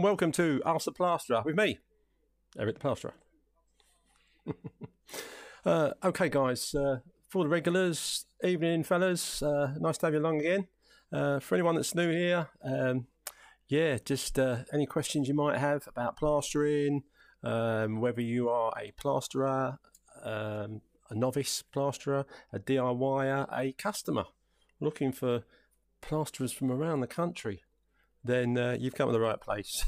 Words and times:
and 0.00 0.04
welcome 0.06 0.32
to 0.32 0.62
Ask 0.64 0.86
the 0.86 0.92
Plasterer 0.92 1.42
with 1.44 1.56
me, 1.56 1.78
Eric 2.58 2.76
the 2.76 2.80
Plasterer. 2.80 3.12
uh, 5.66 5.90
okay, 6.02 6.30
guys, 6.30 6.74
uh, 6.74 7.00
for 7.28 7.44
the 7.44 7.50
regulars, 7.50 8.24
evening, 8.42 8.82
fellas. 8.82 9.42
Uh, 9.42 9.74
nice 9.78 9.98
to 9.98 10.06
have 10.06 10.14
you 10.14 10.20
along 10.20 10.40
again. 10.40 10.68
Uh, 11.12 11.38
for 11.38 11.54
anyone 11.54 11.74
that's 11.74 11.94
new 11.94 12.10
here, 12.10 12.48
um, 12.64 13.08
yeah, 13.68 13.98
just 14.02 14.38
uh, 14.38 14.60
any 14.72 14.86
questions 14.86 15.28
you 15.28 15.34
might 15.34 15.58
have 15.58 15.86
about 15.86 16.16
plastering, 16.16 17.02
um, 17.44 18.00
whether 18.00 18.22
you 18.22 18.48
are 18.48 18.72
a 18.80 18.92
plasterer, 18.92 19.78
um, 20.24 20.80
a 21.10 21.14
novice 21.14 21.60
plasterer, 21.60 22.24
a 22.54 22.58
DIYer, 22.58 23.46
a 23.52 23.72
customer 23.72 24.24
looking 24.80 25.12
for 25.12 25.42
plasterers 26.00 26.52
from 26.52 26.72
around 26.72 27.00
the 27.00 27.06
country 27.06 27.64
then 28.24 28.58
uh, 28.58 28.76
you've 28.78 28.94
come 28.94 29.08
to 29.08 29.12
the 29.12 29.20
right 29.20 29.40
place. 29.40 29.84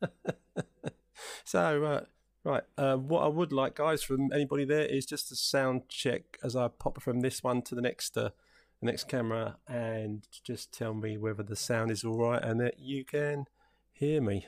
so, 1.44 1.84
uh, 1.84 2.00
right, 2.44 2.62
uh, 2.76 2.96
what 2.96 3.22
I 3.22 3.28
would 3.28 3.52
like, 3.52 3.76
guys, 3.76 4.02
from 4.02 4.32
anybody 4.32 4.64
there 4.64 4.84
is 4.84 5.06
just 5.06 5.32
a 5.32 5.36
sound 5.36 5.88
check 5.88 6.38
as 6.42 6.56
I 6.56 6.68
pop 6.68 7.00
from 7.02 7.20
this 7.20 7.42
one 7.42 7.62
to 7.62 7.74
the 7.74 7.82
next, 7.82 8.16
uh, 8.16 8.30
the 8.80 8.86
next 8.86 9.08
camera, 9.08 9.56
and 9.66 10.26
just 10.44 10.72
tell 10.72 10.94
me 10.94 11.16
whether 11.16 11.42
the 11.42 11.56
sound 11.56 11.90
is 11.90 12.04
all 12.04 12.18
right 12.18 12.42
and 12.42 12.60
that 12.60 12.78
you 12.78 13.04
can 13.04 13.46
hear 13.92 14.20
me. 14.20 14.46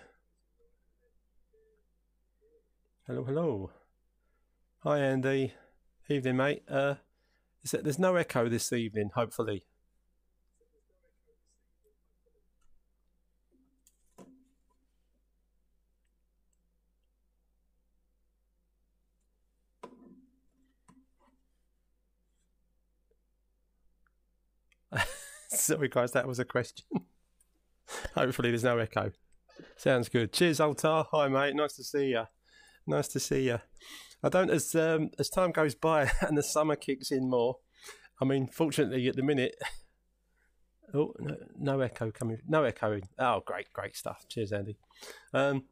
Hello, 3.07 3.25
hello. 3.25 3.71
Hi, 4.85 4.99
Andy. 4.99 5.55
Evening, 6.09 6.37
mate. 6.37 6.63
Uh, 6.69 6.95
there's 7.71 7.99
no 7.99 8.17
echo 8.17 8.49
this 8.49 8.73
evening, 8.73 9.11
hopefully. 9.15 9.65
Sorry, 25.63 25.89
guys, 25.89 26.11
that 26.11 26.27
was 26.27 26.41
a 26.41 26.45
question. 26.45 26.87
Hopefully, 28.17 28.51
there's 28.51 28.65
no 28.65 28.79
echo. 28.79 29.13
Sounds 29.77 30.09
good. 30.09 30.33
Cheers, 30.33 30.59
Altar. 30.59 31.05
Hi, 31.13 31.29
mate. 31.29 31.55
Nice 31.55 31.75
to 31.75 31.85
see 31.85 32.07
you. 32.07 32.25
Nice 32.85 33.07
to 33.09 33.21
see 33.21 33.47
you. 33.47 33.61
I 34.25 34.29
don't 34.29 34.51
as 34.51 34.75
um, 34.75 35.11
as 35.21 35.31
time 35.31 35.53
goes 35.53 35.77
by 35.77 36.11
and 36.21 36.37
the 36.37 36.43
summer 36.43 36.75
kicks 36.75 37.13
in 37.13 37.31
more. 37.31 37.59
I 38.21 38.25
mean, 38.25 38.49
fortunately, 38.49 39.07
at 39.07 39.15
the 39.15 39.23
minute, 39.23 39.55
oh 40.95 41.15
no, 41.21 41.37
no 41.57 41.79
echo 41.79 42.11
coming, 42.11 42.39
no 42.49 42.65
echoing. 42.65 43.09
Oh, 43.17 43.45
great, 43.47 43.73
great 43.73 43.97
stuff. 43.97 44.27
Cheers, 44.29 44.53
Andy. 44.53 44.79
Um, 45.33 45.67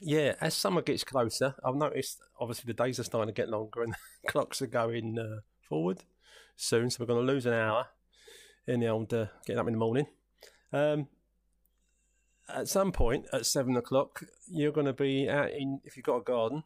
yeah, 0.00 0.36
as 0.40 0.54
summer 0.54 0.82
gets 0.82 1.02
closer, 1.02 1.56
I've 1.64 1.74
noticed 1.74 2.20
obviously 2.38 2.72
the 2.72 2.80
days 2.84 3.00
are 3.00 3.04
starting 3.04 3.34
to 3.34 3.42
get 3.42 3.48
longer 3.48 3.82
and 3.82 3.92
the 4.22 4.30
clocks 4.30 4.62
are 4.62 4.68
going 4.68 5.18
uh, 5.18 5.40
forward 5.68 6.04
soon, 6.54 6.90
so 6.90 6.98
we're 7.00 7.12
going 7.12 7.26
to 7.26 7.32
lose 7.32 7.44
an 7.44 7.54
hour 7.54 7.88
in 8.70 8.80
the 8.80 8.88
old 8.88 9.12
uh, 9.12 9.26
getting 9.46 9.60
up 9.60 9.66
in 9.66 9.72
the 9.72 9.78
morning. 9.78 10.06
Um, 10.72 11.08
at 12.48 12.68
some 12.68 12.92
point 12.92 13.26
at 13.32 13.46
seven 13.46 13.76
o'clock, 13.76 14.22
you're 14.48 14.72
going 14.72 14.86
to 14.86 14.92
be 14.92 15.28
out 15.28 15.50
in 15.50 15.80
if 15.84 15.96
you've 15.96 16.06
got 16.06 16.16
a 16.16 16.22
garden. 16.22 16.64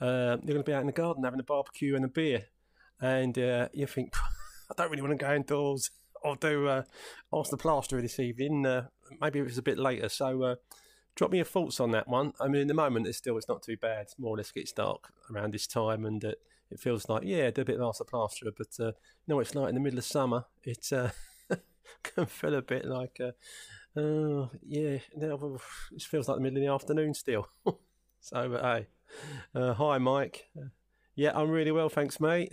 Uh, 0.00 0.36
you're 0.42 0.54
going 0.54 0.58
to 0.58 0.62
be 0.62 0.74
out 0.74 0.82
in 0.82 0.86
the 0.86 0.92
garden 0.92 1.24
having 1.24 1.40
a 1.40 1.44
barbecue 1.44 1.96
and 1.96 2.04
a 2.04 2.08
beer, 2.08 2.44
and 3.00 3.38
uh, 3.38 3.68
you 3.72 3.86
think 3.86 4.14
I 4.70 4.74
don't 4.76 4.90
really 4.90 5.02
want 5.02 5.18
to 5.18 5.24
go 5.24 5.34
indoors 5.34 5.90
I'll 6.26 6.34
do 6.34 6.66
uh, 6.66 6.82
ask 7.32 7.50
the 7.50 7.56
plasterer 7.56 8.02
this 8.02 8.18
evening. 8.18 8.66
Uh, 8.66 8.88
maybe 9.20 9.38
it 9.38 9.44
was 9.44 9.58
a 9.58 9.62
bit 9.62 9.78
later, 9.78 10.08
so 10.08 10.42
uh, 10.42 10.54
drop 11.14 11.30
me 11.30 11.38
your 11.38 11.44
thoughts 11.44 11.78
on 11.78 11.92
that 11.92 12.08
one. 12.08 12.32
I 12.40 12.48
mean, 12.48 12.62
in 12.62 12.68
the 12.68 12.74
moment, 12.74 13.06
it's 13.06 13.18
still 13.18 13.36
it's 13.36 13.48
not 13.48 13.62
too 13.62 13.76
bad. 13.76 14.08
More 14.18 14.34
or 14.34 14.36
less 14.38 14.50
gets 14.50 14.72
dark 14.72 15.12
around 15.30 15.54
this 15.54 15.66
time, 15.66 16.04
and 16.04 16.24
uh, 16.24 16.32
it 16.70 16.80
feels 16.80 17.08
like 17.08 17.22
yeah, 17.24 17.50
do 17.50 17.62
a 17.62 17.64
bit 17.64 17.76
of 17.76 17.82
ask 17.82 17.98
the 17.98 18.04
plasterer. 18.04 18.50
But 18.56 18.68
uh, 18.80 18.86
you 18.86 18.92
know, 19.28 19.36
what 19.36 19.46
it's 19.46 19.54
like 19.54 19.68
in 19.68 19.74
the 19.74 19.80
middle 19.80 19.98
of 19.98 20.04
summer. 20.04 20.46
It's 20.64 20.92
uh, 20.92 21.10
can 22.02 22.26
feel 22.26 22.54
a 22.54 22.62
bit 22.62 22.84
like, 22.84 23.20
uh, 23.20 24.00
oh, 24.00 24.50
yeah, 24.66 24.98
now 25.16 25.58
it 25.92 26.02
feels 26.02 26.28
like 26.28 26.38
the 26.38 26.42
middle 26.42 26.58
of 26.58 26.62
the 26.62 26.72
afternoon 26.72 27.14
still. 27.14 27.48
so, 28.20 28.48
but 28.48 28.62
hey, 28.62 28.86
uh, 29.54 29.74
hi, 29.74 29.98
Mike. 29.98 30.46
Uh, 30.56 30.68
yeah, 31.14 31.32
I'm 31.34 31.50
really 31.50 31.72
well, 31.72 31.88
thanks, 31.88 32.20
mate. 32.20 32.52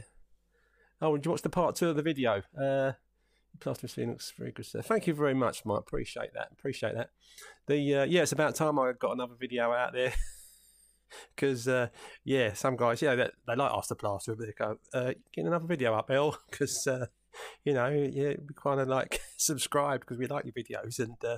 Oh, 1.02 1.16
did 1.18 1.26
you 1.26 1.32
watch 1.32 1.42
the 1.42 1.50
part 1.50 1.76
two 1.76 1.90
of 1.90 1.96
the 1.96 2.02
video? 2.02 2.44
Uh, 2.60 2.94
Plaster 3.60 3.88
looks 4.06 4.34
very 4.38 4.52
good. 4.52 4.66
Sir. 4.66 4.82
Thank 4.82 5.08
you 5.08 5.14
very 5.14 5.34
much, 5.34 5.66
Mike. 5.66 5.80
Appreciate 5.80 6.34
that. 6.34 6.50
Appreciate 6.52 6.96
that. 6.96 7.12
The 7.68 7.96
uh, 7.96 8.04
yeah, 8.04 8.24
it's 8.24 8.32
about 8.32 8.56
time 8.56 8.80
I 8.80 8.94
got 8.94 9.14
another 9.14 9.36
video 9.40 9.72
out 9.72 9.94
there. 9.94 10.14
Because 11.36 11.68
uh, 11.68 11.90
yeah, 12.24 12.54
some 12.54 12.76
guys, 12.76 13.00
yeah, 13.00 13.14
they, 13.14 13.30
they 13.48 13.56
like 13.56 13.72
to 13.88 13.94
plaster, 13.94 14.36
but 14.36 14.48
they 14.48 14.54
go, 14.54 14.80
uh, 14.96 15.14
"Get 15.32 15.46
another 15.46 15.68
video 15.68 15.94
up, 15.94 16.08
Bill," 16.08 16.36
because 16.50 16.88
uh, 16.88 17.06
you 17.64 17.74
know, 17.74 17.90
yeah, 17.90 18.34
we 18.40 18.54
kind 18.56 18.80
of 18.80 18.88
like 18.88 19.22
subscribe 19.38 20.02
because 20.02 20.18
we 20.18 20.28
like 20.28 20.46
your 20.46 20.54
videos 20.54 21.00
and 21.00 21.16
uh, 21.24 21.38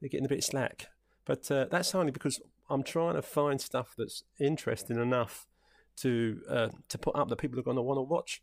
they're 0.00 0.08
getting 0.08 0.26
a 0.26 0.30
bit 0.30 0.44
slack. 0.44 0.88
But 1.24 1.50
uh, 1.50 1.66
that's 1.70 1.94
only 1.94 2.12
because 2.12 2.40
I'm 2.70 2.82
trying 2.82 3.14
to 3.14 3.22
find 3.22 3.60
stuff 3.60 3.94
that's 3.96 4.24
interesting 4.38 5.00
enough 5.00 5.46
to 5.98 6.40
uh, 6.48 6.68
to 6.88 6.98
put 6.98 7.16
up 7.16 7.28
that 7.28 7.36
people 7.36 7.58
are 7.58 7.62
going 7.62 7.76
to 7.76 7.82
want 7.82 7.98
to 7.98 8.02
watch. 8.02 8.42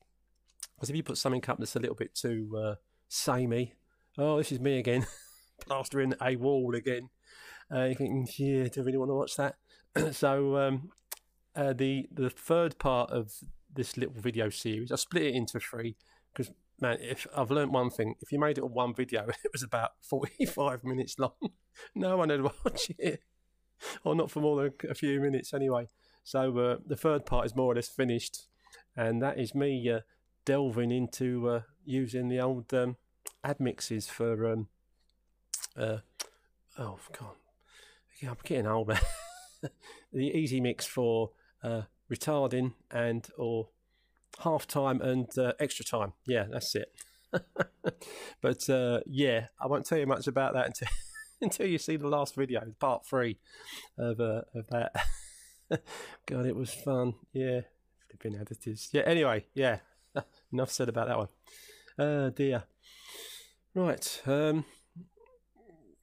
Because 0.76 0.90
if 0.90 0.96
you 0.96 1.04
put 1.04 1.18
something 1.18 1.44
up 1.48 1.60
that's 1.60 1.76
a 1.76 1.80
little 1.80 1.96
bit 1.96 2.16
too 2.16 2.58
uh, 2.58 2.76
samey, 3.08 3.76
oh, 4.18 4.38
this 4.38 4.52
is 4.52 4.60
me 4.60 4.80
again, 4.80 5.06
plastering 5.66 6.14
a 6.22 6.36
wall 6.36 6.76
again. 6.76 7.10
Uh, 7.74 7.86
you 7.86 7.96
think, 7.96 8.40
yeah, 8.40 8.68
do 8.68 8.82
I 8.82 8.84
really 8.84 8.98
want 8.98 9.10
to 9.10 9.16
watch 9.16 9.36
that? 9.38 9.56
so 10.16 10.58
um, 10.58 10.90
uh, 11.56 11.74
the 11.74 12.08
the 12.12 12.30
third 12.30 12.78
part 12.80 13.12
of 13.12 13.32
this 13.74 13.98
little 13.98 14.14
video 14.16 14.50
series, 14.50 14.92
I 14.92 14.96
split 14.96 15.24
it 15.24 15.36
into 15.36 15.60
three 15.60 15.96
because 16.34 16.54
man, 16.84 16.98
if 17.02 17.26
I've 17.36 17.50
learned 17.50 17.74
one 17.74 17.90
thing, 17.90 18.16
if 18.22 18.32
you 18.32 18.38
made 18.38 18.58
it 18.58 18.64
on 18.64 18.74
one 18.74 18.94
video, 18.94 19.26
it 19.44 19.52
was 19.52 19.64
about 19.64 19.92
forty-five 20.02 20.84
minutes 20.84 21.18
long. 21.18 21.32
no 21.96 22.18
one 22.18 22.30
would 22.30 22.44
watch 22.44 22.92
it, 23.00 23.22
or 24.04 24.14
not 24.14 24.30
for 24.30 24.42
more 24.42 24.62
than 24.62 24.92
a 24.92 24.94
few 24.94 25.20
minutes 25.20 25.54
anyway. 25.54 25.88
So 26.24 26.58
uh, 26.60 26.78
the 26.86 26.96
third 26.96 27.26
part 27.26 27.46
is 27.46 27.56
more 27.56 27.72
or 27.72 27.76
less 27.76 27.90
finished, 27.90 28.48
and 28.96 29.22
that 29.24 29.40
is 29.40 29.56
me 29.56 29.90
uh, 29.90 30.02
delving 30.46 30.92
into 30.92 31.50
uh, 31.50 31.62
using 31.86 32.28
the 32.28 32.40
old 32.40 32.72
um, 32.74 32.98
ad 33.44 33.60
mixes 33.60 34.08
for. 34.08 34.52
Um, 34.52 34.68
uh, 35.76 35.98
oh 36.78 37.00
God, 37.18 37.36
I'm 38.28 38.38
getting 38.44 38.68
old. 38.68 38.92
the 40.14 40.38
easy 40.38 40.60
mix 40.60 40.86
for 40.86 41.32
uh, 41.64 41.84
retarding 42.12 42.74
and 42.92 43.28
or 43.38 43.70
half 44.40 44.68
time 44.68 45.02
and 45.02 45.28
uh, 45.38 45.54
extra 45.60 45.86
time. 45.86 46.14
Yeah, 46.26 46.46
that's 46.50 46.76
it. 46.76 46.94
but 48.42 48.70
uh, 48.70 49.00
yeah, 49.06 49.48
I 49.60 49.68
won't 49.68 49.86
tell 49.86 49.98
you 49.98 50.08
much 50.08 50.28
about 50.28 50.54
that 50.54 50.68
until 50.68 50.88
until 51.42 51.68
you 51.68 51.78
see 51.78 51.96
the 51.96 52.08
last 52.08 52.36
video, 52.36 52.62
part 52.80 53.06
three 53.06 53.40
of 53.98 54.20
uh, 54.20 54.42
of 54.56 54.68
that. 54.70 54.94
God, 56.26 56.46
it 56.46 56.56
was 56.56 56.74
fun. 56.74 57.16
Yeah, 57.34 57.62
flipping 58.10 58.40
editors. 58.40 58.90
Yeah. 58.92 59.04
Anyway, 59.06 59.46
yeah. 59.54 59.80
Enough 60.52 60.72
said 60.72 60.90
about 60.90 61.08
that 61.08 61.18
one. 61.18 61.28
Oh 61.98 62.30
dear. 62.30 62.64
Right. 63.74 64.22
Um, 64.28 64.66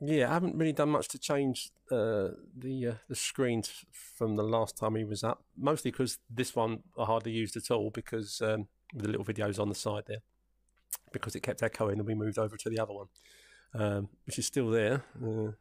yeah, 0.00 0.30
I 0.30 0.32
haven't 0.32 0.56
really 0.56 0.72
done 0.72 0.90
much 0.90 1.08
to 1.08 1.18
change 1.18 1.70
uh, 1.90 2.28
the 2.56 2.88
uh, 2.88 2.94
the 3.08 3.14
screens 3.14 3.84
from 3.92 4.36
the 4.36 4.42
last 4.42 4.76
time 4.76 4.96
he 4.96 5.04
was 5.04 5.22
up. 5.22 5.44
Mostly 5.58 5.90
because 5.90 6.18
this 6.30 6.56
one 6.56 6.82
I 6.98 7.04
hardly 7.04 7.32
used 7.32 7.56
at 7.56 7.70
all 7.70 7.90
because 7.90 8.40
um, 8.40 8.68
the 8.94 9.08
little 9.08 9.24
videos 9.24 9.60
on 9.60 9.68
the 9.68 9.74
side 9.74 10.04
there, 10.06 10.22
because 11.12 11.34
it 11.34 11.42
kept 11.42 11.62
echoing 11.62 11.98
and 11.98 12.06
we 12.06 12.14
moved 12.14 12.38
over 12.38 12.56
to 12.56 12.70
the 12.70 12.78
other 12.78 12.94
one, 12.94 13.06
um, 13.74 14.08
which 14.24 14.38
is 14.38 14.46
still 14.46 14.70
there. 14.70 15.04
Uh, 15.22 15.52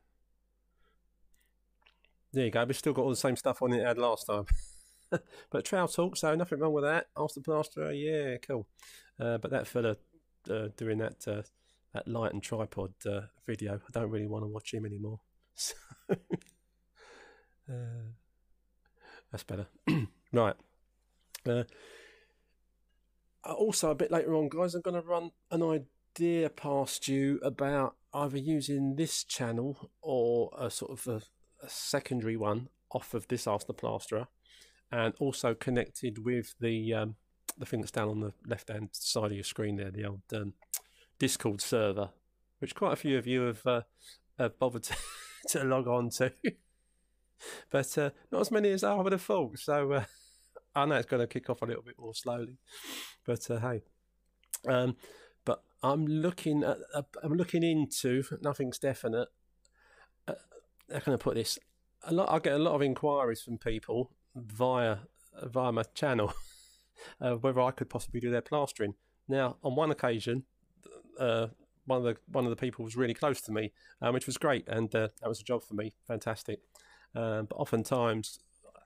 there 2.32 2.46
you 2.46 2.52
go. 2.52 2.64
We've 2.64 2.78
still 2.78 2.94
got 2.94 3.02
all 3.02 3.10
the 3.10 3.16
same 3.18 3.36
stuff 3.36 3.62
on 3.62 3.74
it 3.74 3.86
had 3.86 3.98
last 3.98 4.28
time. 4.28 4.46
but 5.50 5.66
Trowel 5.66 5.88
Talk, 5.88 6.16
so 6.16 6.34
nothing 6.36 6.60
wrong 6.60 6.74
with 6.74 6.84
that. 6.86 7.08
After 7.18 7.42
Plaster, 7.42 7.92
yeah, 7.92 8.38
cool. 8.38 8.68
Uh, 9.20 9.38
but 9.38 9.52
that 9.52 9.68
fella 9.68 9.98
uh, 10.50 10.70
doing 10.78 11.00
that 11.00 11.28
uh, 11.28 11.42
that 11.94 12.08
light 12.08 12.34
and 12.34 12.44
tripod 12.44 12.94
uh, 13.06 13.22
video, 13.46 13.76
I 13.76 14.00
don't 14.00 14.10
really 14.10 14.28
want 14.28 14.44
to 14.44 14.48
watch 14.48 14.74
him 14.74 14.86
anymore. 14.86 15.20
So, 15.62 15.76
uh, 17.70 18.14
that's 19.32 19.44
better. 19.44 19.68
right. 20.34 20.56
Uh, 21.46 21.64
also, 23.44 23.92
a 23.92 23.96
bit 23.96 24.12
later 24.12 24.36
on, 24.36 24.50
guys, 24.50 24.74
I'm 24.74 24.82
going 24.82 25.02
to 25.02 25.08
run 25.08 25.32
an 25.52 25.62
idea 25.64 26.50
past 26.50 27.08
you 27.08 27.40
about 27.44 27.96
either 28.14 28.38
using 28.38 28.96
this 28.96 29.24
channel 29.24 29.92
or 30.02 30.52
a 30.58 30.70
sort 30.70 30.92
of 30.92 31.08
a, 31.08 31.22
a 31.66 31.70
secondary 31.70 32.38
one 32.38 32.70
off 32.92 33.14
of 33.14 33.28
this 33.28 33.48
Ask 33.48 33.68
the 33.68 33.74
Plasterer, 33.74 34.28
and 34.92 35.14
also 35.20 35.54
connected 35.54 36.26
with 36.26 36.56
the 36.60 36.94
um, 36.94 37.16
the 37.58 37.66
thing 37.66 37.82
that's 37.82 37.92
down 37.92 38.10
on 38.10 38.22
the 38.22 38.34
left 38.48 38.70
hand 38.70 38.90
side 38.94 39.26
of 39.26 39.34
your 39.34 39.44
screen 39.44 39.76
there, 39.76 39.92
the 39.92 40.06
old 40.06 40.22
um, 40.34 40.54
Discord 41.20 41.62
server, 41.62 42.10
which 42.60 42.76
quite 42.76 42.94
a 42.94 42.96
few 42.96 43.18
of 43.18 43.28
you 43.28 43.42
have, 43.42 43.66
uh, 43.66 43.82
have 44.40 44.58
bothered 44.58 44.84
to, 44.84 44.96
to, 45.50 45.64
log 45.64 45.88
on 45.88 46.10
to, 46.12 46.32
but 47.70 47.98
uh, 47.98 48.10
not 48.32 48.42
as 48.42 48.52
many 48.52 48.72
as 48.72 48.84
I 48.84 48.96
would 48.96 49.12
have 49.12 49.22
thought. 49.22 49.60
So 49.60 49.92
uh, 49.92 50.04
I 50.74 50.86
know 50.86 50.96
it's 50.96 51.08
going 51.08 51.22
to 51.22 51.28
kick 51.28 51.50
off 51.50 51.62
a 51.62 51.66
little 51.66 51.84
bit 51.84 52.00
more 52.00 52.16
slowly, 52.16 52.58
but 53.26 53.50
uh, 53.52 53.60
hey. 53.60 53.82
Um, 54.68 54.96
but 55.46 55.64
I'm 55.84 56.06
looking 56.06 56.64
at, 56.64 56.78
uh, 56.94 57.04
I'm 57.24 57.34
looking 57.34 57.64
into 57.64 58.24
nothing's 58.42 58.80
definite. 58.80 59.30
Uh, 60.28 60.34
how 60.92 61.00
can 61.00 61.14
I 61.14 61.18
put 61.18 61.36
this? 61.36 61.60
A 62.04 62.14
lot. 62.14 62.30
I 62.30 62.40
get 62.40 62.54
a 62.54 62.60
lot 62.60 62.76
of 62.76 62.82
inquiries 62.82 63.42
from 63.42 63.58
people 63.58 64.12
via 64.36 65.00
via 65.44 65.72
my 65.72 65.84
channel 65.94 66.34
whether 67.20 67.62
I 67.62 67.72
could 67.72 67.90
possibly 67.90 68.20
do 68.20 68.32
their 68.32 68.42
plastering. 68.42 68.96
Now, 69.28 69.58
on 69.64 69.76
one 69.76 69.92
occasion, 69.92 70.44
uh, 71.20 71.48
one 71.86 71.98
of 71.98 72.04
the 72.04 72.18
one 72.32 72.46
of 72.46 72.50
the 72.50 72.56
people 72.56 72.86
was 72.86 72.96
really 72.96 73.14
close 73.14 73.42
to 73.42 73.52
me, 73.52 73.72
um, 74.02 74.14
which 74.14 74.26
was 74.26 74.38
great, 74.38 74.68
and 74.68 74.94
uh, 74.96 75.10
that 75.22 75.30
was 75.30 75.42
a 75.42 75.44
job 75.44 75.64
for 75.64 75.74
me, 75.74 75.94
fantastic. 76.08 76.60
Um, 77.16 77.46
but 77.46 77.56
oftentimes, 77.56 78.40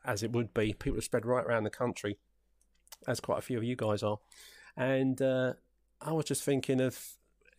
as 0.06 0.24
it 0.24 0.32
would 0.32 0.54
be, 0.54 0.74
people 0.74 0.98
are 0.98 1.02
spread 1.02 1.26
right 1.26 1.46
around 1.46 1.64
the 1.64 1.70
country, 1.70 2.18
as 3.08 3.20
quite 3.20 3.40
a 3.40 3.42
few 3.42 3.58
of 3.58 3.64
you 3.64 3.76
guys 3.76 4.04
are, 4.04 4.20
and 4.78 5.22
uh, 5.22 5.54
I 6.02 6.14
was 6.14 6.26
just 6.26 6.44
thinking 6.44 6.82
of 6.82 6.98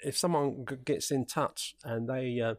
if 0.03 0.17
someone 0.17 0.65
gets 0.85 1.11
in 1.11 1.27
touch 1.27 1.75
and 1.85 2.09
they 2.09 2.41
uh, 2.41 2.55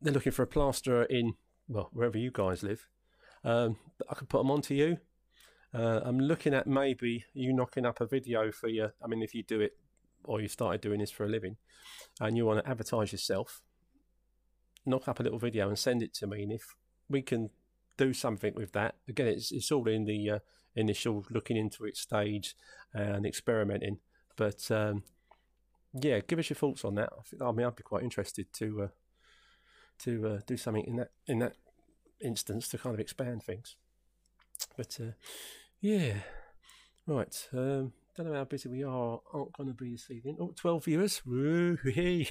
they're 0.00 0.12
looking 0.12 0.32
for 0.32 0.42
a 0.42 0.46
plasterer 0.46 1.04
in 1.04 1.34
well 1.68 1.90
wherever 1.92 2.18
you 2.18 2.30
guys 2.32 2.62
live, 2.62 2.86
um, 3.42 3.76
I 4.10 4.14
could 4.14 4.28
put 4.28 4.38
them 4.38 4.50
on 4.50 4.62
to 4.62 4.74
you. 4.74 4.98
Uh, 5.72 6.00
I'm 6.04 6.20
looking 6.20 6.54
at 6.54 6.68
maybe 6.68 7.24
you 7.32 7.52
knocking 7.52 7.84
up 7.84 8.00
a 8.00 8.06
video 8.06 8.52
for 8.52 8.68
you. 8.68 8.90
I 9.02 9.08
mean, 9.08 9.22
if 9.22 9.34
you 9.34 9.42
do 9.42 9.60
it 9.60 9.76
or 10.24 10.40
you 10.40 10.48
started 10.48 10.80
doing 10.80 11.00
this 11.00 11.10
for 11.10 11.24
a 11.24 11.28
living 11.28 11.56
and 12.20 12.36
you 12.36 12.46
want 12.46 12.64
to 12.64 12.70
advertise 12.70 13.12
yourself, 13.12 13.62
knock 14.86 15.08
up 15.08 15.20
a 15.20 15.22
little 15.22 15.38
video 15.38 15.68
and 15.68 15.78
send 15.78 16.02
it 16.02 16.14
to 16.14 16.26
me. 16.26 16.42
And 16.42 16.52
if 16.52 16.74
we 17.08 17.22
can 17.22 17.50
do 17.96 18.12
something 18.12 18.54
with 18.54 18.72
that, 18.72 18.96
again, 19.08 19.26
it's, 19.26 19.52
it's 19.52 19.70
all 19.70 19.88
in 19.88 20.04
the 20.04 20.30
uh, 20.30 20.38
initial 20.76 21.24
looking 21.30 21.56
into 21.56 21.84
it 21.84 21.96
stage 21.96 22.54
and 22.92 23.26
experimenting. 23.26 23.98
But 24.36 24.70
um, 24.70 25.04
yeah, 25.92 26.20
give 26.20 26.38
us 26.38 26.50
your 26.50 26.56
thoughts 26.56 26.84
on 26.84 26.96
that. 26.96 27.10
I, 27.12 27.22
think, 27.22 27.42
I 27.42 27.52
mean, 27.52 27.66
I'd 27.66 27.76
be 27.76 27.82
quite 27.82 28.02
interested 28.02 28.52
to 28.54 28.82
uh, 28.82 28.88
to 30.00 30.26
uh, 30.26 30.38
do 30.46 30.56
something 30.56 30.84
in 30.84 30.96
that 30.96 31.10
in 31.26 31.38
that 31.38 31.54
instance 32.20 32.68
to 32.68 32.78
kind 32.78 32.94
of 32.94 33.00
expand 33.00 33.42
things. 33.42 33.76
But 34.76 34.98
uh, 35.00 35.12
yeah, 35.80 36.14
right. 37.06 37.48
Um, 37.52 37.92
don't 38.16 38.30
know 38.30 38.34
how 38.34 38.44
busy 38.44 38.68
we 38.68 38.84
are. 38.84 39.20
Aren't 39.32 39.52
going 39.52 39.68
to 39.68 39.74
be 39.74 39.92
this 39.92 40.10
evening. 40.10 40.36
Oh, 40.40 40.52
12 40.54 40.84
viewers. 40.84 41.22
Woo 41.26 41.76
hee. 41.84 42.28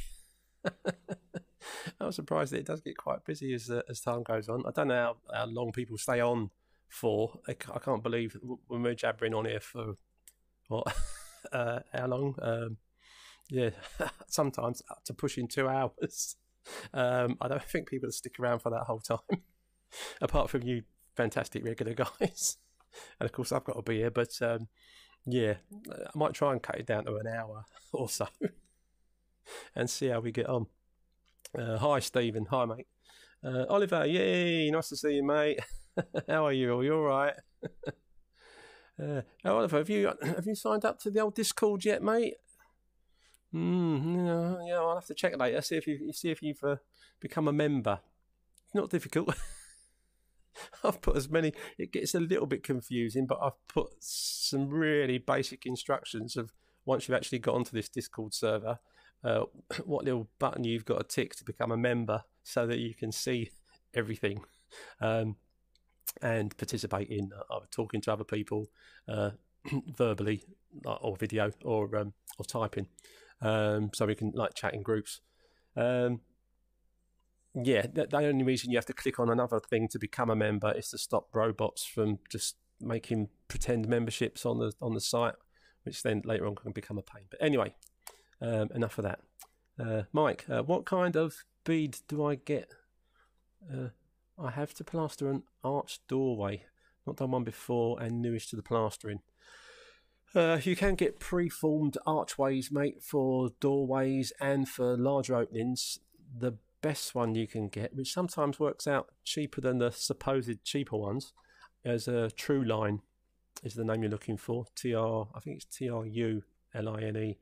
I 1.99 2.05
was 2.05 2.15
surprised 2.15 2.53
that 2.53 2.59
it 2.59 2.65
does 2.65 2.81
get 2.81 2.97
quite 2.97 3.25
busy 3.25 3.53
as 3.53 3.69
uh, 3.69 3.81
as 3.89 3.99
time 3.99 4.23
goes 4.23 4.47
on. 4.49 4.63
I 4.65 4.71
don't 4.71 4.87
know 4.87 5.15
how, 5.31 5.37
how 5.37 5.45
long 5.45 5.71
people 5.71 5.97
stay 5.97 6.21
on 6.21 6.51
for. 6.89 7.39
I, 7.47 7.51
I 7.51 7.79
can't 7.79 8.03
believe 8.03 8.37
we're 8.69 8.95
jabbering 8.95 9.33
on 9.33 9.45
here 9.45 9.59
for 9.59 9.95
what? 10.69 10.87
uh, 11.51 11.79
how 11.93 12.07
long? 12.07 12.35
Um, 12.41 12.77
yeah, 13.49 13.71
sometimes 14.27 14.81
up 14.89 15.03
to 15.05 15.13
pushing 15.13 15.47
two 15.47 15.67
hours. 15.67 16.37
Um, 16.93 17.37
I 17.41 17.49
don't 17.49 17.63
think 17.63 17.89
people 17.89 18.09
stick 18.11 18.39
around 18.39 18.59
for 18.59 18.69
that 18.69 18.83
whole 18.83 19.01
time, 19.01 19.41
apart 20.21 20.49
from 20.49 20.63
you 20.63 20.83
fantastic 21.15 21.65
regular 21.65 21.93
guys. 21.93 22.57
and 23.19 23.25
of 23.25 23.33
course, 23.33 23.51
I've 23.51 23.65
got 23.65 23.75
to 23.75 23.81
be 23.81 23.97
here, 23.97 24.11
but 24.11 24.31
um, 24.41 24.69
yeah, 25.25 25.55
I 25.89 26.09
might 26.15 26.33
try 26.33 26.51
and 26.51 26.61
cut 26.61 26.79
it 26.79 26.85
down 26.85 27.05
to 27.05 27.15
an 27.15 27.27
hour 27.27 27.65
or 27.93 28.09
so 28.09 28.27
and 29.75 29.89
see 29.89 30.07
how 30.07 30.19
we 30.19 30.31
get 30.31 30.47
on. 30.47 30.67
Uh, 31.57 31.77
hi, 31.77 31.99
Stephen. 31.99 32.47
Hi, 32.49 32.65
mate. 32.65 32.87
Uh, 33.43 33.65
Oliver, 33.69 34.05
yay, 34.05 34.71
nice 34.71 34.89
to 34.89 34.95
see 34.95 35.15
you, 35.15 35.23
mate. 35.23 35.59
how 36.27 36.45
are 36.45 36.53
you? 36.53 36.77
Are 36.77 36.83
you 36.83 36.95
all 36.95 37.01
right? 37.01 37.33
uh, 39.01 39.21
Oliver, 39.45 39.77
have 39.77 39.89
you 39.89 40.11
have 40.21 40.45
you 40.45 40.55
signed 40.55 40.85
up 40.85 40.99
to 40.99 41.11
the 41.11 41.19
old 41.19 41.35
Discord 41.35 41.85
yet, 41.85 42.01
mate? 42.01 42.35
Mm, 43.53 44.67
yeah, 44.67 44.77
I'll 44.77 44.95
have 44.95 45.05
to 45.05 45.13
check 45.13 45.37
later. 45.37 45.61
See 45.61 45.75
if 45.75 45.85
you 45.85 46.11
see 46.11 46.31
if 46.31 46.41
you've 46.41 46.63
uh, 46.63 46.77
become 47.19 47.47
a 47.47 47.53
member. 47.53 47.99
Not 48.73 48.89
difficult. 48.89 49.35
I've 50.83 51.01
put 51.01 51.15
as 51.15 51.29
many. 51.29 51.53
It 51.77 51.91
gets 51.91 52.15
a 52.15 52.19
little 52.19 52.45
bit 52.45 52.63
confusing, 52.63 53.25
but 53.25 53.39
I've 53.41 53.67
put 53.67 53.89
some 53.99 54.69
really 54.69 55.17
basic 55.17 55.65
instructions 55.65 56.35
of 56.35 56.53
once 56.85 57.07
you've 57.07 57.15
actually 57.15 57.39
got 57.39 57.55
onto 57.55 57.71
this 57.71 57.89
Discord 57.89 58.33
server, 58.33 58.79
uh, 59.23 59.45
what 59.85 60.05
little 60.05 60.29
button 60.39 60.63
you've 60.63 60.85
got 60.85 60.97
to 60.97 61.15
tick 61.15 61.35
to 61.37 61.43
become 61.43 61.71
a 61.71 61.77
member, 61.77 62.23
so 62.43 62.67
that 62.67 62.79
you 62.79 62.93
can 62.93 63.11
see 63.11 63.51
everything. 63.93 64.41
Um, 64.99 65.37
and 66.21 66.55
participate 66.57 67.09
in 67.09 67.31
uh, 67.49 67.59
talking 67.71 68.01
to 68.01 68.13
other 68.13 68.23
people 68.23 68.67
uh, 69.07 69.31
verbally 69.97 70.43
or 70.85 71.15
video 71.17 71.51
or 71.63 71.95
um, 71.95 72.13
or 72.37 72.45
typing, 72.45 72.87
um, 73.41 73.89
so 73.93 74.05
we 74.05 74.15
can 74.15 74.31
like 74.35 74.53
chat 74.53 74.73
in 74.73 74.83
groups. 74.83 75.21
Um, 75.75 76.21
yeah, 77.55 77.85
the, 77.91 78.07
the 78.07 78.17
only 78.17 78.43
reason 78.43 78.71
you 78.71 78.77
have 78.77 78.85
to 78.87 78.93
click 78.93 79.19
on 79.19 79.29
another 79.29 79.59
thing 79.59 79.87
to 79.89 79.99
become 79.99 80.29
a 80.29 80.35
member 80.35 80.71
is 80.71 80.89
to 80.89 80.97
stop 80.97 81.27
robots 81.33 81.85
from 81.85 82.19
just 82.29 82.55
making 82.81 83.29
pretend 83.47 83.87
memberships 83.87 84.45
on 84.45 84.59
the 84.59 84.73
on 84.81 84.93
the 84.93 85.01
site, 85.01 85.35
which 85.83 86.03
then 86.03 86.21
later 86.25 86.47
on 86.47 86.55
can 86.55 86.71
become 86.71 86.97
a 86.97 87.03
pain. 87.03 87.23
But 87.29 87.41
anyway, 87.41 87.73
um, 88.41 88.69
enough 88.73 88.97
of 88.97 89.03
that. 89.03 89.19
Uh, 89.79 90.03
Mike, 90.11 90.45
uh, 90.49 90.63
what 90.63 90.85
kind 90.85 91.15
of 91.15 91.45
bead 91.63 91.97
do 92.07 92.25
I 92.25 92.35
get? 92.35 92.73
Uh, 93.71 93.89
I 94.37 94.51
have 94.51 94.73
to 94.75 94.83
plaster 94.83 95.29
an 95.29 95.43
arch 95.63 95.99
doorway. 96.07 96.65
Not 97.05 97.17
done 97.17 97.31
one 97.31 97.43
before 97.43 98.01
and 98.01 98.21
newish 98.21 98.49
to 98.49 98.55
the 98.55 98.63
plastering. 98.63 99.19
Uh, 100.35 100.59
you 100.63 100.75
can 100.75 100.95
get 100.95 101.19
pre-formed 101.19 101.97
archways, 102.07 102.71
mate, 102.71 103.03
for 103.03 103.51
doorways 103.59 104.33
and 104.41 104.67
for 104.67 104.97
larger 104.97 105.35
openings. 105.35 105.99
The 106.35 106.57
best 106.83 107.15
one 107.15 107.33
you 107.33 107.47
can 107.47 107.69
get, 107.69 107.95
which 107.95 108.13
sometimes 108.13 108.59
works 108.59 108.85
out 108.85 109.07
cheaper 109.23 109.61
than 109.61 109.79
the 109.79 109.89
supposed 109.89 110.63
cheaper 110.63 110.97
ones, 110.97 111.33
as 111.83 112.07
a 112.07 112.29
True 112.29 112.63
Line 112.63 113.01
is 113.63 113.73
the 113.73 113.83
name 113.83 114.03
you're 114.03 114.11
looking 114.11 114.37
for. 114.37 114.65
T 114.75 114.93
R, 114.93 115.27
I 115.33 115.39
think 115.39 115.55
it's 115.55 115.77
T 115.77 115.89
R 115.89 116.05
U 116.05 116.43
L 116.75 116.89
I 116.89 117.01
N 117.01 117.17
E. 117.17 117.37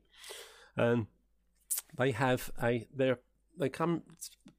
Um, 0.78 1.08
they 1.98 2.12
have 2.12 2.50
a 2.62 2.88
they're 2.94 3.18
they 3.58 3.68
come 3.68 4.02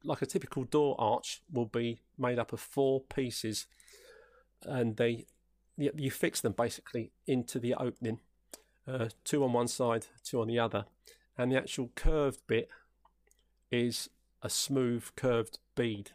like 0.04 0.22
a 0.22 0.26
typical 0.26 0.64
door 0.64 0.94
arch 0.98 1.42
will 1.50 1.66
be 1.66 2.02
made 2.16 2.38
up 2.38 2.52
of 2.52 2.60
four 2.60 3.00
pieces, 3.00 3.66
and 4.62 4.96
they 4.96 5.26
you, 5.76 5.90
you 5.96 6.10
fix 6.10 6.40
them 6.40 6.52
basically 6.52 7.10
into 7.26 7.58
the 7.58 7.74
opening, 7.74 8.20
uh, 8.86 9.08
two 9.24 9.42
on 9.42 9.52
one 9.52 9.68
side, 9.68 10.06
two 10.22 10.40
on 10.40 10.48
the 10.48 10.58
other, 10.58 10.84
and 11.36 11.50
the 11.50 11.56
actual 11.56 11.90
curved 11.94 12.46
bit 12.46 12.68
is 13.70 14.10
a 14.44 14.50
smooth 14.50 15.08
curved 15.16 15.58
bead. 15.74 16.10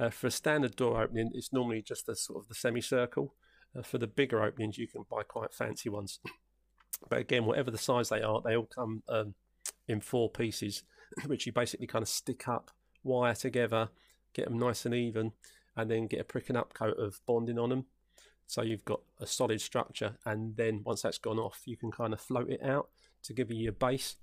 Uh, 0.00 0.10
for 0.10 0.28
a 0.28 0.30
standard 0.30 0.74
door 0.74 1.02
opening, 1.02 1.30
it's 1.34 1.52
normally 1.52 1.82
just 1.82 2.08
a 2.08 2.16
sort 2.16 2.42
of 2.42 2.48
the 2.48 2.54
semicircle. 2.54 3.34
Uh, 3.76 3.82
for 3.82 3.98
the 3.98 4.06
bigger 4.06 4.42
openings, 4.42 4.78
you 4.78 4.88
can 4.88 5.04
buy 5.10 5.22
quite 5.22 5.52
fancy 5.52 5.90
ones. 5.90 6.20
but 7.10 7.18
again, 7.18 7.44
whatever 7.44 7.70
the 7.70 7.78
size 7.78 8.08
they 8.08 8.22
are, 8.22 8.40
they 8.40 8.56
all 8.56 8.68
come 8.74 9.02
um, 9.08 9.34
in 9.86 10.00
four 10.00 10.30
pieces, 10.30 10.82
which 11.26 11.46
you 11.46 11.52
basically 11.52 11.86
kind 11.86 12.02
of 12.02 12.08
stick 12.08 12.48
up, 12.48 12.70
wire 13.04 13.34
together, 13.34 13.90
get 14.32 14.46
them 14.46 14.58
nice 14.58 14.86
and 14.86 14.94
even, 14.94 15.32
and 15.76 15.90
then 15.90 16.06
get 16.06 16.20
a 16.20 16.24
pricking 16.24 16.56
up 16.56 16.72
coat 16.72 16.98
of 16.98 17.20
bonding 17.26 17.58
on 17.58 17.68
them. 17.68 17.84
So 18.46 18.62
you've 18.62 18.84
got 18.86 19.00
a 19.20 19.26
solid 19.26 19.60
structure, 19.60 20.16
and 20.24 20.56
then 20.56 20.80
once 20.82 21.02
that's 21.02 21.18
gone 21.18 21.38
off, 21.38 21.60
you 21.66 21.76
can 21.76 21.90
kind 21.90 22.14
of 22.14 22.20
float 22.20 22.48
it 22.48 22.62
out 22.62 22.88
to 23.24 23.34
give 23.34 23.50
you 23.50 23.58
your 23.58 23.72
base 23.72 24.16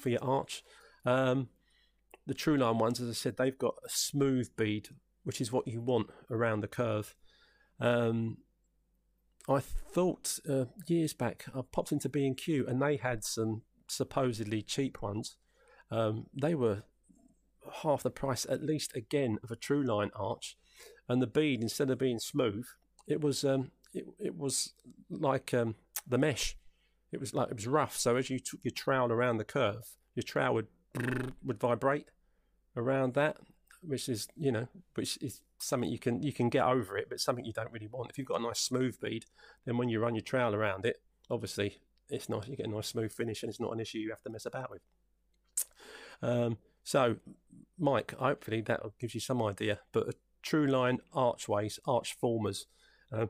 for 0.00 0.08
your 0.08 0.24
arch. 0.24 0.64
Um, 1.04 1.48
the 2.28 2.34
True 2.34 2.58
Line 2.58 2.78
ones, 2.78 3.00
as 3.00 3.08
I 3.08 3.14
said, 3.14 3.36
they've 3.36 3.58
got 3.58 3.74
a 3.84 3.88
smooth 3.88 4.50
bead, 4.54 4.90
which 5.24 5.40
is 5.40 5.50
what 5.50 5.66
you 5.66 5.80
want 5.80 6.10
around 6.30 6.60
the 6.60 6.68
curve. 6.68 7.16
Um, 7.80 8.36
I 9.48 9.60
thought 9.60 10.38
uh, 10.48 10.66
years 10.86 11.14
back 11.14 11.46
I 11.56 11.62
popped 11.72 11.90
into 11.90 12.10
B 12.10 12.26
and 12.26 12.36
Q 12.36 12.66
and 12.68 12.82
they 12.82 12.96
had 12.96 13.24
some 13.24 13.62
supposedly 13.86 14.60
cheap 14.60 15.00
ones. 15.00 15.36
Um, 15.90 16.26
they 16.38 16.54
were 16.54 16.82
half 17.82 18.02
the 18.02 18.10
price, 18.10 18.46
at 18.50 18.62
least 18.62 18.94
again, 18.94 19.38
of 19.42 19.50
a 19.50 19.56
True 19.56 19.82
Line 19.82 20.10
arch, 20.14 20.58
and 21.08 21.22
the 21.22 21.26
bead 21.26 21.62
instead 21.62 21.88
of 21.88 21.98
being 21.98 22.18
smooth, 22.18 22.66
it 23.06 23.22
was 23.22 23.42
um, 23.42 23.70
it, 23.94 24.04
it 24.18 24.36
was 24.36 24.74
like 25.08 25.54
um, 25.54 25.76
the 26.06 26.18
mesh. 26.18 26.58
It 27.10 27.20
was 27.20 27.32
like 27.32 27.48
it 27.48 27.56
was 27.56 27.66
rough. 27.66 27.96
So 27.96 28.16
as 28.16 28.28
you 28.28 28.38
took 28.38 28.60
your 28.62 28.72
trowel 28.72 29.10
around 29.10 29.38
the 29.38 29.44
curve, 29.44 29.96
your 30.14 30.24
trowel 30.24 30.54
would 30.54 30.66
would 31.42 31.58
vibrate 31.58 32.08
around 32.78 33.14
that, 33.14 33.36
which 33.82 34.08
is 34.08 34.28
you 34.36 34.52
know, 34.52 34.68
which 34.94 35.18
is 35.20 35.40
something 35.58 35.90
you 35.90 35.98
can 35.98 36.22
you 36.22 36.32
can 36.32 36.48
get 36.48 36.64
over 36.64 36.96
it, 36.96 37.08
but 37.08 37.20
something 37.20 37.44
you 37.44 37.52
don't 37.52 37.72
really 37.72 37.88
want. 37.88 38.10
If 38.10 38.18
you've 38.18 38.26
got 38.26 38.40
a 38.40 38.42
nice 38.42 38.60
smooth 38.60 39.00
bead, 39.00 39.26
then 39.66 39.76
when 39.76 39.88
you 39.88 40.00
run 40.00 40.14
your 40.14 40.22
trowel 40.22 40.54
around 40.54 40.86
it, 40.86 41.00
obviously 41.30 41.78
it's 42.08 42.28
nice. 42.28 42.48
You 42.48 42.56
get 42.56 42.66
a 42.66 42.70
nice 42.70 42.88
smooth 42.88 43.12
finish, 43.12 43.42
and 43.42 43.50
it's 43.50 43.60
not 43.60 43.72
an 43.72 43.80
issue 43.80 43.98
you 43.98 44.10
have 44.10 44.22
to 44.22 44.30
mess 44.30 44.46
about 44.46 44.70
with. 44.70 44.82
Um, 46.22 46.58
so, 46.82 47.16
Mike, 47.78 48.14
hopefully 48.18 48.62
that 48.62 48.80
gives 48.98 49.14
you 49.14 49.20
some 49.20 49.42
idea. 49.42 49.80
But 49.92 50.14
true 50.42 50.66
line 50.66 50.98
archways, 51.12 51.78
arch 51.86 52.14
formers. 52.14 52.66
Uh, 53.12 53.26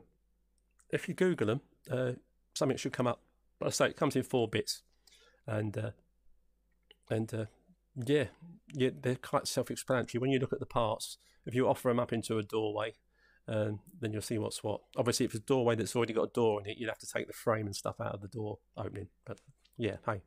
if 0.91 1.07
you 1.07 1.13
Google 1.13 1.47
them, 1.47 1.61
uh, 1.91 2.11
something 2.53 2.77
should 2.77 2.93
come 2.93 3.07
up. 3.07 3.21
But 3.59 3.67
I 3.67 3.69
say 3.71 3.87
it 3.87 3.97
comes 3.97 4.15
in 4.15 4.23
four 4.23 4.47
bits, 4.47 4.81
and 5.45 5.77
uh, 5.77 5.91
and 7.09 7.33
uh, 7.33 7.45
yeah, 7.95 8.25
yeah, 8.73 8.89
they're 9.01 9.15
quite 9.15 9.47
self-explanatory. 9.47 10.19
When 10.19 10.31
you 10.31 10.39
look 10.39 10.53
at 10.53 10.59
the 10.59 10.65
parts, 10.65 11.17
if 11.45 11.53
you 11.53 11.67
offer 11.67 11.89
them 11.89 11.99
up 11.99 12.13
into 12.13 12.37
a 12.37 12.43
doorway, 12.43 12.93
um, 13.47 13.79
then 13.99 14.13
you'll 14.13 14.21
see 14.21 14.37
what's 14.37 14.63
what. 14.63 14.81
Obviously, 14.95 15.25
if 15.25 15.33
it's 15.33 15.43
a 15.43 15.47
doorway 15.47 15.75
that's 15.75 15.95
already 15.95 16.13
got 16.13 16.29
a 16.29 16.33
door 16.33 16.61
in 16.61 16.69
it, 16.69 16.77
you'd 16.77 16.89
have 16.89 16.99
to 16.99 17.07
take 17.07 17.27
the 17.27 17.33
frame 17.33 17.65
and 17.65 17.75
stuff 17.75 17.99
out 17.99 18.13
of 18.13 18.21
the 18.21 18.27
door 18.27 18.59
opening. 18.77 19.07
But 19.25 19.39
yeah, 19.77 19.97
hey, 20.05 20.21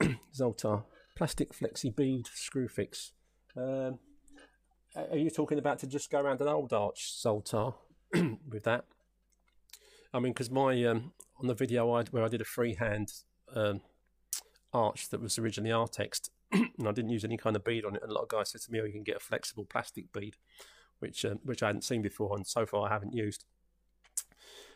Zoltar 0.34 0.84
plastic 1.16 1.52
flexi 1.52 1.94
bead 1.94 2.26
Screwfix. 2.26 3.10
Um, 3.56 3.98
are 4.96 5.16
you 5.16 5.30
talking 5.30 5.58
about 5.58 5.78
to 5.80 5.86
just 5.86 6.10
go 6.10 6.20
around 6.20 6.40
an 6.40 6.48
old 6.48 6.72
arch 6.72 7.12
Zoltar 7.22 7.74
with 8.48 8.64
that? 8.64 8.84
I 10.12 10.18
mean, 10.18 10.32
because 10.32 10.50
my 10.50 10.82
um, 10.84 11.12
on 11.38 11.46
the 11.46 11.54
video 11.54 11.92
I, 11.92 12.04
where 12.04 12.24
I 12.24 12.28
did 12.28 12.40
a 12.40 12.44
freehand 12.44 13.12
um, 13.54 13.82
arch 14.72 15.08
that 15.10 15.20
was 15.20 15.38
originally 15.38 15.70
Artexed, 15.70 16.30
and 16.78 16.88
I 16.88 16.92
didn't 16.92 17.10
use 17.10 17.24
any 17.24 17.36
kind 17.36 17.56
of 17.56 17.64
bead 17.64 17.84
on 17.84 17.96
it. 17.96 18.02
And 18.02 18.10
a 18.10 18.14
lot 18.14 18.22
of 18.22 18.28
guys 18.28 18.50
said 18.50 18.60
to 18.62 18.72
me, 18.72 18.80
"Oh, 18.80 18.84
you 18.84 18.92
can 18.92 19.02
get 19.02 19.16
a 19.16 19.20
flexible 19.20 19.64
plastic 19.64 20.12
bead," 20.12 20.36
which 20.98 21.24
um, 21.24 21.40
which 21.44 21.62
I 21.62 21.68
hadn't 21.68 21.82
seen 21.82 22.02
before, 22.02 22.36
and 22.36 22.46
so 22.46 22.66
far 22.66 22.88
I 22.88 22.92
haven't 22.92 23.14
used. 23.14 23.44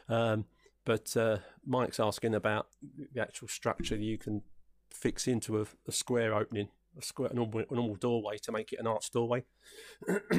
Um, 0.08 0.44
but 0.84 1.16
uh, 1.16 1.38
Mike's 1.66 1.98
asking 1.98 2.34
about 2.34 2.68
the 3.12 3.20
actual 3.20 3.48
structure 3.48 3.96
you 3.96 4.18
can 4.18 4.42
fix 4.90 5.26
into 5.26 5.60
a, 5.60 5.66
a 5.88 5.92
square 5.92 6.34
opening, 6.34 6.68
a 6.98 7.02
square, 7.02 7.30
a 7.30 7.34
normal, 7.34 7.64
a 7.70 7.74
normal 7.74 7.96
doorway 7.96 8.36
to 8.38 8.52
make 8.52 8.72
it 8.72 8.78
an 8.78 8.86
arch 8.86 9.10
doorway, 9.10 9.44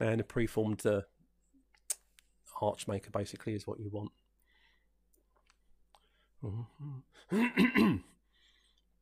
and 0.00 0.20
a 0.20 0.24
preformed 0.24 0.84
uh, 0.84 1.02
arch 2.60 2.86
maker 2.86 3.10
basically 3.10 3.54
is 3.54 3.66
what 3.66 3.80
you 3.80 3.90
want. 3.90 4.10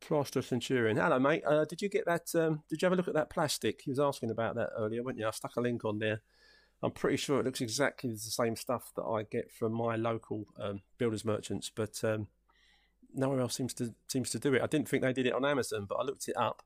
Plaster 0.01 0.41
Centurion. 0.41 0.97
Hello, 0.97 1.19
mate. 1.19 1.43
Uh, 1.45 1.65
did 1.65 1.81
you 1.81 1.89
get 1.89 2.05
that? 2.05 2.33
Um, 2.35 2.63
did 2.69 2.81
you 2.81 2.85
have 2.85 2.93
a 2.93 2.95
look 2.95 3.07
at 3.07 3.13
that 3.13 3.29
plastic? 3.29 3.81
He 3.81 3.89
was 3.89 3.99
asking 3.99 4.31
about 4.31 4.55
that 4.55 4.69
earlier, 4.77 5.03
weren't 5.03 5.17
you? 5.17 5.27
I 5.27 5.31
stuck 5.31 5.55
a 5.55 5.61
link 5.61 5.85
on 5.85 5.99
there. 5.99 6.21
I'm 6.83 6.91
pretty 6.91 7.17
sure 7.17 7.39
it 7.39 7.45
looks 7.45 7.61
exactly 7.61 8.11
the 8.11 8.17
same 8.17 8.55
stuff 8.55 8.91
that 8.95 9.03
I 9.03 9.23
get 9.23 9.51
from 9.51 9.73
my 9.73 9.95
local 9.95 10.45
um, 10.59 10.81
builders 10.97 11.25
merchants, 11.25 11.71
but 11.73 12.03
um, 12.03 12.27
nowhere 13.13 13.39
else 13.39 13.55
seems 13.55 13.73
to 13.75 13.95
seems 14.07 14.29
to 14.31 14.39
do 14.39 14.53
it. 14.53 14.61
I 14.61 14.67
didn't 14.67 14.89
think 14.89 15.03
they 15.03 15.13
did 15.13 15.25
it 15.25 15.33
on 15.33 15.45
Amazon, 15.45 15.85
but 15.87 15.95
I 15.95 16.03
looked 16.03 16.27
it 16.27 16.37
up 16.37 16.63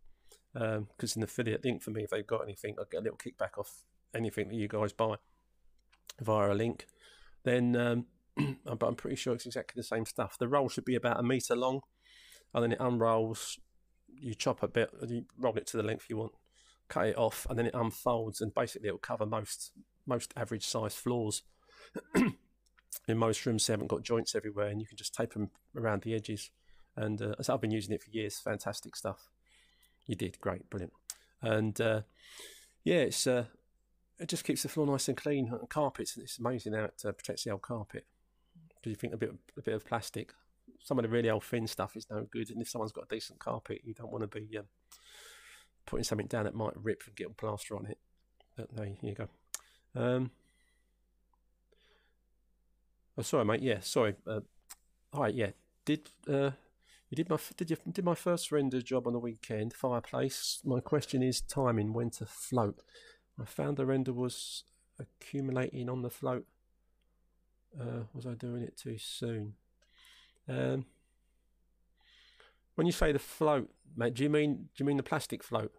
because 0.53 1.15
um, 1.15 1.19
an 1.19 1.23
affiliate 1.23 1.63
link 1.63 1.81
for 1.81 1.91
me. 1.91 2.03
If 2.03 2.09
they've 2.09 2.25
got 2.25 2.41
anything, 2.41 2.75
I 2.79 2.83
get 2.91 3.01
a 3.01 3.03
little 3.03 3.17
kickback 3.17 3.57
off 3.57 3.83
anything 4.15 4.49
that 4.49 4.55
you 4.55 4.67
guys 4.67 4.91
buy 4.91 5.15
via 6.19 6.51
a 6.51 6.55
link. 6.55 6.87
Then, 7.43 7.75
um, 7.75 8.05
but 8.65 8.87
I'm 8.87 8.95
pretty 8.95 9.15
sure 9.15 9.33
it's 9.33 9.45
exactly 9.45 9.79
the 9.79 9.83
same 9.83 10.05
stuff. 10.05 10.37
The 10.37 10.47
roll 10.47 10.69
should 10.69 10.85
be 10.85 10.95
about 10.95 11.19
a 11.19 11.23
meter 11.23 11.55
long, 11.55 11.81
and 12.53 12.63
then 12.63 12.71
it 12.71 12.79
unrolls. 12.79 13.59
You 14.07 14.33
chop 14.33 14.63
a 14.63 14.67
bit, 14.67 14.91
you 15.07 15.25
roll 15.37 15.55
it 15.55 15.67
to 15.67 15.77
the 15.77 15.83
length 15.83 16.05
you 16.09 16.17
want, 16.17 16.33
cut 16.87 17.07
it 17.07 17.17
off, 17.17 17.45
and 17.49 17.57
then 17.57 17.67
it 17.67 17.73
unfolds, 17.73 18.41
and 18.41 18.53
basically 18.53 18.89
it 18.89 18.91
will 18.91 18.99
cover 18.99 19.25
most 19.25 19.71
most 20.05 20.33
average 20.35 20.65
size 20.65 20.95
floors. 20.95 21.43
in 23.07 23.17
most 23.17 23.45
rooms 23.45 23.65
they 23.65 23.73
haven't 23.73 23.87
got 23.87 24.03
joints 24.03 24.35
everywhere 24.35 24.67
and 24.67 24.79
you 24.79 24.87
can 24.87 24.97
just 24.97 25.13
tape 25.13 25.33
them 25.33 25.49
around 25.75 26.03
the 26.03 26.13
edges. 26.13 26.51
And 26.95 27.21
uh, 27.21 27.35
so 27.41 27.53
I've 27.53 27.61
been 27.61 27.71
using 27.71 27.93
it 27.93 28.03
for 28.03 28.09
years. 28.11 28.39
Fantastic 28.39 28.95
stuff. 28.95 29.29
You 30.05 30.15
did 30.15 30.39
great. 30.39 30.69
Brilliant. 30.69 30.93
And 31.41 31.79
uh, 31.79 32.01
yeah 32.83 32.97
it's 32.97 33.25
uh, 33.25 33.45
it 34.19 34.27
just 34.27 34.43
keeps 34.43 34.63
the 34.63 34.69
floor 34.69 34.85
nice 34.85 35.07
and 35.07 35.17
clean. 35.17 35.49
And 35.51 35.69
carpets 35.69 36.17
it's 36.17 36.39
amazing 36.39 36.73
how 36.73 36.85
it 36.85 37.01
uh, 37.05 37.11
protects 37.11 37.43
the 37.43 37.51
old 37.51 37.61
carpet. 37.61 38.05
Because 38.75 38.91
you 38.91 38.95
think 38.95 39.13
a 39.13 39.17
bit 39.17 39.33
a 39.57 39.61
bit 39.61 39.73
of 39.73 39.85
plastic 39.85 40.33
some 40.83 40.97
of 40.97 41.03
the 41.03 41.09
really 41.09 41.29
old 41.29 41.43
thin 41.43 41.67
stuff 41.67 41.95
is 41.95 42.07
no 42.09 42.25
good 42.31 42.49
and 42.49 42.61
if 42.61 42.69
someone's 42.69 42.91
got 42.91 43.05
a 43.09 43.15
decent 43.15 43.39
carpet 43.39 43.81
you 43.83 43.93
don't 43.93 44.11
want 44.11 44.23
to 44.23 44.39
be 44.39 44.57
um, 44.57 44.65
putting 45.85 46.03
something 46.03 46.27
down 46.27 46.45
that 46.45 46.55
might 46.55 46.73
rip 46.75 47.03
and 47.05 47.15
get 47.15 47.35
plaster 47.37 47.75
on 47.75 47.85
it 47.85 47.97
but 48.55 48.67
there 48.75 48.89
you 49.01 49.15
go 49.15 49.27
um, 49.95 50.31
Oh, 53.19 53.21
sorry, 53.21 53.43
mate. 53.43 53.61
Yeah, 53.61 53.81
sorry. 53.81 54.15
Uh, 54.25 54.39
all 55.11 55.23
right, 55.23 55.35
yeah. 55.35 55.49
Did 55.83 56.09
uh, 56.25 56.51
you 57.09 57.15
did 57.17 57.29
my 57.29 57.37
did 57.57 57.69
you 57.69 57.75
did 57.91 58.05
my 58.05 58.15
first 58.15 58.49
render 58.49 58.81
job 58.81 59.07
on 59.07 59.11
the 59.11 59.19
weekend? 59.19 59.73
Fireplace. 59.73 60.61
My 60.63 60.79
question 60.79 61.21
is 61.21 61.41
timing. 61.41 61.91
When 61.91 62.11
to 62.11 62.25
float? 62.25 62.81
I 63.37 63.43
found 63.43 63.75
the 63.75 63.85
render 63.85 64.13
was 64.13 64.63
accumulating 64.97 65.89
on 65.89 66.01
the 66.01 66.09
float. 66.09 66.45
Uh, 67.77 68.03
was 68.13 68.25
I 68.25 68.35
doing 68.35 68.63
it 68.63 68.77
too 68.77 68.97
soon? 68.97 69.55
Um, 70.49 70.85
when 72.75 72.87
you 72.87 72.93
say 72.93 73.11
the 73.11 73.19
float, 73.19 73.69
mate, 73.95 74.15
do 74.15 74.23
you 74.23 74.29
mean 74.29 74.69
do 74.75 74.83
you 74.83 74.85
mean 74.85 74.97
the 74.97 75.03
plastic 75.03 75.43
float? 75.43 75.71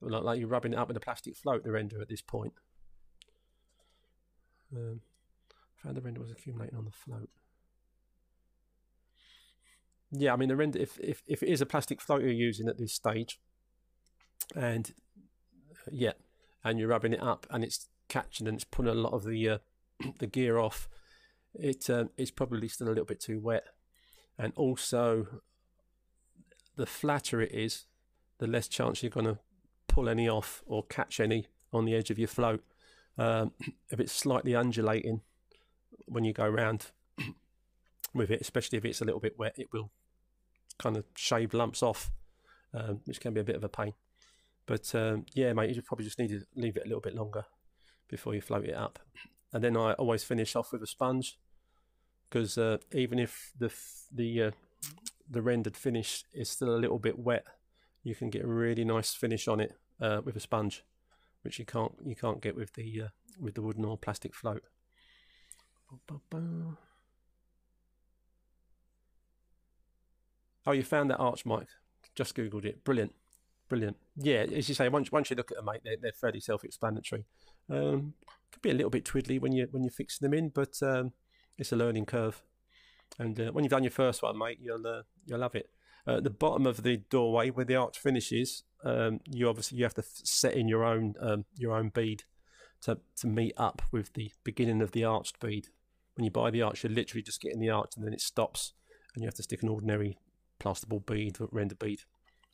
Like, 0.00 0.22
like 0.22 0.38
you're 0.38 0.48
rubbing 0.48 0.72
it 0.72 0.78
up 0.78 0.88
with 0.88 0.96
a 0.96 1.00
plastic 1.00 1.36
float, 1.36 1.64
the 1.64 1.72
render 1.72 2.00
at 2.00 2.08
this 2.08 2.22
point. 2.22 2.52
Um, 4.74 5.00
found 5.76 5.96
the 5.96 6.00
render 6.00 6.20
was 6.20 6.30
accumulating 6.30 6.76
on 6.76 6.84
the 6.84 6.90
float. 6.90 7.30
Yeah, 10.10 10.32
I 10.32 10.36
mean 10.36 10.48
the 10.48 10.56
render. 10.56 10.78
If 10.78 10.98
if 11.00 11.22
if 11.26 11.42
it 11.42 11.48
is 11.48 11.60
a 11.60 11.66
plastic 11.66 12.00
float 12.00 12.22
you're 12.22 12.30
using 12.30 12.68
at 12.68 12.78
this 12.78 12.92
stage, 12.92 13.38
and 14.54 14.92
uh, 15.70 15.90
yeah, 15.92 16.12
and 16.64 16.78
you're 16.78 16.88
rubbing 16.88 17.12
it 17.12 17.22
up 17.22 17.46
and 17.50 17.62
it's 17.64 17.88
catching 18.08 18.46
and 18.46 18.56
it's 18.56 18.64
pulling 18.64 18.96
a 18.96 19.00
lot 19.00 19.12
of 19.12 19.24
the 19.24 19.48
uh, 19.48 19.58
the 20.18 20.26
gear 20.26 20.58
off, 20.58 20.88
it 21.58 21.88
um, 21.90 22.10
it's 22.16 22.30
probably 22.30 22.68
still 22.68 22.88
a 22.88 22.90
little 22.90 23.04
bit 23.04 23.20
too 23.20 23.40
wet, 23.40 23.64
and 24.38 24.52
also 24.56 25.26
the 26.76 26.86
flatter 26.86 27.40
it 27.40 27.52
is, 27.52 27.86
the 28.38 28.46
less 28.46 28.68
chance 28.68 29.02
you're 29.02 29.10
going 29.10 29.26
to 29.26 29.38
pull 29.88 30.08
any 30.08 30.28
off 30.28 30.62
or 30.66 30.84
catch 30.84 31.20
any 31.20 31.46
on 31.72 31.84
the 31.84 31.94
edge 31.94 32.10
of 32.10 32.18
your 32.18 32.28
float. 32.28 32.62
Um, 33.18 33.52
if 33.90 33.98
it's 33.98 34.12
slightly 34.12 34.54
undulating 34.54 35.22
when 36.06 36.24
you 36.24 36.32
go 36.32 36.44
around 36.44 36.92
with 38.14 38.30
it, 38.30 38.40
especially 38.40 38.78
if 38.78 38.84
it's 38.84 39.00
a 39.00 39.04
little 39.04 39.20
bit 39.20 39.38
wet, 39.38 39.54
it 39.56 39.68
will 39.72 39.90
kind 40.78 40.96
of 40.96 41.04
shave 41.16 41.54
lumps 41.54 41.82
off, 41.82 42.10
um, 42.74 43.00
which 43.06 43.20
can 43.20 43.32
be 43.32 43.40
a 43.40 43.44
bit 43.44 43.56
of 43.56 43.64
a 43.64 43.68
pain. 43.68 43.94
But 44.66 44.94
um, 44.94 45.24
yeah, 45.32 45.52
mate, 45.52 45.74
you 45.74 45.80
probably 45.82 46.04
just 46.04 46.18
need 46.18 46.28
to 46.28 46.42
leave 46.54 46.76
it 46.76 46.84
a 46.84 46.88
little 46.88 47.00
bit 47.00 47.14
longer 47.14 47.44
before 48.08 48.34
you 48.34 48.40
float 48.40 48.64
it 48.64 48.74
up. 48.74 48.98
And 49.52 49.62
then 49.62 49.76
I 49.76 49.92
always 49.92 50.24
finish 50.24 50.54
off 50.56 50.72
with 50.72 50.82
a 50.82 50.86
sponge 50.88 51.38
because 52.28 52.58
uh, 52.58 52.78
even 52.92 53.18
if 53.18 53.52
the 53.58 53.72
the 54.12 54.42
uh, 54.42 54.50
the 55.30 55.42
rendered 55.42 55.76
finish 55.76 56.24
is 56.32 56.48
still 56.48 56.74
a 56.74 56.78
little 56.78 56.98
bit 56.98 57.18
wet, 57.18 57.44
you 58.02 58.14
can 58.14 58.30
get 58.30 58.44
a 58.44 58.48
really 58.48 58.84
nice 58.84 59.14
finish 59.14 59.48
on 59.48 59.60
it 59.60 59.72
uh, 60.00 60.20
with 60.24 60.36
a 60.36 60.40
sponge 60.40 60.84
which 61.46 61.60
you 61.60 61.64
can't 61.64 61.92
you 62.04 62.16
can't 62.16 62.40
get 62.40 62.56
with 62.56 62.72
the 62.74 63.02
uh, 63.02 63.08
with 63.40 63.54
the 63.54 63.62
wooden 63.62 63.84
or 63.84 63.96
plastic 63.96 64.34
float. 64.34 64.62
Oh, 70.66 70.72
you 70.72 70.82
found 70.82 71.10
that 71.10 71.18
arch, 71.18 71.46
Mike? 71.46 71.68
Just 72.16 72.34
googled 72.34 72.64
it. 72.64 72.82
Brilliant, 72.82 73.14
brilliant. 73.68 73.96
Yeah, 74.16 74.44
as 74.52 74.68
you 74.68 74.74
say, 74.74 74.88
once 74.88 75.12
once 75.12 75.30
you 75.30 75.36
look 75.36 75.52
at 75.52 75.58
them, 75.58 75.66
mate, 75.66 75.82
they're, 75.84 75.96
they're 76.02 76.12
fairly 76.12 76.40
self-explanatory. 76.40 77.24
Um, 77.70 78.14
could 78.50 78.62
be 78.62 78.70
a 78.70 78.74
little 78.74 78.90
bit 78.90 79.04
twiddly 79.04 79.40
when 79.40 79.52
you 79.52 79.68
when 79.70 79.84
you're 79.84 79.92
fixing 79.92 80.28
them 80.28 80.36
in, 80.36 80.48
but 80.48 80.82
um, 80.82 81.12
it's 81.58 81.72
a 81.72 81.76
learning 81.76 82.06
curve. 82.06 82.42
And 83.18 83.38
uh, 83.40 83.52
when 83.52 83.64
you've 83.64 83.70
done 83.70 83.84
your 83.84 83.90
first 83.90 84.22
one, 84.22 84.38
mate, 84.38 84.58
you'll 84.60 84.86
uh, 84.86 85.02
you'll 85.26 85.40
love 85.40 85.54
it. 85.54 85.70
Uh, 86.06 86.18
at 86.18 86.24
the 86.24 86.30
bottom 86.30 86.66
of 86.66 86.82
the 86.82 86.98
doorway 86.98 87.50
where 87.50 87.64
the 87.64 87.76
arch 87.76 87.98
finishes, 87.98 88.64
um, 88.84 89.20
you 89.26 89.48
obviously 89.48 89.78
you 89.78 89.84
have 89.84 89.94
to 89.94 90.04
set 90.04 90.54
in 90.54 90.68
your 90.68 90.84
own 90.84 91.14
um, 91.20 91.44
your 91.56 91.72
own 91.72 91.88
bead 91.88 92.24
to 92.82 92.98
to 93.16 93.26
meet 93.26 93.54
up 93.56 93.82
with 93.90 94.12
the 94.14 94.32
beginning 94.44 94.82
of 94.82 94.92
the 94.92 95.04
arched 95.04 95.40
bead. 95.40 95.68
When 96.14 96.24
you 96.24 96.30
buy 96.30 96.50
the 96.50 96.62
arch, 96.62 96.82
you're 96.82 96.92
literally 96.92 97.22
just 97.22 97.40
getting 97.40 97.60
the 97.60 97.70
arch, 97.70 97.92
and 97.96 98.04
then 98.04 98.12
it 98.12 98.20
stops, 98.20 98.72
and 99.14 99.22
you 99.22 99.28
have 99.28 99.34
to 99.34 99.42
stick 99.42 99.62
an 99.62 99.68
ordinary 99.68 100.18
plasterboard 100.58 101.06
bead, 101.06 101.36
render 101.52 101.74
bead, 101.74 102.00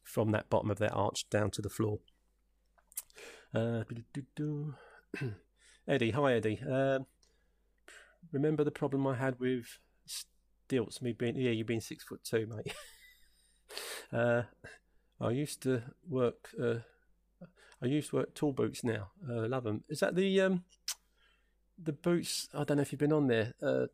from 0.02 0.32
that 0.32 0.50
bottom 0.50 0.70
of 0.70 0.78
that 0.78 0.92
arch 0.92 1.28
down 1.30 1.50
to 1.52 1.62
the 1.62 1.70
floor. 1.70 2.00
Uh, 3.54 3.84
Eddie, 5.88 6.10
hi 6.10 6.32
Eddie. 6.34 6.60
Uh, 6.68 7.00
remember 8.30 8.64
the 8.64 8.70
problem 8.70 9.06
I 9.06 9.16
had 9.16 9.38
with 9.40 9.78
stilts? 10.06 11.02
Me 11.02 11.12
being 11.12 11.36
yeah, 11.36 11.50
you 11.50 11.64
being 11.64 11.80
six 11.80 12.04
foot 12.04 12.22
two, 12.24 12.46
mate. 12.46 12.74
uh, 14.12 14.42
I 15.20 15.30
used 15.30 15.62
to 15.62 15.82
work. 16.08 16.50
Uh, 16.60 16.80
I 17.82 17.86
used 17.86 18.10
to 18.10 18.16
work 18.16 18.34
tall 18.34 18.52
boots. 18.52 18.84
Now 18.84 19.10
uh, 19.28 19.48
love 19.48 19.64
them. 19.64 19.84
Is 19.88 20.00
that 20.00 20.14
the 20.14 20.40
um, 20.40 20.64
the 21.82 21.92
boots? 21.92 22.48
I 22.54 22.64
don't 22.64 22.76
know 22.76 22.82
if 22.82 22.92
you've 22.92 22.98
been 22.98 23.12
on 23.12 23.26
there. 23.26 23.54
Uh, 23.62 23.86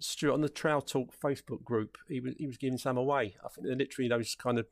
Stuart 0.00 0.34
on 0.34 0.40
the 0.40 0.48
Trowel 0.48 0.82
Talk 0.82 1.14
Facebook 1.18 1.64
group. 1.64 1.98
He 2.08 2.20
was 2.20 2.34
he 2.38 2.46
was 2.46 2.56
giving 2.56 2.78
some 2.78 2.96
away. 2.96 3.36
I 3.44 3.48
think 3.48 3.66
they're 3.66 3.76
literally 3.76 4.08
those 4.08 4.34
kind 4.34 4.58
of 4.58 4.66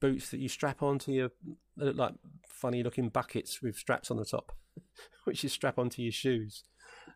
boots 0.00 0.30
that 0.30 0.40
you 0.40 0.48
strap 0.48 0.82
onto 0.82 1.12
your. 1.12 1.30
They 1.76 1.86
look 1.86 1.96
like 1.96 2.14
funny 2.48 2.82
looking 2.82 3.08
buckets 3.08 3.62
with 3.62 3.76
straps 3.76 4.10
on 4.10 4.16
the 4.16 4.24
top, 4.24 4.52
which 5.24 5.42
you 5.42 5.48
strap 5.48 5.78
onto 5.78 6.02
your 6.02 6.12
shoes. 6.12 6.64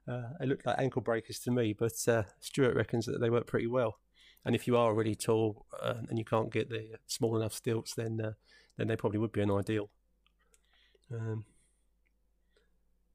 Uh, 0.09 0.23
they 0.41 0.47
look 0.47 0.65
like 0.67 0.79
ankle 0.79 1.03
breakers 1.03 1.39
to 1.41 1.51
me, 1.51 1.73
but 1.73 1.93
uh, 2.09 2.25
Stuart 2.41 2.75
reckons 2.75 3.07
that 3.07 3.21
they 3.21 3.31
work 3.31 3.47
pretty 3.47 3.69
well. 3.69 3.99
And 4.45 4.55
if 4.55 4.67
you 4.67 4.77
are 4.77 4.95
really 4.95 5.15
tall 5.15 5.67
uh, 5.81 5.95
and 6.09 6.19
you 6.19 6.25
can't 6.25 6.53
get 6.53 6.69
the 6.69 6.97
small 7.07 7.37
enough 7.37 7.53
stilts, 7.53 7.95
then 7.95 8.21
uh, 8.21 8.33
then 8.77 8.89
they 8.89 8.97
probably 8.97 9.19
would 9.19 9.33
be 9.33 9.43
an 9.43 9.51
ideal. 9.51 9.91
Um, 11.13 11.45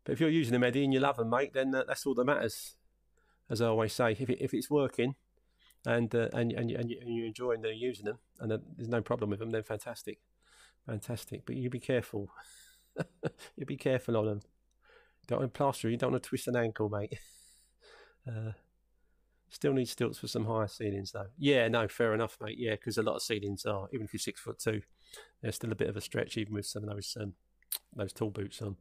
but 0.04 0.14
if 0.14 0.22
you're 0.22 0.30
using 0.30 0.54
them, 0.54 0.64
Eddie, 0.64 0.86
and 0.86 0.94
you 0.94 1.02
love 1.02 1.18
them, 1.18 1.30
mate, 1.30 1.54
then 1.54 1.76
uh, 1.76 1.84
that's 1.86 2.06
all 2.06 2.14
that 2.14 2.24
matters. 2.24 2.76
As 3.50 3.62
I 3.62 3.68
always 3.68 3.94
say, 3.94 4.12
if 4.12 4.30
it, 4.30 4.38
if 4.40 4.54
it's 4.54 4.70
working 4.70 5.16
and 5.86 6.14
uh, 6.16 6.30
and 6.34 6.54
and, 6.54 6.70
you, 6.70 6.78
and, 6.78 6.90
you, 6.90 6.98
and 7.02 7.16
you're 7.16 7.26
enjoying 7.26 7.62
the 7.62 7.74
using 7.74 8.06
them, 8.06 8.20
and 8.40 8.52
there's 8.78 8.90
no 8.90 9.02
problem 9.02 9.30
with 9.30 9.40
them, 9.40 9.52
then 9.52 9.64
fantastic, 9.64 10.20
fantastic. 10.86 11.46
But 11.46 11.58
you 11.58 11.70
be 11.70 11.80
careful. 11.80 12.30
you 13.58 13.66
be 13.66 13.78
careful 13.78 14.16
on 14.16 14.26
them. 14.26 14.42
Don't 15.28 15.54
plaster. 15.54 15.90
You 15.90 15.98
don't 15.98 16.12
want 16.12 16.24
to 16.24 16.30
twist 16.30 16.48
an 16.48 16.56
ankle, 16.56 16.90
mate. 16.90 17.14
Uh, 18.28 18.52
still 19.50 19.72
need 19.72 19.88
stilts 19.88 20.20
for 20.20 20.28
some 20.28 20.44
higher 20.44 20.68
ceilings, 20.68 21.14
though. 21.14 21.28
Yeah, 21.38 21.70
no, 21.70 21.88
fair 21.88 22.14
enough, 22.14 22.38
mate. 22.42 22.58
Yeah, 22.58 22.72
because 22.72 22.98
a 22.98 23.02
lot 23.02 23.16
of 23.16 23.22
ceilings 23.22 23.66
are, 23.66 23.88
even 23.94 24.04
if 24.06 24.12
you're 24.12 24.20
six 24.20 24.42
foot 24.42 24.60
two, 24.60 24.82
there's 25.42 25.56
still 25.56 25.72
a 25.72 25.76
bit 25.76 25.88
of 25.88 25.96
a 25.96 26.02
stretch, 26.02 26.36
even 26.36 26.54
with 26.54 26.66
some 26.66 26.84
of 26.84 26.90
those 26.90 27.16
um, 27.18 27.36
those 27.96 28.12
tall 28.12 28.32
boots 28.32 28.62
on. 28.62 28.76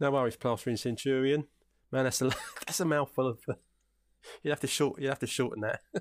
No 0.00 0.10
worries, 0.10 0.34
plastering 0.34 0.76
Centurion. 0.76 1.46
Man, 1.92 2.04
that's 2.04 2.20
a 2.22 2.30
that's 2.66 2.80
a 2.80 2.84
mouthful 2.84 3.28
of. 3.28 3.38
Uh, 3.48 3.54
you 4.42 4.50
have 4.50 4.60
to 4.60 4.66
short. 4.66 5.00
You 5.00 5.08
have 5.08 5.20
to 5.20 5.26
shorten 5.28 5.62
that. 5.62 5.80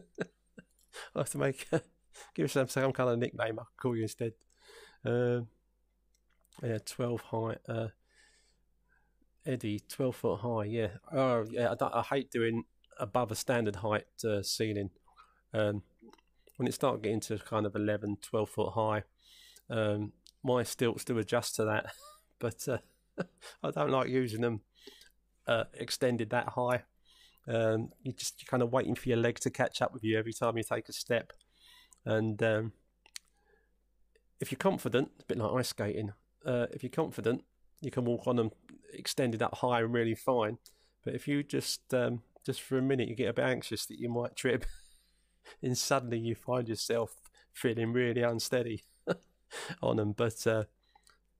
I 1.16 1.20
have 1.20 1.30
to 1.30 1.38
make 1.38 1.68
give 1.70 1.84
yourself 2.38 2.72
some 2.72 2.92
kind 2.94 3.10
of 3.10 3.20
nickname. 3.20 3.60
I'll 3.60 3.68
call 3.78 3.96
you 3.96 4.04
instead. 4.04 4.34
Um, 5.06 5.48
yeah, 6.64 6.78
12 6.86 7.22
high. 7.22 7.58
Uh, 7.68 7.88
Eddie, 9.46 9.82
12 9.88 10.16
foot 10.16 10.40
high. 10.40 10.66
Yeah. 10.66 10.88
Oh, 11.12 11.46
yeah. 11.50 11.74
I, 11.80 12.00
I 12.00 12.02
hate 12.02 12.32
doing 12.32 12.64
above 13.00 13.32
a 13.32 13.36
standard 13.36 13.78
height 13.78 14.06
uh, 14.24 14.42
ceiling. 14.42 14.90
Um, 15.54 15.84
when 16.58 16.68
it 16.68 16.74
starts 16.74 17.02
getting 17.02 17.20
to 17.22 17.38
kind 17.38 17.66
of 17.66 17.76
11, 17.76 18.18
12 18.22 18.50
foot 18.50 18.74
high, 18.74 19.04
um, 19.70 20.14
my 20.44 20.64
stilts 20.64 21.04
do 21.04 21.18
adjust 21.18 21.56
to 21.56 21.66
that. 21.66 21.94
but 22.40 22.68
uh, 22.68 22.78
I 23.64 23.72
don't 23.72 23.92
like 23.92 24.10
using 24.10 24.42
them 24.42 24.62
uh, 25.48 25.66
extended 25.76 26.30
that 26.32 26.50
high. 26.50 26.84
Um, 27.48 27.90
you 28.02 28.12
just 28.12 28.42
you're 28.42 28.50
kind 28.50 28.64
of 28.64 28.72
waiting 28.72 28.96
for 28.96 29.08
your 29.08 29.20
leg 29.20 29.40
to 29.42 29.52
catch 29.52 29.82
up 29.82 29.94
with 29.94 30.04
you 30.04 30.18
every 30.18 30.34
time 30.34 30.58
you 30.58 30.64
take 30.64 30.90
a 30.90 30.94
step. 30.94 31.32
And 32.04 32.42
um, 32.42 32.72
if 34.40 34.52
you're 34.52 34.58
confident, 34.58 35.12
it's 35.16 35.24
a 35.24 35.28
bit 35.28 35.38
like 35.38 35.52
ice 35.52 35.70
skating 35.70 36.14
uh, 36.46 36.68
if 36.72 36.84
you're 36.84 36.90
confident, 36.90 37.44
you 37.82 37.92
can 37.92 38.06
walk 38.06 38.28
on 38.28 38.36
them 38.36 38.52
extended 38.94 39.42
up 39.42 39.56
high 39.56 39.82
and 39.82 39.94
really 39.94 40.16
fine. 40.16 40.58
But 41.04 41.16
if 41.16 41.28
you 41.28 41.44
just 41.44 41.94
um, 41.94 42.22
just 42.46 42.62
for 42.62 42.78
a 42.78 42.82
minute 42.82 43.10
you 43.10 43.16
get 43.16 43.30
a 43.30 43.34
bit 43.34 43.46
anxious 43.46 43.86
that 43.88 44.00
you 44.00 44.10
might 44.10 44.36
trip, 44.36 44.66
and 45.62 45.78
suddenly 45.78 46.20
you 46.20 46.36
find 46.36 46.68
yourself 46.68 47.16
feeling 47.54 47.94
really 47.94 48.22
unsteady 48.22 48.84
on 49.82 49.98
them. 49.98 50.14
But 50.14 50.46
uh, 50.48 50.64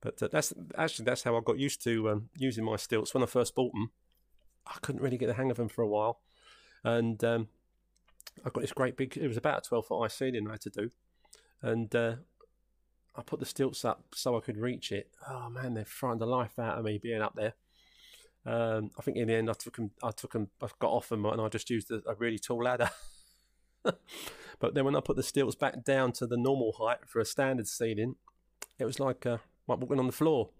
but 0.00 0.22
uh, 0.22 0.28
that's 0.30 0.52
actually 0.76 1.04
that's 1.04 1.22
how 1.22 1.36
I 1.36 1.40
got 1.44 1.58
used 1.58 1.82
to 1.84 2.10
um, 2.10 2.28
using 2.36 2.64
my 2.64 2.76
stilts 2.76 3.14
when 3.14 3.22
I 3.22 3.26
first 3.26 3.54
bought 3.54 3.72
them. 3.72 3.90
I 4.66 4.78
couldn't 4.82 5.02
really 5.02 5.18
get 5.18 5.26
the 5.26 5.34
hang 5.34 5.50
of 5.50 5.56
them 5.56 5.68
for 5.68 5.82
a 5.82 5.88
while, 5.88 6.20
and 6.84 7.22
um, 7.24 7.48
I 8.44 8.50
got 8.50 8.60
this 8.60 8.72
great 8.72 8.96
big. 8.96 9.16
It 9.16 9.28
was 9.28 9.36
about 9.36 9.66
a 9.66 9.68
twelve 9.68 9.86
foot 9.86 10.00
high 10.00 10.08
ceiling 10.08 10.46
I 10.48 10.52
had 10.52 10.60
to 10.62 10.70
do, 10.70 10.90
and 11.62 11.94
uh, 11.94 12.16
I 13.16 13.22
put 13.22 13.40
the 13.40 13.46
stilts 13.46 13.84
up 13.84 14.04
so 14.14 14.36
I 14.36 14.40
could 14.40 14.58
reach 14.58 14.92
it. 14.92 15.10
Oh 15.28 15.48
man, 15.48 15.74
they 15.74 15.84
frightened 15.84 16.20
the 16.20 16.26
life 16.26 16.58
out 16.58 16.78
of 16.78 16.84
me 16.84 16.98
being 16.98 17.22
up 17.22 17.34
there. 17.34 17.54
Um, 18.44 18.90
I 18.98 19.02
think 19.02 19.16
in 19.16 19.28
the 19.28 19.34
end 19.34 19.50
I 19.50 19.54
took 19.54 19.76
them, 19.76 19.90
I 20.02 20.10
took 20.10 20.32
them, 20.32 20.48
I 20.62 20.68
got 20.78 20.92
off 20.92 21.08
them 21.08 21.24
and 21.24 21.40
I 21.40 21.48
just 21.48 21.70
used 21.70 21.90
a, 21.90 22.02
a 22.06 22.14
really 22.14 22.38
tall 22.38 22.62
ladder. 22.62 22.90
but 23.82 24.74
then 24.74 24.84
when 24.84 24.94
I 24.94 25.00
put 25.00 25.16
the 25.16 25.22
stilts 25.22 25.56
back 25.56 25.84
down 25.84 26.12
to 26.12 26.26
the 26.26 26.36
normal 26.36 26.72
height 26.78 26.98
for 27.06 27.20
a 27.20 27.24
standard 27.24 27.66
ceiling, 27.66 28.16
it 28.78 28.84
was 28.84 29.00
like 29.00 29.24
uh, 29.26 29.38
like 29.66 29.80
walking 29.80 29.98
on 29.98 30.06
the 30.06 30.12
floor. 30.12 30.50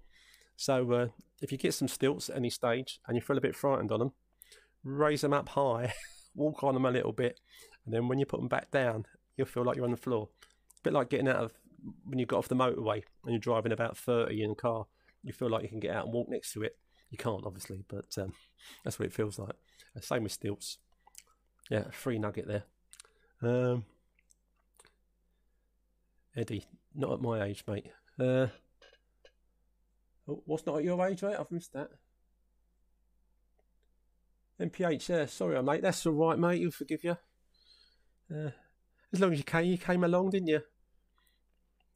So 0.57 0.93
uh, 0.93 1.09
if 1.43 1.53
you 1.53 1.59
get 1.59 1.75
some 1.75 1.89
stilts 1.89 2.31
at 2.31 2.37
any 2.37 2.51
stage 2.51 3.01
and 3.07 3.17
you 3.17 3.21
feel 3.21 3.39
a 3.39 3.43
bit 3.43 3.55
frightened 3.55 3.93
on 3.93 4.01
them, 4.01 4.13
raise 4.83 5.21
them 5.21 5.33
up 5.35 5.51
high, 5.51 5.93
walk 6.35 6.65
on 6.65 6.75
them 6.75 6.87
a 6.87 6.91
little 6.91 7.13
bit, 7.13 7.41
and 7.85 7.95
then 7.95 8.09
when 8.09 8.19
you 8.19 8.27
put 8.27 8.41
them 8.41 8.49
back 8.49 8.71
down, 8.71 9.07
you'll 9.37 9.47
feel 9.47 9.65
like 9.65 9.77
you're 9.77 9.85
on 9.85 9.91
the 9.91 9.97
floor. 9.97 10.29
A 10.79 10.83
bit 10.83 10.93
like 10.93 11.11
getting 11.11 11.29
out 11.29 11.37
of 11.37 11.53
when 12.05 12.19
you've 12.19 12.29
got 12.29 12.39
off 12.39 12.49
the 12.49 12.55
motorway 12.55 13.03
and 13.25 13.33
you're 13.33 13.39
driving 13.39 13.73
about 13.73 13.97
30 13.97 14.43
in 14.43 14.51
a 14.53 14.55
car, 14.55 14.87
you 15.23 15.33
feel 15.33 15.51
like 15.51 15.63
you 15.63 15.69
can 15.69 15.81
get 15.81 15.95
out 15.95 16.05
and 16.05 16.15
walk 16.15 16.29
next 16.29 16.53
to 16.53 16.63
it. 16.63 16.77
You 17.11 17.19
can't, 17.19 17.45
obviously, 17.45 17.85
but 17.89 18.07
um, 18.19 18.33
that's 18.85 18.99
what 18.99 19.07
it 19.07 19.13
feels 19.13 19.39
like. 19.39 19.55
Uh, 19.97 20.01
same 20.01 20.25
with 20.25 20.33
stilts. 20.33 20.79
Yeah, 21.71 21.85
free 21.91 22.19
nugget 22.19 22.47
there. 22.47 22.65
Um, 23.43 23.85
Eddie, 26.37 26.67
not 26.95 27.13
at 27.13 27.21
my 27.21 27.45
age, 27.45 27.65
mate. 27.67 27.91
Uh, 28.19 28.49
oh, 30.29 30.43
what's 30.45 30.67
not 30.67 30.79
at 30.79 30.85
your 30.85 31.05
age, 31.07 31.23
mate? 31.23 31.37
I've 31.39 31.51
missed 31.51 31.73
that. 31.73 31.91
MPH, 34.61 35.09
yeah, 35.09 35.27
sorry, 35.27 35.63
mate. 35.63 35.83
That's 35.83 36.07
all 36.07 36.13
right, 36.13 36.39
mate. 36.39 36.61
You'll 36.61 36.71
forgive 36.71 37.05
you. 37.05 37.17
Uh, 38.35 38.51
as 39.13 39.21
long 39.21 39.33
as 39.33 39.39
you 39.39 39.45
came, 39.45 39.67
you 39.67 39.79
came 39.79 40.03
along, 40.03 40.31
didn't 40.31 40.49
you? 40.49 40.63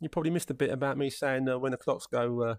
You 0.01 0.09
probably 0.09 0.31
missed 0.31 0.51
a 0.51 0.55
bit 0.55 0.71
about 0.71 0.99
me 0.99 1.11
saying 1.11 1.49
uh, 1.49 1.59
when 1.59 1.73
the 1.73 1.79
clocks 1.79 2.07
go 2.07 2.43
uh, 2.43 2.55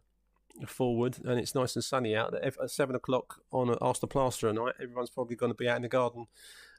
forward 0.68 1.18
and 1.26 1.40
it's 1.40 1.56
nice 1.56 1.76
and 1.76 1.84
sunny 1.84 2.16
out, 2.16 2.32
that 2.32 2.44
at 2.44 2.70
seven 2.70 2.96
o'clock 2.96 3.42
on 3.52 3.70
a 3.70 3.78
Arsenal 3.78 4.10
Plaster 4.10 4.52
night, 4.54 4.76
everyone's 4.82 5.10
probably 5.10 5.36
going 5.36 5.52
to 5.52 5.58
be 5.58 5.68
out 5.68 5.78
in 5.78 5.82
the 5.82 5.90
garden 5.90 6.28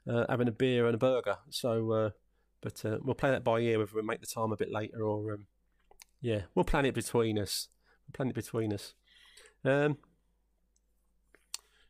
uh, 0.09 0.25
having 0.29 0.47
a 0.47 0.51
beer 0.51 0.85
and 0.85 0.95
a 0.95 0.97
burger. 0.97 1.37
So, 1.49 1.91
uh, 1.91 2.09
but 2.61 2.83
uh, 2.85 2.97
we'll 3.01 3.15
play 3.15 3.31
that 3.31 3.43
by 3.43 3.59
ear 3.59 3.79
whether 3.79 3.91
we 3.95 4.01
make 4.01 4.21
the 4.21 4.27
time 4.27 4.51
a 4.51 4.57
bit 4.57 4.71
later 4.71 5.03
or, 5.03 5.33
um, 5.33 5.47
yeah, 6.21 6.43
we'll 6.55 6.63
plan 6.63 6.85
it 6.85 6.95
between 6.95 7.37
us. 7.37 7.67
We'll 8.07 8.13
plan 8.13 8.29
it 8.29 8.35
between 8.35 8.73
us. 8.73 8.93
Um, 9.65 9.97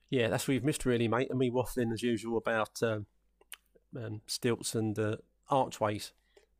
yeah, 0.09 0.29
that's 0.29 0.47
what 0.47 0.53
you've 0.53 0.63
missed, 0.63 0.85
really, 0.85 1.07
mate, 1.07 1.29
and 1.29 1.39
me 1.39 1.49
waffling 1.49 1.91
as 1.91 2.03
usual 2.03 2.37
about 2.37 2.81
um, 2.83 3.07
um, 3.95 4.21
stilts 4.27 4.75
and 4.75 4.97
uh, 4.97 5.17
archways. 5.49 6.13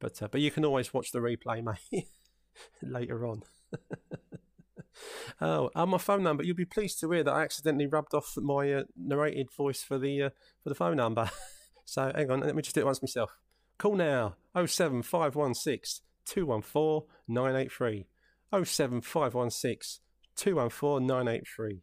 But 0.04 0.22
uh, 0.22 0.28
but 0.30 0.42
you 0.42 0.52
can 0.52 0.66
always 0.66 0.94
watch 0.94 1.14
the 1.14 1.20
replay, 1.20 1.64
mate, 1.64 2.08
later 2.82 3.26
on. 3.26 3.44
oh, 5.42 5.70
and 5.74 5.92
my 5.92 5.98
phone 5.98 6.24
number. 6.24 6.44
You'll 6.44 6.58
be 6.58 6.66
pleased 6.66 7.00
to 7.00 7.12
hear 7.12 7.24
that 7.24 7.34
I 7.34 7.44
accidentally 7.44 7.88
rubbed 7.88 8.14
off 8.14 8.34
my 8.36 8.74
uh, 8.74 8.84
narrated 8.98 9.48
voice 9.50 9.82
for 9.82 9.98
the 9.98 10.24
uh, 10.24 10.30
for 10.62 10.68
the 10.68 10.76
phone 10.76 10.98
number. 10.98 11.32
so 11.86 12.12
hang 12.14 12.30
on, 12.30 12.42
let 12.42 12.54
me 12.54 12.62
just 12.62 12.76
do 12.76 12.82
it 12.82 12.86
once 12.86 13.02
myself. 13.02 13.32
Call 13.78 13.96
now 13.96 14.36
07516 14.54 16.04
214 16.26 17.08
983. 17.30 18.06
07516 18.52 20.04
214 20.36 21.08
983. 21.08 21.82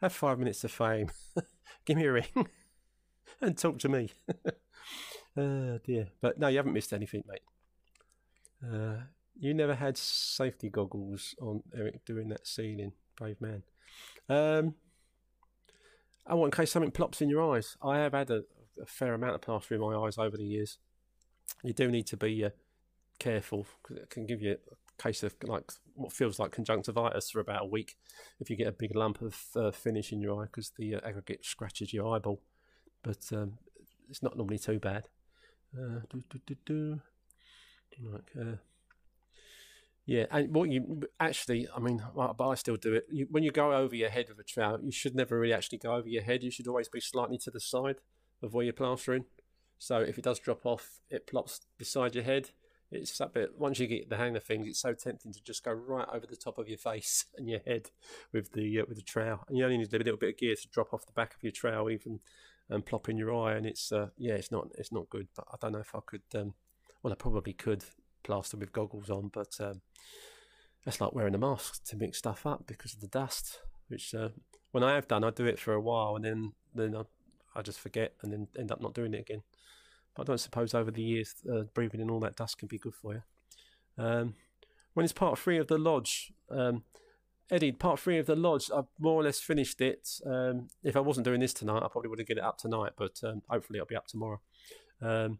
Have 0.00 0.12
five 0.12 0.40
minutes 0.40 0.64
of 0.64 0.72
fame. 0.72 1.12
Give 1.84 1.98
me 1.98 2.06
a 2.06 2.12
ring 2.12 2.48
and 3.40 3.56
talk 3.56 3.78
to 3.78 3.88
me. 3.88 4.10
Oh 5.36 5.78
dear. 5.84 6.08
But 6.20 6.38
no, 6.38 6.48
you 6.48 6.58
haven't 6.58 6.72
missed 6.72 6.92
anything, 6.92 7.24
mate. 7.26 7.42
Uh, 8.62 9.02
you 9.38 9.52
never 9.52 9.74
had 9.74 9.96
safety 9.96 10.68
goggles 10.68 11.34
on 11.40 11.62
Eric 11.76 12.04
doing 12.04 12.28
that 12.28 12.46
ceiling, 12.46 12.92
brave 13.16 13.40
man. 13.40 13.62
Um, 14.28 14.74
want 16.28 16.54
in 16.54 16.56
case 16.56 16.70
something 16.70 16.92
plops 16.92 17.20
in 17.20 17.28
your 17.28 17.54
eyes. 17.54 17.76
I 17.82 17.98
have 17.98 18.12
had 18.12 18.30
a, 18.30 18.44
a 18.80 18.86
fair 18.86 19.14
amount 19.14 19.34
of 19.34 19.42
plaster 19.42 19.74
in 19.74 19.80
my 19.80 19.94
eyes 19.94 20.18
over 20.18 20.36
the 20.36 20.44
years. 20.44 20.78
You 21.62 21.72
do 21.72 21.90
need 21.90 22.06
to 22.08 22.16
be 22.16 22.44
uh, 22.44 22.50
careful 23.18 23.66
because 23.82 24.02
it 24.02 24.10
can 24.10 24.26
give 24.26 24.40
you 24.40 24.52
a 24.52 25.02
case 25.02 25.22
of 25.22 25.34
like 25.42 25.72
what 25.94 26.12
feels 26.12 26.38
like 26.38 26.52
conjunctivitis 26.52 27.30
for 27.30 27.40
about 27.40 27.62
a 27.62 27.66
week 27.66 27.96
if 28.40 28.48
you 28.48 28.56
get 28.56 28.68
a 28.68 28.72
big 28.72 28.94
lump 28.94 29.20
of 29.20 29.36
uh, 29.56 29.70
finish 29.70 30.12
in 30.12 30.20
your 30.20 30.40
eye 30.40 30.46
because 30.46 30.72
the 30.78 30.94
uh, 30.94 31.00
aggregate 31.04 31.44
scratches 31.44 31.92
your 31.92 32.14
eyeball. 32.14 32.40
But 33.02 33.28
um, 33.32 33.58
it's 34.08 34.22
not 34.22 34.36
normally 34.36 34.58
too 34.58 34.78
bad. 34.78 35.08
Uh, 35.76 36.00
do, 36.10 36.22
do, 36.30 36.40
do, 36.46 36.56
do. 36.64 37.00
Like, 38.02 38.30
uh, 38.40 38.56
Yeah, 40.06 40.26
and 40.30 40.54
what 40.54 40.70
you 40.70 41.02
actually, 41.18 41.68
I 41.74 41.80
mean, 41.80 42.02
but 42.14 42.48
I 42.48 42.54
still 42.54 42.76
do 42.76 42.94
it. 42.94 43.06
You, 43.10 43.26
when 43.30 43.42
you 43.42 43.50
go 43.50 43.72
over 43.72 43.94
your 43.94 44.10
head 44.10 44.26
with 44.28 44.38
a 44.38 44.44
trowel, 44.44 44.80
you 44.82 44.92
should 44.92 45.14
never 45.14 45.38
really 45.38 45.54
actually 45.54 45.78
go 45.78 45.94
over 45.94 46.08
your 46.08 46.22
head. 46.22 46.42
You 46.42 46.50
should 46.50 46.68
always 46.68 46.88
be 46.88 47.00
slightly 47.00 47.38
to 47.38 47.50
the 47.50 47.60
side 47.60 47.96
of 48.42 48.52
where 48.52 48.64
you're 48.64 48.72
plastering. 48.72 49.24
So 49.78 49.98
if 49.98 50.18
it 50.18 50.24
does 50.24 50.38
drop 50.38 50.66
off, 50.66 51.00
it 51.10 51.26
plops 51.26 51.60
beside 51.78 52.14
your 52.14 52.24
head. 52.24 52.50
It's 52.90 53.18
a 53.18 53.26
bit. 53.26 53.58
Once 53.58 53.78
you 53.80 53.86
get 53.86 54.08
the 54.08 54.16
hang 54.16 54.36
of 54.36 54.44
things, 54.44 54.68
it's 54.68 54.80
so 54.80 54.92
tempting 54.92 55.32
to 55.32 55.42
just 55.42 55.64
go 55.64 55.72
right 55.72 56.06
over 56.12 56.26
the 56.26 56.36
top 56.36 56.58
of 56.58 56.68
your 56.68 56.78
face 56.78 57.24
and 57.36 57.48
your 57.48 57.60
head 57.66 57.90
with 58.32 58.52
the 58.52 58.80
uh, 58.80 58.84
with 58.86 58.98
the 58.98 59.02
trowel. 59.02 59.44
And 59.48 59.58
you 59.58 59.64
only 59.64 59.78
need 59.78 59.92
a 59.92 59.98
little 59.98 60.16
bit 60.16 60.34
of 60.34 60.38
gear 60.38 60.54
to 60.54 60.68
drop 60.68 60.92
off 60.92 61.06
the 61.06 61.12
back 61.12 61.34
of 61.34 61.42
your 61.42 61.52
trowel, 61.52 61.90
even 61.90 62.20
and 62.70 62.86
plop 62.86 63.08
in 63.08 63.16
your 63.16 63.34
eye. 63.34 63.54
And 63.54 63.66
it's 63.66 63.92
uh, 63.92 64.08
yeah, 64.16 64.34
it's 64.34 64.50
not 64.50 64.68
it's 64.78 64.92
not 64.92 65.10
good. 65.10 65.28
But 65.36 65.46
I 65.52 65.56
don't 65.60 65.72
know 65.72 65.80
if 65.80 65.94
I 65.94 66.00
could. 66.04 66.22
Um, 66.34 66.54
well, 67.02 67.12
I 67.12 67.16
probably 67.16 67.52
could 67.52 67.84
plaster 68.22 68.56
with 68.56 68.72
goggles 68.72 69.10
on, 69.10 69.30
but 69.32 69.56
um, 69.60 69.82
that's 70.84 71.00
like 71.00 71.14
wearing 71.14 71.34
a 71.34 71.38
mask 71.38 71.84
to 71.84 71.96
mix 71.96 72.18
stuff 72.18 72.46
up 72.46 72.66
because 72.66 72.94
of 72.94 73.00
the 73.00 73.08
dust. 73.08 73.60
Which 73.88 74.14
uh, 74.14 74.30
when 74.72 74.82
I 74.82 74.94
have 74.94 75.08
done, 75.08 75.24
I 75.24 75.30
do 75.30 75.46
it 75.46 75.58
for 75.58 75.74
a 75.74 75.80
while 75.80 76.16
and 76.16 76.24
then 76.24 76.52
then 76.74 76.96
I, 76.96 77.02
I 77.54 77.62
just 77.62 77.80
forget 77.80 78.14
and 78.22 78.32
then 78.32 78.48
end 78.58 78.72
up 78.72 78.80
not 78.80 78.94
doing 78.94 79.14
it 79.14 79.20
again. 79.20 79.42
But 80.14 80.22
I 80.22 80.24
don't 80.26 80.38
suppose 80.38 80.74
over 80.74 80.90
the 80.90 81.02
years 81.02 81.34
uh, 81.52 81.62
breathing 81.74 82.00
in 82.00 82.10
all 82.10 82.20
that 82.20 82.36
dust 82.36 82.58
can 82.58 82.68
be 82.68 82.78
good 82.78 82.94
for 82.94 83.14
you. 83.14 83.22
Um, 83.96 84.34
when 84.94 85.04
it's 85.04 85.12
part 85.12 85.38
three 85.38 85.58
of 85.58 85.66
the 85.66 85.78
lodge, 85.78 86.32
um, 86.50 86.84
Eddie, 87.50 87.72
part 87.72 88.00
three 88.00 88.18
of 88.18 88.26
the 88.26 88.36
lodge, 88.36 88.70
I've 88.74 88.86
more 88.98 89.20
or 89.20 89.22
less 89.22 89.38
finished 89.38 89.80
it. 89.80 90.08
Um, 90.24 90.68
if 90.82 90.96
I 90.96 91.00
wasn't 91.00 91.24
doing 91.26 91.40
this 91.40 91.52
tonight, 91.52 91.82
I 91.82 91.88
probably 91.88 92.08
would 92.08 92.18
have 92.18 92.28
get 92.28 92.38
it 92.38 92.44
up 92.44 92.58
tonight, 92.58 92.92
but 92.96 93.20
um, 93.22 93.42
hopefully 93.48 93.78
it'll 93.78 93.86
be 93.86 93.96
up 93.96 94.06
tomorrow. 94.06 94.40
Um, 95.02 95.38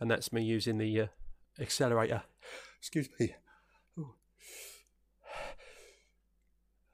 and 0.00 0.10
that's 0.10 0.32
me 0.32 0.42
using 0.42 0.78
the 0.78 1.02
uh, 1.02 1.06
accelerator. 1.60 2.22
Excuse 2.78 3.08
me. 3.18 3.34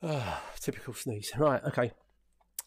Ah, 0.03 0.42
typical 0.59 0.94
sneeze. 0.94 1.33
Right, 1.37 1.62
okay. 1.64 1.92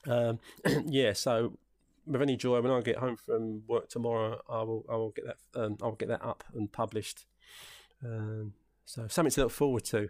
Um, 0.07 0.39
yeah, 0.85 1.13
so 1.13 1.57
with 2.05 2.21
any 2.21 2.35
joy, 2.35 2.61
when 2.61 2.71
I 2.71 2.81
get 2.81 2.97
home 2.97 3.15
from 3.15 3.63
work 3.67 3.89
tomorrow, 3.89 4.39
I 4.49 4.61
will 4.63 4.85
I 4.89 4.95
will 4.95 5.11
get 5.11 5.25
that 5.25 5.37
um, 5.59 5.77
I'll 5.81 5.93
get 5.93 6.09
that 6.09 6.23
up 6.23 6.43
and 6.53 6.71
published. 6.71 7.25
Um, 8.05 8.53
so 8.85 9.07
something 9.07 9.31
to 9.31 9.43
look 9.43 9.51
forward 9.51 9.83
to. 9.85 10.09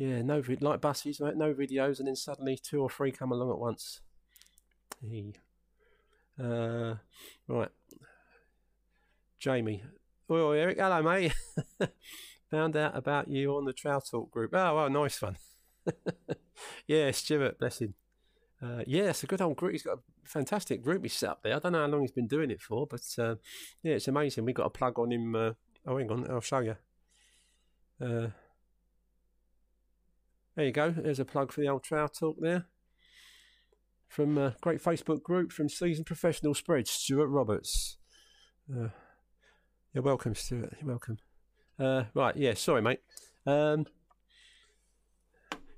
Yeah, 0.00 0.22
no 0.22 0.42
like 0.62 0.80
buses? 0.80 1.20
No 1.20 1.52
videos, 1.52 1.98
and 1.98 2.08
then 2.08 2.16
suddenly 2.16 2.56
two 2.56 2.80
or 2.80 2.88
three 2.88 3.12
come 3.12 3.32
along 3.32 3.50
at 3.50 3.58
once. 3.58 4.00
Uh, 6.42 6.94
right, 7.46 7.68
Jamie. 9.38 9.82
Oh, 10.30 10.52
Eric, 10.52 10.78
hello, 10.78 11.02
mate. 11.02 11.34
Found 12.50 12.78
out 12.78 12.96
about 12.96 13.28
you 13.28 13.54
on 13.54 13.66
the 13.66 13.74
Trowel 13.74 14.00
Talk 14.00 14.30
group. 14.30 14.54
Oh, 14.54 14.74
well, 14.74 14.88
nice 14.88 15.20
one. 15.20 15.36
yeah, 16.86 17.10
Stuart, 17.10 17.58
bless 17.58 17.82
him. 17.82 17.92
Uh, 18.62 18.82
yeah, 18.86 19.10
it's 19.10 19.22
a 19.22 19.26
good 19.26 19.42
old 19.42 19.58
group. 19.58 19.72
He's 19.72 19.82
got 19.82 19.98
a 19.98 20.00
fantastic 20.24 20.82
group 20.82 21.02
he's 21.02 21.12
set 21.12 21.28
up 21.28 21.42
there. 21.42 21.56
I 21.56 21.58
don't 21.58 21.72
know 21.72 21.80
how 21.82 21.88
long 21.88 22.00
he's 22.00 22.10
been 22.10 22.26
doing 22.26 22.50
it 22.50 22.62
for, 22.62 22.86
but 22.86 23.02
uh, 23.18 23.34
yeah, 23.82 23.96
it's 23.96 24.08
amazing. 24.08 24.46
We 24.46 24.54
got 24.54 24.64
a 24.64 24.70
plug 24.70 24.98
on 24.98 25.12
him. 25.12 25.36
Uh, 25.36 25.52
oh, 25.86 25.98
hang 25.98 26.10
on, 26.10 26.30
I'll 26.30 26.40
show 26.40 26.60
you. 26.60 26.76
Uh, 30.50 30.56
there 30.56 30.66
you 30.66 30.72
go. 30.72 30.90
There's 30.90 31.20
a 31.20 31.24
plug 31.24 31.52
for 31.52 31.60
the 31.60 31.68
old 31.68 31.82
Trowel 31.82 32.08
Talk 32.08 32.36
there. 32.40 32.66
From 34.08 34.36
a 34.38 34.56
great 34.60 34.82
Facebook 34.82 35.22
group 35.22 35.52
from 35.52 35.68
Seasoned 35.68 36.06
Professional 36.06 36.54
Spread, 36.54 36.88
Stuart 36.88 37.28
Roberts. 37.28 37.96
Uh, 38.68 38.88
you're 39.94 40.02
welcome, 40.02 40.34
Stuart. 40.34 40.74
You're 40.80 40.88
welcome. 40.88 41.18
Uh, 41.78 42.04
right, 42.14 42.36
yeah, 42.36 42.54
sorry, 42.54 42.82
mate. 42.82 43.00
Um, 43.46 43.86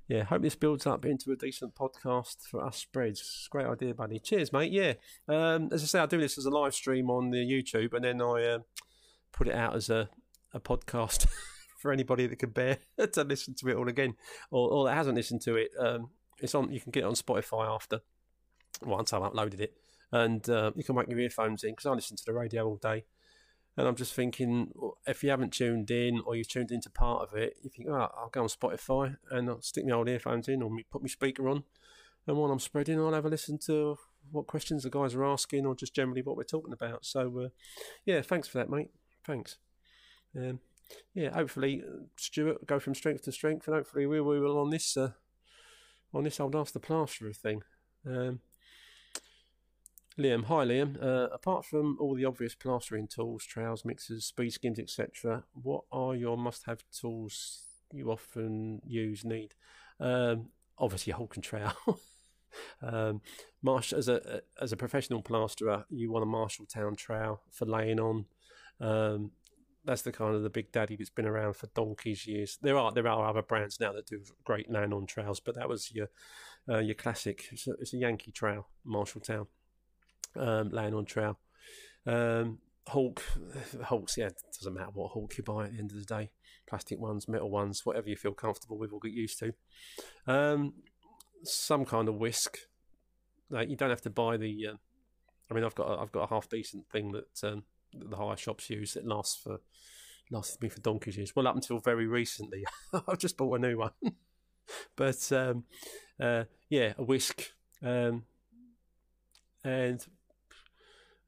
yeah, 0.07 0.23
hope 0.23 0.41
this 0.41 0.55
builds 0.55 0.87
up 0.87 1.05
into 1.05 1.31
a 1.31 1.35
decent 1.35 1.75
podcast 1.75 2.37
for 2.49 2.65
us 2.65 2.77
spreads. 2.77 3.47
Great 3.51 3.67
idea, 3.67 3.93
buddy. 3.93 4.19
Cheers, 4.19 4.51
mate. 4.51 4.71
Yeah, 4.71 4.93
um, 5.27 5.69
as 5.71 5.83
I 5.83 5.85
say, 5.85 5.99
I 5.99 6.05
do 6.07 6.19
this 6.19 6.37
as 6.37 6.45
a 6.45 6.49
live 6.49 6.73
stream 6.73 7.09
on 7.09 7.29
the 7.29 7.37
YouTube, 7.37 7.93
and 7.93 8.03
then 8.03 8.21
I 8.21 8.43
uh, 8.43 8.59
put 9.31 9.47
it 9.47 9.55
out 9.55 9.75
as 9.75 9.89
a, 9.89 10.09
a 10.53 10.59
podcast 10.59 11.27
for 11.83 11.91
anybody 11.91 12.25
that 12.25 12.39
can 12.39 12.49
bear 12.49 12.79
to 13.11 13.23
listen 13.23 13.53
to 13.55 13.67
it 13.69 13.75
all 13.75 13.89
again, 13.89 14.15
or, 14.49 14.71
or 14.71 14.85
that 14.85 14.95
hasn't 14.95 15.17
listened 15.17 15.41
to 15.41 15.57
it. 15.57 15.69
Um, 15.77 16.09
it's 16.39 16.55
on. 16.55 16.71
You 16.71 16.79
can 16.79 16.91
get 16.91 17.03
it 17.03 17.07
on 17.07 17.13
Spotify 17.13 17.69
after 17.69 17.99
once 18.81 19.13
I've 19.13 19.21
uploaded 19.21 19.59
it, 19.59 19.75
and 20.11 20.49
uh, 20.49 20.71
you 20.75 20.83
can 20.83 20.95
make 20.95 21.09
your 21.09 21.19
earphones 21.19 21.63
in 21.63 21.71
because 21.71 21.85
I 21.85 21.91
listen 21.91 22.17
to 22.17 22.23
the 22.25 22.33
radio 22.33 22.65
all 22.65 22.77
day. 22.77 23.03
And 23.75 23.87
I'm 23.87 23.95
just 23.95 24.13
thinking, 24.13 24.71
if 25.07 25.23
you 25.23 25.31
haven't 25.31 25.51
tuned 25.51 25.89
in 25.89 26.21
or 26.27 26.35
you've 26.35 26.47
tuned 26.47 26.69
into 26.69 26.91
part 26.91 27.23
of 27.23 27.35
it, 27.35 27.57
you 27.63 27.71
think, 27.71 27.89
oh, 27.89 28.07
I'll 28.15 28.29
go 28.31 28.43
on 28.43 28.47
Spotify 28.47 29.17
and 29.31 29.49
I'll 29.49 29.61
stick 29.63 29.83
my 29.83 29.93
old 29.93 30.07
earphones 30.07 30.47
in 30.47 30.61
or 30.61 30.69
put 30.91 31.01
my 31.01 31.07
speaker 31.07 31.49
on. 31.49 31.63
And 32.27 32.37
while 32.37 32.51
I'm 32.51 32.59
spreading, 32.59 32.99
I'll 32.99 33.13
have 33.13 33.25
a 33.25 33.29
listen 33.29 33.57
to 33.65 33.97
what 34.31 34.45
questions 34.45 34.83
the 34.83 34.91
guys 34.91 35.15
are 35.15 35.25
asking 35.25 35.65
or 35.65 35.73
just 35.73 35.95
generally 35.95 36.21
what 36.21 36.37
we're 36.37 36.43
talking 36.43 36.71
about. 36.71 37.03
So, 37.03 37.45
uh, 37.45 37.49
yeah, 38.05 38.21
thanks 38.21 38.47
for 38.47 38.59
that, 38.59 38.69
mate. 38.69 38.91
Thanks. 39.25 39.57
Um, 40.37 40.59
yeah, 41.13 41.31
hopefully, 41.31 41.83
uh, 41.87 42.03
Stuart, 42.17 42.65
go 42.65 42.79
from 42.79 42.95
strength 42.95 43.23
to 43.23 43.31
strength, 43.31 43.67
and 43.67 43.75
hopefully 43.75 44.05
we 44.05 44.21
we 44.21 44.39
will 44.39 44.57
on 44.57 44.69
this 44.69 44.97
uh, 44.97 45.11
on 46.13 46.23
this 46.23 46.39
old 46.39 46.53
the 46.53 46.79
Plasterer 46.79 47.33
thing. 47.33 47.63
Um, 48.05 48.39
Liam, 50.17 50.45
hi 50.45 50.65
Liam. 50.65 51.01
Uh, 51.01 51.27
apart 51.33 51.65
from 51.65 51.97
all 51.99 52.13
the 52.13 52.25
obvious 52.25 52.53
plastering 52.53 53.07
tools, 53.07 53.45
trowels, 53.45 53.83
mixers, 53.83 54.25
speed 54.25 54.51
skims, 54.51 54.77
etc., 54.77 55.43
what 55.53 55.85
are 55.91 56.15
your 56.15 56.37
must-have 56.37 56.83
tools 56.91 57.63
you 57.91 58.11
often 58.11 58.79
use 58.85 59.25
need? 59.25 59.55
Um, 59.99 60.49
obviously, 60.77 61.13
hawk 61.13 61.35
and 61.35 61.43
trowel. 61.43 61.73
um, 62.83 63.21
Marsh, 63.63 63.91
as 63.91 64.07
a 64.07 64.41
as 64.61 64.71
a 64.71 64.77
professional 64.77 65.23
plasterer, 65.23 65.85
you 65.89 66.11
want 66.11 66.23
a 66.23 66.27
Marshalltown 66.27 66.95
trowel 66.95 67.41
for 67.49 67.65
laying 67.65 67.99
on. 67.99 68.25
Um, 68.79 69.31
that's 69.85 70.01
the 70.01 70.11
kind 70.11 70.35
of 70.35 70.43
the 70.43 70.49
big 70.49 70.71
daddy 70.71 70.95
that's 70.95 71.09
been 71.09 71.25
around 71.25 71.55
for 71.55 71.67
donkey's 71.67 72.25
years. 72.25 72.57
There 72.61 72.77
are 72.77 72.91
there 72.91 73.07
are 73.07 73.27
other 73.27 73.41
brands 73.41 73.79
now 73.79 73.91
that 73.93 74.07
do 74.07 74.21
great 74.43 74.71
laying 74.71 74.93
on 74.93 75.05
trowels, 75.05 75.39
but 75.39 75.55
that 75.55 75.69
was 75.69 75.93
your 75.93 76.09
uh, 76.69 76.79
your 76.79 76.95
classic. 76.95 77.45
It's 77.51 77.67
a, 77.67 77.71
it's 77.79 77.93
a 77.93 77.97
Yankee 77.97 78.31
trowel, 78.31 78.67
Marshalltown 78.87 79.47
um, 80.37 80.69
laying 80.69 80.93
on 80.93 81.05
trowel. 81.05 81.39
Um, 82.05 82.59
hawk, 82.87 83.21
yeah, 84.17 84.29
doesn't 84.57 84.73
matter 84.73 84.91
what 84.93 85.11
hawk 85.11 85.37
you 85.37 85.43
buy 85.43 85.65
at 85.65 85.73
the 85.73 85.79
end 85.79 85.91
of 85.91 85.97
the 85.97 86.05
day. 86.05 86.31
Plastic 86.67 86.99
ones, 86.99 87.27
metal 87.27 87.49
ones, 87.49 87.85
whatever 87.85 88.09
you 88.09 88.15
feel 88.15 88.33
comfortable 88.33 88.77
with 88.77 88.91
or 88.91 88.99
get 88.99 89.11
used 89.11 89.39
to. 89.39 89.53
Um, 90.27 90.73
some 91.43 91.85
kind 91.85 92.07
of 92.07 92.15
whisk. 92.15 92.57
Like 93.49 93.69
you 93.69 93.75
don't 93.75 93.89
have 93.89 94.01
to 94.01 94.09
buy 94.09 94.37
the. 94.37 94.67
Uh, 94.67 94.75
I 95.51 95.53
mean, 95.53 95.63
I've 95.63 95.75
got 95.75 95.89
a, 95.89 96.01
I've 96.01 96.11
got 96.11 96.23
a 96.23 96.33
half 96.33 96.49
decent 96.49 96.89
thing 96.89 97.11
that, 97.11 97.43
um, 97.43 97.63
the 97.93 98.15
hire 98.15 98.37
shops 98.37 98.69
use 98.69 98.93
that 98.93 99.07
lasts 99.07 99.35
for 99.41 99.59
lasted 100.31 100.61
me 100.61 100.69
for 100.69 100.81
donkey's 100.81 101.17
years. 101.17 101.35
Well, 101.35 101.47
up 101.47 101.55
until 101.55 101.79
very 101.79 102.07
recently, 102.07 102.65
I've 103.07 103.19
just 103.19 103.37
bought 103.37 103.59
a 103.59 103.61
new 103.61 103.77
one. 103.77 103.91
but 104.95 105.31
um, 105.31 105.65
uh, 106.19 106.45
yeah, 106.69 106.93
a 106.97 107.03
whisk, 107.03 107.51
um, 107.81 108.23
and 109.63 110.05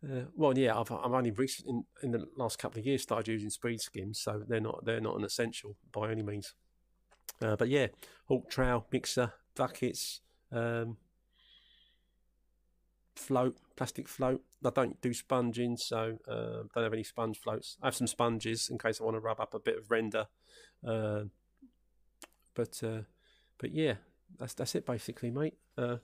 uh, 0.04 0.26
well, 0.36 0.58
yeah, 0.58 0.80
I've, 0.80 0.92
I've 0.92 1.14
only 1.14 1.32
recently 1.32 1.74
in, 1.74 1.84
in 2.04 2.12
the 2.12 2.28
last 2.38 2.60
couple 2.60 2.80
of 2.80 2.86
years 2.86 3.02
started 3.02 3.32
using 3.32 3.50
speed 3.50 3.82
skims, 3.82 4.20
so 4.20 4.44
they're 4.48 4.60
not 4.60 4.86
they're 4.86 5.02
not 5.02 5.18
an 5.18 5.26
essential 5.26 5.76
by 5.92 6.12
any 6.12 6.24
means. 6.24 6.54
Uh, 7.42 7.56
but 7.56 7.70
yeah, 7.70 7.88
hawk 8.28 8.50
trowel 8.50 8.86
mixer 8.92 9.34
buckets, 9.56 10.22
um, 10.52 10.98
float 13.16 13.58
plastic 13.76 14.08
float. 14.08 14.42
I 14.66 14.70
don't 14.70 15.00
do 15.02 15.14
sponging, 15.14 15.78
so 15.78 16.18
uh, 16.28 16.64
don't 16.74 16.84
have 16.84 16.94
any 16.94 17.04
sponge 17.04 17.40
floats. 17.40 17.78
I 17.82 17.88
have 17.88 17.96
some 17.96 18.08
sponges 18.08 18.70
in 18.70 18.78
case 18.78 19.00
I 19.00 19.04
want 19.04 19.16
to 19.16 19.20
rub 19.20 19.40
up 19.40 19.54
a 19.54 19.60
bit 19.60 19.78
of 19.78 19.92
render. 19.92 20.28
Uh, 20.86 21.26
but 22.54 22.82
uh, 22.84 23.02
but 23.58 23.72
yeah, 23.74 23.96
that's 24.40 24.54
that's 24.54 24.76
it 24.76 24.86
basically, 24.86 25.32
mate. 25.32 25.56
Uh, 25.78 25.98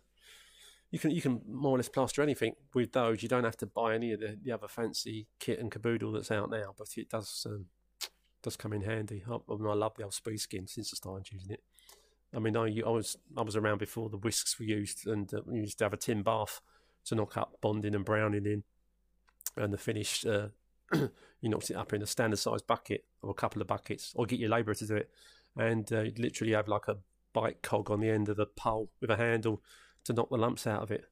you 0.91 0.99
can 0.99 1.11
you 1.11 1.21
can 1.21 1.41
more 1.47 1.75
or 1.75 1.77
less 1.77 1.89
plaster 1.89 2.21
anything 2.21 2.55
with 2.73 2.91
those. 2.91 3.23
You 3.23 3.29
don't 3.29 3.45
have 3.45 3.57
to 3.57 3.65
buy 3.65 3.95
any 3.95 4.11
of 4.11 4.19
the, 4.19 4.37
the 4.41 4.51
other 4.51 4.67
fancy 4.67 5.27
kit 5.39 5.59
and 5.59 5.71
caboodle 5.71 6.11
that's 6.11 6.31
out 6.31 6.49
now, 6.49 6.75
but 6.77 6.89
it 6.97 7.09
does 7.09 7.47
um, 7.49 7.65
does 8.43 8.57
come 8.57 8.73
in 8.73 8.81
handy. 8.81 9.23
I, 9.29 9.35
I, 9.35 9.55
mean, 9.55 9.67
I 9.67 9.73
love 9.73 9.95
the 9.95 10.03
old 10.03 10.13
speed 10.13 10.39
skim 10.39 10.67
since 10.67 10.93
I 10.93 10.97
started 10.97 11.31
using 11.31 11.51
it. 11.51 11.63
I 12.35 12.39
mean, 12.39 12.57
I, 12.57 12.81
I 12.85 12.89
was 12.89 13.17
I 13.37 13.41
was 13.41 13.55
around 13.55 13.77
before 13.77 14.09
the 14.09 14.17
whisks 14.17 14.59
were 14.59 14.65
used, 14.65 15.07
and 15.07 15.33
uh, 15.33 15.41
we 15.45 15.59
used 15.59 15.77
to 15.79 15.85
have 15.85 15.93
a 15.93 15.97
tin 15.97 16.21
bath 16.21 16.61
to 17.05 17.15
knock 17.15 17.37
up 17.37 17.57
bonding 17.61 17.95
and 17.95 18.05
browning 18.05 18.45
in, 18.45 18.63
and 19.57 19.73
the 19.73 19.77
finish 19.77 20.25
uh, 20.25 20.47
you 20.93 21.49
knocked 21.49 21.69
it 21.69 21.75
up 21.75 21.93
in 21.93 22.01
a 22.01 22.07
standard 22.07 22.37
sized 22.37 22.67
bucket 22.67 23.05
or 23.21 23.31
a 23.31 23.35
couple 23.35 23.61
of 23.61 23.67
buckets, 23.67 24.13
or 24.15 24.25
get 24.25 24.39
your 24.39 24.49
labourer 24.49 24.75
to 24.75 24.87
do 24.87 24.95
it, 24.95 25.09
and 25.57 25.91
uh, 25.91 26.01
you'd 26.01 26.19
literally 26.19 26.53
have 26.53 26.67
like 26.67 26.87
a 26.87 26.97
bike 27.33 27.61
cog 27.61 27.89
on 27.89 27.99
the 27.99 28.09
end 28.09 28.29
of 28.29 28.37
the 28.37 28.45
pole 28.45 28.89
with 28.99 29.09
a 29.09 29.15
handle 29.15 29.61
to 30.03 30.13
knock 30.13 30.29
the 30.29 30.37
lumps 30.37 30.67
out 30.67 30.81
of 30.81 30.91
it. 30.91 31.05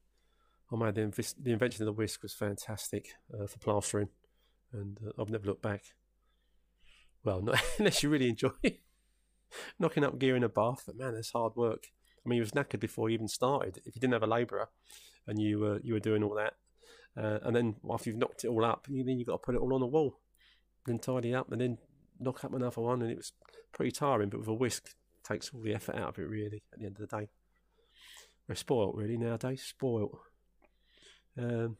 Oh 0.72 0.76
man, 0.76 0.94
the, 0.94 1.34
the 1.42 1.52
invention 1.52 1.82
of 1.82 1.86
the 1.86 1.92
whisk 1.92 2.22
was 2.22 2.32
fantastic 2.32 3.14
uh, 3.34 3.46
for 3.46 3.58
plastering, 3.58 4.08
and 4.72 4.98
uh, 5.04 5.20
I've 5.20 5.30
never 5.30 5.46
looked 5.46 5.62
back. 5.62 5.82
Well, 7.24 7.42
not 7.42 7.62
unless 7.78 8.02
you 8.02 8.10
really 8.10 8.28
enjoy 8.28 8.50
knocking 9.78 10.04
up 10.04 10.18
gear 10.18 10.36
in 10.36 10.44
a 10.44 10.48
bath. 10.48 10.84
But 10.86 10.96
man, 10.96 11.14
that's 11.14 11.32
hard 11.32 11.56
work. 11.56 11.88
I 12.24 12.28
mean, 12.28 12.36
he 12.36 12.40
was 12.40 12.52
knackered 12.52 12.80
before 12.80 13.08
he 13.08 13.14
even 13.14 13.28
started. 13.28 13.78
If 13.84 13.94
you 13.94 14.00
didn't 14.00 14.12
have 14.12 14.22
a 14.22 14.26
labourer 14.26 14.68
and 15.30 15.40
you 15.40 15.60
were 15.60 15.80
you 15.82 15.94
were 15.94 16.00
doing 16.00 16.22
all 16.22 16.34
that, 16.34 16.54
uh, 17.16 17.38
and 17.42 17.56
then 17.56 17.76
after 17.90 18.10
you've 18.10 18.18
knocked 18.18 18.44
it 18.44 18.48
all 18.48 18.64
up, 18.64 18.86
you, 18.90 19.04
then 19.04 19.18
you've 19.18 19.28
got 19.28 19.34
to 19.34 19.46
put 19.46 19.54
it 19.54 19.60
all 19.60 19.72
on 19.72 19.80
the 19.80 19.86
wall, 19.86 20.18
then 20.86 20.98
tidy 20.98 21.34
up, 21.34 21.50
and 21.50 21.60
then 21.60 21.78
knock 22.18 22.44
up 22.44 22.52
another 22.52 22.82
one. 22.82 23.00
And 23.00 23.10
it 23.10 23.16
was 23.16 23.32
pretty 23.72 23.92
tiring, 23.92 24.28
but 24.28 24.40
with 24.40 24.48
a 24.48 24.54
whisk, 24.54 24.94
takes 25.24 25.50
all 25.54 25.62
the 25.62 25.74
effort 25.74 25.96
out 25.96 26.10
of 26.10 26.18
it, 26.18 26.28
really, 26.28 26.62
at 26.72 26.80
the 26.80 26.86
end 26.86 26.98
of 27.00 27.08
the 27.08 27.16
day. 27.16 27.28
We're 28.48 28.54
spoilt, 28.56 28.96
really, 28.96 29.16
nowadays. 29.16 29.62
Spoilt. 29.62 30.18
Um, 31.38 31.76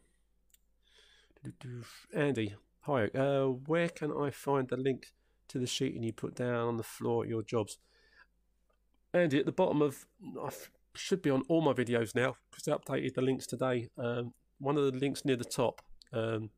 Andy, 2.14 2.54
hi. 2.82 3.06
Uh, 3.08 3.46
where 3.46 3.88
can 3.88 4.12
I 4.12 4.30
find 4.30 4.68
the 4.68 4.76
link 4.76 5.06
to 5.48 5.58
the 5.58 5.66
sheeting 5.66 6.02
you 6.02 6.12
put 6.12 6.36
down 6.36 6.68
on 6.68 6.76
the 6.76 6.82
floor 6.82 7.24
at 7.24 7.28
your 7.28 7.42
jobs? 7.42 7.78
Andy, 9.12 9.40
at 9.40 9.46
the 9.46 9.52
bottom 9.52 9.82
of, 9.82 10.06
I 10.40 10.50
should 11.00 11.22
be 11.22 11.30
on 11.30 11.42
all 11.48 11.62
my 11.62 11.72
videos 11.72 12.14
now 12.14 12.36
because 12.50 12.68
I 12.68 12.72
updated 12.72 13.14
the 13.14 13.22
links 13.22 13.46
today. 13.46 13.88
Um, 13.98 14.34
one 14.58 14.76
of 14.76 14.84
the 14.84 14.98
links 14.98 15.24
near 15.24 15.36
the 15.36 15.44
top 15.44 15.80
um, 16.12 16.50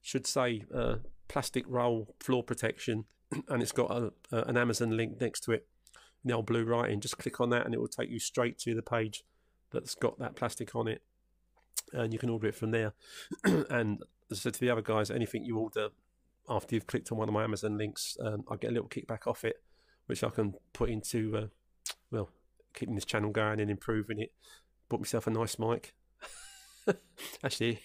should 0.00 0.26
say 0.26 0.64
uh, 0.74 0.96
plastic 1.28 1.64
roll 1.68 2.14
floor 2.20 2.42
protection, 2.42 3.04
and 3.48 3.62
it's 3.62 3.72
got 3.72 3.90
a, 3.90 4.12
a, 4.32 4.42
an 4.44 4.56
Amazon 4.56 4.96
link 4.96 5.20
next 5.20 5.40
to 5.44 5.52
it 5.52 5.66
in 6.24 6.28
the 6.28 6.34
old 6.34 6.46
blue 6.46 6.64
writing. 6.64 7.00
Just 7.00 7.18
click 7.18 7.40
on 7.40 7.50
that, 7.50 7.66
and 7.66 7.74
it 7.74 7.80
will 7.80 7.88
take 7.88 8.10
you 8.10 8.18
straight 8.18 8.58
to 8.60 8.74
the 8.74 8.82
page 8.82 9.22
that's 9.70 9.94
got 9.94 10.18
that 10.18 10.34
plastic 10.36 10.74
on 10.74 10.88
it, 10.88 11.02
and 11.92 12.12
you 12.12 12.18
can 12.18 12.30
order 12.30 12.48
it 12.48 12.54
from 12.54 12.70
there. 12.70 12.94
and 13.44 14.02
as 14.30 14.38
I 14.38 14.42
said 14.42 14.54
to 14.54 14.60
the 14.60 14.70
other 14.70 14.82
guys, 14.82 15.10
anything 15.10 15.44
you 15.44 15.58
order 15.58 15.90
after 16.48 16.74
you've 16.74 16.86
clicked 16.86 17.12
on 17.12 17.18
one 17.18 17.28
of 17.28 17.34
my 17.34 17.44
Amazon 17.44 17.76
links, 17.76 18.16
um, 18.20 18.44
I 18.50 18.56
get 18.56 18.70
a 18.70 18.74
little 18.74 18.88
kickback 18.88 19.26
off 19.26 19.44
it, 19.44 19.62
which 20.06 20.24
I 20.24 20.30
can 20.30 20.54
put 20.72 20.90
into 20.90 21.36
uh, 21.36 21.46
well, 22.10 22.30
keeping 22.74 22.94
this 22.94 23.04
channel 23.04 23.30
going 23.30 23.60
and 23.60 23.70
improving 23.70 24.20
it. 24.20 24.32
Bought 24.88 25.00
myself 25.00 25.26
a 25.26 25.30
nice 25.30 25.58
mic. 25.58 25.94
Actually, 27.44 27.80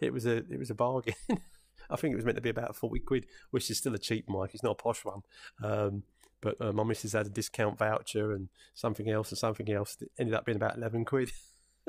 it 0.00 0.12
was 0.12 0.26
a 0.26 0.36
it 0.36 0.58
was 0.58 0.70
a 0.70 0.74
bargain. 0.74 1.14
I 1.90 1.96
think 1.96 2.12
it 2.12 2.16
was 2.16 2.24
meant 2.24 2.36
to 2.36 2.42
be 2.42 2.50
about 2.50 2.76
forty 2.76 3.00
quid, 3.00 3.26
which 3.50 3.70
is 3.70 3.78
still 3.78 3.94
a 3.94 3.98
cheap 3.98 4.28
mic. 4.28 4.54
It's 4.54 4.62
not 4.62 4.72
a 4.72 4.82
posh 4.82 5.04
one. 5.04 5.22
Um, 5.62 6.02
but 6.40 6.60
uh, 6.60 6.72
my 6.72 6.82
missus 6.82 7.12
had 7.12 7.26
a 7.26 7.30
discount 7.30 7.78
voucher 7.78 8.32
and 8.32 8.48
something 8.74 9.08
else 9.08 9.30
and 9.30 9.38
something 9.38 9.70
else. 9.70 9.96
It 10.00 10.10
ended 10.18 10.34
up 10.34 10.44
being 10.44 10.56
about 10.56 10.76
eleven 10.76 11.04
quid. 11.04 11.30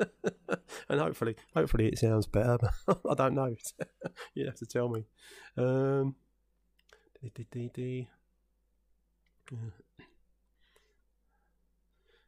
and 0.88 1.00
hopefully, 1.00 1.36
hopefully 1.54 1.88
it 1.88 1.98
sounds 1.98 2.26
better. 2.26 2.58
I 2.88 3.14
don't 3.14 3.34
know. 3.34 3.54
you 4.34 4.46
have 4.46 4.56
to 4.56 4.66
tell 4.66 4.88
me. 4.88 5.04
Um, 5.56 6.16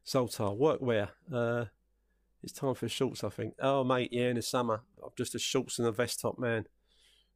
Zoltar, 0.07 0.57
workwear. 0.57 1.09
Uh, 1.33 1.67
it's 2.43 2.53
time 2.53 2.75
for 2.75 2.89
shorts, 2.89 3.25
I 3.25 3.29
think. 3.29 3.55
Oh, 3.61 3.83
mate, 3.83 4.13
yeah, 4.13 4.29
in 4.29 4.37
the 4.37 4.43
summer. 4.43 4.83
I'm 5.03 5.11
just 5.17 5.35
a 5.35 5.39
shorts 5.39 5.79
and 5.79 5.89
a 5.89 5.93
vest 5.93 6.21
top 6.21 6.39
man 6.39 6.67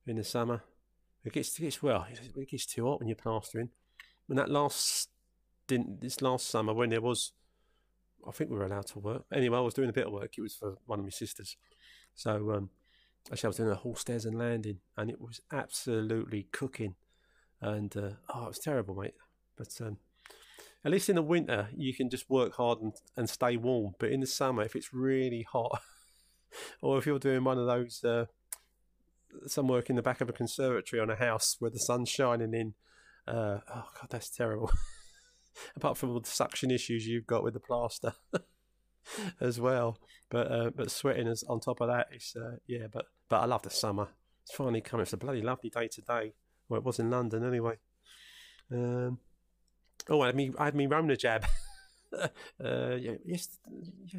in 0.07 0.17
the 0.17 0.25
summer. 0.25 0.63
It 1.25 1.33
gets, 1.33 1.59
it 1.59 1.63
gets 1.63 1.83
well, 1.83 2.07
it 2.09 2.51
gets 2.51 2.67
too 2.67 2.87
hot 2.87 3.01
when 3.01 3.09
you're 3.09 3.17
plastering. 3.17 3.71
When 4.27 4.37
that 4.37 4.49
last 4.49 5.11
didn't 5.67 6.01
this 6.01 6.23
last 6.23 6.49
summer 6.49 6.73
when 6.73 6.91
there 6.91 7.01
was, 7.01 7.33
I 8.27 8.31
think 8.31 8.51
we 8.51 8.57
were 8.57 8.67
allowed 8.67 8.87
to 8.89 8.99
work. 9.01 9.25
Anyway, 9.33 9.59
I 9.59 9.61
was 9.61 9.75
doing 9.75 9.89
a 9.89 9.93
bit 9.93 10.07
of 10.07 10.13
work. 10.13 10.39
It 10.39 10.43
was 10.43 10.55
for 10.55 10.79
one 10.87 11.01
of 11.01 11.05
my 11.05 11.11
sisters. 11.11 11.57
So 12.15 12.53
um, 12.53 12.71
actually, 13.33 13.49
I 13.49 13.51
was 13.51 13.57
doing 13.57 13.71
a 13.71 13.75
hall 13.75 13.97
stairs 13.97 14.25
and 14.25 14.39
landing, 14.39 14.79
and 14.97 15.11
it 15.11 15.21
was 15.21 15.41
absolutely 15.53 16.47
cooking. 16.53 16.95
And 17.61 17.95
uh, 17.97 18.11
oh, 18.33 18.45
it 18.45 18.49
was 18.49 18.59
terrible, 18.59 18.95
mate. 18.95 19.15
But 19.57 19.77
um, 19.81 19.99
at 20.85 20.91
least 20.91 21.09
in 21.09 21.17
the 21.17 21.23
winter 21.23 21.69
you 21.77 21.95
can 21.95 22.09
just 22.09 22.31
work 22.31 22.55
hard 22.57 22.81
and, 22.81 22.93
and 23.17 23.29
stay 23.29 23.57
warm. 23.57 23.95
But 23.99 24.11
in 24.11 24.21
the 24.21 24.27
summer, 24.27 24.63
if 24.63 24.75
it's 24.75 24.93
really 24.93 25.47
hot, 25.51 25.81
or 26.83 26.99
if 26.99 27.07
you're 27.07 27.19
doing 27.19 27.45
one 27.45 27.59
of 27.59 27.67
those 27.67 28.03
uh, 28.05 28.27
some 29.47 29.69
work 29.69 29.91
in 29.91 29.97
the 29.97 30.03
back 30.03 30.21
of 30.21 30.29
a 30.29 30.33
conservatory 30.33 31.01
on 31.01 31.11
a 31.11 31.17
house 31.17 31.57
where 31.59 31.71
the 31.71 31.79
sun's 31.79 32.09
shining 32.09 32.55
in, 32.55 32.75
uh, 33.29 33.59
oh 33.69 33.89
god, 33.95 34.09
that's 34.11 34.31
terrible. 34.31 34.71
Apart 35.77 35.97
from 35.97 36.11
all 36.11 36.21
the 36.21 36.29
suction 36.29 36.71
issues 36.71 37.07
you've 37.07 37.27
got 37.27 37.43
with 37.43 37.55
the 37.55 37.61
plaster 37.61 38.15
as 39.41 39.61
well, 39.61 39.99
but 40.31 40.51
uh, 40.51 40.71
but 40.75 40.91
sweating 40.91 41.27
is 41.27 41.45
on 41.49 41.61
top 41.61 41.81
of 41.81 41.89
that. 41.89 42.09
It's 42.13 42.35
uh, 42.37 42.57
yeah, 42.67 42.87
but 42.91 43.07
but 43.29 43.41
I 43.41 43.47
love 43.47 43.63
the 43.63 43.71
summer. 43.71 44.09
It's 44.43 44.55
finally 44.55 44.81
coming. 44.81 45.03
It's 45.03 45.13
a 45.13 45.19
bloody 45.19 45.43
lovely 45.43 45.71
day 45.71 45.89
today. 45.89 46.33
Well, 46.69 46.79
it 46.79 46.85
was 46.85 46.99
in 46.99 47.11
London 47.11 47.45
anyway. 47.45 47.77
Um, 48.73 49.19
Oh, 50.11 50.21
I 50.23 50.27
had 50.27 50.37
me, 50.37 50.53
I 50.59 50.65
had 50.67 50.75
me 50.75 50.87
Rona 50.87 51.17
jab. 51.17 51.47
uh, 52.21 52.29
yeah, 52.99 53.15
yes, 53.25 53.59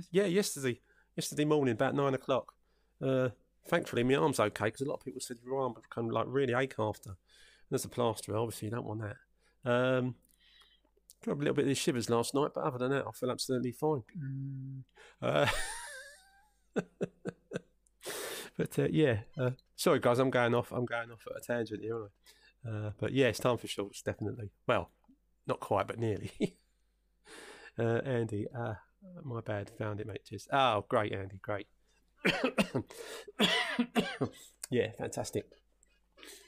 yeah, 0.09 0.25
yesterday, 0.25 0.79
yesterday 1.15 1.45
morning 1.45 1.73
about 1.73 1.93
nine 1.93 2.13
o'clock. 2.13 2.53
Uh, 3.01 3.29
thankfully, 3.67 4.03
my 4.03 4.15
arm's 4.15 4.39
okay 4.39 4.65
because 4.65 4.81
a 4.81 4.85
lot 4.85 4.95
of 4.95 5.05
people 5.05 5.19
said 5.21 5.37
your 5.43 5.59
arm 5.59 5.75
of 5.75 6.05
like 6.05 6.25
really 6.27 6.53
ache 6.53 6.75
after. 6.79 7.17
There's 7.69 7.85
a 7.85 7.89
plaster. 7.89 8.35
Obviously, 8.35 8.67
you 8.67 8.71
don't 8.71 8.85
want 8.85 9.01
that. 9.01 9.17
Um, 9.69 10.15
got 11.25 11.35
a 11.35 11.39
little 11.39 11.53
bit 11.53 11.67
of 11.67 11.77
shivers 11.77 12.09
last 12.09 12.33
night, 12.33 12.51
but 12.55 12.63
other 12.63 12.77
than 12.77 12.91
that, 12.91 13.05
I 13.07 13.11
feel 13.11 13.31
absolutely 13.31 13.71
fine. 13.71 14.03
Mm. 14.17 14.83
Uh, 15.21 15.47
but 18.57 18.79
uh, 18.79 18.87
yeah, 18.89 19.19
uh, 19.37 19.51
sorry 19.75 19.99
guys, 19.99 20.19
I'm 20.19 20.29
going 20.29 20.55
off. 20.55 20.71
I'm 20.71 20.85
going 20.85 21.11
off 21.11 21.27
at 21.29 21.43
a 21.43 21.45
tangent 21.45 21.81
here, 21.81 21.95
aren't 21.95 22.11
I? 22.65 22.69
Uh, 22.69 22.91
but 22.99 23.13
yeah, 23.13 23.27
it's 23.27 23.39
time 23.39 23.57
for 23.57 23.67
shorts, 23.67 24.01
definitely. 24.01 24.51
Well, 24.67 24.89
not 25.47 25.59
quite, 25.59 25.87
but 25.87 25.99
nearly. 25.99 26.31
uh, 27.79 28.01
Andy, 28.05 28.47
uh, 28.57 28.73
my 29.23 29.41
bad. 29.41 29.71
Found 29.77 29.99
it, 29.99 30.07
mate. 30.07 30.25
Cheers. 30.25 30.47
Oh, 30.51 30.85
great, 30.87 31.13
Andy. 31.13 31.39
Great. 31.41 31.67
yeah, 34.69 34.91
fantastic. 34.97 35.45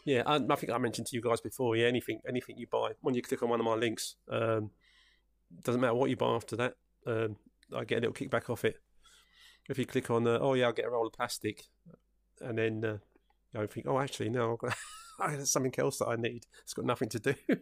Yeah, 0.06 0.24
I, 0.26 0.36
I, 0.36 0.56
think 0.56 0.72
I 0.72 0.78
mentioned 0.78 1.08
to 1.08 1.16
you 1.16 1.22
guys 1.22 1.42
before. 1.42 1.76
Yeah, 1.76 1.88
anything, 1.88 2.20
anything 2.28 2.58
you 2.58 2.68
buy 2.68 2.92
when 3.02 3.16
you 3.16 3.22
click 3.22 3.42
on 3.42 3.50
one 3.50 3.60
of 3.60 3.66
my 3.66 3.76
links, 3.76 4.16
um, 4.30 4.72
doesn't 5.64 5.82
matter 5.82 5.96
what 5.96 6.10
you 6.10 6.18
buy 6.18 6.36
after 6.36 6.56
that. 6.58 6.76
Um, 7.08 7.38
I 7.76 7.84
get 7.86 8.00
a 8.00 8.08
little 8.08 8.14
kickback 8.14 8.50
off 8.50 8.66
it. 8.66 8.76
If 9.70 9.78
you 9.78 9.86
click 9.86 10.10
on, 10.12 10.28
uh, 10.28 10.40
oh 10.42 10.56
yeah, 10.56 10.66
I'll 10.66 10.74
get 10.74 10.86
a 10.86 10.90
roll 10.90 11.08
of 11.08 11.14
plastic, 11.14 11.64
and 12.42 12.58
then 12.58 12.84
uh, 12.84 12.98
I 13.60 13.66
think, 13.66 13.88
oh 13.88 14.00
actually 14.00 14.30
no, 14.30 14.54
I've 14.54 14.60
got, 14.60 15.46
something 15.48 15.74
else 15.78 16.00
that 16.00 16.08
I 16.08 16.16
need. 16.16 16.46
It's 16.64 16.74
got 16.74 16.86
nothing 16.86 17.10
to 17.10 17.20
do. 17.20 17.36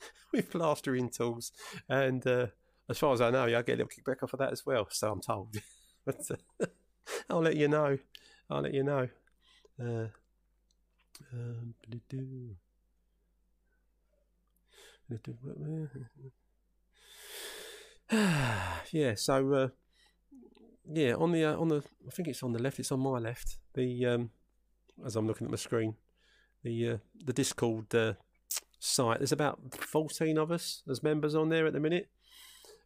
with 0.32 0.50
plastering 0.50 1.10
tools. 1.10 1.52
And 1.88 2.26
uh, 2.26 2.46
as 2.88 2.98
far 2.98 3.12
as 3.12 3.20
I 3.20 3.30
know, 3.30 3.44
I 3.44 3.62
get 3.62 3.80
a 3.80 3.84
little 3.84 3.88
kickback 3.88 4.22
off 4.22 4.32
of 4.32 4.38
that 4.40 4.52
as 4.52 4.64
well. 4.64 4.88
So 4.90 5.10
I'm 5.12 5.20
told. 5.20 5.54
but 6.04 6.20
uh, 6.30 6.66
I'll 7.30 7.42
let 7.42 7.56
you 7.56 7.68
know. 7.68 7.98
I'll 8.50 8.62
let 8.62 8.74
you 8.74 8.82
know. 8.82 9.08
Uh, 9.80 10.08
um, 11.32 11.74
yeah, 18.90 19.14
so 19.16 19.52
uh, 19.54 19.68
yeah, 20.90 21.14
on 21.14 21.32
the 21.32 21.44
uh, 21.44 21.56
on 21.56 21.68
the 21.68 21.82
I 22.06 22.10
think 22.10 22.28
it's 22.28 22.42
on 22.42 22.52
the 22.52 22.58
left. 22.58 22.78
It's 22.78 22.92
on 22.92 23.00
my 23.00 23.18
left. 23.18 23.58
The 23.74 24.06
um, 24.06 24.30
as 25.04 25.16
I'm 25.16 25.26
looking 25.26 25.46
at 25.46 25.50
my 25.50 25.56
screen, 25.56 25.94
the 26.62 26.88
uh, 26.88 26.96
the 27.24 27.32
Discord 27.32 27.94
uh, 27.94 28.14
site. 28.78 29.18
There's 29.18 29.32
about 29.32 29.74
14 29.74 30.38
of 30.38 30.50
us 30.50 30.82
as 30.88 31.02
members 31.02 31.34
on 31.34 31.48
there 31.48 31.66
at 31.66 31.72
the 31.72 31.80
minute, 31.80 32.08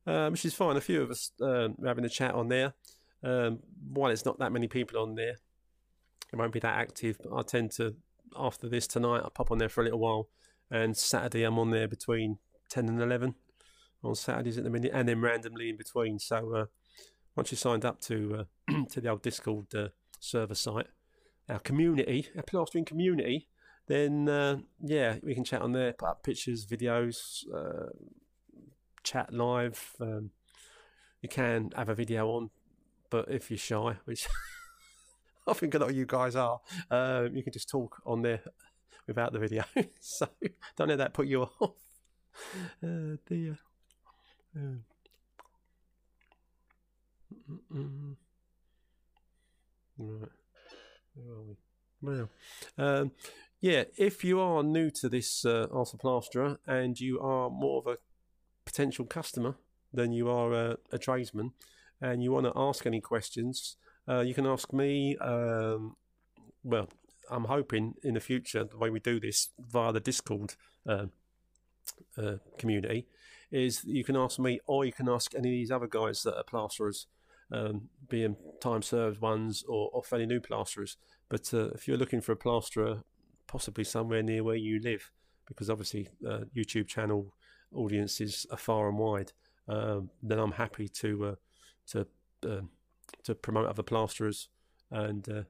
um, 0.06 0.32
which 0.32 0.44
is 0.44 0.54
fine. 0.54 0.76
A 0.76 0.80
few 0.80 1.02
of 1.02 1.10
us 1.10 1.32
um, 1.40 1.76
having 1.84 2.04
a 2.04 2.08
chat 2.08 2.34
on 2.34 2.48
there. 2.48 2.74
Um, 3.24 3.60
while 3.92 4.10
it's 4.10 4.24
not 4.24 4.38
that 4.40 4.52
many 4.52 4.68
people 4.68 5.00
on 5.00 5.14
there, 5.14 5.36
it 6.32 6.36
won't 6.36 6.52
be 6.52 6.60
that 6.60 6.76
active. 6.76 7.18
But 7.22 7.36
I 7.36 7.42
tend 7.42 7.70
to, 7.72 7.94
after 8.36 8.68
this 8.68 8.86
tonight, 8.86 9.22
I 9.24 9.28
pop 9.32 9.50
on 9.50 9.58
there 9.58 9.68
for 9.68 9.80
a 9.80 9.84
little 9.84 10.00
while. 10.00 10.28
And 10.70 10.96
Saturday, 10.96 11.44
I'm 11.44 11.58
on 11.58 11.70
there 11.70 11.86
between 11.86 12.38
10 12.70 12.88
and 12.88 13.00
11 13.00 13.34
on 14.02 14.14
Saturdays 14.14 14.58
at 14.58 14.64
the 14.64 14.70
minute, 14.70 14.90
and 14.94 15.08
then 15.08 15.20
randomly 15.20 15.68
in 15.68 15.76
between. 15.76 16.18
So 16.18 16.54
uh, 16.54 16.66
once 17.36 17.52
you're 17.52 17.58
signed 17.58 17.84
up 17.84 18.00
to 18.02 18.46
uh, 18.68 18.84
to 18.90 19.00
the 19.00 19.08
old 19.08 19.22
Discord 19.22 19.74
uh, 19.74 19.88
server 20.18 20.54
site, 20.54 20.88
our 21.48 21.58
community, 21.60 22.28
our 22.36 22.42
plastering 22.42 22.84
community, 22.84 23.48
then 23.86 24.28
uh, 24.28 24.58
yeah, 24.80 25.16
we 25.22 25.34
can 25.34 25.44
chat 25.44 25.62
on 25.62 25.72
there, 25.72 25.92
put 25.92 26.08
up 26.08 26.22
pictures, 26.22 26.66
videos, 26.66 27.44
uh, 27.54 27.90
chat 29.02 29.32
live. 29.32 29.94
Um, 30.00 30.30
you 31.20 31.28
can 31.28 31.70
have 31.76 31.88
a 31.88 31.94
video 31.94 32.28
on, 32.30 32.50
but 33.10 33.30
if 33.30 33.50
you're 33.50 33.58
shy, 33.58 33.96
which 34.04 34.26
I 35.46 35.52
think 35.54 35.74
a 35.74 35.78
lot 35.78 35.90
of 35.90 35.96
you 35.96 36.06
guys 36.06 36.36
are, 36.36 36.60
uh, 36.90 37.28
you 37.32 37.42
can 37.42 37.52
just 37.52 37.68
talk 37.68 38.00
on 38.06 38.22
there 38.22 38.40
without 39.06 39.32
the 39.32 39.38
video. 39.38 39.64
so 40.00 40.28
don't 40.76 40.88
let 40.88 40.98
that 40.98 41.14
put 41.14 41.26
you 41.26 41.42
off. 41.60 41.70
Uh, 42.82 43.16
dear. 43.26 43.58
Um, 44.56 44.84
right. 49.98 50.28
Where 51.14 51.34
are 51.34 51.42
we? 51.42 51.56
Well, 52.00 52.28
um, 52.78 53.12
yeah, 53.62 53.84
if 53.96 54.24
you 54.24 54.40
are 54.40 54.64
new 54.64 54.90
to 54.90 55.08
this 55.08 55.44
uh, 55.44 55.68
Ask 55.72 55.92
the 55.92 55.98
Plasterer 55.98 56.58
and 56.66 56.98
you 56.98 57.20
are 57.20 57.48
more 57.48 57.78
of 57.78 57.86
a 57.86 57.96
potential 58.64 59.04
customer 59.04 59.54
than 59.94 60.12
you 60.12 60.28
are 60.28 60.52
a, 60.52 60.76
a 60.90 60.98
tradesman, 60.98 61.52
and 62.00 62.24
you 62.24 62.32
want 62.32 62.46
to 62.46 62.52
ask 62.56 62.86
any 62.86 63.00
questions, 63.00 63.76
uh, 64.08 64.18
you 64.18 64.34
can 64.34 64.46
ask 64.46 64.72
me. 64.72 65.16
Um, 65.18 65.94
well, 66.64 66.88
I'm 67.30 67.44
hoping 67.44 67.94
in 68.02 68.14
the 68.14 68.20
future 68.20 68.64
the 68.64 68.76
way 68.76 68.90
we 68.90 68.98
do 68.98 69.20
this 69.20 69.50
via 69.60 69.92
the 69.92 70.00
Discord 70.00 70.54
uh, 70.88 71.06
uh, 72.18 72.38
community 72.58 73.06
is 73.52 73.84
you 73.84 74.02
can 74.02 74.16
ask 74.16 74.40
me 74.40 74.58
or 74.66 74.84
you 74.84 74.92
can 74.92 75.08
ask 75.08 75.34
any 75.34 75.50
of 75.50 75.52
these 75.52 75.70
other 75.70 75.86
guys 75.86 76.22
that 76.22 76.36
are 76.36 76.42
plasterers, 76.42 77.06
um, 77.52 77.90
being 78.08 78.34
time 78.60 78.82
served 78.82 79.20
ones 79.20 79.62
or, 79.68 79.88
or 79.92 80.02
fairly 80.02 80.26
new 80.26 80.40
plasterers. 80.40 80.96
But 81.28 81.54
uh, 81.54 81.70
if 81.70 81.86
you're 81.86 81.96
looking 81.96 82.20
for 82.20 82.32
a 82.32 82.36
plasterer, 82.36 83.02
possibly 83.52 83.84
somewhere 83.84 84.22
near 84.22 84.42
where 84.42 84.56
you 84.56 84.80
live, 84.80 85.10
because 85.46 85.68
obviously 85.68 86.08
uh, 86.26 86.40
YouTube 86.56 86.88
channel 86.88 87.34
audiences 87.74 88.46
are 88.50 88.56
far 88.56 88.88
and 88.88 88.98
wide, 88.98 89.32
um, 89.68 90.08
then 90.22 90.38
I'm 90.38 90.52
happy 90.52 90.88
to 90.88 91.26
uh, 91.26 91.34
to 91.88 92.06
um, 92.44 92.70
to 93.24 93.34
promote 93.34 93.66
other 93.66 93.82
plasterers 93.82 94.48
and 94.90 95.28
uh, 95.28 95.42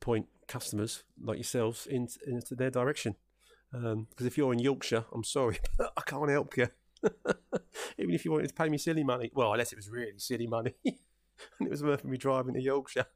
point 0.00 0.26
customers 0.46 1.02
like 1.20 1.38
yourselves 1.38 1.86
in, 1.86 2.08
into 2.26 2.54
their 2.54 2.70
direction. 2.70 3.16
Because 3.72 3.94
um, 3.94 4.26
if 4.26 4.36
you're 4.36 4.52
in 4.52 4.58
Yorkshire, 4.58 5.06
I'm 5.12 5.24
sorry, 5.24 5.58
but 5.78 5.94
I 5.96 6.02
can't 6.02 6.30
help 6.30 6.56
you. 6.58 6.68
Even 7.98 8.14
if 8.14 8.24
you 8.24 8.32
wanted 8.32 8.48
to 8.48 8.54
pay 8.54 8.68
me 8.68 8.76
silly 8.78 9.02
money, 9.02 9.30
well, 9.34 9.52
unless 9.52 9.72
it 9.72 9.76
was 9.76 9.88
really 9.88 10.18
silly 10.18 10.46
money, 10.46 10.74
and 10.84 11.66
it 11.66 11.70
was 11.70 11.82
worth 11.82 12.04
me 12.04 12.18
driving 12.18 12.54
to 12.54 12.60
Yorkshire. 12.60 13.06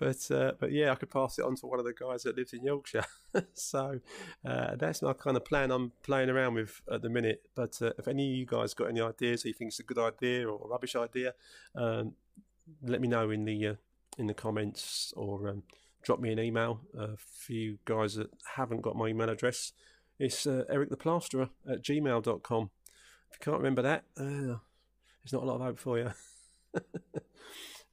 But 0.00 0.30
uh, 0.30 0.52
but 0.58 0.72
yeah, 0.72 0.92
I 0.92 0.94
could 0.94 1.10
pass 1.10 1.38
it 1.38 1.44
on 1.44 1.56
to 1.56 1.66
one 1.66 1.78
of 1.78 1.84
the 1.84 1.92
guys 1.92 2.22
that 2.22 2.34
lives 2.34 2.54
in 2.54 2.64
Yorkshire. 2.64 3.04
so 3.52 4.00
uh, 4.46 4.76
that's 4.76 5.02
my 5.02 5.12
kind 5.12 5.36
of 5.36 5.44
plan 5.44 5.70
I'm 5.70 5.92
playing 6.02 6.30
around 6.30 6.54
with 6.54 6.80
at 6.90 7.02
the 7.02 7.10
minute. 7.10 7.42
But 7.54 7.80
uh, 7.82 7.92
if 7.98 8.08
any 8.08 8.32
of 8.32 8.38
you 8.38 8.46
guys 8.46 8.72
got 8.72 8.88
any 8.88 9.02
ideas, 9.02 9.44
or 9.44 9.48
you 9.48 9.54
think 9.54 9.68
it's 9.68 9.80
a 9.80 9.82
good 9.82 9.98
idea 9.98 10.48
or 10.48 10.58
a 10.64 10.68
rubbish 10.68 10.96
idea, 10.96 11.34
um, 11.76 12.14
let 12.82 13.02
me 13.02 13.08
know 13.08 13.28
in 13.28 13.44
the 13.44 13.66
uh, 13.66 13.74
in 14.16 14.26
the 14.26 14.32
comments 14.32 15.12
or 15.18 15.50
um, 15.50 15.64
drop 16.02 16.18
me 16.18 16.32
an 16.32 16.38
email. 16.38 16.80
For 17.18 17.52
you 17.52 17.78
guys 17.84 18.14
that 18.14 18.30
haven't 18.56 18.80
got 18.80 18.96
my 18.96 19.08
email 19.08 19.28
address, 19.28 19.72
it's 20.18 20.46
uh, 20.46 20.64
Eric 20.70 20.88
the 20.88 20.96
Plasterer 20.96 21.50
at 21.68 21.82
gmail.com. 21.82 22.70
If 23.30 23.38
you 23.38 23.44
can't 23.44 23.58
remember 23.58 23.82
that, 23.82 24.04
uh, 24.16 24.56
there's 25.20 25.34
not 25.34 25.42
a 25.42 25.46
lot 25.46 25.56
of 25.56 25.60
hope 25.60 25.78
for 25.78 25.98
you. 25.98 26.10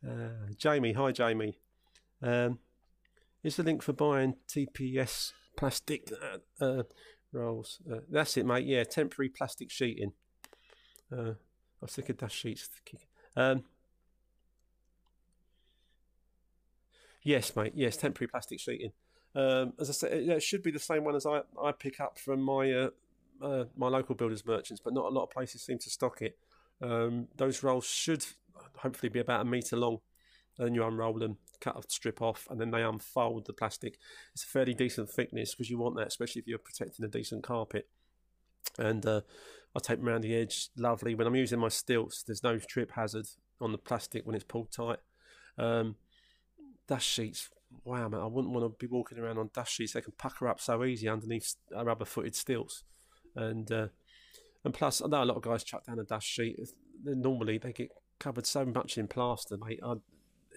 uh, 0.07 0.53
Jamie, 0.57 0.93
hi 0.93 1.11
Jamie. 1.11 1.57
Um, 2.21 2.59
here's 3.41 3.55
the 3.57 3.63
link 3.63 3.81
for 3.83 3.93
buying 3.93 4.35
TPS 4.47 5.31
plastic 5.55 6.11
uh, 6.21 6.63
uh, 6.63 6.83
rolls. 7.31 7.79
Uh, 7.91 7.99
that's 8.09 8.37
it, 8.37 8.45
mate. 8.45 8.65
Yeah, 8.65 8.83
temporary 8.83 9.29
plastic 9.29 9.71
sheeting. 9.71 10.13
Uh, 11.11 11.31
I 11.31 11.81
was 11.81 11.95
thinking 11.95 12.15
dash 12.15 12.33
sheets. 12.33 12.69
Um, 13.35 13.63
Yes, 17.27 17.53
mate. 17.57 17.73
Yes, 17.75 17.97
temporary 17.97 18.29
plastic 18.29 18.57
sheeting. 18.57 18.91
Um, 19.35 19.73
as 19.81 19.89
I 19.89 19.91
said, 19.91 20.13
it 20.13 20.41
should 20.41 20.63
be 20.63 20.71
the 20.71 20.79
same 20.79 21.03
one 21.03 21.13
as 21.13 21.25
I, 21.25 21.41
I 21.61 21.73
pick 21.73 21.99
up 21.99 22.17
from 22.17 22.41
my 22.41 22.71
uh, 22.71 22.89
uh, 23.41 23.65
my 23.75 23.89
local 23.89 24.15
builders 24.15 24.45
merchants, 24.45 24.81
but 24.81 24.93
not 24.93 25.05
a 25.05 25.09
lot 25.09 25.23
of 25.23 25.31
places 25.31 25.61
seem 25.61 25.77
to 25.79 25.89
stock 25.89 26.21
it. 26.21 26.37
Um, 26.81 27.27
those 27.35 27.63
rolls 27.63 27.85
should 27.85 28.25
hopefully 28.77 29.09
be 29.09 29.19
about 29.19 29.41
a 29.41 29.45
metre 29.45 29.75
long. 29.75 29.99
and 30.57 30.73
you 30.73 30.85
unroll 30.85 31.19
them, 31.19 31.37
cut 31.59 31.77
a 31.77 31.81
strip 31.89 32.21
off, 32.21 32.47
and 32.49 32.59
then 32.59 32.71
they 32.71 32.83
unfold 32.83 33.45
the 33.45 33.53
plastic. 33.53 33.97
It's 34.33 34.43
a 34.43 34.47
fairly 34.47 34.73
decent 34.73 35.09
thickness 35.09 35.53
because 35.53 35.69
you 35.69 35.77
want 35.77 35.95
that, 35.97 36.07
especially 36.07 36.41
if 36.41 36.47
you're 36.47 36.57
protecting 36.57 37.05
a 37.05 37.09
decent 37.09 37.43
carpet. 37.43 37.87
And 38.77 39.05
uh, 39.05 39.21
I 39.75 39.79
take 39.79 39.99
them 39.99 40.09
around 40.09 40.21
the 40.21 40.35
edge, 40.35 40.69
lovely. 40.77 41.15
When 41.15 41.27
I'm 41.27 41.35
using 41.35 41.59
my 41.59 41.69
stilts, 41.69 42.23
there's 42.23 42.43
no 42.43 42.57
trip 42.59 42.91
hazard 42.91 43.27
on 43.59 43.71
the 43.71 43.77
plastic 43.77 44.25
when 44.25 44.35
it's 44.35 44.43
pulled 44.43 44.71
tight. 44.71 44.99
Um, 45.57 45.95
dust 46.87 47.07
sheets. 47.07 47.49
Wow, 47.83 48.07
man, 48.09 48.21
I 48.21 48.25
wouldn't 48.25 48.53
want 48.53 48.65
to 48.65 48.77
be 48.77 48.91
walking 48.91 49.17
around 49.17 49.37
on 49.37 49.49
dust 49.53 49.73
sheets. 49.73 49.93
They 49.93 50.01
can 50.01 50.13
pucker 50.17 50.47
up 50.47 50.59
so 50.61 50.83
easy 50.85 51.09
underneath 51.09 51.55
rubber-footed 51.71 52.35
stilts, 52.35 52.83
and 53.35 53.69
uh, 53.71 53.87
and 54.63 54.73
plus, 54.73 55.01
I 55.01 55.07
know 55.07 55.23
a 55.23 55.25
lot 55.25 55.37
of 55.37 55.43
guys 55.43 55.63
chuck 55.63 55.85
down 55.85 55.99
a 55.99 56.03
dust 56.03 56.27
sheet. 56.27 56.59
Normally, 57.03 57.57
they 57.57 57.73
get 57.73 57.91
covered 58.19 58.45
so 58.45 58.65
much 58.65 58.97
in 58.97 59.07
plaster, 59.07 59.57
mate. 59.57 59.79
I'd, 59.83 59.97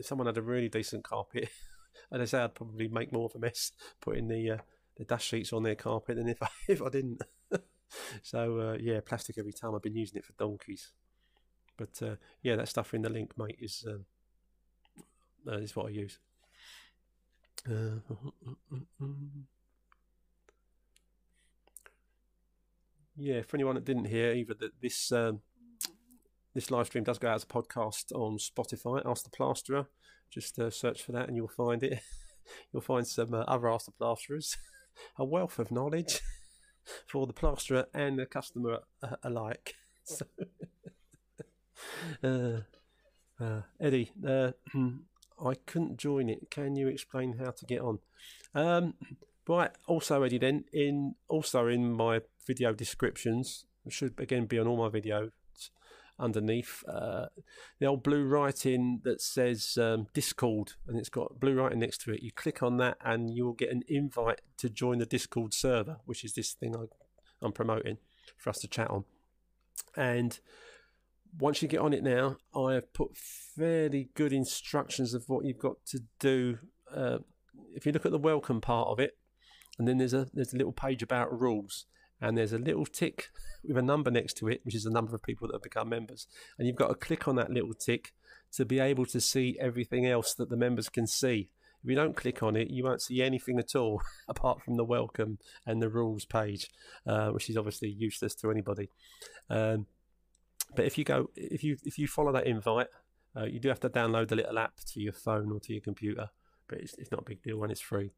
if 0.01 0.07
someone 0.07 0.27
had 0.27 0.39
a 0.39 0.43
really 0.43 0.69
decent 0.69 1.05
carpet, 1.05 1.51
and 2.11 2.23
I 2.23 2.25
say 2.25 2.41
I'd 2.41 2.55
probably 2.55 2.89
make 2.89 3.13
more 3.13 3.27
of 3.27 3.35
a 3.37 3.39
mess 3.39 3.73
putting 4.01 4.29
the 4.29 4.53
uh, 4.53 4.59
the 4.97 5.05
dust 5.05 5.27
sheets 5.27 5.53
on 5.53 5.63
their 5.63 5.75
carpet 5.77 6.17
than 6.17 6.29
if 6.29 6.43
I 6.43 6.49
if 6.69 6.83
I 6.83 6.89
didn't. 6.89 7.23
so 8.23 8.59
uh, 8.59 8.77
yeah, 8.81 9.01
plastic 9.05 9.39
every 9.39 9.53
time. 9.53 9.75
I've 9.75 9.83
been 9.83 9.95
using 9.95 10.19
it 10.19 10.25
for 10.25 10.33
donkeys. 10.33 10.93
But 11.77 12.03
uh, 12.03 12.17
yeah, 12.43 12.57
that 12.57 12.69
stuff 12.69 12.93
in 12.95 13.03
the 13.03 13.09
link, 13.09 13.33
mate, 13.39 13.57
is 13.61 13.85
um, 13.87 14.05
that 15.45 15.61
is 15.61 15.77
what 15.77 15.87
I 15.87 15.91
use. 15.91 16.19
Uh, 17.69 18.01
yeah, 23.17 23.43
for 23.43 23.57
anyone 23.57 23.75
that 23.75 23.85
didn't 23.85 24.07
hear 24.07 24.33
either, 24.33 24.55
that 24.55 24.81
this 24.81 25.13
um, 25.13 25.41
this 26.55 26.71
live 26.71 26.87
stream 26.87 27.05
does 27.05 27.19
go 27.19 27.29
out 27.29 27.37
as 27.37 27.45
a 27.45 27.47
podcast 27.47 28.13
on 28.13 28.39
Spotify. 28.39 29.03
Ask 29.07 29.25
the 29.25 29.31
Plasterer. 29.31 29.87
Just 30.31 30.59
uh, 30.59 30.71
search 30.71 31.03
for 31.03 31.13
that 31.13 31.29
and 31.29 31.37
you'll 31.37 31.49
find 31.49 31.83
it. 31.83 32.01
you'll 32.73 32.83
find 32.83 33.07
some 33.07 33.35
uh, 33.35 33.41
other 33.47 33.69
Ask 33.69 33.87
the 33.87 33.93
Plasterers. 33.93 34.57
a 35.19 35.25
wealth 35.25 35.59
of 35.59 35.71
knowledge 35.71 36.21
for 37.07 37.27
the 37.27 37.33
plasterer 37.33 37.87
and 37.95 38.19
the 38.19 38.27
customer 38.27 38.81
uh, 39.03 39.17
alike. 39.23 39.75
So, 40.05 40.27
uh, 42.25 42.61
uh, 43.43 43.63
Eddie, 43.81 44.13
uh, 44.27 44.53
I 45.45 45.55
couldn't 45.67 45.99
join 45.99 46.29
it. 46.29 46.51
Can 46.51 46.77
you 46.77 46.89
explain 46.89 47.39
how 47.39 47.53
to 47.53 47.65
get 47.65 47.81
on? 47.81 48.01
Um, 48.55 48.95
right. 49.49 49.71
Also, 49.87 50.23
Eddie, 50.23 50.39
then 50.39 50.65
in 50.73 51.15
also 51.29 51.69
in 51.69 51.93
my 51.93 52.21
video 52.47 52.73
descriptions 52.73 53.65
should 53.89 54.19
again 54.19 54.45
be 54.47 54.59
on 54.59 54.67
all 54.67 54.77
my 54.77 54.89
videos 54.89 55.31
underneath 56.21 56.85
uh, 56.89 57.27
the 57.79 57.87
old 57.87 58.03
blue 58.03 58.25
writing 58.25 59.01
that 59.05 59.21
says 59.21 59.79
um, 59.81 60.07
Discord, 60.15 60.73
and 60.87 60.99
it's 60.99 61.09
got 61.09 61.41
blue 61.41 61.55
writing 61.55 61.81
next 61.81 62.03
to 62.03 62.13
it. 62.13 62.23
You 62.23 62.31
click 62.31 62.63
on 62.63 62.77
that, 62.77 62.99
and 63.05 63.31
you 63.31 63.45
will 63.45 63.53
get 63.53 63.71
an 63.71 63.83
invite 63.89 64.41
to 64.59 64.69
join 64.69 64.99
the 64.99 65.07
Discord 65.07 65.55
server, 65.55 65.99
which 66.05 66.25
is 66.25 66.35
this 66.35 66.53
thing 66.53 66.77
I, 66.77 66.85
I'm 67.43 67.53
promoting 67.53 67.99
for 68.37 68.51
us 68.51 68.59
to 68.59 68.69
chat 68.69 68.91
on. 68.91 69.05
And 69.97 70.39
once 71.39 71.63
you 71.63 71.69
get 71.69 71.81
on 71.81 71.93
it 71.93 72.03
now, 72.03 72.37
I 72.55 72.75
have 72.75 72.93
put 72.93 73.17
fairly 73.17 74.11
good 74.15 74.33
instructions 74.33 75.15
of 75.15 75.29
what 75.29 75.45
you've 75.45 75.59
got 75.59 75.85
to 75.87 76.01
do. 76.19 76.59
Uh, 76.95 77.19
if 77.75 77.87
you 77.87 77.93
look 77.93 78.07
at 78.07 78.13
the 78.13 78.19
welcome 78.19 78.61
part 78.61 78.89
of 78.89 78.99
it, 78.99 79.17
and 79.79 79.87
then 79.89 79.99
there's 79.99 80.15
a 80.15 80.29
there's 80.35 80.53
a 80.53 80.57
little 80.57 80.73
page 80.73 81.03
about 81.03 81.39
rules, 81.39 81.87
and 82.21 82.37
there's 82.37 82.53
a 82.53 82.59
little 82.59 82.87
tick 82.87 83.31
with 83.65 83.77
a 83.77 83.83
number 83.83 84.11
next 84.11 84.35
to 84.39 84.49
it, 84.49 84.61
which 84.65 84.75
is 84.75 84.85
the 84.85 84.91
number 84.91 85.15
of 85.15 85.23
people 85.23 85.49
that 85.49 85.55
have 85.55 85.63
become 85.63 85.89
members, 85.89 86.27
and 86.59 86.67
you've 86.67 86.77
got 86.77 86.89
to 86.89 86.95
click 86.95 87.27
on 87.27 87.37
that 87.37 87.51
little 87.51 87.75
tick 87.75 88.13
to 88.53 88.65
be 88.65 88.81
able 88.81 89.07
to 89.07 89.21
see 89.21 89.57
everything 89.61 90.07
else 90.07 90.35
that 90.35 90.51
the 90.51 90.57
members 90.57 90.89
can 90.89 91.07
see. 91.07 91.49
If 91.83 91.89
you 91.89 91.97
don't 91.97 92.17
click 92.17 92.43
on 92.43 92.57
it, 92.57 92.69
you 92.69 92.85
won't 92.85 93.01
see 93.01 93.23
anything 93.23 93.59
at 93.59 93.75
all 93.75 94.03
apart 94.29 94.63
from 94.63 94.77
the 94.77 94.85
welcome 94.85 95.39
and 95.67 95.81
the 95.81 95.89
rules 95.89 96.25
page, 96.25 96.69
uh, 97.07 97.31
which 97.31 97.49
is 97.49 97.57
obviously 97.57 97.89
useless 97.89 98.35
to 98.37 98.51
anybody. 98.51 98.91
Um, 99.49 99.87
but 100.77 100.85
if 100.85 100.99
you 100.99 101.05
go, 101.05 101.31
if 101.35 101.65
you 101.65 101.77
if 101.85 101.99
you 101.99 102.07
follow 102.07 102.33
that 102.33 102.47
invite, 102.47 102.89
uh, 103.37 103.45
you 103.45 103.59
do 103.59 103.69
have 103.69 103.81
to 103.81 103.89
download 103.89 104.29
the 104.29 104.37
little 104.37 104.59
app 104.59 104.75
to 104.93 105.01
your 105.01 105.13
phone 105.13 105.51
or 105.51 105.61
to 105.61 105.73
your 105.73 105.83
computer. 105.83 106.29
But 106.69 106.79
it's, 106.79 106.95
it's 106.99 107.11
not 107.11 107.23
a 107.23 107.25
big 107.25 107.43
deal 107.43 107.57
when 107.59 107.71
it's 107.71 107.81
free, 107.81 108.13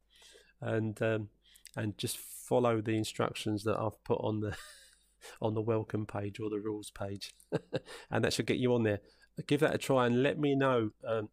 and 0.60 1.00
um, 1.00 1.28
and 1.76 1.96
just 1.98 2.18
follow 2.18 2.80
the 2.80 2.96
instructions 2.96 3.64
that 3.64 3.78
I've 3.78 4.02
put 4.04 4.20
on 4.20 4.40
the 4.40 4.56
on 5.40 5.54
the 5.54 5.60
welcome 5.60 6.06
page 6.06 6.40
or 6.40 6.50
the 6.50 6.60
rules 6.60 6.90
page, 6.90 7.34
and 8.10 8.24
that 8.24 8.32
should 8.32 8.46
get 8.46 8.58
you 8.58 8.74
on 8.74 8.82
there. 8.82 9.00
Give 9.46 9.60
that 9.60 9.74
a 9.74 9.78
try 9.78 10.06
and 10.06 10.22
let 10.22 10.38
me 10.38 10.54
know 10.54 10.90
um, 11.06 11.28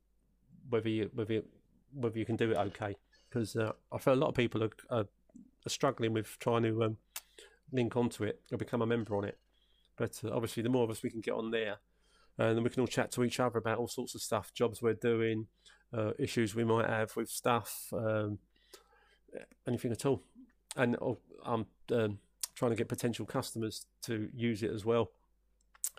whether 0.70 0.90
you 0.90 1.10
whether 1.14 1.34
you, 1.34 1.44
whether 1.94 2.18
you 2.18 2.26
can 2.26 2.36
do 2.36 2.52
it 2.52 2.58
okay. 2.58 2.96
Because 3.30 3.56
uh, 3.56 3.72
I 3.92 3.98
feel 4.00 4.14
a 4.14 4.16
lot 4.16 4.30
of 4.30 4.36
people 4.36 4.64
are, 4.64 4.72
are, 4.90 5.06
are 5.66 5.70
struggling 5.70 6.14
with 6.14 6.38
trying 6.40 6.64
to 6.64 6.84
um, 6.84 6.98
link 7.72 7.96
onto 7.96 8.24
it 8.24 8.42
or 8.52 8.58
become 8.58 8.82
a 8.82 8.88
member 8.88 9.16
on 9.16 9.26
it. 9.26 9.38
But 9.98 10.20
uh, 10.24 10.32
obviously, 10.34 10.64
the 10.64 10.70
more 10.70 10.84
of 10.84 10.90
us 10.90 11.04
we 11.04 11.12
can 11.12 11.22
get 11.22 11.34
on 11.34 11.52
there, 11.52 11.78
and 12.38 12.56
then 12.56 12.64
we 12.64 12.70
can 12.70 12.82
all 12.82 12.88
chat 12.88 13.12
to 13.12 13.24
each 13.24 13.40
other 13.40 13.60
about 13.60 13.78
all 13.78 13.88
sorts 13.88 14.16
of 14.16 14.22
stuff, 14.22 14.54
jobs 14.54 14.82
we're 14.82 14.94
doing, 14.94 15.48
uh, 15.94 16.12
issues 16.18 16.56
we 16.56 16.64
might 16.64 16.88
have 16.88 17.16
with 17.16 17.30
stuff, 17.30 17.92
um, 17.94 18.40
anything 19.68 19.92
at 19.92 20.06
all. 20.06 20.24
And 20.76 20.96
oh, 21.02 21.18
I'm 21.46 21.66
um, 21.92 22.20
trying 22.56 22.72
to 22.72 22.78
get 22.78 22.88
potential 22.88 23.26
customers 23.26 23.86
to 24.04 24.30
use 24.34 24.64
it 24.64 24.72
as 24.72 24.86
well, 24.86 25.12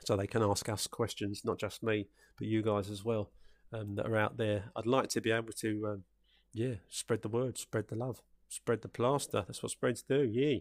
so 0.05 0.17
they 0.17 0.27
can 0.27 0.43
ask 0.43 0.69
us 0.69 0.87
questions, 0.87 1.43
not 1.45 1.59
just 1.59 1.83
me, 1.83 2.09
but 2.39 2.47
you 2.47 2.63
guys 2.63 2.91
as 2.91 3.05
well 3.05 3.31
um, 3.73 3.97
that 3.97 4.07
are 4.07 4.17
out 4.17 4.37
there. 4.37 4.65
I'd 4.77 4.87
like 4.87 5.09
to 5.11 5.21
be 5.21 5.31
able 5.31 5.53
to, 5.55 5.87
um, 5.89 6.05
yeah, 6.53 6.75
spread 6.89 7.23
the 7.23 7.29
word, 7.29 7.59
spread 7.59 7.89
the 7.89 7.97
love, 7.97 8.23
spread 8.49 8.83
the 8.83 8.89
plaster. 8.89 9.45
That's 9.47 9.63
what 9.63 9.73
spreads 9.73 10.03
do. 10.03 10.23
Yeah. 10.23 10.59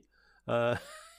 Uh, 0.47 0.77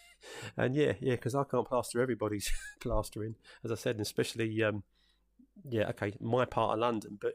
and 0.56 0.74
yeah, 0.74 0.92
yeah, 1.00 1.14
because 1.14 1.34
I 1.34 1.44
can't 1.44 1.68
plaster 1.68 2.00
everybody's 2.00 2.50
plastering, 2.80 3.36
as 3.64 3.72
I 3.72 3.76
said, 3.76 3.96
and 3.96 4.02
especially 4.02 4.62
um, 4.62 4.82
yeah, 5.68 5.88
okay, 5.90 6.14
my 6.20 6.44
part 6.44 6.74
of 6.74 6.80
London, 6.80 7.18
but 7.20 7.34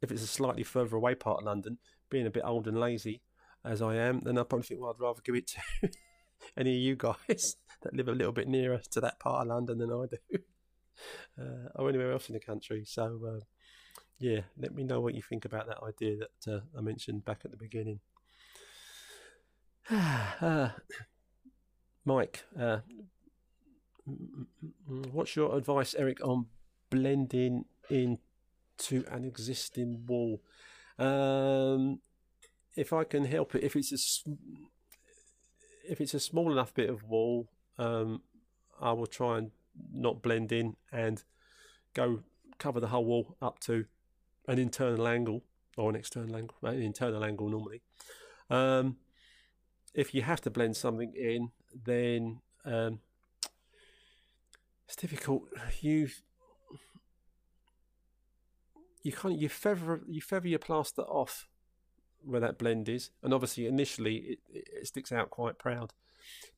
if 0.00 0.10
it's 0.12 0.22
a 0.22 0.26
slightly 0.26 0.62
further 0.62 0.96
away 0.96 1.14
part 1.14 1.40
of 1.40 1.44
London, 1.44 1.78
being 2.10 2.26
a 2.26 2.30
bit 2.30 2.44
old 2.44 2.68
and 2.68 2.78
lazy 2.78 3.20
as 3.64 3.82
I 3.82 3.96
am, 3.96 4.20
then 4.20 4.38
I 4.38 4.42
probably 4.42 4.66
think, 4.66 4.80
well, 4.80 4.90
I'd 4.90 5.02
rather 5.02 5.20
give 5.22 5.34
it 5.34 5.46
to 5.48 5.90
any 6.56 6.76
of 6.76 6.80
you 6.82 6.96
guys 6.96 7.56
that 7.82 7.94
live 7.94 8.08
a 8.08 8.12
little 8.12 8.32
bit 8.32 8.48
nearer 8.48 8.80
to 8.92 9.00
that 9.00 9.18
part 9.18 9.42
of 9.42 9.48
London 9.48 9.78
than 9.78 9.92
I 9.92 10.06
do, 10.06 10.38
uh, 11.40 11.68
or 11.74 11.88
anywhere 11.88 12.12
else 12.12 12.28
in 12.28 12.34
the 12.34 12.40
country. 12.40 12.84
So, 12.86 13.20
uh, 13.26 13.44
yeah, 14.18 14.40
let 14.56 14.74
me 14.74 14.84
know 14.84 15.00
what 15.00 15.14
you 15.14 15.22
think 15.22 15.44
about 15.44 15.66
that 15.68 15.82
idea 15.82 16.16
that 16.16 16.52
uh, 16.52 16.60
I 16.76 16.80
mentioned 16.80 17.24
back 17.24 17.42
at 17.44 17.50
the 17.50 17.56
beginning. 17.56 18.00
Uh, 20.40 20.68
Mike, 22.04 22.44
uh, 22.58 22.78
what's 25.12 25.34
your 25.36 25.56
advice, 25.56 25.94
Eric, 25.98 26.24
on 26.24 26.46
blending 26.90 27.64
into 27.90 29.04
an 29.10 29.24
existing 29.24 30.06
wall? 30.06 30.40
Um, 30.98 32.00
if 32.78 32.92
I 32.92 33.02
can 33.02 33.24
help 33.24 33.56
it, 33.56 33.64
if 33.64 33.74
it's 33.74 33.92
a 33.92 34.30
if 35.90 36.00
it's 36.00 36.14
a 36.14 36.20
small 36.20 36.52
enough 36.52 36.72
bit 36.72 36.88
of 36.88 37.02
wall, 37.02 37.48
um, 37.76 38.22
I 38.80 38.92
will 38.92 39.08
try 39.08 39.38
and 39.38 39.50
not 39.92 40.22
blend 40.22 40.52
in 40.52 40.76
and 40.92 41.24
go 41.92 42.20
cover 42.58 42.78
the 42.78 42.88
whole 42.88 43.04
wall 43.04 43.36
up 43.42 43.58
to 43.60 43.86
an 44.46 44.60
internal 44.60 45.08
angle 45.08 45.42
or 45.76 45.90
an 45.90 45.96
external 45.96 46.36
angle, 46.36 46.56
an 46.62 46.80
internal 46.80 47.24
angle 47.24 47.48
normally. 47.48 47.82
Um, 48.48 48.98
if 49.92 50.14
you 50.14 50.22
have 50.22 50.40
to 50.42 50.50
blend 50.50 50.76
something 50.76 51.12
in, 51.16 51.50
then 51.84 52.40
um, 52.64 53.00
it's 54.86 54.96
difficult. 54.96 55.42
You 55.80 56.10
you 59.02 59.12
kind 59.12 59.34
of 59.34 59.42
you 59.42 59.48
feather 59.48 60.00
you 60.06 60.20
feather 60.20 60.48
your 60.48 60.58
plaster 60.60 61.02
off 61.02 61.48
where 62.24 62.40
that 62.40 62.58
blend 62.58 62.88
is, 62.88 63.10
and 63.22 63.32
obviously 63.32 63.66
initially 63.66 64.16
it, 64.16 64.38
it 64.52 64.86
sticks 64.86 65.12
out 65.12 65.30
quite 65.30 65.58
proud. 65.58 65.92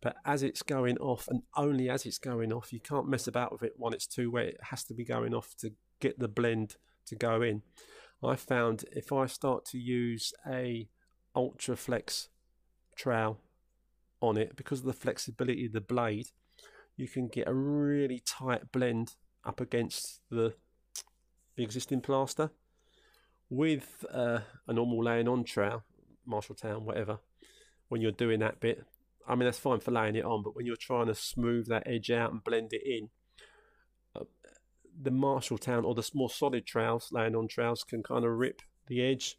But 0.00 0.16
as 0.24 0.42
it's 0.42 0.62
going 0.62 0.98
off, 0.98 1.28
and 1.28 1.42
only 1.56 1.88
as 1.88 2.06
it's 2.06 2.18
going 2.18 2.52
off, 2.52 2.72
you 2.72 2.80
can't 2.80 3.08
mess 3.08 3.26
about 3.26 3.52
with 3.52 3.62
it 3.62 3.74
when 3.76 3.92
it's 3.92 4.06
too 4.06 4.30
wet. 4.30 4.46
It 4.46 4.60
has 4.70 4.84
to 4.84 4.94
be 4.94 5.04
going 5.04 5.34
off 5.34 5.54
to 5.58 5.72
get 6.00 6.18
the 6.18 6.28
blend 6.28 6.76
to 7.06 7.14
go 7.14 7.42
in. 7.42 7.62
I 8.22 8.36
found 8.36 8.84
if 8.92 9.12
I 9.12 9.26
start 9.26 9.64
to 9.66 9.78
use 9.78 10.32
a 10.46 10.88
ultra 11.34 11.76
flex 11.76 12.28
trowel 12.96 13.38
on 14.20 14.36
it, 14.36 14.56
because 14.56 14.80
of 14.80 14.86
the 14.86 14.92
flexibility 14.92 15.66
of 15.66 15.72
the 15.72 15.80
blade, 15.80 16.28
you 16.96 17.08
can 17.08 17.28
get 17.28 17.48
a 17.48 17.54
really 17.54 18.22
tight 18.26 18.72
blend 18.72 19.14
up 19.44 19.60
against 19.60 20.20
the, 20.30 20.54
the 21.56 21.62
existing 21.62 22.00
plaster. 22.00 22.50
With 23.50 24.04
uh, 24.14 24.40
a 24.68 24.72
normal 24.72 25.02
laying 25.02 25.26
on 25.26 25.42
trowel, 25.42 25.82
Marshalltown, 26.28 26.82
whatever, 26.82 27.18
when 27.88 28.00
you're 28.00 28.12
doing 28.12 28.38
that 28.40 28.60
bit, 28.60 28.84
I 29.26 29.34
mean, 29.34 29.44
that's 29.44 29.58
fine 29.58 29.80
for 29.80 29.90
laying 29.90 30.14
it 30.14 30.24
on, 30.24 30.44
but 30.44 30.54
when 30.54 30.66
you're 30.66 30.76
trying 30.76 31.08
to 31.08 31.14
smooth 31.16 31.66
that 31.66 31.82
edge 31.86 32.10
out 32.10 32.32
and 32.32 32.44
blend 32.44 32.72
it 32.72 32.82
in, 32.84 33.08
uh, 34.14 34.24
the 35.02 35.10
Marshalltown 35.10 35.84
or 35.84 35.94
the 35.94 36.08
more 36.14 36.30
solid 36.30 36.64
trowels, 36.64 37.10
laying 37.10 37.34
on 37.34 37.48
trowels, 37.48 37.82
can 37.82 38.04
kind 38.04 38.24
of 38.24 38.30
rip 38.32 38.62
the 38.86 39.02
edge, 39.02 39.36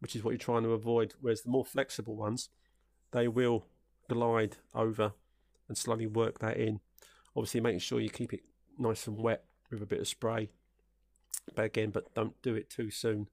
which 0.00 0.16
is 0.16 0.24
what 0.24 0.32
you're 0.32 0.38
trying 0.38 0.64
to 0.64 0.72
avoid. 0.72 1.14
Whereas 1.20 1.42
the 1.42 1.50
more 1.50 1.64
flexible 1.64 2.16
ones, 2.16 2.48
they 3.12 3.28
will 3.28 3.66
glide 4.08 4.56
over 4.74 5.12
and 5.68 5.78
slowly 5.78 6.06
work 6.06 6.40
that 6.40 6.56
in. 6.56 6.80
Obviously, 7.36 7.60
making 7.60 7.80
sure 7.80 8.00
you 8.00 8.10
keep 8.10 8.32
it 8.32 8.42
nice 8.78 9.06
and 9.06 9.16
wet 9.16 9.44
with 9.70 9.82
a 9.82 9.86
bit 9.86 10.00
of 10.00 10.08
spray. 10.08 10.50
But 11.54 11.66
again, 11.66 11.90
but 11.90 12.14
don't 12.14 12.40
do 12.42 12.54
it 12.54 12.68
too 12.70 12.90
soon 12.90 13.28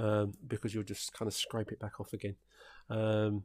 um, 0.00 0.32
because 0.48 0.74
you'll 0.74 0.82
just 0.82 1.12
kind 1.12 1.28
of 1.28 1.34
scrape 1.34 1.70
it 1.70 1.78
back 1.78 2.00
off 2.00 2.12
again. 2.12 2.36
Um, 2.88 3.44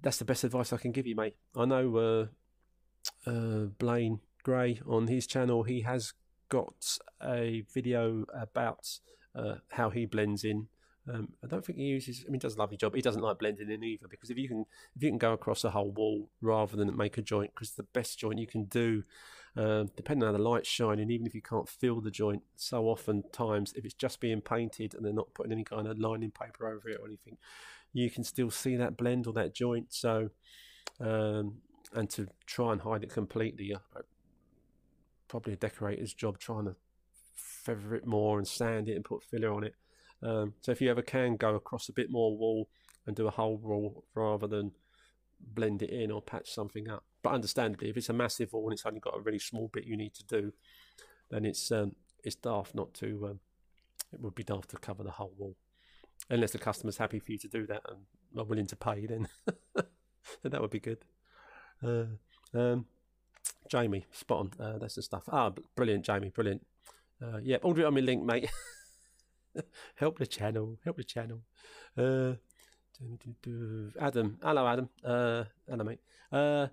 that's 0.00 0.18
the 0.18 0.24
best 0.24 0.44
advice 0.44 0.72
I 0.72 0.76
can 0.76 0.92
give 0.92 1.06
you, 1.06 1.16
mate. 1.16 1.36
I 1.56 1.64
know 1.64 1.96
uh, 1.96 3.30
uh, 3.30 3.66
Blaine 3.78 4.20
Gray 4.42 4.80
on 4.86 5.08
his 5.08 5.26
channel, 5.26 5.64
he 5.64 5.80
has 5.80 6.12
got 6.48 6.98
a 7.22 7.64
video 7.72 8.24
about 8.32 9.00
uh, 9.34 9.56
how 9.70 9.90
he 9.90 10.06
blends 10.06 10.44
in 10.44 10.68
um, 11.12 11.28
I 11.42 11.46
don't 11.46 11.64
think 11.64 11.78
he 11.78 11.84
uses. 11.84 12.24
I 12.26 12.30
mean, 12.30 12.34
he 12.34 12.38
does 12.38 12.56
a 12.56 12.58
lovely 12.58 12.78
job. 12.78 12.94
He 12.94 13.02
doesn't 13.02 13.20
like 13.20 13.38
blending 13.38 13.70
in 13.70 13.84
either 13.84 14.08
because 14.08 14.30
if 14.30 14.38
you 14.38 14.48
can, 14.48 14.64
if 14.96 15.02
you 15.02 15.10
can 15.10 15.18
go 15.18 15.34
across 15.34 15.62
a 15.64 15.70
whole 15.70 15.90
wall 15.90 16.30
rather 16.40 16.76
than 16.76 16.96
make 16.96 17.18
a 17.18 17.22
joint, 17.22 17.50
because 17.54 17.72
the 17.72 17.82
best 17.82 18.18
joint 18.18 18.38
you 18.38 18.46
can 18.46 18.64
do, 18.64 19.04
uh, 19.56 19.84
depending 19.96 20.26
on 20.26 20.32
how 20.32 20.38
the 20.38 20.42
light's 20.42 20.68
shining, 20.68 21.10
even 21.10 21.26
if 21.26 21.34
you 21.34 21.42
can't 21.42 21.68
feel 21.68 22.00
the 22.00 22.10
joint, 22.10 22.42
so 22.56 22.86
often 22.88 23.22
times 23.32 23.74
if 23.76 23.84
it's 23.84 23.94
just 23.94 24.18
being 24.18 24.40
painted 24.40 24.94
and 24.94 25.04
they're 25.04 25.12
not 25.12 25.32
putting 25.34 25.52
any 25.52 25.64
kind 25.64 25.86
of 25.86 25.98
lining 25.98 26.30
paper 26.30 26.66
over 26.66 26.88
it 26.88 26.98
or 26.98 27.06
anything, 27.06 27.36
you 27.92 28.10
can 28.10 28.24
still 28.24 28.50
see 28.50 28.76
that 28.76 28.96
blend 28.96 29.26
or 29.26 29.34
that 29.34 29.54
joint. 29.54 29.92
So, 29.92 30.30
um, 31.00 31.58
and 31.92 32.08
to 32.10 32.28
try 32.46 32.72
and 32.72 32.80
hide 32.80 33.02
it 33.02 33.10
completely, 33.10 33.74
uh, 33.74 34.00
probably 35.28 35.52
a 35.52 35.56
decorator's 35.56 36.14
job 36.14 36.38
trying 36.38 36.64
to 36.64 36.76
feather 37.34 37.94
it 37.94 38.06
more 38.06 38.38
and 38.38 38.48
sand 38.48 38.88
it 38.88 38.94
and 38.96 39.04
put 39.04 39.22
filler 39.22 39.52
on 39.52 39.64
it 39.64 39.74
um, 40.22 40.54
so 40.60 40.72
if 40.72 40.80
you 40.80 40.90
ever 40.90 41.02
can 41.02 41.36
go 41.36 41.54
across 41.54 41.88
a 41.88 41.92
bit 41.92 42.10
more 42.10 42.36
wall 42.36 42.68
and 43.06 43.14
do 43.14 43.26
a 43.26 43.30
whole 43.30 43.56
wall 43.56 44.04
rather 44.14 44.46
than 44.46 44.72
blend 45.40 45.82
it 45.82 45.90
in 45.90 46.10
or 46.10 46.22
patch 46.22 46.50
something 46.50 46.88
up. 46.88 47.04
But 47.22 47.34
understandably, 47.34 47.90
if 47.90 47.96
it's 47.96 48.08
a 48.08 48.14
massive 48.14 48.52
wall 48.52 48.64
and 48.64 48.72
it's 48.72 48.86
only 48.86 49.00
got 49.00 49.16
a 49.16 49.20
really 49.20 49.38
small 49.38 49.68
bit 49.72 49.84
you 49.84 49.96
need 49.96 50.14
to 50.14 50.24
do, 50.24 50.52
then 51.30 51.44
it's 51.44 51.70
um, 51.70 51.94
it's 52.22 52.36
daft 52.36 52.74
not 52.74 52.94
to. 52.94 53.28
Um, 53.30 53.40
it 54.12 54.20
would 54.20 54.34
be 54.34 54.44
daft 54.44 54.70
to 54.70 54.76
cover 54.76 55.02
the 55.02 55.10
whole 55.10 55.34
wall, 55.36 55.56
unless 56.30 56.52
the 56.52 56.58
customer's 56.58 56.98
happy 56.98 57.18
for 57.18 57.32
you 57.32 57.38
to 57.38 57.48
do 57.48 57.66
that 57.66 57.82
and 57.88 57.98
are 58.38 58.44
willing 58.44 58.66
to 58.66 58.76
pay. 58.76 59.06
Then, 60.42 60.52
that 60.52 60.60
would 60.62 60.70
be 60.70 60.80
good. 60.80 61.04
Uh, 61.82 62.04
um, 62.54 62.86
Jamie, 63.68 64.06
spot 64.10 64.38
on. 64.38 64.50
Uh, 64.58 64.78
that's 64.78 64.94
the 64.94 65.02
stuff. 65.02 65.24
Ah, 65.30 65.52
brilliant, 65.76 66.04
Jamie, 66.04 66.30
brilliant. 66.30 66.64
Uh, 67.22 67.38
yeah, 67.42 67.58
order 67.62 67.82
it 67.82 67.86
on 67.86 67.94
my 67.94 68.00
link, 68.00 68.24
mate. 68.24 68.50
help 69.96 70.18
the 70.18 70.26
channel, 70.26 70.78
help 70.84 70.96
the 70.96 71.04
channel. 71.04 71.40
Uh, 71.96 72.34
Adam, 74.00 74.38
hello 74.42 74.66
Adam. 74.66 74.88
Uh, 75.04 75.44
hello 75.68 75.84
mate. 75.84 76.00
Uh, 76.30 76.68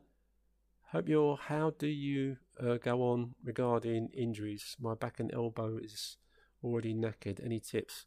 hope 0.92 1.10
you're. 1.10 1.38
How 1.38 1.72
do 1.78 1.88
you 1.88 2.38
uh, 2.62 2.78
go 2.78 3.02
on 3.02 3.36
regarding 3.44 4.10
injuries? 4.14 4.76
My 4.80 4.94
back 4.94 5.20
and 5.20 5.34
elbow 5.34 5.78
is 5.78 6.18
already 6.64 6.94
knackered. 6.94 7.44
Any 7.44 7.60
tips? 7.60 8.06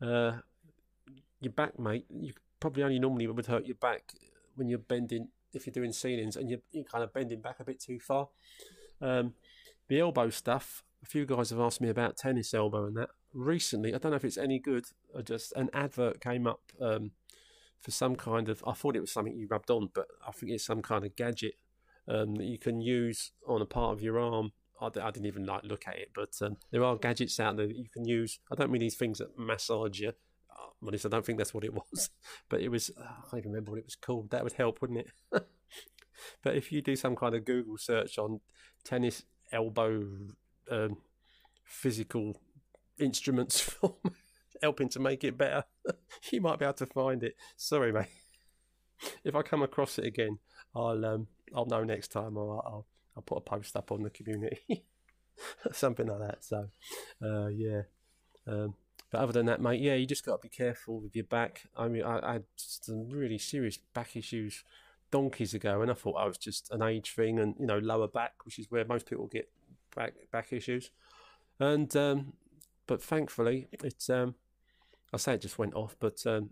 Uh, 0.00 0.38
your 1.40 1.52
back, 1.52 1.78
mate. 1.78 2.06
You 2.08 2.32
probably 2.60 2.82
only 2.82 2.98
normally 2.98 3.26
would 3.26 3.46
hurt 3.46 3.66
your 3.66 3.76
back 3.76 4.12
when 4.54 4.68
you're 4.68 4.78
bending 4.78 5.28
if 5.52 5.66
you're 5.66 5.72
doing 5.72 5.92
ceilings 5.92 6.36
and 6.36 6.50
you're, 6.50 6.60
you're 6.70 6.84
kind 6.84 7.02
of 7.02 7.12
bending 7.12 7.40
back 7.40 7.60
a 7.60 7.64
bit 7.64 7.80
too 7.80 7.98
far. 7.98 8.28
Um, 9.00 9.34
the 9.88 10.00
elbow 10.00 10.30
stuff. 10.30 10.82
A 11.02 11.06
few 11.06 11.24
guys 11.24 11.50
have 11.50 11.60
asked 11.60 11.80
me 11.80 11.88
about 11.88 12.16
tennis 12.16 12.52
elbow 12.52 12.86
and 12.86 12.96
that 12.96 13.10
recently, 13.32 13.94
I 13.94 13.98
don't 13.98 14.12
know 14.12 14.16
if 14.16 14.24
it's 14.24 14.38
any 14.38 14.58
good, 14.58 14.86
I 15.16 15.22
just 15.22 15.52
an 15.52 15.70
advert 15.72 16.20
came 16.20 16.46
up 16.46 16.60
um, 16.80 17.12
for 17.80 17.90
some 17.90 18.16
kind 18.16 18.48
of. 18.48 18.62
I 18.66 18.72
thought 18.72 18.96
it 18.96 19.00
was 19.00 19.12
something 19.12 19.36
you 19.36 19.46
rubbed 19.48 19.70
on, 19.70 19.90
but 19.94 20.06
I 20.26 20.32
think 20.32 20.52
it's 20.52 20.64
some 20.64 20.82
kind 20.82 21.04
of 21.04 21.16
gadget 21.16 21.54
um, 22.08 22.34
that 22.36 22.46
you 22.46 22.58
can 22.58 22.80
use 22.80 23.32
on 23.46 23.62
a 23.62 23.66
part 23.66 23.92
of 23.92 24.02
your 24.02 24.18
arm. 24.18 24.52
I, 24.80 24.86
I 24.86 25.10
didn't 25.10 25.26
even 25.26 25.46
like 25.46 25.64
look 25.64 25.88
at 25.88 25.96
it, 25.96 26.10
but 26.14 26.30
um, 26.42 26.56
there 26.70 26.84
are 26.84 26.96
gadgets 26.96 27.40
out 27.40 27.56
there 27.56 27.66
that 27.66 27.76
you 27.76 27.88
can 27.92 28.06
use. 28.06 28.38
I 28.50 28.54
don't 28.54 28.70
mean 28.70 28.80
these 28.80 28.96
things 28.96 29.18
that 29.18 29.38
massage 29.38 30.00
you. 30.00 30.12
Well, 30.82 30.94
I 30.94 31.08
don't 31.08 31.24
think 31.24 31.38
that's 31.38 31.54
what 31.54 31.64
it 31.64 31.72
was, 31.72 32.10
but 32.48 32.60
it 32.60 32.68
was. 32.68 32.90
Uh, 32.90 33.02
I 33.02 33.30
can't 33.30 33.38
even 33.38 33.52
remember 33.52 33.72
what 33.72 33.78
it 33.78 33.86
was 33.86 33.96
called. 33.96 34.30
That 34.30 34.44
would 34.44 34.52
help, 34.54 34.80
wouldn't 34.80 35.00
it? 35.00 35.10
but 36.42 36.54
if 36.54 36.70
you 36.70 36.82
do 36.82 36.96
some 36.96 37.16
kind 37.16 37.34
of 37.34 37.44
Google 37.44 37.78
search 37.78 38.18
on 38.18 38.40
tennis 38.84 39.24
elbow 39.52 40.04
um, 40.70 40.98
physical 41.64 42.40
instruments 42.98 43.60
for 43.60 43.96
helping 44.62 44.88
to 44.90 45.00
make 45.00 45.24
it 45.24 45.38
better, 45.38 45.64
you 46.32 46.40
might 46.40 46.58
be 46.58 46.64
able 46.64 46.74
to 46.74 46.86
find 46.86 47.22
it. 47.22 47.36
Sorry, 47.56 47.92
mate. 47.92 48.06
If 49.24 49.34
I 49.34 49.42
come 49.42 49.62
across 49.62 49.98
it 49.98 50.06
again, 50.06 50.38
I'll 50.74 51.04
um, 51.04 51.26
I'll 51.54 51.66
know 51.66 51.84
next 51.84 52.08
time, 52.08 52.36
or 52.36 52.62
I'll 52.66 52.86
I'll 53.16 53.22
put 53.22 53.38
a 53.38 53.42
post 53.42 53.76
up 53.76 53.92
on 53.92 54.02
the 54.02 54.10
community, 54.10 54.84
something 55.72 56.06
like 56.06 56.20
that. 56.20 56.44
So, 56.44 56.68
uh, 57.22 57.48
yeah. 57.48 57.82
Um, 58.46 58.74
but 59.10 59.20
other 59.20 59.32
than 59.32 59.46
that, 59.46 59.60
mate, 59.60 59.80
yeah, 59.80 59.94
you 59.94 60.06
just 60.06 60.24
got 60.24 60.40
to 60.40 60.48
be 60.48 60.54
careful 60.54 61.00
with 61.00 61.14
your 61.14 61.24
back. 61.24 61.62
I 61.76 61.88
mean, 61.88 62.02
I, 62.02 62.18
I 62.18 62.32
had 62.34 62.44
some 62.56 63.08
really 63.08 63.38
serious 63.38 63.78
back 63.94 64.16
issues 64.16 64.64
donkeys 65.10 65.54
ago, 65.54 65.82
and 65.82 65.90
I 65.90 65.94
thought 65.94 66.16
I 66.16 66.26
was 66.26 66.38
just 66.38 66.70
an 66.70 66.82
age 66.82 67.12
thing, 67.14 67.38
and 67.38 67.54
you 67.58 67.66
know, 67.66 67.78
lower 67.78 68.08
back, 68.08 68.32
which 68.44 68.58
is 68.58 68.70
where 68.70 68.84
most 68.84 69.06
people 69.06 69.26
get 69.26 69.48
back 69.94 70.14
back 70.32 70.52
issues. 70.52 70.90
And 71.58 71.94
um, 71.96 72.34
but 72.86 73.02
thankfully, 73.02 73.68
it's 73.72 74.08
um, 74.10 74.34
I 75.12 75.16
say 75.16 75.34
it 75.34 75.40
just 75.40 75.58
went 75.58 75.74
off, 75.74 75.96
but 75.98 76.24
um, 76.26 76.50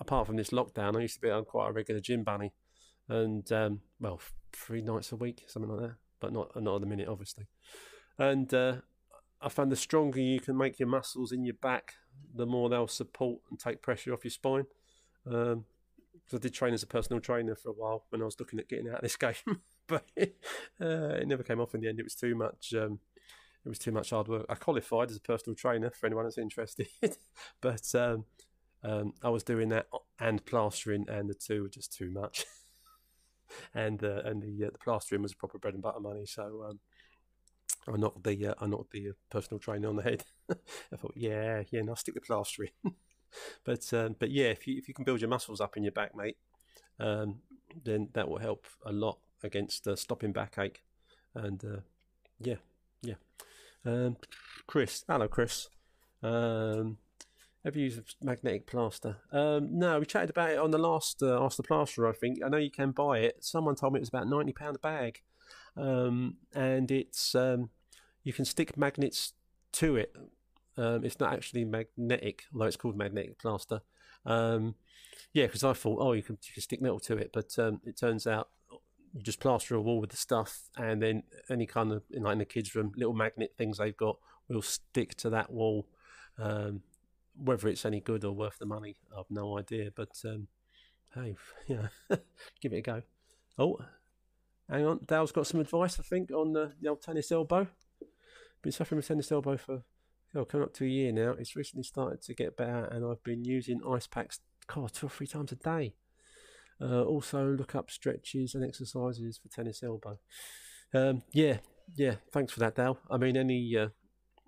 apart 0.00 0.26
from 0.26 0.36
this 0.36 0.50
lockdown, 0.50 0.96
I 0.96 1.00
used 1.00 1.16
to 1.16 1.20
be 1.20 1.30
on 1.30 1.44
quite 1.44 1.68
a 1.68 1.72
regular 1.72 2.00
gym 2.00 2.24
bunny, 2.24 2.52
and 3.08 3.50
um, 3.52 3.80
well, 4.00 4.20
three 4.52 4.82
nights 4.82 5.12
a 5.12 5.16
week, 5.16 5.44
something 5.46 5.70
like 5.70 5.80
that, 5.80 5.96
but 6.20 6.32
not 6.32 6.60
not 6.62 6.76
at 6.76 6.80
the 6.80 6.86
minute, 6.86 7.08
obviously. 7.08 7.46
And 8.18 8.52
uh, 8.52 8.76
I 9.40 9.48
found 9.48 9.70
the 9.70 9.76
stronger 9.76 10.20
you 10.20 10.40
can 10.40 10.56
make 10.56 10.78
your 10.78 10.88
muscles 10.88 11.32
in 11.32 11.44
your 11.44 11.54
back, 11.54 11.94
the 12.34 12.46
more 12.46 12.68
they'll 12.68 12.88
support 12.88 13.40
and 13.50 13.58
take 13.58 13.82
pressure 13.82 14.12
off 14.12 14.24
your 14.24 14.30
spine. 14.30 14.66
Um, 15.30 15.64
I 16.32 16.38
did 16.38 16.52
train 16.52 16.74
as 16.74 16.82
a 16.82 16.86
personal 16.86 17.20
trainer 17.20 17.54
for 17.54 17.70
a 17.70 17.72
while 17.72 18.04
when 18.10 18.20
I 18.20 18.24
was 18.24 18.38
looking 18.38 18.58
at 18.58 18.68
getting 18.68 18.88
out 18.88 18.96
of 18.96 19.02
this 19.02 19.16
game, 19.16 19.34
but 19.86 20.04
uh, 20.80 21.16
it 21.20 21.28
never 21.28 21.42
came 21.42 21.60
off 21.60 21.74
in 21.74 21.80
the 21.80 21.88
end. 21.88 22.00
It 22.00 22.04
was 22.04 22.14
too 22.14 22.34
much. 22.34 22.74
Um, 22.74 22.98
it 23.68 23.72
was 23.72 23.78
too 23.78 23.92
much 23.92 24.10
hard 24.10 24.28
work. 24.28 24.46
I 24.48 24.54
qualified 24.54 25.10
as 25.10 25.18
a 25.18 25.20
personal 25.20 25.54
trainer 25.54 25.90
for 25.90 26.06
anyone 26.06 26.24
that's 26.24 26.38
interested, 26.38 26.88
but 27.60 27.94
um, 27.94 28.24
um, 28.82 29.12
I 29.22 29.28
was 29.28 29.42
doing 29.42 29.68
that 29.68 29.88
and 30.18 30.42
plastering, 30.46 31.04
and 31.06 31.28
the 31.28 31.34
two 31.34 31.64
were 31.64 31.68
just 31.68 31.92
too 31.92 32.10
much. 32.10 32.46
and 33.74 34.02
uh, 34.02 34.22
and 34.24 34.42
the 34.42 34.64
uh, 34.64 34.70
the 34.72 34.78
plastering 34.78 35.20
was 35.20 35.34
proper 35.34 35.58
bread 35.58 35.74
and 35.74 35.82
butter 35.82 36.00
money, 36.00 36.24
so 36.24 36.64
um, 36.66 36.80
I 37.86 37.98
knocked 37.98 38.24
the 38.24 38.46
uh, 38.46 38.54
I 38.58 38.66
knocked 38.66 38.92
the 38.92 39.10
uh, 39.10 39.12
personal 39.28 39.58
trainer 39.58 39.88
on 39.88 39.96
the 39.96 40.02
head. 40.02 40.24
I 40.50 40.96
thought, 40.96 41.12
yeah, 41.14 41.62
yeah, 41.70 41.80
and 41.80 41.90
I'll 41.90 41.96
stick 41.96 42.14
with 42.14 42.24
plastering. 42.24 42.70
but 43.64 43.92
um, 43.92 44.16
but 44.18 44.30
yeah, 44.30 44.46
if 44.46 44.66
you 44.66 44.78
if 44.78 44.88
you 44.88 44.94
can 44.94 45.04
build 45.04 45.20
your 45.20 45.28
muscles 45.28 45.60
up 45.60 45.76
in 45.76 45.82
your 45.82 45.92
back, 45.92 46.16
mate, 46.16 46.38
um, 46.98 47.40
then 47.84 48.08
that 48.14 48.30
will 48.30 48.38
help 48.38 48.64
a 48.86 48.92
lot 48.92 49.18
against 49.42 49.86
uh, 49.86 49.94
stopping 49.94 50.32
backache. 50.32 50.82
And 51.34 51.62
uh, 51.62 51.80
yeah, 52.40 52.56
yeah. 53.02 53.14
Um, 53.84 54.16
Chris, 54.66 55.04
hello, 55.08 55.28
Chris. 55.28 55.68
Um, 56.22 56.98
have 57.64 57.76
you 57.76 57.84
used 57.84 58.16
magnetic 58.22 58.66
plaster? 58.66 59.18
Um, 59.32 59.78
no, 59.78 60.00
we 60.00 60.06
chatted 60.06 60.30
about 60.30 60.50
it 60.50 60.58
on 60.58 60.70
the 60.70 60.78
last 60.78 61.22
uh, 61.22 61.44
Ask 61.44 61.56
the 61.56 61.62
Plasterer, 61.62 62.08
I 62.08 62.12
think. 62.12 62.42
I 62.44 62.48
know 62.48 62.56
you 62.56 62.70
can 62.70 62.90
buy 62.92 63.18
it. 63.18 63.44
Someone 63.44 63.74
told 63.74 63.92
me 63.92 63.98
it 63.98 64.00
was 64.02 64.08
about 64.08 64.26
£90 64.26 64.74
a 64.74 64.78
bag. 64.78 65.20
Um, 65.76 66.36
and 66.54 66.90
it's 66.90 67.34
um, 67.34 67.70
you 68.24 68.32
can 68.32 68.44
stick 68.44 68.76
magnets 68.76 69.32
to 69.74 69.96
it. 69.96 70.14
Um, 70.76 71.04
it's 71.04 71.18
not 71.18 71.32
actually 71.32 71.64
magnetic, 71.64 72.44
although 72.52 72.66
it's 72.66 72.76
called 72.76 72.96
magnetic 72.96 73.38
plaster. 73.38 73.80
Um, 74.26 74.74
yeah, 75.32 75.46
because 75.46 75.64
I 75.64 75.72
thought, 75.72 75.98
oh, 76.00 76.12
you 76.12 76.22
can, 76.22 76.38
you 76.44 76.52
can 76.52 76.62
stick 76.62 76.80
metal 76.80 77.00
to 77.00 77.16
it, 77.16 77.30
but 77.32 77.58
um, 77.58 77.80
it 77.84 77.96
turns 77.96 78.26
out 78.26 78.48
you 79.14 79.22
just 79.22 79.40
plaster 79.40 79.74
a 79.74 79.80
wall 79.80 80.00
with 80.00 80.10
the 80.10 80.16
stuff, 80.16 80.62
and 80.76 81.02
then 81.02 81.22
any 81.50 81.66
kind 81.66 81.92
of 81.92 82.02
in, 82.10 82.22
like 82.22 82.32
in 82.32 82.38
the 82.38 82.44
kids' 82.44 82.74
room, 82.74 82.92
little 82.96 83.14
magnet 83.14 83.54
things 83.56 83.78
they've 83.78 83.96
got 83.96 84.18
will 84.48 84.62
stick 84.62 85.14
to 85.16 85.30
that 85.30 85.50
wall. 85.52 85.86
Um, 86.38 86.82
whether 87.36 87.68
it's 87.68 87.84
any 87.84 88.00
good 88.00 88.24
or 88.24 88.32
worth 88.32 88.58
the 88.58 88.66
money, 88.66 88.96
I've 89.16 89.30
no 89.30 89.58
idea. 89.58 89.90
But 89.94 90.20
um, 90.24 90.48
hey, 91.14 91.36
yeah, 91.66 91.88
give 92.60 92.72
it 92.72 92.78
a 92.78 92.82
go. 92.82 93.02
Oh, 93.58 93.78
hang 94.68 94.86
on, 94.86 95.00
Dale's 95.06 95.32
got 95.32 95.46
some 95.46 95.60
advice, 95.60 95.98
I 95.98 96.02
think, 96.02 96.30
on 96.30 96.52
the, 96.52 96.72
the 96.80 96.88
old 96.88 97.02
tennis 97.02 97.32
elbow. 97.32 97.66
Been 98.62 98.72
suffering 98.72 98.96
with 98.96 99.08
tennis 99.08 99.30
elbow 99.30 99.56
for 99.56 99.82
oh, 100.34 100.44
coming 100.44 100.64
up 100.64 100.74
to 100.74 100.84
a 100.84 100.88
year 100.88 101.12
now. 101.12 101.34
It's 101.38 101.56
recently 101.56 101.84
started 101.84 102.22
to 102.22 102.34
get 102.34 102.56
better, 102.56 102.84
and 102.84 103.04
I've 103.04 103.22
been 103.22 103.44
using 103.44 103.80
ice 103.88 104.06
packs 104.06 104.40
God, 104.68 104.92
two 104.92 105.06
or 105.06 105.10
three 105.10 105.26
times 105.26 105.50
a 105.50 105.56
day. 105.56 105.94
Uh, 106.80 107.02
also, 107.02 107.44
look 107.44 107.74
up 107.74 107.90
stretches 107.90 108.54
and 108.54 108.64
exercises 108.64 109.38
for 109.38 109.48
tennis 109.48 109.82
elbow. 109.82 110.18
Um, 110.94 111.22
yeah, 111.32 111.58
yeah. 111.96 112.16
Thanks 112.32 112.52
for 112.52 112.60
that, 112.60 112.76
Dale. 112.76 112.98
I 113.10 113.16
mean, 113.16 113.36
any 113.36 113.76
uh, 113.76 113.88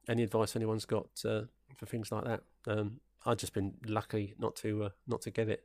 any 0.08 0.22
advice 0.22 0.56
anyone's 0.56 0.84
got 0.84 1.08
uh, 1.24 1.42
for 1.76 1.86
things 1.86 2.12
like 2.12 2.24
that? 2.24 2.42
Um, 2.66 3.00
I've 3.26 3.38
just 3.38 3.52
been 3.52 3.74
lucky 3.86 4.34
not 4.38 4.56
to 4.56 4.84
uh, 4.84 4.88
not 5.06 5.22
to 5.22 5.30
get 5.30 5.48
it. 5.48 5.64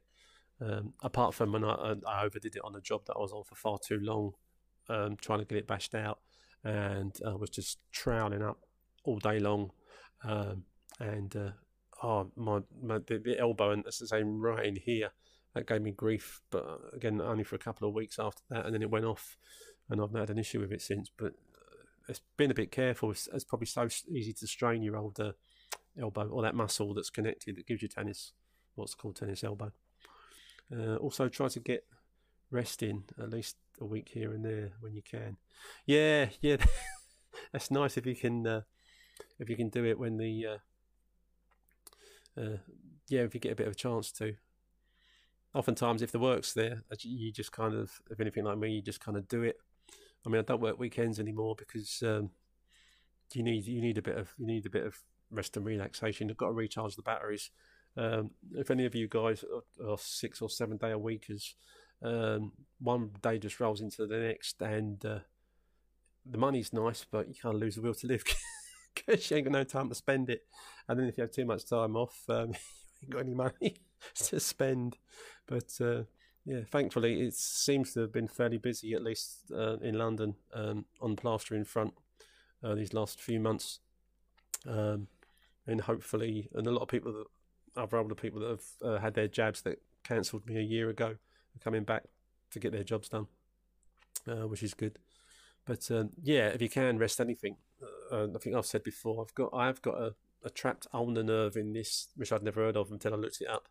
Um, 0.62 0.94
apart 1.04 1.34
from 1.34 1.52
when 1.52 1.66
I, 1.66 1.96
I 2.08 2.24
overdid 2.24 2.56
it 2.56 2.62
on 2.64 2.76
a 2.76 2.82
job 2.82 3.02
that 3.08 3.16
I 3.16 3.20
was 3.20 3.34
on 3.34 3.44
for 3.44 3.56
far 3.56 3.78
too 3.78 4.00
long, 4.02 4.32
um, 4.90 5.18
trying 5.20 5.40
to 5.40 5.46
get 5.46 5.58
it 5.58 5.68
bashed 5.68 5.94
out, 5.94 6.20
and 6.64 7.16
I 7.26 7.36
was 7.36 7.50
just 7.50 7.80
troweling 7.92 8.42
up 8.42 8.60
all 9.04 9.20
day 9.20 9.40
long, 9.40 9.72
um, 10.24 10.64
and 11.00 11.36
uh, 11.36 11.52
oh 12.04 12.32
my, 12.36 12.62
my 12.82 13.00
the, 13.00 13.20
the, 13.24 13.40
elbow 13.40 13.72
and 13.72 13.86
it's 13.86 14.00
the 14.00 14.08
same 14.08 14.40
right 14.40 14.66
in 14.66 14.76
here 14.76 15.12
that 15.56 15.68
gave 15.68 15.82
me 15.82 15.92
grief. 15.92 16.42
But 16.52 16.66
uh, 16.66 16.96
again, 16.96 17.20
only 17.20 17.44
for 17.44 17.56
a 17.56 17.60
couple 17.60 17.88
of 17.88 17.96
weeks 17.96 18.20
after 18.20 18.44
that, 18.50 18.66
and 18.66 18.74
then 18.74 18.84
it 18.84 18.92
went 18.92 19.06
off, 19.06 19.38
and 19.90 20.00
I've 20.00 20.12
not 20.12 20.20
had 20.20 20.30
an 20.30 20.38
issue 20.38 20.60
with 20.60 20.72
it 20.72 20.82
since. 20.82 21.10
But 21.18 21.34
uh, 21.56 21.84
it's 22.08 22.22
been 22.38 22.52
a 22.52 22.56
bit 22.56 22.72
careful. 22.72 23.10
It's, 23.10 23.28
it's 23.34 23.46
probably 23.46 23.68
so 23.68 23.88
easy 24.08 24.34
to 24.34 24.48
strain 24.48 24.84
your 24.84 24.98
old 24.98 25.20
uh, 25.20 25.32
elbow 26.00 26.28
or 26.28 26.44
that 26.44 26.56
muscle 26.56 26.94
that's 26.94 27.10
connected 27.10 27.56
that 27.56 27.66
gives 27.66 27.82
you 27.82 27.88
tennis, 27.88 28.34
what's 28.76 28.94
called 28.94 29.16
tennis 29.16 29.44
elbow. 29.44 29.72
Uh, 30.72 30.98
also, 30.98 31.30
try 31.30 31.48
to 31.48 31.60
get 31.60 31.86
rest 32.52 32.84
in 32.84 33.04
at 33.20 33.30
least 33.30 33.56
a 33.80 33.86
week 33.86 34.10
here 34.14 34.32
and 34.34 34.46
there 34.46 34.74
when 34.82 34.94
you 34.94 35.02
can. 35.02 35.38
Yeah, 35.86 36.30
yeah, 36.42 36.58
that's 37.52 37.72
nice 37.72 37.98
if 37.98 38.06
you 38.06 38.16
can 38.16 38.46
uh, 38.46 38.62
if 39.40 39.50
you 39.50 39.56
can 39.56 39.70
do 39.70 39.86
it 39.86 39.98
when 39.98 40.18
the 40.18 40.46
uh, 40.46 42.42
uh, 42.42 42.58
yeah 43.08 43.22
if 43.22 43.34
you 43.34 43.40
get 43.40 43.54
a 43.54 43.56
bit 43.56 43.68
of 43.68 43.74
a 43.74 43.78
chance 43.78 44.12
to. 44.14 44.36
Oftentimes, 45.56 46.02
if 46.02 46.12
the 46.12 46.20
work's 46.20 46.52
there, 46.52 46.84
you 47.00 47.32
just 47.32 47.54
kind 47.54 47.74
of, 47.74 47.90
if 48.12 48.20
anything 48.20 48.44
like 48.44 48.58
me, 48.58 48.74
you 48.74 48.82
just 48.82 49.00
kind 49.00 49.18
of 49.18 49.26
do 49.30 49.42
it. 49.42 49.56
I 50.26 50.30
mean, 50.30 50.40
I 50.40 50.44
don't 50.44 50.62
work 50.62 50.78
weekends 50.78 51.18
anymore 51.18 51.56
because 51.58 52.04
um, 52.06 52.32
you 53.34 53.42
need 53.42 53.66
you 53.66 53.80
need 53.80 53.98
a 53.98 54.02
bit 54.02 54.18
of 54.18 54.34
you 54.38 54.46
need 54.46 54.66
a 54.66 54.70
bit 54.70 54.86
of 54.86 54.98
rest 55.32 55.56
and 55.56 55.66
relaxation. 55.66 56.28
You've 56.28 56.36
got 56.36 56.48
to 56.48 56.52
recharge 56.52 56.98
the 56.98 57.04
batteries. 57.04 57.52
Um, 57.96 58.32
if 58.52 58.70
any 58.70 58.86
of 58.86 58.96
you 58.96 59.08
guys 59.08 59.46
are, 59.80 59.92
are 59.92 59.98
six 59.98 60.42
or 60.42 60.50
seven 60.50 60.76
day 60.76 60.92
a 60.92 60.98
weekers, 60.98 61.56
um, 62.04 62.52
one 62.80 63.12
day 63.22 63.38
just 63.38 63.62
rolls 63.62 63.80
into 63.80 64.06
the 64.06 64.18
next, 64.18 64.62
and 64.62 65.06
uh, 65.06 65.20
the 66.26 66.38
money's 66.38 66.74
nice, 66.74 67.06
but 67.10 67.30
you 67.30 67.36
can't 67.42 67.56
lose 67.56 67.76
the 67.76 67.82
will 67.82 67.94
to 67.94 68.08
live 68.08 68.26
because 68.96 69.32
you 69.32 69.38
ain't 69.38 69.46
got 69.46 69.54
no 69.54 69.64
time 69.64 69.88
to 69.88 69.96
spend 69.96 70.30
it. 70.30 70.42
And 70.90 71.00
then 71.00 71.08
if 71.08 71.18
you 71.18 71.22
have 71.22 71.32
too 71.32 71.46
much 71.46 71.66
time 71.70 71.96
off, 71.96 72.24
um, 72.28 72.50
you 73.00 73.04
ain't 73.04 73.12
got 73.12 73.20
any 73.22 73.34
money 73.34 73.78
to 74.16 74.40
spend. 74.40 74.98
But 75.48 75.74
uh, 75.82 76.04
yeah, 76.46 76.62
thankfully, 76.72 77.22
it 77.22 77.34
seems 77.34 77.94
to 77.94 78.02
have 78.02 78.12
been 78.12 78.28
fairly 78.28 78.58
busy, 78.58 78.94
at 78.94 79.04
least 79.04 79.52
uh, 79.54 79.78
in 79.78 79.98
London, 79.98 80.36
um, 80.54 80.86
on 81.02 81.16
plastering 81.16 81.66
front 81.66 81.94
uh, 82.64 82.76
these 82.76 82.94
last 82.94 83.20
few 83.20 83.40
months. 83.40 83.80
Um, 84.68 85.08
and 85.68 85.82
hopefully, 85.82 86.50
and 86.54 86.68
a 86.68 86.72
lot 86.72 86.84
of 86.84 86.88
people, 86.88 87.12
that, 87.14 87.26
I've 87.76 87.84
other 87.86 87.98
older 87.98 88.16
people 88.16 88.40
that 88.42 88.50
have 88.50 88.64
uh, 88.82 89.00
had 89.00 89.16
their 89.16 89.28
jabs 89.28 89.62
that 89.64 89.82
cancelled 90.04 90.46
me 90.46 90.58
a 90.58 90.62
year 90.62 90.90
ago, 90.90 91.08
are 91.56 91.64
coming 91.64 91.84
back 91.84 92.04
to 92.52 92.60
get 92.60 92.72
their 92.72 92.84
jobs 92.84 93.10
done, 93.10 93.28
uh, 94.28 94.48
which 94.48 94.64
is 94.64 94.74
good. 94.74 95.00
But 95.66 95.90
um, 95.90 96.12
yeah, 96.22 96.50
if 96.50 96.62
you 96.62 96.70
can 96.70 97.00
rest 97.00 97.20
anything, 97.20 97.58
uh, 98.12 98.28
I 98.34 98.38
think 98.40 98.56
I've 98.56 98.66
said 98.66 98.84
before, 98.84 99.24
I've 99.24 99.34
got 99.34 99.50
I've 99.54 99.82
got 99.82 99.96
a, 99.96 100.14
a 100.44 100.50
trapped 100.50 100.88
ulnar 100.94 101.24
nerve 101.24 101.58
in 101.58 101.74
this, 101.74 102.10
which 102.16 102.32
I'd 102.32 102.44
never 102.44 102.62
heard 102.62 102.78
of 102.78 102.92
until 102.92 103.14
I 103.14 103.18
looked 103.18 103.42
it 103.42 103.50
up, 103.50 103.68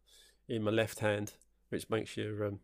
in 0.49 0.63
my 0.63 0.71
left 0.71 1.01
hand, 1.01 1.33
which 1.69 1.89
makes 1.91 2.17
your 2.17 2.47
um, 2.47 2.61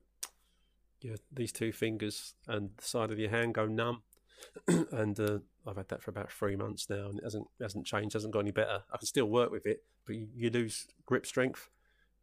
your 1.00 1.16
these 1.32 1.52
two 1.52 1.72
fingers 1.72 2.34
and 2.46 2.70
the 2.76 2.84
side 2.84 3.10
of 3.10 3.18
your 3.18 3.30
hand 3.30 3.54
go 3.54 3.66
numb. 3.66 4.02
and 4.68 5.20
uh, 5.20 5.38
I've 5.66 5.76
had 5.76 5.88
that 5.88 6.02
for 6.02 6.10
about 6.10 6.32
three 6.32 6.56
months 6.56 6.88
now, 6.88 7.08
and 7.08 7.18
it 7.18 7.24
hasn't 7.24 7.46
hasn't 7.60 7.86
changed, 7.86 8.14
hasn't 8.14 8.32
got 8.32 8.40
any 8.40 8.50
better. 8.50 8.82
I 8.92 8.96
can 8.96 9.06
still 9.06 9.26
work 9.26 9.50
with 9.50 9.66
it, 9.66 9.84
but 10.06 10.16
you, 10.16 10.28
you 10.34 10.50
lose 10.50 10.86
grip 11.06 11.26
strength 11.26 11.68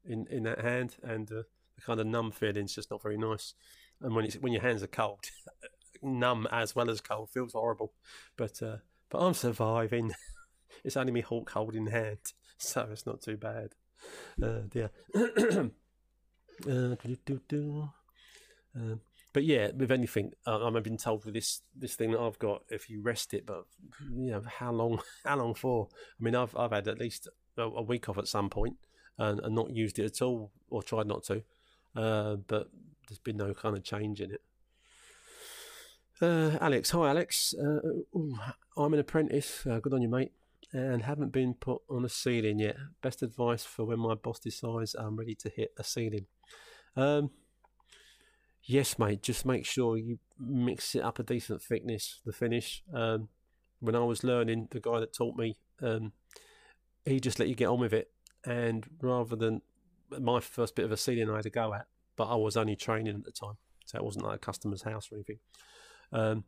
in 0.05 0.27
in 0.29 0.43
that 0.43 0.61
hand, 0.61 0.95
and 1.03 1.31
uh, 1.31 1.43
the 1.75 1.81
kind 1.85 1.99
of 1.99 2.07
numb 2.07 2.31
feeling's 2.31 2.75
just 2.75 2.91
not 2.91 3.03
very 3.03 3.17
nice. 3.17 3.53
And 4.01 4.15
when 4.15 4.25
it's 4.25 4.35
when 4.35 4.53
your 4.53 4.61
hands 4.61 4.83
are 4.83 4.87
cold, 4.87 5.25
numb 6.01 6.47
as 6.51 6.75
well 6.75 6.89
as 6.89 7.01
cold 7.01 7.29
feels 7.29 7.53
horrible. 7.53 7.93
But 8.35 8.61
uh, 8.61 8.77
but 9.09 9.19
I'm 9.19 9.33
surviving. 9.33 10.11
it's 10.83 10.97
only 10.97 11.11
me 11.11 11.21
Hulk 11.21 11.49
holding 11.49 11.87
hand, 11.87 12.19
so 12.57 12.87
it's 12.91 13.05
not 13.05 13.21
too 13.21 13.37
bad. 13.37 13.69
Uh, 14.41 14.61
yeah. 14.73 14.87
uh, 16.67 16.95
do. 17.47 17.89
Um, 18.75 19.01
but 19.33 19.43
yeah, 19.43 19.69
with 19.75 19.91
anything, 19.91 20.31
uh, 20.45 20.65
I'm 20.65 20.81
been 20.81 20.97
told 20.97 21.25
with 21.25 21.33
this 21.33 21.61
this 21.75 21.95
thing 21.95 22.11
that 22.11 22.19
I've 22.19 22.39
got, 22.39 22.63
if 22.69 22.89
you 22.89 23.01
rest 23.01 23.33
it, 23.33 23.45
but 23.45 23.65
you 24.11 24.31
know 24.31 24.43
how 24.47 24.71
long? 24.71 24.99
How 25.25 25.37
long 25.37 25.53
for? 25.53 25.89
I 26.19 26.23
mean, 26.23 26.35
I've 26.35 26.55
I've 26.55 26.71
had 26.71 26.87
at 26.87 26.99
least 26.99 27.27
a, 27.57 27.63
a 27.63 27.81
week 27.81 28.09
off 28.09 28.17
at 28.17 28.27
some 28.27 28.49
point 28.49 28.77
and, 29.17 29.39
and, 29.41 29.55
not 29.55 29.75
used 29.75 29.99
it 29.99 30.05
at 30.05 30.21
all, 30.21 30.51
or 30.69 30.81
tried 30.81 31.07
not 31.07 31.23
to. 31.25 31.43
Uh, 31.95 32.35
but 32.47 32.69
there's 33.07 33.19
been 33.19 33.37
no 33.37 33.53
kind 33.53 33.75
of 33.75 33.83
change 33.83 34.21
in 34.21 34.31
it. 34.31 34.41
Uh, 36.21 36.57
Alex, 36.59 36.89
hi 36.91 37.09
Alex. 37.09 37.53
Uh, 37.59 37.79
ooh, 38.15 38.37
I'm 38.75 38.93
an 38.93 38.99
apprentice. 38.99 39.65
Uh, 39.67 39.79
good 39.79 39.93
on 39.93 40.01
you, 40.01 40.09
mate. 40.09 40.31
And 40.73 41.03
haven't 41.03 41.31
been 41.31 41.53
put 41.53 41.81
on 41.89 42.03
a 42.03 42.09
ceiling 42.09 42.59
yet. 42.59 42.75
Best 43.01 43.23
advice 43.23 43.63
for 43.63 43.85
when 43.85 43.99
my 43.99 44.15
boss 44.15 44.39
decides 44.39 44.95
I'm 44.95 45.15
ready 45.15 45.35
to 45.35 45.49
hit 45.49 45.71
a 45.77 45.83
ceiling. 45.83 46.25
Um, 46.95 47.29
Yes, 48.67 48.99
mate. 48.99 49.23
Just 49.23 49.45
make 49.45 49.65
sure 49.65 49.95
you 49.95 50.19
mix 50.37 50.93
it 50.93 51.01
up 51.01 51.19
a 51.19 51.23
decent 51.23 51.61
thickness. 51.61 52.19
The 52.25 52.33
finish. 52.33 52.83
Um, 52.93 53.29
when 53.79 53.95
I 53.95 54.03
was 54.03 54.25
learning, 54.25 54.67
the 54.71 54.81
guy 54.81 54.99
that 54.99 55.13
taught 55.13 55.37
me, 55.37 55.57
um, 55.81 56.11
he 57.05 57.21
just 57.21 57.39
let 57.39 57.47
you 57.47 57.55
get 57.55 57.69
on 57.69 57.79
with 57.79 57.93
it. 57.93 58.11
And 58.45 58.85
rather 59.01 59.37
than 59.37 59.61
my 60.19 60.41
first 60.41 60.75
bit 60.75 60.83
of 60.83 60.91
a 60.91 60.97
ceiling 60.97 61.29
I 61.29 61.35
had 61.35 61.43
to 61.43 61.49
go 61.49 61.73
at, 61.73 61.85
but 62.17 62.25
I 62.25 62.35
was 62.35 62.57
only 62.57 62.75
training 62.75 63.15
at 63.15 63.23
the 63.23 63.31
time. 63.31 63.55
so 63.85 63.99
it 63.99 64.03
wasn't 64.03 64.25
like 64.25 64.35
a 64.35 64.39
customer's 64.39 64.81
house 64.81 65.09
or 65.11 65.15
anything. 65.15 65.39
Um, 66.11 66.43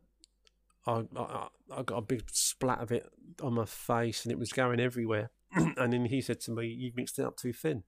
I, 0.86 1.04
I 1.16 1.48
I 1.76 1.82
got 1.82 1.98
a 1.98 2.02
big 2.02 2.24
splat 2.30 2.80
of 2.80 2.92
it 2.92 3.06
on 3.42 3.54
my 3.54 3.64
face, 3.64 4.24
and 4.24 4.32
it 4.32 4.38
was 4.38 4.52
going 4.52 4.80
everywhere. 4.80 5.30
and 5.52 5.92
then 5.92 6.06
he 6.06 6.20
said 6.20 6.40
to 6.40 6.52
me, 6.52 6.66
"You 6.66 6.92
mixed 6.94 7.18
it 7.18 7.24
up 7.24 7.36
too 7.36 7.52
thin," 7.52 7.84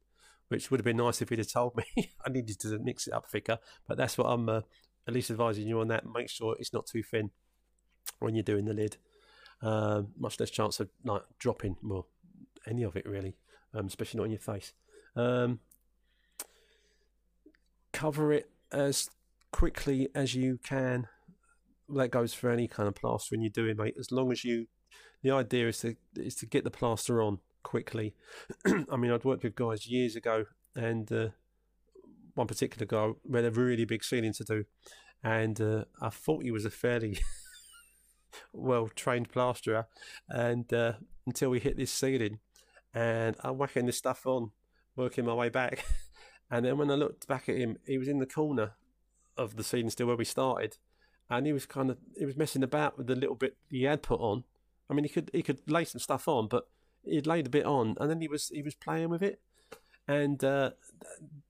which 0.48 0.70
would 0.70 0.80
have 0.80 0.84
been 0.84 0.98
nice 0.98 1.22
if 1.22 1.28
he'd 1.30 1.38
have 1.38 1.52
told 1.52 1.76
me. 1.76 2.10
I 2.26 2.30
needed 2.30 2.60
to 2.60 2.78
mix 2.78 3.06
it 3.06 3.14
up 3.14 3.28
thicker, 3.28 3.58
but 3.86 3.96
that's 3.96 4.18
what 4.18 4.26
I'm 4.26 4.48
uh, 4.48 4.60
at 5.06 5.14
least 5.14 5.30
advising 5.30 5.66
you 5.66 5.80
on 5.80 5.88
that. 5.88 6.04
Make 6.06 6.28
sure 6.28 6.56
it's 6.58 6.72
not 6.72 6.86
too 6.86 7.02
thin 7.02 7.30
when 8.18 8.34
you're 8.34 8.42
doing 8.42 8.64
the 8.64 8.74
lid. 8.74 8.96
Uh, 9.62 10.02
much 10.18 10.40
less 10.40 10.50
chance 10.50 10.80
of 10.80 10.90
like 11.04 11.22
dropping, 11.38 11.76
well, 11.82 12.08
any 12.66 12.82
of 12.82 12.96
it 12.96 13.06
really, 13.06 13.36
um, 13.74 13.86
especially 13.86 14.18
not 14.18 14.24
in 14.24 14.32
your 14.32 14.40
face. 14.40 14.72
Um, 15.14 15.60
cover 17.92 18.32
it 18.32 18.50
as 18.72 19.10
quickly 19.52 20.08
as 20.14 20.34
you 20.34 20.58
can. 20.62 21.06
That 21.94 22.10
goes 22.10 22.32
for 22.32 22.50
any 22.50 22.68
kind 22.68 22.88
of 22.88 22.94
plastering 22.94 23.42
you're 23.42 23.50
doing, 23.50 23.76
mate. 23.76 23.94
As 23.98 24.10
long 24.10 24.32
as 24.32 24.44
you, 24.44 24.66
the 25.22 25.30
idea 25.30 25.68
is 25.68 25.78
to 25.80 25.96
is 26.16 26.34
to 26.36 26.46
get 26.46 26.64
the 26.64 26.70
plaster 26.70 27.22
on 27.22 27.38
quickly. 27.62 28.14
I 28.66 28.96
mean, 28.96 29.10
I'd 29.10 29.24
worked 29.24 29.44
with 29.44 29.54
guys 29.54 29.86
years 29.86 30.16
ago, 30.16 30.46
and 30.74 31.10
uh, 31.12 31.28
one 32.34 32.46
particular 32.46 32.86
guy 32.86 33.14
we 33.24 33.38
had 33.38 33.44
a 33.56 33.60
really 33.60 33.84
big 33.84 34.04
ceiling 34.04 34.32
to 34.34 34.44
do, 34.44 34.64
and 35.22 35.60
uh, 35.60 35.84
I 36.00 36.08
thought 36.10 36.42
he 36.42 36.50
was 36.50 36.64
a 36.64 36.70
fairly 36.70 37.18
well 38.52 38.88
trained 38.88 39.30
plasterer, 39.30 39.86
and 40.28 40.72
uh, 40.72 40.94
until 41.26 41.50
we 41.50 41.60
hit 41.60 41.76
this 41.76 41.92
ceiling, 41.92 42.38
and 42.94 43.36
I'm 43.40 43.58
whacking 43.58 43.86
this 43.86 43.98
stuff 43.98 44.26
on, 44.26 44.50
working 44.96 45.24
my 45.24 45.34
way 45.34 45.48
back, 45.48 45.84
and 46.50 46.64
then 46.64 46.78
when 46.78 46.90
I 46.90 46.94
looked 46.94 47.26
back 47.26 47.48
at 47.48 47.56
him, 47.56 47.78
he 47.86 47.98
was 47.98 48.08
in 48.08 48.18
the 48.18 48.26
corner 48.26 48.72
of 49.36 49.56
the 49.56 49.64
ceiling 49.64 49.90
still 49.90 50.06
where 50.06 50.16
we 50.16 50.24
started, 50.24 50.78
and 51.32 51.46
he 51.46 51.52
was 51.52 51.66
kind 51.66 51.90
of 51.90 51.98
he 52.16 52.26
was 52.26 52.36
messing 52.36 52.62
about 52.62 52.98
with 52.98 53.06
the 53.06 53.16
little 53.16 53.34
bit 53.34 53.56
he 53.70 53.84
had 53.84 54.02
put 54.02 54.20
on. 54.20 54.44
I 54.90 54.94
mean, 54.94 55.04
he 55.04 55.08
could 55.08 55.30
he 55.32 55.42
could 55.42 55.60
lay 55.70 55.84
some 55.84 55.98
stuff 55.98 56.28
on, 56.28 56.46
but 56.48 56.68
he'd 57.04 57.26
laid 57.26 57.46
a 57.46 57.50
bit 57.50 57.64
on, 57.64 57.96
and 57.98 58.10
then 58.10 58.20
he 58.20 58.28
was 58.28 58.48
he 58.48 58.62
was 58.62 58.74
playing 58.74 59.08
with 59.08 59.22
it, 59.22 59.40
and 60.06 60.42
uh, 60.44 60.70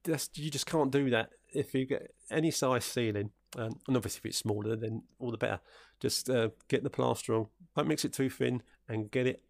that's 0.03 0.29
you 0.35 0.49
just 0.49 0.65
can't 0.65 0.91
do 0.91 1.09
that 1.09 1.31
if 1.53 1.73
you 1.73 1.85
get 1.85 2.13
any 2.31 2.49
size 2.49 2.85
ceiling. 2.85 3.31
Um, 3.55 3.79
and 3.87 3.97
obviously, 3.97 4.19
if 4.19 4.25
it's 4.25 4.37
smaller, 4.37 4.75
then 4.75 5.03
all 5.19 5.31
the 5.31 5.37
better. 5.37 5.59
Just 5.99 6.29
uh, 6.29 6.49
get 6.69 6.83
the 6.83 6.89
plaster 6.89 7.35
on, 7.35 7.47
don't 7.75 7.87
mix 7.87 8.03
it 8.03 8.13
too 8.13 8.29
thin, 8.29 8.63
and 8.87 9.11
get 9.11 9.27
it 9.27 9.43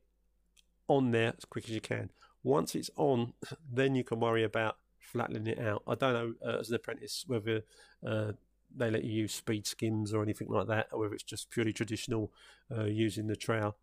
on 0.87 1.11
there 1.11 1.33
as 1.37 1.45
quick 1.45 1.65
as 1.65 1.71
you 1.71 1.81
can. 1.81 2.09
Once 2.43 2.75
it's 2.75 2.89
on, 2.97 3.33
then 3.71 3.95
you 3.95 4.03
can 4.03 4.19
worry 4.19 4.43
about 4.43 4.77
flattening 4.99 5.47
it 5.47 5.59
out. 5.59 5.83
I 5.87 5.95
don't 5.95 6.13
know 6.13 6.33
uh, 6.45 6.59
as 6.59 6.69
an 6.69 6.75
apprentice 6.75 7.23
whether 7.27 7.61
uh, 8.05 8.33
they 8.75 8.89
let 8.89 9.03
you 9.03 9.11
use 9.11 9.33
speed 9.33 9.67
skims 9.67 10.13
or 10.13 10.23
anything 10.23 10.47
like 10.49 10.67
that, 10.67 10.87
or 10.91 10.99
whether 10.99 11.13
it's 11.13 11.23
just 11.23 11.49
purely 11.49 11.73
traditional 11.73 12.31
uh, 12.75 12.85
using 12.85 13.27
the 13.27 13.35
trowel, 13.35 13.77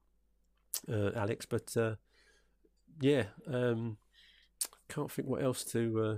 uh, 0.90 1.10
Alex. 1.14 1.46
But 1.46 1.76
uh, 1.76 1.94
yeah, 3.00 3.24
um, 3.46 3.96
can't 4.88 5.10
think 5.10 5.28
what 5.28 5.42
else 5.42 5.64
to 5.64 6.02
uh, 6.02 6.16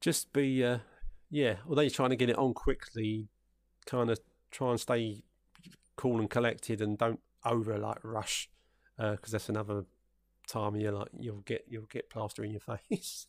just 0.00 0.32
be. 0.32 0.64
Uh, 0.64 0.78
yeah, 1.30 1.56
although 1.68 1.82
you're 1.82 1.90
trying 1.90 2.10
to 2.10 2.16
get 2.16 2.30
it 2.30 2.38
on 2.38 2.54
quickly, 2.54 3.28
kind 3.86 4.10
of 4.10 4.18
try 4.50 4.70
and 4.70 4.80
stay 4.80 5.22
cool 5.96 6.18
and 6.18 6.30
collected, 6.30 6.80
and 6.80 6.98
don't 6.98 7.20
over 7.44 7.78
like 7.78 8.02
rush, 8.04 8.48
because 8.96 9.18
uh, 9.18 9.32
that's 9.32 9.48
another 9.48 9.84
time 10.48 10.74
you 10.74 10.90
like 10.90 11.08
you'll 11.18 11.42
get 11.42 11.64
you'll 11.68 11.82
get 11.84 12.10
plaster 12.10 12.44
in 12.44 12.50
your 12.50 12.60
face 12.90 13.26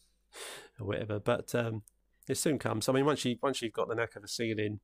or 0.79 0.87
whatever. 0.87 1.19
But 1.19 1.53
um, 1.55 1.83
it 2.27 2.37
soon 2.37 2.59
comes. 2.59 2.87
I 2.87 2.93
mean, 2.93 3.05
once 3.05 3.25
you 3.25 3.37
once 3.41 3.61
you've 3.61 3.73
got 3.73 3.87
the 3.87 3.95
knack 3.95 4.15
of 4.15 4.23
a 4.23 4.27
ceiling, 4.27 4.79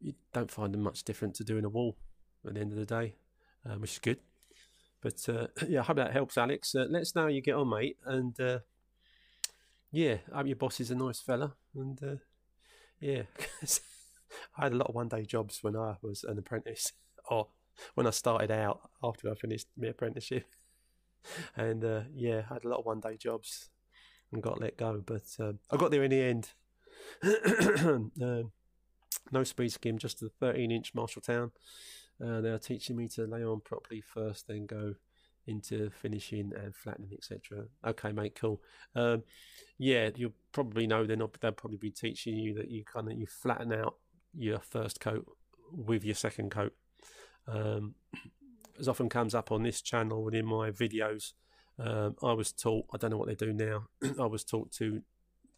you 0.00 0.14
don't 0.32 0.50
find 0.50 0.72
them 0.72 0.82
much 0.82 1.02
different 1.04 1.34
to 1.36 1.44
doing 1.44 1.64
a 1.64 1.68
wall 1.68 1.96
at 2.46 2.54
the 2.54 2.60
end 2.60 2.72
of 2.72 2.78
the 2.78 2.86
day, 2.86 3.16
um, 3.66 3.80
which 3.80 3.92
is 3.92 3.98
good. 3.98 4.18
But 5.00 5.28
uh, 5.28 5.48
yeah, 5.68 5.80
I 5.80 5.84
hope 5.84 5.96
that 5.96 6.12
helps, 6.12 6.38
Alex. 6.38 6.74
Uh, 6.74 6.86
let 6.88 7.02
us 7.02 7.14
know 7.14 7.22
how 7.22 7.28
you 7.28 7.42
get 7.42 7.54
on, 7.54 7.70
mate. 7.70 7.96
And 8.04 8.38
uh, 8.40 8.60
yeah, 9.90 10.18
I 10.32 10.38
hope 10.38 10.46
your 10.46 10.56
boss 10.56 10.80
is 10.80 10.90
a 10.90 10.94
nice 10.94 11.20
fella. 11.20 11.54
And 11.74 12.02
uh, 12.02 12.16
yeah, 13.00 13.22
I 14.56 14.64
had 14.64 14.72
a 14.72 14.76
lot 14.76 14.88
of 14.88 14.94
one 14.94 15.08
day 15.08 15.24
jobs 15.24 15.58
when 15.62 15.76
I 15.76 15.96
was 16.02 16.24
an 16.24 16.38
apprentice, 16.38 16.92
or 17.30 17.48
when 17.94 18.06
I 18.06 18.10
started 18.10 18.50
out 18.50 18.80
after 19.02 19.30
I 19.30 19.34
finished 19.34 19.68
my 19.76 19.88
apprenticeship. 19.88 20.44
And 21.56 21.84
uh, 21.84 22.02
yeah, 22.14 22.42
I 22.48 22.54
had 22.54 22.64
a 22.64 22.68
lot 22.68 22.78
of 22.78 22.86
one 22.86 23.00
day 23.00 23.16
jobs 23.16 23.70
and 24.32 24.40
got 24.40 24.60
let 24.60 24.78
go. 24.78 25.02
But 25.04 25.24
um, 25.40 25.58
I 25.70 25.76
got 25.76 25.90
there 25.90 26.04
in 26.04 26.12
the 26.12 26.22
end. 26.22 26.52
Um, 27.22 28.12
no 29.32 29.44
speed 29.44 29.72
skim, 29.72 29.98
just 29.98 30.22
a 30.22 30.28
13 30.28 30.70
inch 30.70 30.94
Marshalltown. 30.94 31.50
Uh, 32.24 32.40
they 32.40 32.50
are 32.50 32.58
teaching 32.58 32.96
me 32.96 33.08
to 33.08 33.26
lay 33.26 33.44
on 33.44 33.60
properly 33.60 34.00
first, 34.00 34.48
then 34.48 34.66
go 34.66 34.94
into 35.46 35.90
finishing 35.90 36.52
and 36.56 36.74
flattening, 36.74 37.12
etc. 37.12 37.64
Okay, 37.86 38.12
mate, 38.12 38.34
cool. 38.34 38.60
Um, 38.94 39.22
yeah, 39.78 40.10
you'll 40.14 40.34
probably 40.52 40.86
know 40.86 41.06
they're 41.06 41.16
not. 41.16 41.40
They'll 41.40 41.52
probably 41.52 41.78
be 41.78 41.90
teaching 41.90 42.36
you 42.36 42.54
that 42.54 42.70
you 42.70 42.84
kind 42.84 43.10
of 43.10 43.18
you 43.18 43.26
flatten 43.26 43.72
out 43.72 43.96
your 44.36 44.58
first 44.58 45.00
coat 45.00 45.26
with 45.72 46.04
your 46.04 46.14
second 46.14 46.50
coat. 46.50 46.74
Um, 47.46 47.94
as 48.78 48.88
often 48.88 49.08
comes 49.08 49.34
up 49.34 49.50
on 49.50 49.62
this 49.62 49.80
channel 49.80 50.22
within 50.22 50.46
my 50.46 50.70
videos, 50.70 51.32
um, 51.78 52.16
I 52.22 52.32
was 52.32 52.52
taught. 52.52 52.86
I 52.92 52.98
don't 52.98 53.10
know 53.10 53.16
what 53.16 53.28
they 53.28 53.34
do 53.34 53.52
now. 53.52 53.88
I 54.20 54.26
was 54.26 54.44
taught 54.44 54.70
to 54.72 55.02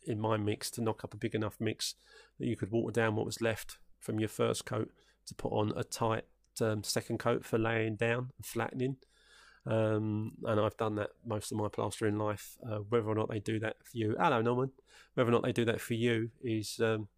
in 0.06 0.20
my 0.20 0.36
mix 0.36 0.70
to 0.72 0.80
knock 0.80 1.04
up 1.04 1.14
a 1.14 1.16
big 1.16 1.34
enough 1.34 1.56
mix 1.60 1.94
that 2.38 2.46
you 2.46 2.56
could 2.56 2.70
water 2.70 2.92
down 2.92 3.16
what 3.16 3.26
was 3.26 3.40
left 3.40 3.78
from 4.00 4.18
your 4.18 4.28
first 4.28 4.64
coat 4.64 4.90
to 5.26 5.34
put 5.34 5.52
on 5.52 5.72
a 5.76 5.84
tight 5.84 6.24
um, 6.60 6.82
second 6.82 7.18
coat 7.18 7.44
for 7.44 7.58
laying 7.58 7.96
down 7.96 8.30
and 8.36 8.44
flattening. 8.44 8.96
Um, 9.66 10.32
and 10.44 10.58
I've 10.58 10.76
done 10.76 10.94
that 10.96 11.10
most 11.24 11.52
of 11.52 11.58
my 11.58 11.68
plastering 11.68 12.18
life. 12.18 12.56
Uh, 12.66 12.78
whether 12.88 13.06
or 13.06 13.14
not 13.14 13.30
they 13.30 13.40
do 13.40 13.58
that 13.60 13.76
for 13.84 13.96
you, 13.96 14.16
hello 14.18 14.40
Norman. 14.40 14.72
Whether 15.14 15.30
or 15.30 15.32
not 15.32 15.42
they 15.42 15.52
do 15.52 15.66
that 15.66 15.80
for 15.80 15.94
you 15.94 16.30
is 16.42 16.80
um, 16.82 17.08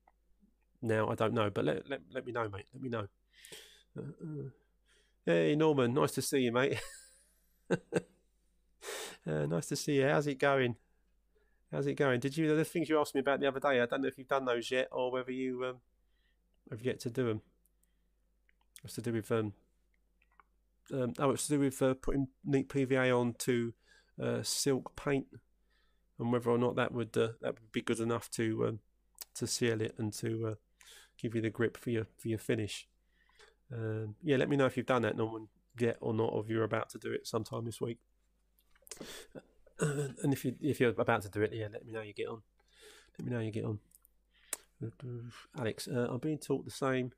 now 0.80 1.08
I 1.08 1.14
don't 1.14 1.34
know. 1.34 1.50
But 1.50 1.64
let, 1.64 1.88
let 1.88 2.00
let 2.12 2.26
me 2.26 2.32
know, 2.32 2.48
mate. 2.48 2.66
Let 2.74 2.82
me 2.82 2.88
know. 2.88 3.06
Uh, 3.96 4.00
uh. 4.00 4.48
Hey 5.24 5.54
Norman, 5.54 5.94
nice 5.94 6.12
to 6.12 6.22
see 6.22 6.40
you, 6.40 6.52
mate. 6.52 6.80
Uh, 9.26 9.46
nice 9.46 9.66
to 9.66 9.76
see 9.76 9.98
you. 9.98 10.08
How's 10.08 10.26
it 10.26 10.38
going? 10.38 10.76
How's 11.72 11.86
it 11.86 11.94
going? 11.94 12.20
Did 12.20 12.36
you 12.36 12.54
the 12.54 12.64
things 12.66 12.90
you 12.90 13.00
asked 13.00 13.14
me 13.14 13.22
about 13.22 13.40
the 13.40 13.48
other 13.48 13.58
day? 13.58 13.80
I 13.80 13.86
don't 13.86 14.02
know 14.02 14.08
if 14.08 14.18
you've 14.18 14.28
done 14.28 14.44
those 14.44 14.70
yet, 14.70 14.88
or 14.92 15.10
whether 15.10 15.32
you 15.32 15.64
um, 15.64 15.76
have 16.70 16.82
yet 16.82 17.00
to 17.00 17.10
do 17.10 17.26
them. 17.26 17.40
It's 18.84 18.94
to 18.96 19.00
do 19.00 19.12
with 19.12 19.32
um, 19.32 19.54
um 20.92 21.14
oh, 21.18 21.30
it's 21.30 21.46
to 21.46 21.54
do 21.54 21.60
with 21.60 21.80
uh, 21.80 21.94
putting 21.94 22.28
neat 22.44 22.68
PVA 22.68 23.18
onto 23.18 23.72
uh, 24.22 24.42
silk 24.42 24.94
paint, 24.96 25.26
and 26.18 26.30
whether 26.30 26.50
or 26.50 26.58
not 26.58 26.76
that 26.76 26.92
would 26.92 27.16
uh, 27.16 27.28
that 27.40 27.54
would 27.54 27.72
be 27.72 27.80
good 27.80 28.00
enough 28.00 28.30
to 28.32 28.66
um, 28.66 28.78
to 29.34 29.46
seal 29.46 29.80
it 29.80 29.94
and 29.96 30.12
to 30.12 30.48
uh, 30.48 30.54
give 31.16 31.34
you 31.34 31.40
the 31.40 31.48
grip 31.48 31.78
for 31.78 31.88
your 31.88 32.06
for 32.18 32.28
your 32.28 32.38
finish. 32.38 32.86
Um, 33.74 34.16
yeah, 34.22 34.36
let 34.36 34.50
me 34.50 34.56
know 34.56 34.66
if 34.66 34.76
you've 34.76 34.84
done 34.84 35.02
that, 35.02 35.16
Norman, 35.16 35.48
yet 35.78 35.96
or 36.02 36.12
not, 36.12 36.34
or 36.34 36.42
if 36.42 36.50
you're 36.50 36.64
about 36.64 36.90
to 36.90 36.98
do 36.98 37.10
it 37.12 37.26
sometime 37.26 37.64
this 37.64 37.80
week. 37.80 37.98
And 39.82 40.32
if 40.32 40.44
you 40.44 40.54
if 40.60 40.80
you're 40.80 40.90
about 40.90 41.22
to 41.22 41.28
do 41.28 41.42
it, 41.42 41.52
yeah, 41.52 41.66
let 41.72 41.84
me 41.84 41.92
know 41.92 42.02
you 42.02 42.12
get 42.12 42.28
on. 42.28 42.42
Let 43.18 43.26
me 43.26 43.32
know 43.34 43.40
you 43.40 43.50
get 43.50 43.64
on. 43.64 43.78
Alex, 45.58 45.88
uh, 45.88 46.08
I'm 46.10 46.18
being 46.18 46.38
taught 46.38 46.64
the 46.64 46.70
same. 46.70 47.12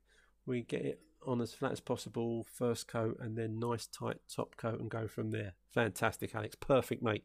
We 0.45 0.61
get 0.61 0.85
it 0.85 0.99
on 1.25 1.41
as 1.41 1.53
flat 1.53 1.71
as 1.71 1.79
possible, 1.79 2.45
first 2.51 2.87
coat, 2.87 3.17
and 3.19 3.35
then 3.37 3.59
nice 3.59 3.87
tight 3.87 4.17
top 4.33 4.55
coat, 4.57 4.79
and 4.79 4.89
go 4.89 5.07
from 5.07 5.31
there. 5.31 5.53
Fantastic, 5.73 6.35
Alex. 6.35 6.55
Perfect, 6.55 7.01
mate. 7.01 7.23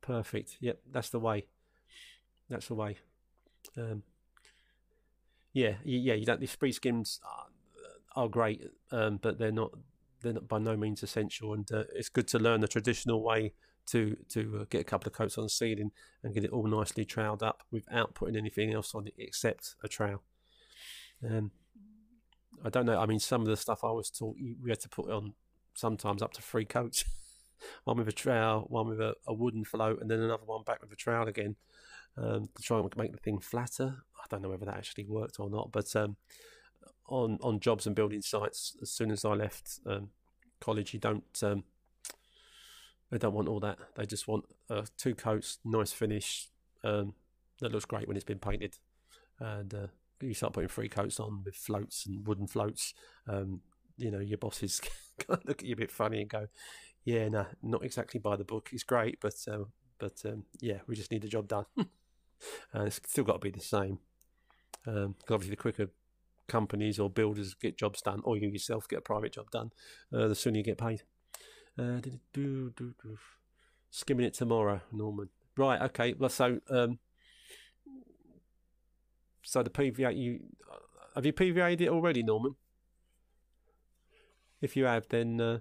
Perfect. 0.00 0.56
Yep, 0.60 0.80
that's 0.90 1.10
the 1.10 1.20
way. 1.20 1.46
That's 2.48 2.68
the 2.68 2.74
way. 2.74 2.98
Um, 3.76 4.02
yeah, 5.52 5.74
yeah. 5.84 6.14
You 6.14 6.26
don't. 6.26 6.40
The 6.40 6.46
speed 6.46 6.72
skims 6.72 7.20
are, 7.24 8.22
are 8.24 8.28
great, 8.28 8.70
um, 8.90 9.18
but 9.20 9.38
they're 9.38 9.52
not. 9.52 9.72
They're 10.22 10.34
by 10.34 10.58
no 10.58 10.76
means 10.76 11.02
essential, 11.02 11.54
and 11.54 11.70
uh, 11.72 11.84
it's 11.94 12.08
good 12.08 12.28
to 12.28 12.38
learn 12.38 12.60
the 12.60 12.68
traditional 12.68 13.22
way 13.22 13.54
to 13.86 14.16
to 14.30 14.58
uh, 14.60 14.64
get 14.70 14.80
a 14.80 14.84
couple 14.84 15.08
of 15.08 15.14
coats 15.14 15.38
on 15.38 15.44
the 15.44 15.50
ceiling 15.50 15.90
and 16.22 16.34
get 16.34 16.44
it 16.44 16.50
all 16.50 16.66
nicely 16.66 17.04
troweled 17.04 17.42
up 17.42 17.62
without 17.70 18.14
putting 18.14 18.36
anything 18.36 18.72
else 18.72 18.94
on 18.94 19.06
it 19.06 19.14
except 19.18 19.74
a 19.82 19.88
trowel. 19.88 20.22
Um, 21.28 21.50
I 22.64 22.68
don't 22.68 22.86
know. 22.86 22.98
I 22.98 23.06
mean, 23.06 23.20
some 23.20 23.40
of 23.40 23.46
the 23.46 23.56
stuff 23.56 23.84
I 23.84 23.90
was 23.90 24.10
taught, 24.10 24.36
we 24.62 24.70
had 24.70 24.80
to 24.80 24.88
put 24.88 25.10
on 25.10 25.34
sometimes 25.74 26.22
up 26.22 26.32
to 26.34 26.42
three 26.42 26.64
coats. 26.64 27.04
one 27.84 27.98
with 27.98 28.08
a 28.08 28.12
trowel, 28.12 28.66
one 28.68 28.88
with 28.88 29.00
a, 29.00 29.14
a, 29.26 29.34
wooden 29.34 29.64
float, 29.64 30.00
and 30.00 30.10
then 30.10 30.20
another 30.20 30.44
one 30.46 30.62
back 30.64 30.80
with 30.80 30.92
a 30.92 30.96
trowel 30.96 31.28
again 31.28 31.56
um, 32.16 32.48
to 32.54 32.62
try 32.62 32.78
and 32.78 32.96
make 32.96 33.12
the 33.12 33.18
thing 33.18 33.38
flatter. 33.38 34.02
I 34.16 34.24
don't 34.30 34.42
know 34.42 34.48
whether 34.48 34.66
that 34.66 34.76
actually 34.76 35.04
worked 35.04 35.40
or 35.40 35.50
not, 35.50 35.70
but 35.72 35.94
um, 35.96 36.16
on 37.08 37.38
on 37.42 37.60
jobs 37.60 37.86
and 37.86 37.96
building 37.96 38.22
sites, 38.22 38.76
as 38.82 38.90
soon 38.90 39.10
as 39.10 39.24
I 39.24 39.34
left 39.34 39.80
um, 39.86 40.10
college, 40.60 40.94
you 40.94 41.00
don't 41.00 41.24
um, 41.42 41.64
they 43.10 43.18
don't 43.18 43.34
want 43.34 43.48
all 43.48 43.60
that. 43.60 43.78
They 43.96 44.06
just 44.06 44.28
want 44.28 44.44
uh, 44.68 44.82
two 44.96 45.14
coats, 45.14 45.58
nice 45.64 45.92
finish. 45.92 46.48
Um, 46.84 47.14
that 47.60 47.72
looks 47.72 47.84
great 47.84 48.08
when 48.08 48.16
it's 48.16 48.24
been 48.24 48.38
painted, 48.38 48.78
and 49.38 49.74
uh, 49.74 49.86
you 50.20 50.34
start 50.34 50.52
putting 50.52 50.68
three 50.68 50.88
coats 50.88 51.20
on 51.20 51.42
with 51.44 51.56
floats 51.56 52.06
and 52.06 52.26
wooden 52.26 52.46
floats, 52.46 52.94
um, 53.28 53.60
you 53.96 54.10
know, 54.10 54.18
your 54.18 54.38
bosses 54.38 54.80
look 55.28 55.60
at 55.60 55.64
you 55.64 55.74
a 55.74 55.76
bit 55.76 55.90
funny 55.90 56.20
and 56.20 56.30
go, 56.30 56.46
"Yeah, 57.04 57.28
no, 57.28 57.46
not 57.62 57.84
exactly 57.84 58.20
by 58.20 58.36
the 58.36 58.44
book. 58.44 58.70
It's 58.72 58.84
great, 58.84 59.18
but 59.20 59.34
um, 59.50 59.66
but 59.98 60.22
um, 60.24 60.44
yeah, 60.60 60.78
we 60.86 60.96
just 60.96 61.10
need 61.10 61.22
the 61.22 61.28
job 61.28 61.48
done." 61.48 61.66
and 61.76 62.86
it's 62.86 63.00
still 63.06 63.24
got 63.24 63.34
to 63.34 63.38
be 63.38 63.50
the 63.50 63.60
same. 63.60 63.98
Um, 64.86 65.16
obviously, 65.28 65.50
the 65.50 65.56
quicker 65.56 65.90
companies 66.50 66.98
or 66.98 67.08
builders 67.08 67.54
get 67.54 67.78
jobs 67.78 68.02
done, 68.02 68.20
or 68.24 68.36
you 68.36 68.48
yourself 68.48 68.88
get 68.88 68.98
a 68.98 69.02
private 69.02 69.32
job 69.32 69.50
done, 69.50 69.70
uh, 70.12 70.28
the 70.28 70.34
sooner 70.34 70.58
you 70.58 70.64
get 70.64 70.76
paid. 70.78 71.02
Uh, 71.78 72.00
skimming 73.90 74.26
it 74.26 74.34
tomorrow, 74.34 74.80
Norman. 74.92 75.28
Right, 75.56 75.80
okay. 75.82 76.14
Well, 76.18 76.28
so 76.28 76.60
um, 76.68 76.98
so 79.42 79.62
the 79.62 79.70
PVA, 79.70 80.16
you 80.16 80.40
have 81.14 81.24
you 81.24 81.32
PVA'd 81.32 81.80
it 81.80 81.88
already, 81.88 82.22
Norman? 82.22 82.54
If 84.60 84.76
you 84.76 84.84
have, 84.84 85.06
then 85.08 85.40
uh, 85.40 85.58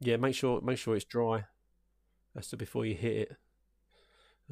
yeah, 0.00 0.16
make 0.16 0.34
sure 0.34 0.60
make 0.60 0.78
sure 0.78 0.94
it's 0.94 1.04
dry. 1.04 1.44
That's 2.34 2.52
before 2.54 2.84
you 2.84 2.94
hit 2.94 3.16
it. 3.16 3.36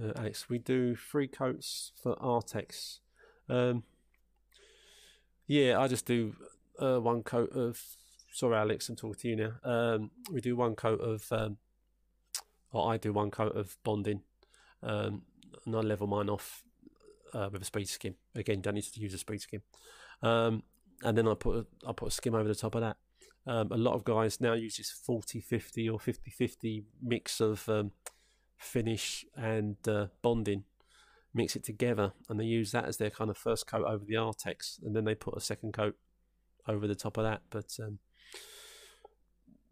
Uh, 0.02 0.12
Alex, 0.16 0.48
we 0.48 0.58
do 0.58 0.96
three 0.96 1.28
coats 1.28 1.92
for 2.02 2.16
Artex. 2.16 3.00
Um, 3.48 3.84
yeah, 5.46 5.78
I 5.78 5.88
just 5.88 6.06
do 6.06 6.34
uh, 6.78 6.98
one 6.98 7.22
coat 7.22 7.50
of. 7.52 7.80
Sorry, 8.32 8.56
Alex, 8.56 8.88
I'm 8.88 8.96
talking 8.96 9.20
to 9.20 9.28
you 9.28 9.36
now. 9.36 9.52
Um, 9.62 10.10
we 10.32 10.40
do 10.40 10.56
one 10.56 10.74
coat 10.74 11.00
of, 11.00 11.24
um, 11.30 11.58
or 12.72 12.92
I 12.92 12.96
do 12.96 13.12
one 13.12 13.30
coat 13.30 13.56
of 13.56 13.76
bonding, 13.84 14.22
um, 14.82 15.22
and 15.64 15.76
I 15.76 15.80
level 15.80 16.08
mine 16.08 16.28
off 16.28 16.64
uh, 17.32 17.48
with 17.52 17.62
a 17.62 17.64
speed 17.64 17.88
skim. 17.88 18.16
Again, 18.34 18.60
don't 18.60 18.74
need 18.74 18.84
to 18.84 19.00
use 19.00 19.14
a 19.14 19.18
speed 19.18 19.40
skim. 19.40 19.62
Um, 20.22 20.64
and 21.02 21.16
then 21.16 21.28
I 21.28 21.34
put 21.34 21.56
a, 21.56 21.88
I 21.88 21.92
put 21.92 22.08
a 22.08 22.10
skim 22.10 22.34
over 22.34 22.48
the 22.48 22.54
top 22.54 22.74
of 22.74 22.80
that. 22.80 22.96
Um, 23.46 23.70
a 23.70 23.76
lot 23.76 23.94
of 23.94 24.04
guys 24.04 24.40
now 24.40 24.54
use 24.54 24.78
this 24.78 24.94
40-50 25.06 25.92
or 25.92 25.98
50-50 25.98 26.84
mix 27.02 27.40
of 27.40 27.68
um, 27.68 27.92
finish 28.56 29.24
and 29.36 29.76
uh, 29.86 30.06
bonding 30.22 30.64
mix 31.34 31.56
it 31.56 31.64
together, 31.64 32.12
and 32.28 32.38
they 32.38 32.44
use 32.44 32.72
that 32.72 32.86
as 32.86 32.96
their 32.96 33.10
kind 33.10 33.30
of 33.30 33.36
first 33.36 33.66
coat 33.66 33.84
over 33.84 34.04
the 34.04 34.14
Artex, 34.14 34.82
and 34.82 34.94
then 34.94 35.04
they 35.04 35.14
put 35.14 35.36
a 35.36 35.40
second 35.40 35.72
coat 35.72 35.96
over 36.68 36.86
the 36.86 36.94
top 36.94 37.16
of 37.16 37.24
that. 37.24 37.42
But 37.50 37.76
um, 37.82 37.98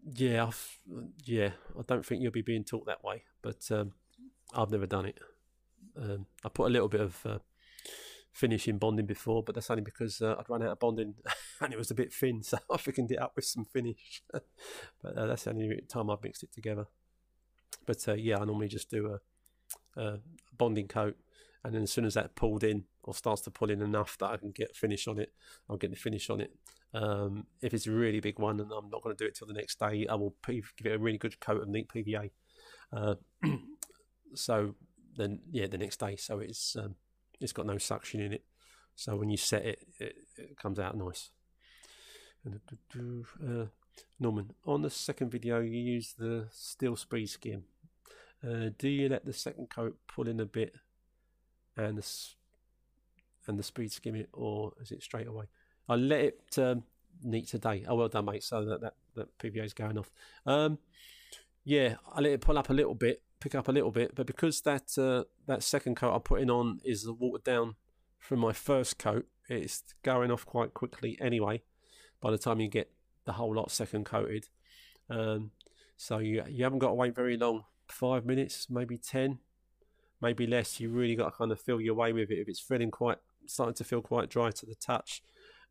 yeah, 0.04 0.46
I've, 0.46 0.78
yeah, 1.24 1.50
I 1.78 1.82
don't 1.86 2.04
think 2.04 2.22
you'll 2.22 2.32
be 2.32 2.42
being 2.42 2.64
taught 2.64 2.86
that 2.86 3.04
way, 3.04 3.24
but 3.40 3.68
um, 3.70 3.92
I've 4.54 4.70
never 4.70 4.86
done 4.86 5.06
it. 5.06 5.18
Um, 5.96 6.26
I 6.44 6.48
put 6.48 6.68
a 6.68 6.72
little 6.72 6.88
bit 6.88 7.00
of 7.00 7.26
uh, 7.26 7.38
finishing 8.32 8.78
bonding 8.78 9.06
before, 9.06 9.42
but 9.42 9.54
that's 9.54 9.70
only 9.70 9.82
because 9.82 10.20
uh, 10.20 10.36
I'd 10.38 10.48
run 10.48 10.62
out 10.62 10.72
of 10.72 10.80
bonding 10.80 11.14
and 11.60 11.72
it 11.72 11.78
was 11.78 11.90
a 11.90 11.94
bit 11.94 12.12
thin, 12.12 12.42
so 12.42 12.58
I 12.72 12.76
thickened 12.76 13.12
it 13.12 13.20
up 13.20 13.32
with 13.36 13.44
some 13.44 13.64
finish. 13.64 14.22
but 14.32 15.16
uh, 15.16 15.26
that's 15.26 15.44
the 15.44 15.50
only 15.50 15.80
time 15.88 16.10
I've 16.10 16.22
mixed 16.22 16.42
it 16.42 16.52
together. 16.52 16.86
But 17.86 18.06
uh, 18.08 18.14
yeah, 18.14 18.38
I 18.38 18.44
normally 18.44 18.68
just 18.68 18.90
do 18.90 19.18
a, 19.96 20.00
a 20.00 20.18
bonding 20.56 20.88
coat 20.88 21.16
and 21.64 21.74
then 21.74 21.82
as 21.82 21.92
soon 21.92 22.04
as 22.04 22.14
that 22.14 22.34
pulled 22.34 22.64
in 22.64 22.84
or 23.04 23.14
starts 23.14 23.42
to 23.42 23.50
pull 23.50 23.70
in 23.70 23.82
enough 23.82 24.16
that 24.18 24.30
I 24.30 24.36
can 24.36 24.50
get 24.50 24.76
finish 24.76 25.06
on 25.06 25.18
it, 25.18 25.32
I'll 25.68 25.76
get 25.76 25.90
the 25.90 25.96
finish 25.96 26.28
on 26.30 26.40
it. 26.40 26.52
Um, 26.94 27.46
if 27.62 27.72
it's 27.72 27.86
a 27.86 27.92
really 27.92 28.20
big 28.20 28.38
one 28.38 28.60
and 28.60 28.70
I'm 28.70 28.90
not 28.90 29.02
going 29.02 29.16
to 29.16 29.24
do 29.24 29.28
it 29.28 29.34
till 29.34 29.46
the 29.46 29.54
next 29.54 29.78
day, 29.78 30.06
I 30.08 30.14
will 30.14 30.34
give 30.46 30.72
it 30.84 30.94
a 30.94 30.98
really 30.98 31.18
good 31.18 31.40
coat 31.40 31.62
of 31.62 31.68
neat 31.68 31.88
PVA. 31.88 32.30
Uh, 32.92 33.14
so 34.34 34.74
then, 35.16 35.40
yeah, 35.50 35.66
the 35.66 35.78
next 35.78 36.00
day, 36.00 36.16
so 36.16 36.40
it's 36.40 36.76
um, 36.76 36.96
it's 37.40 37.52
got 37.52 37.66
no 37.66 37.78
suction 37.78 38.20
in 38.20 38.32
it. 38.32 38.44
So 38.94 39.16
when 39.16 39.30
you 39.30 39.36
set 39.36 39.64
it, 39.64 39.86
it, 39.98 40.16
it 40.36 40.56
comes 40.56 40.78
out 40.78 40.96
nice. 40.96 41.30
Uh, 42.46 43.66
Norman, 44.18 44.50
on 44.66 44.82
the 44.82 44.90
second 44.90 45.30
video, 45.30 45.60
you 45.60 45.78
use 45.78 46.14
the 46.18 46.48
steel 46.50 46.96
speed 46.96 47.28
skim. 47.28 47.64
Uh, 48.44 48.70
do 48.76 48.88
you 48.88 49.08
let 49.08 49.24
the 49.24 49.32
second 49.32 49.70
coat 49.70 49.96
pull 50.08 50.28
in 50.28 50.40
a 50.40 50.44
bit 50.44 50.74
and 51.76 51.98
the 51.98 52.06
and 53.46 53.58
the 53.58 53.62
speed 53.62 53.92
skim 53.92 54.14
it, 54.14 54.28
or 54.32 54.72
is 54.80 54.92
it 54.92 55.02
straight 55.02 55.26
away? 55.26 55.46
I 55.88 55.96
let 55.96 56.20
it 56.20 56.58
um, 56.58 56.84
neat 57.22 57.48
today. 57.48 57.84
Oh, 57.88 57.96
well 57.96 58.08
done, 58.08 58.26
mate. 58.26 58.44
So 58.44 58.64
that 58.64 58.80
that, 58.80 58.94
that 59.16 59.38
PVA 59.38 59.64
is 59.64 59.74
going 59.74 59.98
off. 59.98 60.10
Um, 60.46 60.78
yeah, 61.64 61.96
I 62.12 62.20
let 62.20 62.32
it 62.32 62.40
pull 62.40 62.58
up 62.58 62.70
a 62.70 62.74
little 62.74 62.94
bit, 62.94 63.22
pick 63.40 63.54
up 63.54 63.68
a 63.68 63.72
little 63.72 63.90
bit, 63.90 64.14
but 64.14 64.26
because 64.26 64.60
that 64.62 64.96
uh, 64.98 65.24
that 65.46 65.62
second 65.62 65.96
coat 65.96 66.14
I'm 66.14 66.20
putting 66.20 66.50
on 66.50 66.80
is 66.84 67.04
the 67.04 67.12
watered 67.12 67.44
down 67.44 67.76
from 68.18 68.38
my 68.38 68.52
first 68.52 68.98
coat, 68.98 69.26
it's 69.48 69.82
going 70.02 70.30
off 70.30 70.46
quite 70.46 70.74
quickly 70.74 71.18
anyway. 71.20 71.62
By 72.20 72.30
the 72.30 72.38
time 72.38 72.60
you 72.60 72.68
get 72.68 72.90
the 73.24 73.32
whole 73.32 73.54
lot 73.54 73.70
second 73.70 74.04
coated, 74.04 74.46
um, 75.10 75.50
so 75.96 76.18
you 76.18 76.42
you 76.48 76.64
haven't 76.64 76.80
got 76.80 76.88
to 76.88 76.94
wait 76.94 77.14
very 77.14 77.36
long, 77.36 77.64
five 77.88 78.24
minutes, 78.24 78.68
maybe 78.70 78.96
ten, 78.96 79.38
maybe 80.22 80.46
less. 80.46 80.80
You 80.80 80.88
really 80.88 81.16
got 81.16 81.26
to 81.26 81.36
kind 81.36 81.52
of 81.52 81.60
feel 81.60 81.80
your 81.80 81.94
way 81.94 82.12
with 82.12 82.30
it. 82.30 82.38
If 82.38 82.48
it's 82.48 82.60
feeling 82.60 82.90
quite 82.90 83.18
starting 83.46 83.74
to 83.74 83.84
feel 83.84 84.00
quite 84.00 84.30
dry 84.30 84.50
to 84.52 84.66
the 84.66 84.76
touch, 84.76 85.20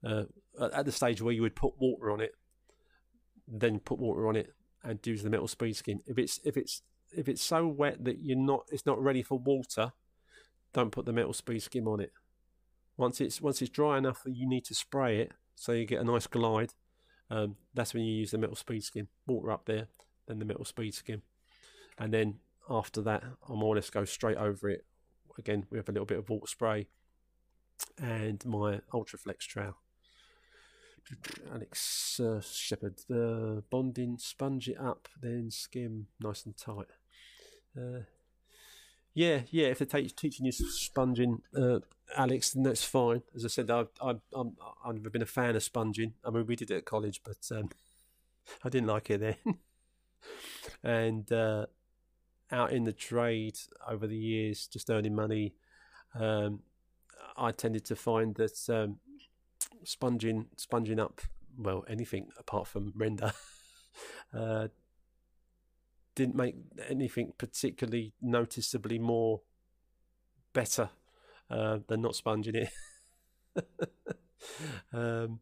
uh, 0.05 0.25
at 0.73 0.85
the 0.85 0.91
stage 0.91 1.21
where 1.21 1.33
you 1.33 1.41
would 1.41 1.55
put 1.55 1.73
water 1.79 2.11
on 2.11 2.21
it, 2.21 2.33
then 3.47 3.79
put 3.79 3.97
water 3.97 4.27
on 4.27 4.35
it 4.35 4.53
and 4.83 4.99
use 5.05 5.23
the 5.23 5.29
metal 5.29 5.47
speed 5.47 5.75
skim. 5.75 6.01
If 6.05 6.17
it's 6.17 6.39
if 6.43 6.57
it's 6.57 6.81
if 7.15 7.27
it's 7.27 7.41
so 7.41 7.67
wet 7.67 8.03
that 8.03 8.19
you're 8.21 8.37
not 8.37 8.65
it's 8.71 8.85
not 8.85 9.01
ready 9.01 9.23
for 9.23 9.39
water, 9.39 9.93
don't 10.73 10.91
put 10.91 11.05
the 11.05 11.13
metal 11.13 11.33
speed 11.33 11.61
skim 11.61 11.87
on 11.87 11.99
it. 11.99 12.11
Once 12.97 13.21
it's 13.21 13.41
once 13.41 13.61
it's 13.61 13.71
dry 13.71 13.97
enough 13.97 14.23
that 14.23 14.35
you 14.35 14.47
need 14.47 14.65
to 14.65 14.75
spray 14.75 15.19
it, 15.19 15.31
so 15.55 15.71
you 15.71 15.85
get 15.85 16.01
a 16.01 16.03
nice 16.03 16.27
glide. 16.27 16.73
Um, 17.29 17.55
that's 17.73 17.93
when 17.93 18.03
you 18.03 18.13
use 18.13 18.31
the 18.31 18.37
metal 18.37 18.55
speed 18.55 18.83
skim. 18.83 19.07
Water 19.25 19.51
up 19.51 19.65
there, 19.65 19.87
then 20.27 20.39
the 20.39 20.45
metal 20.45 20.65
speed 20.65 20.93
skim, 20.93 21.21
and 21.97 22.13
then 22.13 22.39
after 22.69 23.01
that, 23.01 23.23
I 23.47 23.53
more 23.53 23.73
or 23.73 23.75
less 23.75 23.89
go 23.89 24.05
straight 24.05 24.37
over 24.37 24.69
it. 24.69 24.85
Again, 25.37 25.65
we 25.69 25.77
have 25.77 25.89
a 25.89 25.91
little 25.91 26.05
bit 26.05 26.19
of 26.19 26.29
water 26.29 26.47
spray 26.47 26.87
and 27.97 28.43
my 28.45 28.81
Ultraflex 28.93 29.39
trowel. 29.39 29.77
Alex 31.51 32.19
uh, 32.19 32.41
Shepherd, 32.41 32.99
the 33.09 33.63
bonding, 33.69 34.17
sponge 34.17 34.69
it 34.69 34.79
up, 34.79 35.07
then 35.19 35.49
skim 35.49 36.07
nice 36.19 36.45
and 36.45 36.55
tight. 36.55 36.87
Uh, 37.77 38.01
yeah, 39.13 39.41
yeah. 39.49 39.67
If 39.67 39.79
they're 39.79 40.01
teaching 40.15 40.45
you 40.45 40.51
sponging, 40.51 41.41
uh, 41.57 41.79
Alex, 42.15 42.51
then 42.51 42.63
that's 42.63 42.83
fine. 42.83 43.23
As 43.35 43.43
I 43.43 43.49
said, 43.49 43.69
I've, 43.69 43.89
I've, 44.01 44.21
I'm, 44.33 44.55
I've 44.85 44.95
never 44.95 45.09
been 45.09 45.21
a 45.21 45.25
fan 45.25 45.55
of 45.55 45.63
sponging. 45.63 46.13
I 46.23 46.29
mean, 46.29 46.45
we 46.45 46.55
did 46.55 46.71
it 46.71 46.77
at 46.77 46.85
college, 46.85 47.21
but 47.23 47.39
um, 47.51 47.69
I 48.63 48.69
didn't 48.69 48.87
like 48.87 49.09
it 49.09 49.19
then. 49.19 49.57
and 50.83 51.31
uh, 51.31 51.65
out 52.51 52.71
in 52.71 52.83
the 52.83 52.93
trade 52.93 53.57
over 53.87 54.07
the 54.07 54.17
years, 54.17 54.67
just 54.67 54.89
earning 54.89 55.15
money, 55.15 55.53
um, 56.19 56.59
I 57.37 57.51
tended 57.51 57.85
to 57.85 57.95
find 57.95 58.35
that 58.35 58.69
um, 58.69 58.97
sponging, 59.83 60.47
sponging 60.57 60.99
up, 60.99 61.21
well, 61.57 61.85
anything 61.87 62.27
apart 62.37 62.67
from 62.67 62.93
render, 62.95 63.33
uh, 64.33 64.67
didn't 66.15 66.35
make 66.35 66.55
anything 66.89 67.33
particularly 67.37 68.13
noticeably 68.21 68.99
more 68.99 69.41
better 70.53 70.89
uh, 71.49 71.79
than 71.87 72.01
not 72.01 72.15
sponging 72.15 72.55
it. 72.55 72.69
um, 74.93 75.39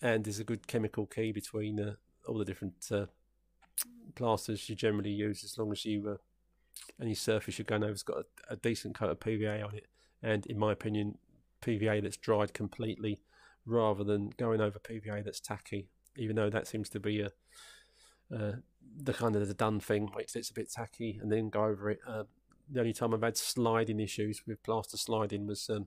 and 0.00 0.24
there's 0.24 0.38
a 0.38 0.44
good 0.44 0.66
chemical 0.66 1.06
key 1.06 1.32
between 1.32 1.80
uh, 1.80 1.94
all 2.26 2.38
the 2.38 2.44
different 2.44 2.74
uh, 2.90 3.06
plasters 4.18 4.68
you 4.68 4.74
generally 4.74 5.10
use 5.10 5.44
as 5.44 5.56
long 5.56 5.70
as 5.70 5.84
you 5.84 6.10
uh, 6.10 6.16
any 7.00 7.14
surface 7.14 7.58
you're 7.58 7.64
going 7.64 7.84
over 7.84 7.92
has 7.92 8.02
got 8.02 8.18
a, 8.18 8.52
a, 8.52 8.56
decent 8.56 8.94
coat 8.94 9.10
of 9.10 9.20
PVA 9.20 9.64
on 9.64 9.74
it. 9.74 9.86
And 10.22 10.44
in 10.46 10.58
my 10.58 10.72
opinion 10.72 11.18
PVA 11.62 12.02
that's 12.02 12.16
dried 12.16 12.52
completely 12.52 13.20
rather 13.64 14.02
than 14.02 14.30
going 14.36 14.60
over 14.60 14.78
PVA 14.78 15.24
that's 15.24 15.40
tacky 15.40 15.88
even 16.16 16.34
though 16.34 16.50
that 16.50 16.66
seems 16.66 16.88
to 16.90 17.00
be 17.00 17.20
a 17.20 17.30
uh, 18.34 18.56
the 19.00 19.14
kind 19.14 19.36
of 19.36 19.46
the 19.46 19.54
done 19.54 19.78
thing 19.80 20.10
which 20.14 20.34
it's 20.34 20.50
a 20.50 20.54
bit 20.54 20.70
tacky 20.70 21.18
and 21.22 21.30
then 21.30 21.48
go 21.48 21.64
over 21.64 21.90
it. 21.90 22.00
Uh, 22.06 22.24
the 22.70 22.80
only 22.80 22.92
time 22.92 23.14
I've 23.14 23.22
had 23.22 23.36
sliding 23.36 24.00
issues 24.00 24.42
with 24.46 24.62
plaster 24.62 24.98
sliding 24.98 25.46
was 25.46 25.70
um, 25.70 25.86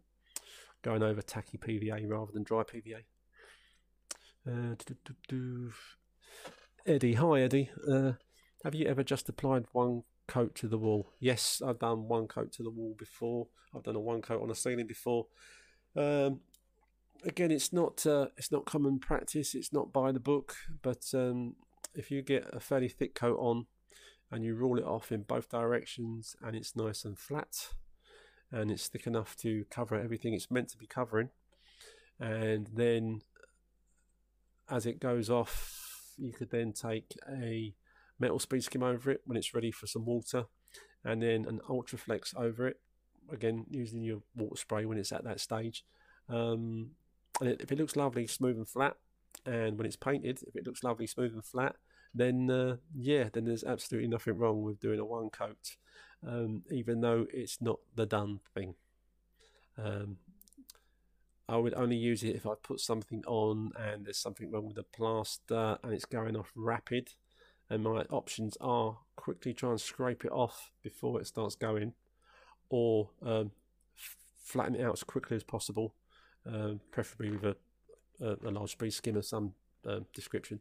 going 0.82 1.04
over 1.04 1.22
tacky 1.22 1.58
PVA 1.58 2.10
rather 2.10 2.32
than 2.32 2.44
dry 2.44 2.64
PVA 2.64 3.04
uh, 4.48 4.76
Eddie, 6.88 7.14
hi 7.14 7.42
Eddie. 7.42 7.70
Uh, 7.88 8.14
have 8.64 8.74
you 8.74 8.88
ever 8.88 9.04
just 9.04 9.30
applied 9.30 9.66
one 9.72 10.02
coat 10.28 10.56
to 10.56 10.68
the 10.68 10.80
wall? 10.80 11.12
Yes, 11.20 11.62
I've 11.64 11.78
done 11.78 12.08
one 12.08 12.28
coat 12.28 12.52
to 12.54 12.64
the 12.64 12.72
wall 12.72 12.96
before. 12.98 13.48
I've 13.76 13.84
done 13.84 13.96
a 13.96 14.00
one 14.00 14.24
coat 14.24 14.42
on 14.42 14.50
a 14.50 14.56
ceiling 14.56 14.88
before. 14.88 15.28
Um, 15.96 16.40
again, 17.24 17.52
it's 17.52 17.72
not 17.72 18.04
uh, 18.08 18.28
it's 18.36 18.52
not 18.52 18.66
common 18.66 18.98
practice. 18.98 19.54
It's 19.54 19.72
not 19.72 19.94
by 19.94 20.12
the 20.12 20.20
book. 20.20 20.56
But 20.82 21.06
um, 21.14 21.56
if 21.94 22.10
you 22.10 22.24
get 22.24 22.50
a 22.52 22.60
fairly 22.60 22.90
thick 22.90 23.14
coat 23.14 23.38
on 23.40 23.68
and 24.32 24.44
you 24.44 24.56
roll 24.56 24.80
it 24.80 24.86
off 24.86 25.12
in 25.12 25.22
both 25.22 25.50
directions 25.50 26.36
and 26.42 26.56
it's 26.56 26.76
nice 26.76 27.06
and 27.06 27.18
flat, 27.18 27.74
and 28.52 28.72
it's 28.72 28.88
thick 28.88 29.06
enough 29.06 29.36
to 29.38 29.66
cover 29.70 29.96
everything 29.96 30.34
it's 30.34 30.50
meant 30.50 30.70
to 30.70 30.78
be 30.78 30.88
covering. 30.88 31.30
And 32.20 32.70
then 32.74 33.22
as 34.68 34.88
it 34.88 35.00
goes 35.00 35.30
off, 35.30 35.81
you 36.22 36.32
could 36.32 36.52
then 36.52 36.74
take 36.74 37.18
a 37.30 37.74
metal 38.20 38.40
speed 38.40 38.64
skim 38.64 38.84
over 38.84 39.12
it 39.12 39.22
when 39.26 39.38
it's 39.38 39.54
ready 39.54 39.72
for 39.72 39.88
some 39.88 40.06
water, 40.06 40.46
and 41.04 41.22
then 41.22 41.46
an 41.46 41.60
ultra 41.70 41.98
flex 41.98 42.34
over 42.38 42.68
it. 42.68 42.80
Again, 43.32 43.66
using 43.70 44.02
your 44.02 44.22
water 44.36 44.58
spray 44.58 44.86
when 44.86 44.98
it's 44.98 45.12
at 45.12 45.24
that 45.24 45.40
stage. 45.40 45.86
Um, 46.30 46.92
and 47.40 47.50
if 47.50 47.72
it 47.72 47.78
looks 47.78 47.96
lovely, 47.96 48.28
smooth 48.28 48.58
and 48.58 48.68
flat, 48.68 48.98
and 49.46 49.78
when 49.78 49.88
it's 49.88 49.96
painted, 49.96 50.42
if 50.48 50.56
it 50.56 50.66
looks 50.66 50.84
lovely, 50.84 51.08
smooth 51.08 51.34
and 51.34 51.46
flat, 51.46 51.76
then 52.14 52.50
uh, 52.50 52.76
yeah, 52.94 53.30
then 53.32 53.46
there's 53.46 53.64
absolutely 53.64 54.10
nothing 54.10 54.38
wrong 54.38 54.64
with 54.64 54.80
doing 54.80 55.00
a 55.00 55.06
one 55.06 55.30
coat, 55.30 55.78
um, 56.28 56.64
even 56.70 57.02
though 57.02 57.26
it's 57.34 57.62
not 57.62 57.80
the 57.96 58.06
done 58.06 58.42
thing. 58.54 58.76
Um, 59.78 60.18
I 61.52 61.58
would 61.58 61.74
only 61.74 61.98
use 61.98 62.24
it 62.24 62.34
if 62.34 62.46
I 62.46 62.54
put 62.64 62.80
something 62.80 63.24
on 63.28 63.72
and 63.78 64.06
there's 64.06 64.18
something 64.18 64.50
wrong 64.50 64.68
with 64.68 64.78
the 64.78 64.84
plaster 64.84 65.78
and 65.84 65.92
it's 65.94 66.06
going 66.06 66.38
off 66.38 66.50
rapid. 66.56 67.10
And 67.70 67.84
my 67.84 68.04
options 68.10 68.58
are 68.62 69.00
quickly 69.18 69.54
try 69.54 69.72
and 69.72 69.82
scrape 69.82 70.24
it 70.24 70.32
off 70.32 70.72
before 70.82 71.20
it 71.20 71.28
starts 71.28 71.56
going, 71.56 71.94
or 72.70 73.10
um, 73.22 73.52
flatten 74.42 74.76
it 74.76 74.84
out 74.84 74.94
as 74.94 75.04
quickly 75.04 75.36
as 75.36 75.44
possible, 75.44 75.96
um, 76.46 76.80
preferably 76.90 77.32
with 77.32 77.44
a, 77.44 77.56
a, 78.26 78.50
a, 78.50 78.52
large 78.52 78.72
speed 78.72 78.94
skim 78.94 79.18
of 79.18 79.26
some 79.26 79.54
uh, 79.86 80.00
description 80.14 80.60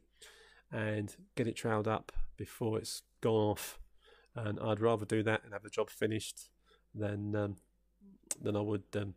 and 0.72 1.16
get 1.36 1.46
it 1.46 1.56
trailed 1.56 1.88
up 1.88 2.10
before 2.36 2.78
it's 2.78 3.02
gone 3.20 3.50
off. 3.50 3.78
And 4.34 4.58
I'd 4.60 4.80
rather 4.80 5.04
do 5.04 5.22
that 5.22 5.42
and 5.44 5.52
have 5.52 5.62
the 5.62 5.70
job 5.70 5.88
finished 5.88 6.48
than 6.94 7.34
um, 7.36 7.56
than 8.40 8.56
I 8.56 8.60
would 8.60 8.84
um, 8.96 9.14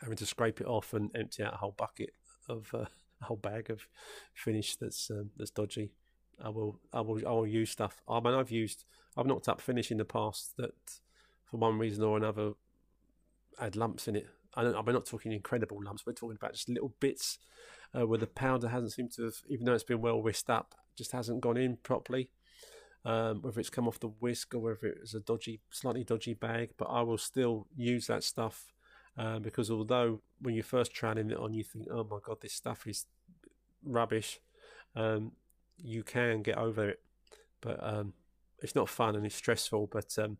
having 0.00 0.16
to 0.16 0.26
scrape 0.26 0.60
it 0.60 0.66
off 0.66 0.92
and 0.94 1.10
empty 1.14 1.42
out 1.42 1.54
a 1.54 1.58
whole 1.58 1.74
bucket 1.76 2.10
of 2.48 2.70
uh, 2.74 2.86
a 3.20 3.24
whole 3.24 3.36
bag 3.36 3.70
of 3.70 3.86
finish 4.34 4.76
that's 4.76 5.10
um, 5.10 5.30
that's 5.36 5.50
dodgy. 5.50 5.92
I 6.44 6.48
will 6.48 6.80
I 6.92 7.00
will 7.00 7.20
I 7.26 7.30
will 7.30 7.46
use 7.46 7.70
stuff. 7.70 8.02
I 8.08 8.20
mean 8.20 8.34
I've 8.34 8.50
used 8.50 8.84
I've 9.16 9.26
knocked 9.26 9.48
up 9.48 9.60
finish 9.60 9.90
in 9.90 9.98
the 9.98 10.04
past 10.04 10.56
that 10.56 10.74
for 11.44 11.58
one 11.58 11.78
reason 11.78 12.02
or 12.02 12.16
another 12.16 12.52
had 13.58 13.76
lumps 13.76 14.08
in 14.08 14.16
it. 14.16 14.26
I 14.56 14.62
don't, 14.62 14.76
I'm 14.76 14.92
not 14.92 15.06
talking 15.06 15.32
incredible 15.32 15.82
lumps. 15.82 16.06
We're 16.06 16.12
talking 16.12 16.36
about 16.36 16.52
just 16.52 16.68
little 16.68 16.94
bits 17.00 17.38
uh, 17.96 18.06
where 18.06 18.18
the 18.18 18.26
powder 18.26 18.68
hasn't 18.68 18.92
seemed 18.92 19.12
to 19.12 19.24
have, 19.24 19.34
even 19.48 19.64
though 19.64 19.74
it's 19.74 19.84
been 19.84 20.00
well 20.00 20.22
whisked 20.22 20.50
up, 20.50 20.74
just 20.96 21.12
hasn't 21.12 21.40
gone 21.40 21.56
in 21.56 21.76
properly. 21.76 22.30
Um, 23.04 23.42
whether 23.42 23.60
it's 23.60 23.68
come 23.68 23.86
off 23.86 24.00
the 24.00 24.08
whisk 24.08 24.54
or 24.54 24.60
whether 24.60 24.86
it's 24.86 25.12
a 25.12 25.20
dodgy, 25.20 25.60
slightly 25.70 26.04
dodgy 26.04 26.32
bag, 26.32 26.70
but 26.78 26.86
I 26.86 27.02
will 27.02 27.18
still 27.18 27.66
use 27.76 28.06
that 28.06 28.24
stuff 28.24 28.72
uh, 29.16 29.38
because 29.38 29.70
although 29.70 30.20
when 30.40 30.54
you're 30.54 30.64
first 30.64 30.92
trying 30.92 31.18
it 31.18 31.36
on, 31.36 31.54
you 31.54 31.64
think, 31.64 31.86
"Oh 31.90 32.04
my 32.04 32.18
god, 32.22 32.38
this 32.40 32.52
stuff 32.52 32.86
is 32.86 33.06
rubbish," 33.84 34.40
um, 34.96 35.32
you 35.76 36.02
can 36.02 36.42
get 36.42 36.58
over 36.58 36.88
it, 36.88 37.00
but 37.60 37.78
um, 37.82 38.12
it's 38.60 38.74
not 38.74 38.88
fun 38.88 39.16
and 39.16 39.24
it's 39.24 39.34
stressful. 39.34 39.88
But 39.90 40.16
um, 40.18 40.38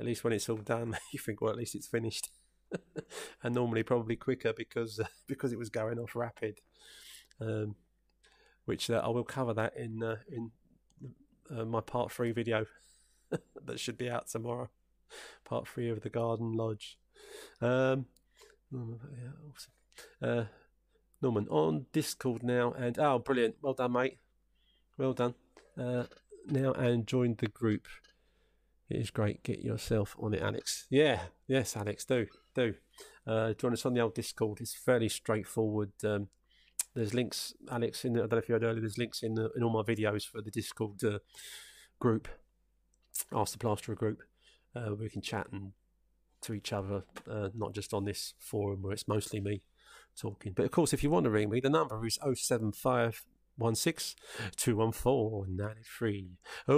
at 0.00 0.06
least 0.06 0.24
when 0.24 0.32
it's 0.32 0.48
all 0.48 0.56
done, 0.56 0.96
you 1.12 1.18
think, 1.18 1.40
"Well, 1.40 1.50
at 1.50 1.58
least 1.58 1.74
it's 1.74 1.86
finished." 1.88 2.30
and 3.44 3.54
normally 3.54 3.84
probably 3.84 4.16
quicker 4.16 4.52
because 4.52 4.98
uh, 4.98 5.06
because 5.26 5.52
it 5.52 5.58
was 5.58 5.70
going 5.70 5.98
off 5.98 6.16
rapid. 6.16 6.60
Um, 7.40 7.76
which 8.64 8.90
uh, 8.90 9.00
I 9.04 9.08
will 9.08 9.24
cover 9.24 9.54
that 9.54 9.76
in 9.76 10.02
uh, 10.02 10.16
in 10.28 10.50
uh, 11.50 11.64
my 11.64 11.80
part 11.80 12.10
three 12.10 12.32
video 12.32 12.66
that 13.64 13.80
should 13.80 13.98
be 13.98 14.10
out 14.10 14.28
tomorrow. 14.28 14.68
Part 15.44 15.68
three 15.68 15.88
of 15.88 16.02
the 16.02 16.10
Garden 16.10 16.52
Lodge. 16.52 16.98
Um, 17.60 18.06
uh, 20.22 20.44
Norman 21.22 21.48
on 21.48 21.86
Discord 21.92 22.42
now, 22.42 22.72
and 22.72 22.98
oh, 22.98 23.18
brilliant! 23.18 23.56
Well 23.62 23.74
done, 23.74 23.92
mate. 23.92 24.18
Well 24.98 25.12
done. 25.12 25.34
Uh, 25.78 26.04
now 26.48 26.72
and 26.72 27.06
join 27.06 27.36
the 27.38 27.48
group. 27.48 27.86
It 28.88 28.98
is 28.98 29.10
great. 29.10 29.42
Get 29.42 29.60
yourself 29.60 30.16
on 30.20 30.34
it, 30.34 30.42
Alex. 30.42 30.86
Yeah, 30.90 31.20
yes, 31.48 31.76
Alex. 31.76 32.04
Do 32.04 32.26
do. 32.54 32.74
Uh, 33.26 33.52
join 33.52 33.72
us 33.72 33.84
on 33.84 33.94
the 33.94 34.00
old 34.00 34.14
Discord. 34.14 34.60
It's 34.60 34.74
fairly 34.74 35.08
straightforward. 35.08 35.92
Um, 36.04 36.28
there's 36.94 37.14
links, 37.14 37.52
Alex. 37.70 38.04
In 38.04 38.14
the, 38.14 38.20
I 38.20 38.22
don't 38.22 38.32
know 38.32 38.38
if 38.38 38.48
you 38.48 38.54
heard 38.54 38.64
earlier. 38.64 38.80
There's 38.80 38.98
links 38.98 39.22
in 39.22 39.34
the, 39.34 39.50
in 39.56 39.62
all 39.62 39.70
my 39.70 39.82
videos 39.82 40.26
for 40.26 40.40
the 40.40 40.50
Discord 40.50 41.02
uh, 41.04 41.18
group, 42.00 42.28
Ask 43.32 43.52
the 43.52 43.58
Plasterer 43.58 43.94
group. 43.94 44.22
Uh, 44.74 44.94
we 44.94 45.08
can 45.08 45.22
chat 45.22 45.46
and 45.52 45.72
to 46.46 46.54
each 46.54 46.72
other, 46.72 47.04
uh, 47.30 47.50
not 47.54 47.74
just 47.74 47.94
on 47.94 48.04
this 48.04 48.34
forum 48.38 48.82
where 48.82 48.92
it's 48.92 49.08
mostly 49.08 49.40
me 49.40 49.62
talking. 50.18 50.52
But 50.54 50.64
of 50.64 50.70
course, 50.70 50.92
if 50.92 51.02
you 51.02 51.10
want 51.10 51.24
to 51.24 51.30
ring 51.30 51.50
me, 51.50 51.60
the 51.60 51.70
number 51.70 52.04
is 52.06 52.18
075 52.34 53.24
16 53.74 54.16
214 54.56 55.58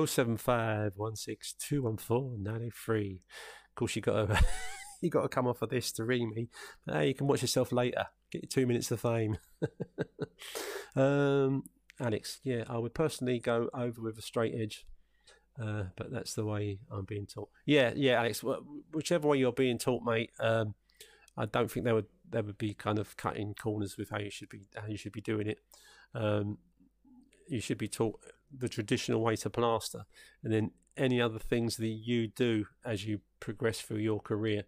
075 0.07 0.93
16 1.15 1.59
214 1.59 3.19
Of 3.69 3.75
course, 3.75 3.97
you 3.97 4.03
got 4.03 4.29
to. 4.29 4.45
you 5.01 5.11
got 5.11 5.23
to 5.23 5.29
come 5.29 5.47
off 5.47 5.63
of 5.63 5.71
this 5.71 5.93
to 5.93 6.05
ring 6.05 6.33
me. 6.35 6.49
Hey, 6.87 7.09
you 7.09 7.15
can 7.15 7.27
watch 7.27 7.43
yourself 7.43 7.73
later. 7.73 8.07
Get 8.31 8.43
your 8.43 8.49
two 8.49 8.67
minutes 8.67 8.91
of 8.91 9.01
fame. 9.01 9.39
um, 10.97 11.65
Alex, 12.01 12.41
yeah, 12.43 12.65
I 12.69 12.79
would 12.79 12.95
personally 12.95 13.39
go 13.39 13.71
over 13.75 14.01
with 14.01 14.19
a 14.19 14.23
straight 14.23 14.55
edge, 14.55 14.87
uh, 15.61 15.85
but 15.97 16.11
that's 16.11 16.35
the 16.35 16.45
way 16.45 16.79
I'm 16.91 17.05
being 17.05 17.27
taught. 17.27 17.49
Yeah, 17.67 17.93
yeah, 17.97 18.21
Alex, 18.21 18.45
whichever 18.93 19.29
way 19.29 19.39
you're 19.39 19.53
being 19.53 19.79
taught, 19.79 20.03
mate. 20.05 20.31
Um, 20.39 20.75
I 21.37 21.47
don't 21.47 21.71
think 21.71 21.85
there 21.85 21.95
would 21.95 22.07
there 22.31 22.43
would 22.43 22.59
be 22.59 22.75
kind 22.75 22.99
of 22.99 23.17
cutting 23.17 23.55
corners 23.55 23.97
with 23.97 24.11
how 24.11 24.19
you 24.19 24.31
should 24.31 24.49
be 24.49 24.63
how 24.77 24.87
you 24.87 24.97
should 24.97 25.13
be 25.13 25.21
doing 25.21 25.47
it. 25.47 25.59
Um, 26.15 26.59
you 27.47 27.61
should 27.61 27.79
be 27.79 27.89
taught 27.89 28.21
the 28.57 28.69
traditional 28.69 29.23
way 29.23 29.37
to 29.37 29.51
plaster, 29.51 30.05
and 30.43 30.53
then 30.53 30.71
any 30.97 31.21
other 31.21 31.39
things 31.39 31.77
that 31.77 31.87
you 31.87 32.27
do 32.29 32.67
as 32.85 33.07
you 33.07 33.21
progress 33.41 33.81
through 33.81 33.99
your 33.99 34.21
career 34.21 34.65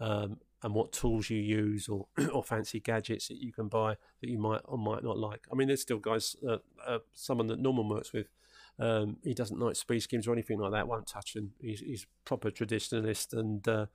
um, 0.00 0.38
and 0.62 0.74
what 0.74 0.92
tools 0.92 1.30
you 1.30 1.38
use 1.38 1.88
or 1.88 2.06
or 2.32 2.42
fancy 2.42 2.80
gadgets 2.80 3.28
that 3.28 3.36
you 3.36 3.52
can 3.52 3.68
buy 3.68 3.96
that 4.20 4.30
you 4.30 4.38
might 4.38 4.62
or 4.64 4.78
might 4.78 5.04
not 5.04 5.18
like. 5.18 5.46
I 5.52 5.54
mean, 5.54 5.68
there's 5.68 5.82
still 5.82 5.98
guys, 5.98 6.34
uh, 6.48 6.58
uh, 6.86 6.98
someone 7.12 7.46
that 7.48 7.60
Norman 7.60 7.88
works 7.88 8.12
with. 8.12 8.28
Um, 8.78 9.16
he 9.22 9.34
doesn't 9.34 9.58
like 9.58 9.76
speed 9.76 10.00
skims 10.00 10.26
or 10.26 10.32
anything 10.32 10.58
like 10.58 10.72
that. 10.72 10.88
Won't 10.88 11.06
touch 11.06 11.34
them. 11.34 11.52
He's, 11.60 11.80
he's 11.80 12.06
proper 12.24 12.50
traditionalist, 12.50 13.32
and 13.32 13.66
uh, 13.66 13.86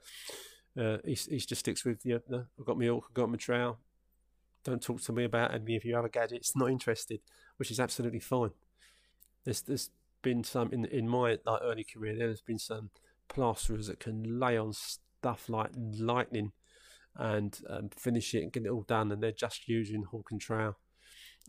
uh, 0.80 0.98
he, 1.06 1.16
just 1.16 1.58
sticks 1.58 1.86
with 1.86 2.06
you. 2.06 2.22
Know, 2.28 2.46
I've 2.60 2.66
got 2.66 2.80
my 2.80 2.86
hook, 2.86 3.06
I've 3.10 3.14
got 3.14 3.30
my 3.30 3.38
trowel. 3.38 3.78
Don't 4.64 4.82
talk 4.82 5.02
to 5.02 5.12
me 5.12 5.24
about 5.24 5.54
any 5.54 5.76
of 5.76 5.86
your 5.86 6.00
other 6.00 6.10
gadgets. 6.10 6.56
Not 6.56 6.70
interested, 6.70 7.20
which 7.58 7.72
is 7.72 7.80
absolutely 7.80 8.20
fine. 8.20 8.52
There's 9.44 9.62
there's 9.62 9.90
been 10.22 10.44
some 10.44 10.72
in 10.72 10.86
in 10.86 11.08
my 11.08 11.38
like 11.46 11.62
early 11.64 11.84
career. 11.84 12.16
There's 12.18 12.42
been 12.42 12.60
some 12.60 12.90
plasterers 13.28 13.88
that 13.88 14.00
can 14.00 14.40
lay 14.40 14.58
on 14.58 14.74
stuff 14.74 15.50
like 15.50 15.72
lightning 15.76 16.52
and 17.16 17.60
um, 17.70 17.90
finish 17.90 18.34
it 18.34 18.44
and 18.44 18.52
get 18.52 18.66
it 18.66 18.70
all 18.70 18.84
done, 18.84 19.12
and 19.12 19.22
they're 19.22 19.32
just 19.32 19.68
using 19.68 20.04
hook 20.04 20.28
and 20.32 20.40
trowel. 20.40 20.78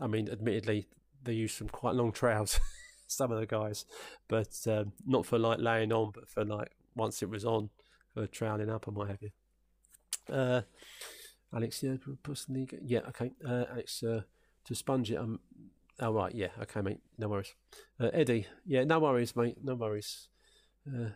I 0.01 0.07
mean, 0.07 0.28
admittedly, 0.28 0.89
they 1.22 1.35
use 1.35 1.55
some 1.55 1.68
quite 1.68 1.95
long 1.95 2.12
trowels, 2.12 2.59
some 3.13 3.33
of 3.33 3.41
the 3.41 3.47
guys, 3.47 3.85
but 4.29 4.55
um, 4.67 4.93
not 5.07 5.27
for 5.27 5.39
like 5.39 5.59
laying 5.59 5.93
on, 5.93 6.13
but 6.15 6.29
for 6.29 6.45
like 6.45 6.73
once 6.95 7.23
it 7.23 7.31
was 7.31 7.45
on 7.45 7.71
for 8.15 8.27
troweling 8.27 8.71
up 8.71 8.87
and 8.87 8.97
what 8.97 9.09
have 9.09 9.23
you. 9.23 9.31
Uh, 10.33 10.63
Alex, 11.55 11.83
yeah, 11.83 11.97
personally, 12.23 12.69
yeah, 12.83 13.01
okay. 13.09 13.33
Uh, 13.47 13.65
Alex, 13.71 14.03
uh, 14.03 14.23
to 14.65 14.75
sponge 14.75 15.11
it, 15.11 15.17
um, 15.17 15.41
oh 16.01 16.13
right, 16.13 16.35
yeah, 16.35 16.49
okay, 16.63 16.81
mate, 16.81 17.01
no 17.19 17.29
worries. 17.29 17.55
Uh, 18.01 18.11
Eddie, 18.13 18.47
yeah, 18.65 18.85
no 18.85 18.99
worries, 18.99 19.37
mate, 19.37 19.57
no 19.63 19.75
worries. 19.75 20.29
Uh, 20.87 21.11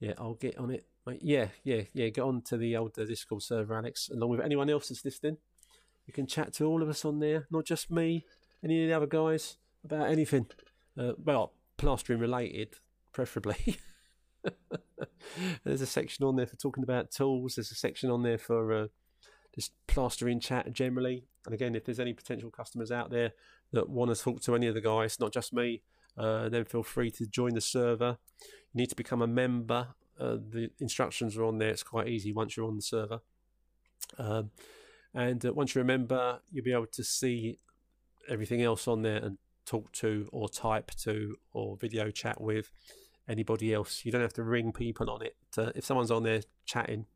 yeah, 0.00 0.14
I'll 0.18 0.34
get 0.34 0.58
on 0.58 0.70
it 0.70 0.86
mate. 1.06 1.20
yeah, 1.22 1.48
yeah, 1.64 1.82
yeah. 1.92 2.08
Get 2.08 2.22
on 2.22 2.42
to 2.42 2.56
the 2.56 2.76
old 2.76 2.98
uh, 2.98 3.04
Discord 3.04 3.42
server, 3.42 3.76
Alex, 3.76 4.08
along 4.12 4.30
with 4.30 4.40
anyone 4.40 4.70
else 4.70 4.88
that's 4.88 5.04
listening. 5.04 5.38
You 6.06 6.12
can 6.12 6.26
chat 6.26 6.52
to 6.54 6.64
all 6.64 6.82
of 6.82 6.88
us 6.88 7.04
on 7.04 7.20
there, 7.20 7.46
not 7.50 7.64
just 7.64 7.90
me, 7.90 8.24
any 8.64 8.82
of 8.82 8.88
the 8.88 8.96
other 8.96 9.06
guys, 9.06 9.56
about 9.84 10.10
anything. 10.10 10.46
Uh, 11.00 11.12
well, 11.24 11.54
plastering 11.78 12.20
related, 12.20 12.74
preferably. 13.12 13.78
There's 15.64 15.80
a 15.80 15.86
section 15.86 16.24
on 16.24 16.36
there 16.36 16.46
for 16.46 16.56
talking 16.56 16.82
about 16.82 17.10
tools. 17.10 17.54
There's 17.54 17.70
a 17.70 17.76
section 17.76 18.10
on 18.10 18.22
there 18.22 18.38
for 18.38 18.72
uh, 18.72 18.86
just 19.54 19.72
plastering 19.86 20.40
chat 20.40 20.72
generally. 20.72 21.24
And 21.46 21.54
again, 21.54 21.74
if 21.74 21.84
there's 21.84 22.00
any 22.00 22.12
potential 22.12 22.50
customers 22.50 22.90
out 22.90 23.10
there 23.10 23.32
that 23.72 23.88
want 23.88 24.14
to 24.14 24.22
talk 24.22 24.42
to 24.42 24.54
any 24.54 24.66
of 24.66 24.74
the 24.74 24.80
guys, 24.80 25.18
not 25.18 25.32
just 25.32 25.54
me, 25.54 25.82
uh, 26.18 26.48
then 26.50 26.64
feel 26.64 26.82
free 26.82 27.10
to 27.12 27.26
join 27.26 27.54
the 27.54 27.60
server. 27.60 28.18
You 28.72 28.80
need 28.80 28.90
to 28.90 28.96
become 28.96 29.22
a 29.22 29.26
member 29.26 29.88
uh, 30.20 30.36
the 30.50 30.70
instructions 30.80 31.36
are 31.36 31.44
on 31.44 31.58
there. 31.58 31.70
It's 31.70 31.82
quite 31.82 32.08
easy 32.08 32.32
once 32.32 32.56
you're 32.56 32.66
on 32.66 32.76
the 32.76 32.82
server. 32.82 33.20
Um, 34.18 34.50
and 35.14 35.44
uh, 35.44 35.52
once 35.54 35.74
you 35.74 35.80
remember, 35.80 36.40
you'll 36.52 36.64
be 36.64 36.72
able 36.72 36.86
to 36.88 37.02
see 37.02 37.58
everything 38.28 38.62
else 38.62 38.86
on 38.86 39.02
there 39.02 39.16
and 39.16 39.38
talk 39.70 39.92
to 39.92 40.28
or 40.32 40.48
type 40.48 40.90
to 41.02 41.36
or 41.52 41.76
video 41.76 42.10
chat 42.10 42.40
with 42.40 42.70
anybody 43.28 43.72
else. 43.72 44.04
You 44.04 44.10
don't 44.10 44.20
have 44.20 44.32
to 44.34 44.42
ring 44.42 44.72
people 44.72 45.08
on 45.08 45.22
it. 45.22 45.36
Uh, 45.56 45.70
if 45.74 45.84
someone's 45.84 46.10
on 46.10 46.24
there 46.24 46.42
chatting, 46.66 47.06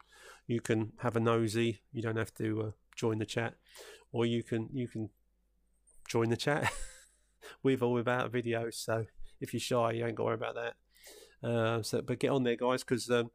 you 0.47 0.61
can 0.61 0.93
have 0.99 1.17
a 1.17 1.21
nosy. 1.21 1.81
You 1.93 2.03
don't 2.03 2.17
have 2.17 2.33
to 2.35 2.63
uh, 2.63 2.71
join 2.95 3.19
the 3.19 3.27
chat, 3.27 3.55
or 4.13 4.25
you 4.25 4.43
can 4.43 4.69
you 4.73 4.87
can 4.87 5.11
join 6.09 6.29
the 6.29 6.37
chat 6.37 6.73
with 7.63 7.83
or 7.83 7.93
without 7.93 8.27
a 8.27 8.29
video. 8.29 8.71
So 8.71 9.07
if 9.41 9.53
you're 9.53 9.61
shy, 9.61 9.93
you 9.93 10.07
ain't 10.07 10.15
got 10.15 10.25
to 10.25 10.27
worry 10.27 10.35
about 10.35 10.55
that. 10.55 11.49
Uh, 11.49 11.83
so, 11.83 12.03
but 12.03 12.21
get 12.21 12.31
on 12.31 12.45
there, 12.45 12.57
guys, 12.57 12.85
because 12.85 13.11
um, 13.11 13.31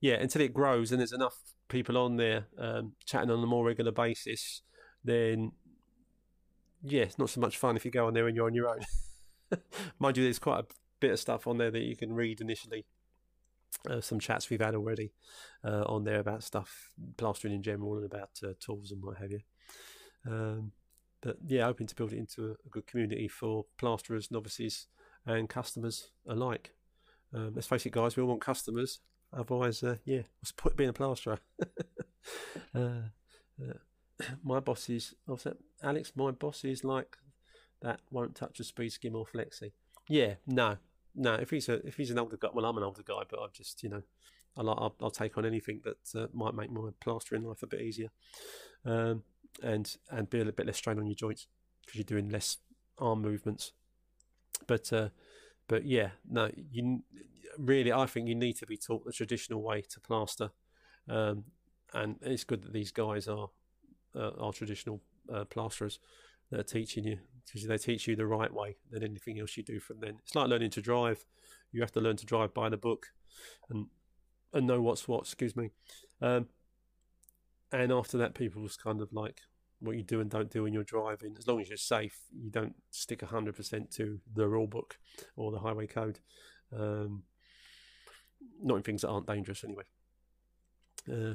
yeah, 0.00 0.14
until 0.14 0.42
it 0.42 0.54
grows 0.54 0.92
and 0.92 1.00
there's 1.00 1.12
enough 1.12 1.36
people 1.68 1.98
on 1.98 2.16
there 2.16 2.46
um, 2.58 2.92
chatting 3.04 3.30
on 3.30 3.42
a 3.42 3.46
more 3.46 3.66
regular 3.66 3.92
basis, 3.92 4.62
then 5.02 5.52
yeah, 6.84 7.02
it's 7.02 7.18
not 7.18 7.30
so 7.30 7.40
much 7.40 7.56
fun 7.56 7.76
if 7.76 7.84
you 7.84 7.90
go 7.90 8.06
on 8.06 8.14
there 8.14 8.26
and 8.26 8.36
you're 8.36 8.46
on 8.46 8.54
your 8.54 8.68
own. 8.68 8.80
Mind 9.98 10.16
you, 10.16 10.24
there's 10.24 10.38
quite 10.38 10.60
a 10.60 10.66
bit 11.00 11.12
of 11.12 11.20
stuff 11.20 11.46
on 11.46 11.58
there 11.58 11.70
that 11.70 11.82
you 11.82 11.96
can 11.96 12.12
read 12.12 12.40
initially. 12.40 12.84
Uh, 13.88 14.00
some 14.00 14.20
chats 14.20 14.48
we've 14.50 14.60
had 14.60 14.74
already 14.74 15.12
uh, 15.64 15.82
on 15.86 16.04
there 16.04 16.20
about 16.20 16.42
stuff, 16.42 16.90
plastering 17.16 17.54
in 17.54 17.62
general, 17.62 17.96
and 17.96 18.04
about 18.04 18.30
uh, 18.42 18.52
tools 18.60 18.92
and 18.92 19.02
what 19.02 19.16
have 19.16 19.32
you. 19.32 19.40
Um, 20.26 20.72
but 21.20 21.38
yeah, 21.46 21.64
hoping 21.64 21.86
to 21.86 21.94
build 21.94 22.12
it 22.12 22.18
into 22.18 22.48
a, 22.48 22.50
a, 22.50 22.70
good 22.70 22.86
community 22.86 23.28
for 23.28 23.64
plasterers, 23.78 24.30
novices, 24.30 24.86
and 25.26 25.48
customers 25.48 26.10
alike. 26.26 26.74
Um, 27.34 27.52
let's 27.54 27.66
face 27.66 27.84
it, 27.84 27.92
guys, 27.92 28.16
we 28.16 28.22
all 28.22 28.28
want 28.28 28.40
customers. 28.40 29.00
Otherwise, 29.32 29.82
uh, 29.82 29.96
yeah, 30.04 30.22
what's 30.40 30.52
the 30.52 30.62
point 30.62 30.76
being 30.76 30.90
a 30.90 30.94
plasterer? 30.94 31.40
Uh, 32.74 33.10
uh, 33.62 33.74
my 34.44 34.60
boss 34.60 34.88
is, 34.88 35.14
what's? 35.26 35.46
Alex, 35.82 36.12
my 36.16 36.30
boss 36.30 36.64
is 36.64 36.84
like 36.84 37.16
that, 37.82 38.00
won't 38.10 38.34
touch 38.34 38.60
a 38.60 38.64
speed 38.64 38.90
skim 38.90 39.16
or 39.16 39.26
flexi. 39.26 39.72
Yeah, 40.08 40.34
no, 40.46 40.76
no. 41.14 41.34
If 41.34 41.50
he's 41.50 41.68
a 41.68 41.86
if 41.86 41.96
he's 41.96 42.10
an 42.10 42.18
older 42.18 42.36
guy, 42.36 42.48
well, 42.52 42.66
I'm 42.66 42.76
an 42.76 42.84
older 42.84 43.02
guy, 43.02 43.22
but 43.28 43.40
I've 43.40 43.52
just 43.52 43.82
you 43.82 43.88
know, 43.88 44.02
I'll 44.56 44.70
I'll, 44.70 44.96
I'll 45.00 45.10
take 45.10 45.36
on 45.38 45.46
anything 45.46 45.80
that 45.84 46.20
uh, 46.20 46.26
might 46.32 46.54
make 46.54 46.70
my 46.70 46.90
plastering 47.00 47.44
life 47.44 47.62
a 47.62 47.66
bit 47.66 47.80
easier, 47.80 48.10
um, 48.84 49.22
and 49.62 49.96
and 50.10 50.28
be 50.28 50.38
a 50.38 50.40
little 50.40 50.56
bit 50.56 50.66
less 50.66 50.78
strain 50.78 50.98
on 50.98 51.06
your 51.06 51.14
joints 51.14 51.46
because 51.84 51.98
you're 51.98 52.04
doing 52.04 52.28
less 52.28 52.58
arm 52.98 53.22
movements. 53.22 53.72
But 54.66 54.92
uh, 54.92 55.08
but 55.68 55.84
yeah, 55.84 56.10
no, 56.28 56.50
you 56.70 57.02
really 57.58 57.92
I 57.92 58.06
think 58.06 58.28
you 58.28 58.34
need 58.34 58.56
to 58.58 58.66
be 58.66 58.76
taught 58.76 59.04
the 59.04 59.12
traditional 59.12 59.62
way 59.62 59.82
to 59.82 60.00
plaster, 60.00 60.50
um, 61.08 61.44
and 61.92 62.16
it's 62.22 62.44
good 62.44 62.62
that 62.62 62.72
these 62.72 62.90
guys 62.90 63.28
are 63.28 63.48
uh, 64.16 64.30
are 64.38 64.52
traditional 64.52 65.00
uh, 65.32 65.44
plasterers 65.44 65.98
that 66.50 66.60
are 66.60 66.64
teaching 66.64 67.04
you 67.04 67.18
because 67.46 67.66
they 67.66 67.78
teach 67.78 68.06
you 68.06 68.16
the 68.16 68.26
right 68.26 68.52
way 68.52 68.76
than 68.90 69.02
anything 69.02 69.38
else 69.38 69.56
you 69.56 69.62
do 69.62 69.80
from 69.80 70.00
then. 70.00 70.16
It's 70.22 70.34
like 70.34 70.48
learning 70.48 70.70
to 70.70 70.82
drive. 70.82 71.24
You 71.72 71.80
have 71.80 71.92
to 71.92 72.00
learn 72.00 72.16
to 72.16 72.26
drive 72.26 72.54
by 72.54 72.68
the 72.68 72.76
book 72.76 73.06
and 73.68 73.86
and 74.52 74.66
know 74.66 74.80
what's 74.80 75.08
what. 75.08 75.22
Excuse 75.22 75.56
me. 75.56 75.70
Um, 76.22 76.46
and 77.72 77.90
after 77.90 78.16
that, 78.18 78.34
people's 78.34 78.76
kind 78.76 79.00
of 79.00 79.12
like 79.12 79.40
what 79.80 79.96
you 79.96 80.02
do 80.02 80.20
and 80.20 80.30
don't 80.30 80.50
do 80.50 80.62
when 80.62 80.72
you're 80.72 80.84
driving. 80.84 81.34
As 81.38 81.46
long 81.46 81.60
as 81.60 81.68
you're 81.68 81.76
safe, 81.76 82.20
you 82.32 82.50
don't 82.50 82.74
stick 82.90 83.22
hundred 83.22 83.56
percent 83.56 83.90
to 83.92 84.20
the 84.34 84.48
rule 84.48 84.68
book 84.68 84.98
or 85.36 85.50
the 85.50 85.58
highway 85.58 85.86
code. 85.86 86.20
Um, 86.76 87.24
not 88.62 88.76
in 88.76 88.82
things 88.82 89.02
that 89.02 89.08
aren't 89.08 89.26
dangerous, 89.26 89.64
anyway. 89.64 89.84
Uh, 91.10 91.34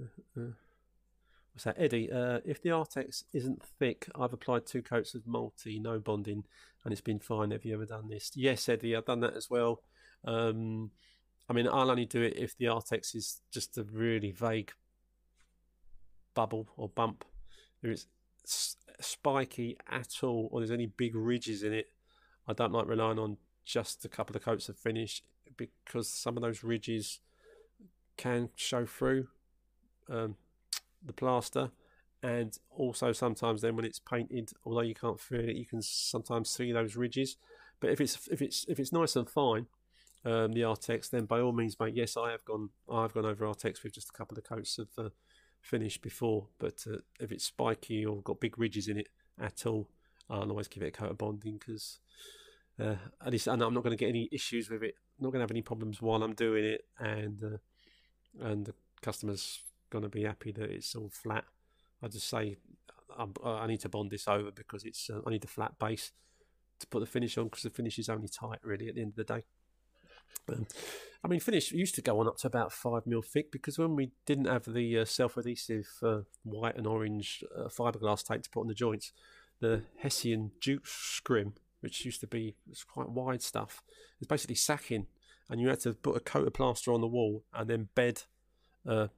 uh, 0.00 0.40
uh. 0.40 0.52
What's 1.52 1.64
that, 1.64 1.76
Eddie? 1.78 2.10
Uh, 2.10 2.38
if 2.44 2.62
the 2.62 2.70
Artex 2.70 3.24
isn't 3.32 3.62
thick, 3.62 4.08
I've 4.14 4.32
applied 4.32 4.66
two 4.66 4.82
coats 4.82 5.14
of 5.14 5.26
multi, 5.26 5.78
no 5.80 5.98
bonding, 5.98 6.44
and 6.84 6.92
it's 6.92 7.00
been 7.00 7.18
fine. 7.18 7.50
Have 7.50 7.64
you 7.64 7.74
ever 7.74 7.86
done 7.86 8.08
this? 8.08 8.30
Yes, 8.34 8.68
Eddie, 8.68 8.94
I've 8.94 9.04
done 9.04 9.20
that 9.20 9.36
as 9.36 9.50
well. 9.50 9.82
Um, 10.24 10.92
I 11.48 11.52
mean, 11.52 11.66
I'll 11.66 11.90
only 11.90 12.06
do 12.06 12.22
it 12.22 12.36
if 12.36 12.56
the 12.56 12.66
Artex 12.66 13.16
is 13.16 13.40
just 13.50 13.76
a 13.76 13.82
really 13.82 14.30
vague 14.30 14.72
bubble 16.34 16.68
or 16.76 16.88
bump. 16.88 17.24
If 17.82 18.06
it's 18.44 18.76
spiky 19.00 19.76
at 19.90 20.22
all, 20.22 20.48
or 20.52 20.60
there's 20.60 20.70
any 20.70 20.86
big 20.86 21.16
ridges 21.16 21.62
in 21.64 21.72
it, 21.72 21.88
I 22.46 22.52
don't 22.52 22.72
like 22.72 22.86
relying 22.86 23.18
on 23.18 23.36
just 23.64 24.04
a 24.04 24.08
couple 24.08 24.36
of 24.36 24.42
coats 24.42 24.68
of 24.68 24.78
finish 24.78 25.22
because 25.56 26.08
some 26.08 26.36
of 26.36 26.42
those 26.42 26.62
ridges 26.62 27.20
can 28.16 28.50
show 28.54 28.86
through. 28.86 29.28
Um, 30.10 30.36
the 31.04 31.12
plaster 31.12 31.70
and 32.22 32.58
also 32.70 33.12
sometimes 33.12 33.62
then 33.62 33.76
when 33.76 33.84
it's 33.84 33.98
painted 33.98 34.50
although 34.64 34.80
you 34.82 34.94
can't 34.94 35.20
feel 35.20 35.48
it 35.48 35.56
you 35.56 35.64
can 35.64 35.80
sometimes 35.82 36.50
see 36.50 36.72
those 36.72 36.96
ridges. 36.96 37.36
But 37.80 37.90
if 37.90 38.00
it's 38.00 38.28
if 38.30 38.42
it's 38.42 38.66
if 38.68 38.78
it's 38.78 38.92
nice 38.92 39.16
and 39.16 39.28
fine 39.28 39.66
um, 40.24 40.52
the 40.52 40.62
Artex 40.62 41.08
then 41.08 41.24
by 41.24 41.40
all 41.40 41.52
means 41.52 41.78
mate 41.80 41.94
yes 41.94 42.16
I 42.16 42.30
have 42.30 42.44
gone 42.44 42.70
I've 42.90 43.14
gone 43.14 43.24
over 43.24 43.46
Artex 43.46 43.82
with 43.82 43.94
just 43.94 44.10
a 44.10 44.12
couple 44.12 44.36
of 44.36 44.44
coats 44.44 44.78
of 44.78 44.88
uh, 44.98 45.08
finish 45.62 45.98
before 45.98 46.48
but 46.58 46.84
uh, 46.86 46.98
if 47.18 47.32
it's 47.32 47.44
spiky 47.44 48.04
or 48.04 48.20
got 48.22 48.40
big 48.40 48.58
ridges 48.58 48.88
in 48.88 48.98
it 48.98 49.08
at 49.40 49.64
all 49.64 49.88
I'll 50.28 50.50
always 50.50 50.68
give 50.68 50.82
it 50.82 50.88
a 50.88 50.90
coat 50.90 51.10
of 51.10 51.18
bonding 51.18 51.58
because 51.58 52.00
uh, 52.78 52.96
at 53.24 53.32
least 53.32 53.46
and 53.46 53.62
I'm 53.62 53.74
not 53.74 53.82
going 53.82 53.96
to 53.96 54.02
get 54.04 54.10
any 54.10 54.28
issues 54.30 54.68
with 54.68 54.82
it 54.82 54.94
not 55.18 55.30
going 55.30 55.40
to 55.40 55.44
have 55.44 55.50
any 55.50 55.62
problems 55.62 56.02
while 56.02 56.22
I'm 56.22 56.34
doing 56.34 56.64
it 56.64 56.84
and 56.98 57.42
uh, 57.42 58.44
and 58.46 58.66
the 58.66 58.74
customers 59.00 59.60
going 59.90 60.04
to 60.04 60.08
be 60.08 60.24
happy 60.24 60.52
that 60.52 60.70
it's 60.70 60.94
all 60.94 61.10
flat. 61.10 61.44
I 62.02 62.08
just 62.08 62.28
say 62.28 62.56
I, 63.18 63.26
I 63.44 63.66
need 63.66 63.80
to 63.80 63.88
bond 63.88 64.10
this 64.10 64.28
over 64.28 64.50
because 64.50 64.84
it's 64.84 65.10
uh, 65.10 65.20
I 65.26 65.30
need 65.30 65.44
a 65.44 65.48
flat 65.48 65.78
base 65.78 66.12
to 66.80 66.86
put 66.86 67.00
the 67.00 67.06
finish 67.06 67.36
on 67.36 67.44
because 67.44 67.62
the 67.62 67.70
finish 67.70 67.98
is 67.98 68.08
only 68.08 68.28
tight 68.28 68.58
really 68.62 68.88
at 68.88 68.94
the 68.94 69.02
end 69.02 69.10
of 69.10 69.26
the 69.26 69.34
day. 69.34 69.44
Um, 70.48 70.66
I 71.22 71.28
mean, 71.28 71.40
finish 71.40 71.70
used 71.72 71.94
to 71.96 72.02
go 72.02 72.18
on 72.20 72.26
up 72.26 72.38
to 72.38 72.46
about 72.46 72.72
five 72.72 73.06
mil 73.06 73.22
thick 73.22 73.52
because 73.52 73.78
when 73.78 73.94
we 73.94 74.12
didn't 74.26 74.46
have 74.46 74.64
the 74.64 75.00
uh, 75.00 75.04
self-adhesive 75.04 75.86
uh, 76.02 76.20
white 76.44 76.76
and 76.76 76.86
orange 76.86 77.44
uh, 77.56 77.68
fiberglass 77.68 78.26
tape 78.26 78.42
to 78.42 78.50
put 78.50 78.62
on 78.62 78.68
the 78.68 78.74
joints, 78.74 79.12
the 79.60 79.82
Hessian 79.98 80.52
jute 80.60 80.86
scrim, 80.86 81.54
which 81.80 82.04
used 82.04 82.20
to 82.20 82.26
be 82.26 82.54
quite 82.88 83.10
wide 83.10 83.42
stuff, 83.42 83.82
is 84.20 84.26
basically 84.26 84.54
sacking, 84.54 85.06
and 85.50 85.60
you 85.60 85.68
had 85.68 85.80
to 85.80 85.92
put 85.92 86.16
a 86.16 86.20
coat 86.20 86.46
of 86.46 86.54
plaster 86.54 86.92
on 86.92 87.00
the 87.00 87.06
wall 87.06 87.44
and 87.52 87.68
then 87.68 87.88
bed 87.94 88.22
uh, 88.88 89.08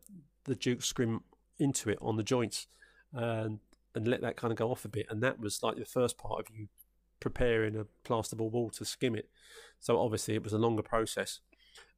the 0.44 0.54
jute 0.54 0.82
scrim 0.82 1.20
into 1.58 1.90
it 1.90 1.98
on 2.00 2.16
the 2.16 2.22
joints 2.22 2.66
and 3.12 3.60
and 3.94 4.08
let 4.08 4.22
that 4.22 4.36
kind 4.36 4.50
of 4.50 4.58
go 4.58 4.70
off 4.70 4.84
a 4.84 4.88
bit. 4.88 5.06
And 5.10 5.22
that 5.22 5.38
was 5.38 5.62
like 5.62 5.76
the 5.76 5.84
first 5.84 6.16
part 6.16 6.40
of 6.40 6.46
you 6.54 6.68
preparing 7.20 7.76
a 7.76 7.84
plasterboard 8.08 8.52
wall 8.52 8.70
to 8.70 8.84
skim 8.84 9.14
it. 9.14 9.28
So 9.80 9.98
obviously 9.98 10.34
it 10.34 10.42
was 10.42 10.52
a 10.52 10.58
longer 10.58 10.82
process. 10.82 11.40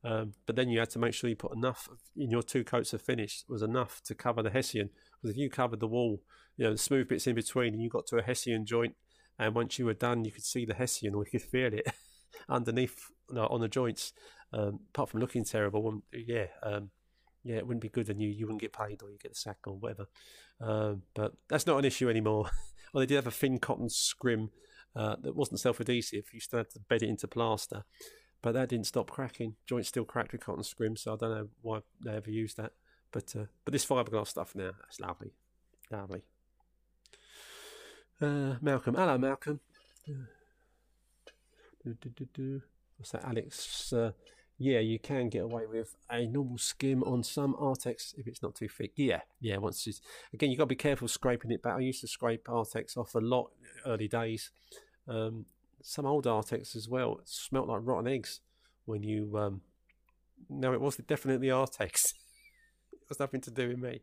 Um, 0.02 0.34
but 0.44 0.56
then 0.56 0.68
you 0.68 0.80
had 0.80 0.90
to 0.90 0.98
make 0.98 1.14
sure 1.14 1.30
you 1.30 1.36
put 1.36 1.54
enough 1.54 1.88
in 2.16 2.30
your 2.30 2.42
two 2.42 2.62
coats 2.62 2.92
of 2.92 3.00
finish 3.00 3.44
was 3.48 3.62
enough 3.62 4.02
to 4.04 4.14
cover 4.14 4.42
the 4.42 4.50
Hessian. 4.50 4.90
Because 5.14 5.34
if 5.34 5.40
you 5.40 5.48
covered 5.48 5.80
the 5.80 5.86
wall, 5.86 6.20
you 6.56 6.64
know, 6.64 6.72
the 6.72 6.78
smooth 6.78 7.08
bits 7.08 7.26
in 7.26 7.34
between, 7.34 7.72
and 7.72 7.82
you 7.82 7.88
got 7.88 8.06
to 8.08 8.18
a 8.18 8.22
Hessian 8.22 8.66
joint, 8.66 8.94
and 9.38 9.54
once 9.54 9.78
you 9.78 9.86
were 9.86 9.94
done, 9.94 10.24
you 10.24 10.30
could 10.30 10.44
see 10.44 10.64
the 10.64 10.74
Hessian 10.74 11.14
or 11.14 11.24
you 11.24 11.30
could 11.30 11.48
feel 11.48 11.72
it 11.72 11.86
underneath 12.48 13.10
on 13.34 13.60
the 13.60 13.68
joints. 13.68 14.12
Um, 14.52 14.80
apart 14.90 15.08
from 15.08 15.20
looking 15.20 15.44
terrible, 15.44 16.02
yeah, 16.12 16.46
um, 16.62 16.90
yeah, 17.44 17.56
it 17.56 17.66
wouldn't 17.66 17.82
be 17.82 17.90
good, 17.90 18.08
and 18.08 18.20
you 18.20 18.28
you 18.28 18.46
wouldn't 18.46 18.62
get 18.62 18.72
paid 18.72 19.02
or 19.02 19.10
you 19.10 19.18
get 19.18 19.32
the 19.32 19.38
sack 19.38 19.58
or 19.66 19.74
whatever. 19.74 20.06
Um, 20.60 21.02
but 21.14 21.34
that's 21.48 21.66
not 21.66 21.78
an 21.78 21.84
issue 21.84 22.08
anymore. 22.08 22.50
well, 22.92 23.00
they 23.00 23.06
did 23.06 23.16
have 23.16 23.26
a 23.26 23.30
thin 23.30 23.58
cotton 23.58 23.90
scrim 23.90 24.50
uh, 24.96 25.16
that 25.20 25.36
wasn't 25.36 25.60
self-adhesive. 25.60 26.24
You 26.32 26.40
still 26.40 26.58
had 26.58 26.70
to 26.70 26.80
bed 26.80 27.02
it 27.02 27.10
into 27.10 27.28
plaster, 27.28 27.84
but 28.42 28.52
that 28.52 28.70
didn't 28.70 28.86
stop 28.86 29.10
cracking. 29.10 29.56
Joints 29.66 29.88
still 29.88 30.04
cracked 30.04 30.32
with 30.32 30.44
cotton 30.44 30.64
scrim, 30.64 30.96
so 30.96 31.12
I 31.12 31.16
don't 31.16 31.30
know 31.30 31.48
why 31.60 31.80
they 32.02 32.12
ever 32.12 32.30
used 32.30 32.56
that. 32.56 32.72
But 33.12 33.34
uh, 33.38 33.44
but 33.64 33.72
this 33.72 33.84
fiberglass 33.86 34.28
stuff 34.28 34.54
now, 34.54 34.70
that's 34.80 35.00
lovely, 35.00 35.34
lovely. 35.90 36.22
Uh, 38.20 38.54
Malcolm, 38.62 38.94
hello 38.94 39.18
Malcolm. 39.18 39.60
What's 42.96 43.10
that, 43.10 43.24
Alex? 43.24 43.92
Yeah, 44.58 44.78
you 44.78 45.00
can 45.00 45.28
get 45.28 45.42
away 45.42 45.66
with 45.66 45.96
a 46.10 46.26
normal 46.26 46.58
skim 46.58 47.02
on 47.02 47.24
some 47.24 47.54
Artex 47.54 48.14
if 48.16 48.28
it's 48.28 48.42
not 48.42 48.54
too 48.54 48.68
thick. 48.68 48.92
Yeah, 48.94 49.20
yeah. 49.40 49.56
Once 49.56 49.86
it's 49.86 50.00
again, 50.32 50.50
you've 50.50 50.58
got 50.58 50.64
to 50.64 50.68
be 50.68 50.76
careful 50.76 51.08
scraping 51.08 51.50
it 51.50 51.62
back. 51.62 51.74
I 51.74 51.80
used 51.80 52.02
to 52.02 52.08
scrape 52.08 52.44
Artex 52.44 52.96
off 52.96 53.14
a 53.14 53.18
lot 53.18 53.50
early 53.84 54.06
days. 54.06 54.50
Um, 55.08 55.46
some 55.82 56.06
old 56.06 56.24
Artex 56.24 56.74
as 56.76 56.88
well 56.88 57.18
it 57.18 57.28
smelt 57.28 57.68
like 57.68 57.80
rotten 57.82 58.06
eggs 58.06 58.40
when 58.84 59.02
you. 59.02 59.36
Um, 59.36 59.60
no, 60.48 60.72
it 60.72 60.80
was 60.80 60.96
definitely 60.96 61.48
Artex. 61.48 62.14
it 62.92 63.08
was 63.08 63.18
nothing 63.18 63.40
to 63.42 63.50
do 63.50 63.68
with 63.68 63.78
me. 63.78 64.02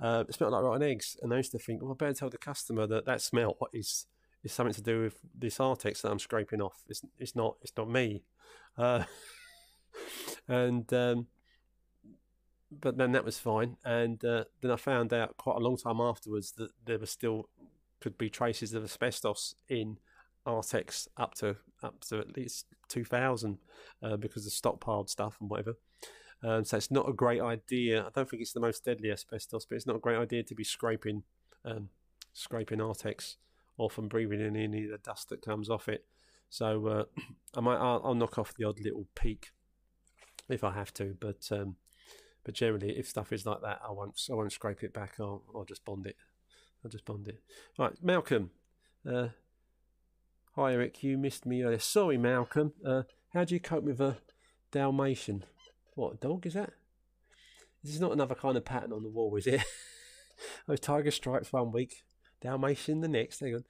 Uh, 0.00 0.24
it 0.26 0.34
smelled 0.34 0.52
like 0.52 0.62
rotten 0.62 0.82
eggs, 0.82 1.16
and 1.20 1.32
I 1.32 1.36
used 1.36 1.52
to 1.52 1.58
think, 1.58 1.82
well, 1.82 1.92
I 1.92 1.94
better 1.94 2.14
tell 2.14 2.30
the 2.30 2.38
customer 2.38 2.86
that 2.86 3.04
that 3.04 3.20
smell 3.20 3.56
is 3.74 4.06
is 4.42 4.52
something 4.54 4.72
to 4.72 4.82
do 4.82 5.02
with 5.02 5.18
this 5.38 5.58
Artex 5.58 6.00
that 6.00 6.10
I'm 6.10 6.18
scraping 6.18 6.62
off. 6.62 6.82
It's 6.88 7.02
it's 7.18 7.36
not 7.36 7.56
it's 7.60 7.72
not 7.76 7.90
me. 7.90 8.24
Uh, 8.78 9.04
and 10.48 10.92
um, 10.92 11.26
but 12.70 12.96
then 12.96 13.12
that 13.12 13.24
was 13.24 13.38
fine. 13.38 13.76
And 13.84 14.24
uh, 14.24 14.44
then 14.60 14.70
I 14.70 14.76
found 14.76 15.12
out 15.12 15.36
quite 15.36 15.56
a 15.56 15.60
long 15.60 15.76
time 15.76 16.00
afterwards 16.00 16.52
that 16.52 16.70
there 16.84 16.98
were 16.98 17.06
still 17.06 17.48
could 18.00 18.16
be 18.16 18.30
traces 18.30 18.72
of 18.72 18.84
asbestos 18.84 19.54
in 19.68 19.98
Artex 20.46 21.06
up 21.16 21.34
to 21.34 21.56
up 21.82 22.00
to 22.08 22.18
at 22.18 22.36
least 22.36 22.66
two 22.88 23.04
thousand 23.04 23.58
uh, 24.02 24.16
because 24.16 24.46
of 24.46 24.52
stockpiled 24.52 25.08
stuff 25.08 25.36
and 25.40 25.50
whatever. 25.50 25.74
Um, 26.42 26.64
so 26.64 26.78
it's 26.78 26.90
not 26.90 27.08
a 27.08 27.12
great 27.12 27.42
idea. 27.42 28.02
I 28.02 28.08
don't 28.14 28.28
think 28.28 28.40
it's 28.40 28.54
the 28.54 28.60
most 28.60 28.84
deadly 28.84 29.10
asbestos, 29.10 29.66
but 29.66 29.76
it's 29.76 29.86
not 29.86 29.96
a 29.96 30.00
great 30.00 30.16
idea 30.16 30.42
to 30.44 30.54
be 30.54 30.64
scraping 30.64 31.24
um, 31.64 31.90
scraping 32.32 32.78
Artex 32.78 33.36
off 33.76 33.98
and 33.98 34.08
breathing 34.08 34.40
in 34.40 34.56
any 34.56 34.84
of 34.84 34.90
the 34.90 34.98
dust 34.98 35.28
that 35.28 35.42
comes 35.42 35.68
off 35.68 35.88
it. 35.88 36.04
So 36.48 36.86
uh, 36.86 37.04
I 37.56 37.60
might 37.60 37.76
I'll, 37.76 38.00
I'll, 38.04 38.14
knock 38.14 38.38
off 38.38 38.54
the 38.54 38.64
odd 38.64 38.80
little 38.80 39.06
peak 39.14 39.50
if 40.52 40.64
I 40.64 40.72
have 40.72 40.92
to, 40.94 41.16
but 41.20 41.48
um, 41.50 41.76
but 42.44 42.54
generally 42.54 42.98
if 42.98 43.08
stuff 43.08 43.32
is 43.32 43.46
like 43.46 43.62
that, 43.62 43.80
I 43.86 43.92
won't 43.92 44.20
I 44.30 44.34
won't 44.34 44.52
scrape 44.52 44.82
it 44.82 44.94
back. 44.94 45.14
I'll 45.20 45.42
I'll 45.54 45.64
just 45.64 45.84
bond 45.84 46.06
it. 46.06 46.16
I'll 46.84 46.90
just 46.90 47.04
bond 47.04 47.28
it. 47.28 47.40
Right, 47.78 47.92
Malcolm. 48.02 48.50
Uh, 49.08 49.28
hi 50.54 50.72
Eric, 50.74 51.02
you 51.02 51.18
missed 51.18 51.46
me 51.46 51.62
earlier. 51.62 51.78
Sorry, 51.78 52.18
Malcolm. 52.18 52.72
Uh, 52.84 53.02
how 53.32 53.44
do 53.44 53.54
you 53.54 53.60
cope 53.60 53.84
with 53.84 54.00
a 54.00 54.18
Dalmatian? 54.72 55.44
What 55.94 56.20
dog 56.20 56.46
is 56.46 56.54
that? 56.54 56.72
This 57.82 57.94
is 57.94 58.00
not 58.00 58.12
another 58.12 58.34
kind 58.34 58.56
of 58.56 58.64
pattern 58.64 58.92
on 58.92 59.02
the 59.02 59.08
wall, 59.08 59.34
is 59.36 59.46
it? 59.46 59.62
oh, 60.68 60.76
tiger 60.76 61.10
stripes 61.10 61.52
one 61.52 61.72
week, 61.72 62.02
Dalmatian 62.42 63.00
the 63.00 63.08
next. 63.08 63.40
Hang 63.40 63.54
on. 63.54 63.64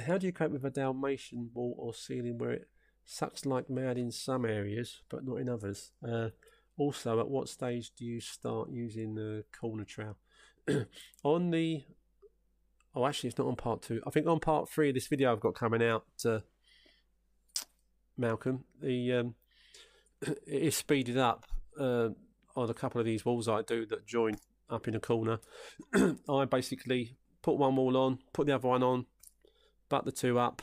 How 0.06 0.18
do 0.18 0.26
you 0.26 0.32
cope 0.32 0.52
with 0.52 0.64
a 0.64 0.70
Dalmatian 0.70 1.50
wall 1.54 1.74
or 1.78 1.94
ceiling 1.94 2.38
where 2.38 2.52
it 2.52 2.68
sucks 3.10 3.46
like 3.46 3.70
mad 3.70 3.96
in 3.96 4.12
some 4.12 4.44
areas 4.44 5.00
but 5.08 5.24
not 5.24 5.36
in 5.36 5.48
others? 5.48 5.92
Uh, 6.06 6.28
also, 6.76 7.18
at 7.18 7.28
what 7.28 7.48
stage 7.48 7.90
do 7.96 8.04
you 8.04 8.20
start 8.20 8.70
using 8.70 9.14
the 9.14 9.44
corner 9.58 9.84
trowel? 9.84 10.16
on 11.24 11.50
the 11.50 11.82
oh, 12.94 13.06
actually, 13.06 13.28
it's 13.28 13.38
not 13.38 13.48
on 13.48 13.56
part 13.56 13.82
two. 13.82 14.02
I 14.06 14.10
think 14.10 14.26
on 14.26 14.40
part 14.40 14.68
three 14.68 14.90
of 14.90 14.94
this 14.94 15.06
video 15.06 15.32
I've 15.32 15.40
got 15.40 15.54
coming 15.54 15.82
out, 15.82 16.04
uh, 16.24 16.40
Malcolm, 18.16 18.64
the 18.80 19.12
um, 19.12 19.34
it 20.22 20.38
is 20.46 20.76
speeded 20.76 21.16
up 21.16 21.46
uh, 21.80 22.10
on 22.56 22.70
a 22.70 22.74
couple 22.74 23.00
of 23.00 23.06
these 23.06 23.24
walls 23.24 23.48
I 23.48 23.62
do 23.62 23.86
that 23.86 24.06
join 24.06 24.36
up 24.68 24.86
in 24.86 24.94
a 24.94 25.00
corner. 25.00 25.40
I 25.94 26.44
basically 26.44 27.16
put 27.42 27.56
one 27.56 27.76
wall 27.76 27.96
on, 27.96 28.18
put 28.32 28.46
the 28.46 28.54
other 28.54 28.68
one 28.68 28.82
on, 28.82 29.06
butt 29.88 30.04
the 30.04 30.12
two 30.12 30.38
up, 30.38 30.62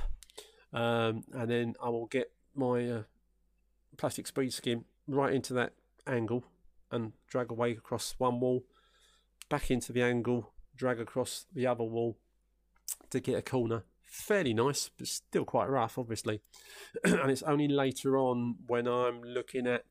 um, 0.73 1.23
and 1.33 1.49
then 1.49 1.73
I 1.81 1.89
will 1.89 2.07
get 2.07 2.31
my 2.55 2.89
uh, 2.89 3.03
plastic 3.97 4.27
speed 4.27 4.53
skim 4.53 4.85
right 5.07 5.33
into 5.33 5.53
that 5.53 5.73
angle 6.07 6.43
and 6.91 7.13
drag 7.27 7.51
away 7.51 7.71
across 7.71 8.15
one 8.17 8.39
wall, 8.39 8.63
back 9.49 9.71
into 9.71 9.91
the 9.91 10.01
angle, 10.01 10.53
drag 10.75 10.99
across 10.99 11.45
the 11.53 11.67
other 11.67 11.83
wall 11.83 12.17
to 13.09 13.19
get 13.19 13.37
a 13.37 13.41
corner. 13.41 13.83
Fairly 14.03 14.53
nice, 14.53 14.89
but 14.97 15.07
still 15.07 15.45
quite 15.45 15.69
rough, 15.69 15.97
obviously. 15.97 16.41
and 17.03 17.29
it's 17.29 17.43
only 17.43 17.67
later 17.67 18.17
on 18.17 18.55
when 18.67 18.87
I'm 18.87 19.21
looking 19.21 19.67
at, 19.67 19.83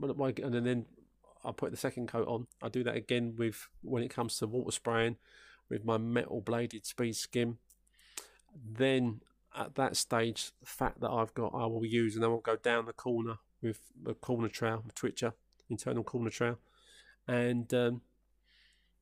and 0.00 0.66
then 0.66 0.86
I 1.44 1.52
put 1.52 1.70
the 1.70 1.76
second 1.76 2.08
coat 2.08 2.26
on. 2.26 2.46
I 2.62 2.68
do 2.68 2.82
that 2.84 2.96
again 2.96 3.34
with 3.38 3.68
when 3.82 4.02
it 4.02 4.10
comes 4.10 4.38
to 4.38 4.46
water 4.46 4.72
spraying 4.72 5.16
with 5.68 5.84
my 5.84 5.98
metal 5.98 6.40
bladed 6.40 6.84
speed 6.84 7.14
skim 7.14 7.58
then 8.54 9.20
at 9.56 9.74
that 9.74 9.96
stage, 9.96 10.52
the 10.60 10.66
fat 10.66 10.94
that 11.00 11.10
I've 11.10 11.34
got, 11.34 11.52
I 11.54 11.66
will 11.66 11.84
use, 11.84 12.14
and 12.14 12.22
then 12.22 12.30
I'll 12.30 12.38
go 12.38 12.56
down 12.56 12.86
the 12.86 12.92
corner 12.92 13.38
with 13.62 13.80
the 14.02 14.14
corner 14.14 14.48
trowel, 14.48 14.82
the 14.86 14.92
twitcher, 14.92 15.34
internal 15.68 16.04
corner 16.04 16.30
trowel, 16.30 16.58
and 17.26 17.72
um, 17.74 18.00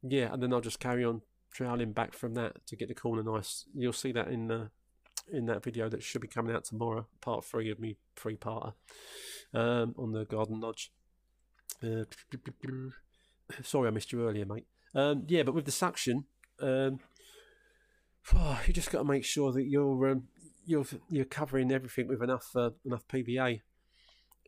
yeah, 0.02 0.32
and 0.32 0.42
then 0.42 0.52
I'll 0.52 0.60
just 0.60 0.80
carry 0.80 1.04
on 1.04 1.22
troweling 1.52 1.92
back 1.92 2.14
from 2.14 2.34
that 2.34 2.66
to 2.66 2.76
get 2.76 2.88
the 2.88 2.94
corner 2.94 3.22
nice. 3.22 3.64
You'll 3.74 3.92
see 3.92 4.12
that 4.12 4.28
in 4.28 4.48
the 4.48 4.70
in 5.30 5.46
that 5.46 5.62
video 5.62 5.88
that 5.88 6.02
should 6.02 6.20
be 6.20 6.28
coming 6.28 6.54
out 6.54 6.64
tomorrow, 6.64 7.06
part 7.20 7.44
three 7.44 7.70
of 7.70 7.78
me 7.78 7.96
three 8.16 8.36
parter 8.36 8.72
um, 9.54 9.94
on 9.98 10.12
the 10.12 10.24
garden 10.24 10.60
lodge. 10.60 10.92
Uh, 11.82 12.04
sorry, 13.62 13.88
I 13.88 13.90
missed 13.90 14.12
you 14.12 14.26
earlier, 14.26 14.46
mate. 14.46 14.66
Um, 14.94 15.24
yeah, 15.28 15.42
but 15.42 15.54
with 15.54 15.64
the 15.64 15.72
suction, 15.72 16.24
um, 16.60 17.00
oh, 18.34 18.60
you 18.66 18.72
just 18.72 18.90
got 18.90 18.98
to 18.98 19.04
make 19.04 19.24
sure 19.24 19.52
that 19.52 19.66
you're 19.66 20.10
um, 20.10 20.24
you're 20.68 20.84
you're 21.08 21.24
covering 21.24 21.72
everything 21.72 22.06
with 22.08 22.22
enough 22.22 22.54
uh, 22.54 22.70
enough 22.84 23.08
PVA. 23.08 23.62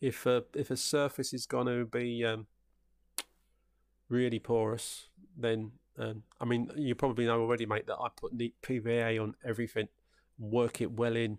If 0.01 0.27
uh, 0.27 0.43
if 0.55 0.71
a 0.71 0.77
surface 0.77 1.33
is 1.33 1.47
going 1.47 1.66
to 1.66 1.87
be 1.87 2.25
um, 2.25 2.47
really 4.09 4.39
porous, 4.39 5.09
then 5.37 5.73
um, 5.99 6.25
I 6.39 6.45
mean 6.45 6.71
you 6.77 6.95
probably 6.95 7.25
know 7.25 7.41
already, 7.41 7.64
mate, 7.64 7.87
that 7.87 7.97
I 7.97 8.09
put 8.14 8.35
neat 8.35 8.55
PVA 8.62 9.21
on 9.21 9.35
everything, 9.45 9.89
work 10.39 10.83
it 10.83 10.93
well 10.93 11.16
in, 11.16 11.39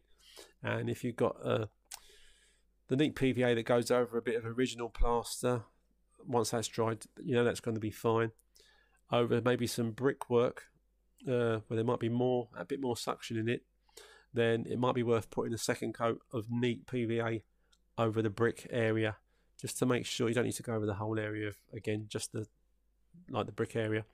and 0.64 0.90
if 0.90 1.04
you've 1.04 1.16
got 1.16 1.38
uh, 1.46 1.68
the 2.88 2.96
neat 2.96 3.16
PVA 3.16 3.54
that 3.56 3.64
goes 3.64 3.92
over 3.92 4.18
a 4.18 4.22
bit 4.22 4.36
of 4.36 4.46
original 4.46 4.90
plaster, 4.90 5.62
once 6.26 6.50
that's 6.50 6.68
dried, 6.68 7.06
you 7.24 7.36
know 7.36 7.44
that's 7.44 7.62
going 7.62 7.76
to 7.76 7.82
be 7.82 7.92
fine. 7.92 8.32
Over 9.12 9.42
maybe 9.42 9.68
some 9.68 9.92
brickwork 9.92 10.64
uh, 11.28 11.60
where 11.68 11.76
there 11.76 11.84
might 11.84 12.00
be 12.00 12.10
more 12.10 12.48
a 12.58 12.66
bit 12.66 12.82
more 12.82 12.98
suction 12.98 13.38
in 13.38 13.48
it, 13.48 13.64
then 14.34 14.66
it 14.70 14.80
might 14.80 14.96
be 14.96 15.04
worth 15.04 15.30
putting 15.30 15.54
a 15.54 15.58
second 15.58 15.94
coat 15.94 16.22
of 16.32 16.50
neat 16.50 16.86
PVA 16.88 17.42
over 17.98 18.22
the 18.22 18.30
brick 18.30 18.68
area 18.70 19.18
just 19.60 19.78
to 19.80 19.86
make 19.86 20.06
sure 20.06 20.28
you 20.28 20.34
don't 20.34 20.46
need 20.46 20.54
to 20.54 20.64
go 20.64 20.74
over 20.74 20.86
the 20.86 20.96
whole 20.96 21.20
area 21.20 21.48
of, 21.48 21.58
again 21.74 22.06
just 22.08 22.32
the 22.32 22.48
like 23.30 23.46
the 23.46 23.52
brick 23.52 23.76
area 23.76 24.06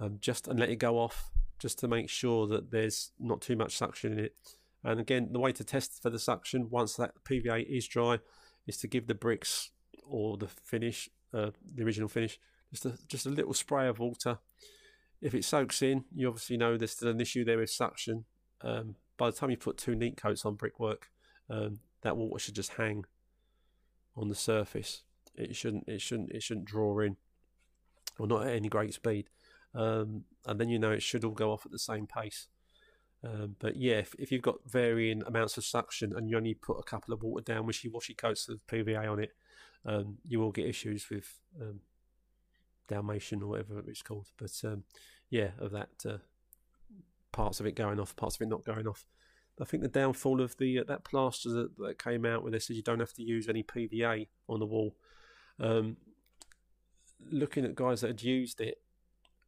um, 0.00 0.18
just 0.20 0.48
and 0.48 0.58
let 0.58 0.68
it 0.68 0.76
go 0.76 0.98
off 0.98 1.30
just 1.58 1.78
to 1.78 1.88
make 1.88 2.10
sure 2.10 2.46
that 2.46 2.70
there's 2.70 3.12
not 3.18 3.40
too 3.40 3.56
much 3.56 3.76
suction 3.76 4.12
in 4.12 4.18
it 4.18 4.34
and 4.82 5.00
again 5.00 5.28
the 5.32 5.38
way 5.38 5.52
to 5.52 5.64
test 5.64 6.02
for 6.02 6.10
the 6.10 6.18
suction 6.18 6.68
once 6.68 6.94
that 6.96 7.12
PVA 7.24 7.64
is 7.64 7.86
dry 7.86 8.18
is 8.66 8.76
to 8.78 8.88
give 8.88 9.06
the 9.06 9.14
bricks 9.14 9.70
or 10.04 10.36
the 10.36 10.48
finish 10.48 11.08
uh, 11.32 11.50
the 11.74 11.84
original 11.84 12.08
finish 12.08 12.38
just 12.72 12.84
a 12.84 12.98
just 13.06 13.26
a 13.26 13.30
little 13.30 13.54
spray 13.54 13.86
of 13.86 14.00
water 14.00 14.38
if 15.24 15.34
it 15.34 15.44
soaks 15.44 15.80
in, 15.80 16.04
you 16.14 16.28
obviously 16.28 16.58
know 16.58 16.76
there's 16.76 16.92
still 16.92 17.08
an 17.08 17.20
issue 17.20 17.44
there 17.44 17.56
with 17.56 17.70
suction. 17.70 18.26
Um, 18.60 18.96
by 19.16 19.30
the 19.30 19.36
time 19.36 19.50
you 19.50 19.56
put 19.56 19.76
two 19.76 19.94
neat 19.94 20.16
coats 20.16 20.44
on 20.44 20.54
brickwork, 20.54 21.10
um, 21.50 21.80
that 22.02 22.16
water 22.16 22.38
should 22.38 22.54
just 22.54 22.74
hang 22.74 23.04
on 24.16 24.28
the 24.28 24.34
surface. 24.34 25.02
It 25.36 25.56
shouldn't. 25.56 25.88
It 25.88 26.00
shouldn't. 26.00 26.30
It 26.30 26.42
shouldn't 26.42 26.66
draw 26.66 27.00
in, 27.00 27.16
or 28.18 28.26
not 28.26 28.46
at 28.46 28.54
any 28.54 28.68
great 28.68 28.94
speed. 28.94 29.28
Um, 29.74 30.24
and 30.46 30.60
then 30.60 30.68
you 30.68 30.78
know 30.78 30.92
it 30.92 31.02
should 31.02 31.24
all 31.24 31.32
go 31.32 31.52
off 31.52 31.66
at 31.66 31.72
the 31.72 31.78
same 31.78 32.06
pace. 32.06 32.46
Um, 33.24 33.56
but 33.58 33.76
yeah, 33.76 33.94
if, 33.94 34.14
if, 34.18 34.30
you've 34.30 34.42
got 34.42 34.56
varying 34.66 35.22
amounts 35.26 35.56
of 35.56 35.64
suction 35.64 36.12
and 36.14 36.28
you 36.28 36.36
only 36.36 36.52
put 36.52 36.78
a 36.78 36.82
couple 36.82 37.14
of 37.14 37.22
water 37.22 37.42
down 37.42 37.64
wishy-washy 37.64 38.12
coats 38.12 38.50
of 38.50 38.60
PVA 38.66 39.10
on 39.10 39.18
it, 39.18 39.32
um, 39.86 40.18
you 40.28 40.40
will 40.40 40.52
get 40.52 40.66
issues 40.66 41.08
with 41.08 41.40
um, 41.58 41.80
Dalmatian 42.86 43.42
or 43.42 43.48
whatever 43.48 43.82
it's 43.86 44.02
called. 44.02 44.26
But 44.36 44.52
um, 44.64 44.84
yeah, 45.30 45.50
of 45.58 45.70
that 45.70 45.88
uh, 46.06 46.18
parts 47.32 47.60
of 47.60 47.66
it 47.66 47.74
going 47.74 47.98
off, 47.98 48.14
parts 48.14 48.36
of 48.36 48.42
it 48.42 48.48
not 48.48 48.64
going 48.64 48.86
off. 48.86 49.06
I 49.60 49.64
think 49.64 49.82
the 49.82 49.88
downfall 49.88 50.40
of 50.40 50.56
the 50.56 50.80
uh, 50.80 50.84
that 50.88 51.04
plaster 51.04 51.50
that, 51.50 51.78
that, 51.78 52.02
came 52.02 52.24
out 52.24 52.42
where 52.42 52.52
they 52.52 52.58
said 52.58 52.76
you 52.76 52.82
don't 52.82 53.00
have 53.00 53.12
to 53.14 53.22
use 53.22 53.48
any 53.48 53.62
PVA 53.62 54.28
on 54.48 54.58
the 54.58 54.66
wall. 54.66 54.96
Um, 55.60 55.96
looking 57.30 57.64
at 57.64 57.74
guys 57.74 58.00
that 58.00 58.08
had 58.08 58.22
used 58.22 58.60
it, 58.60 58.82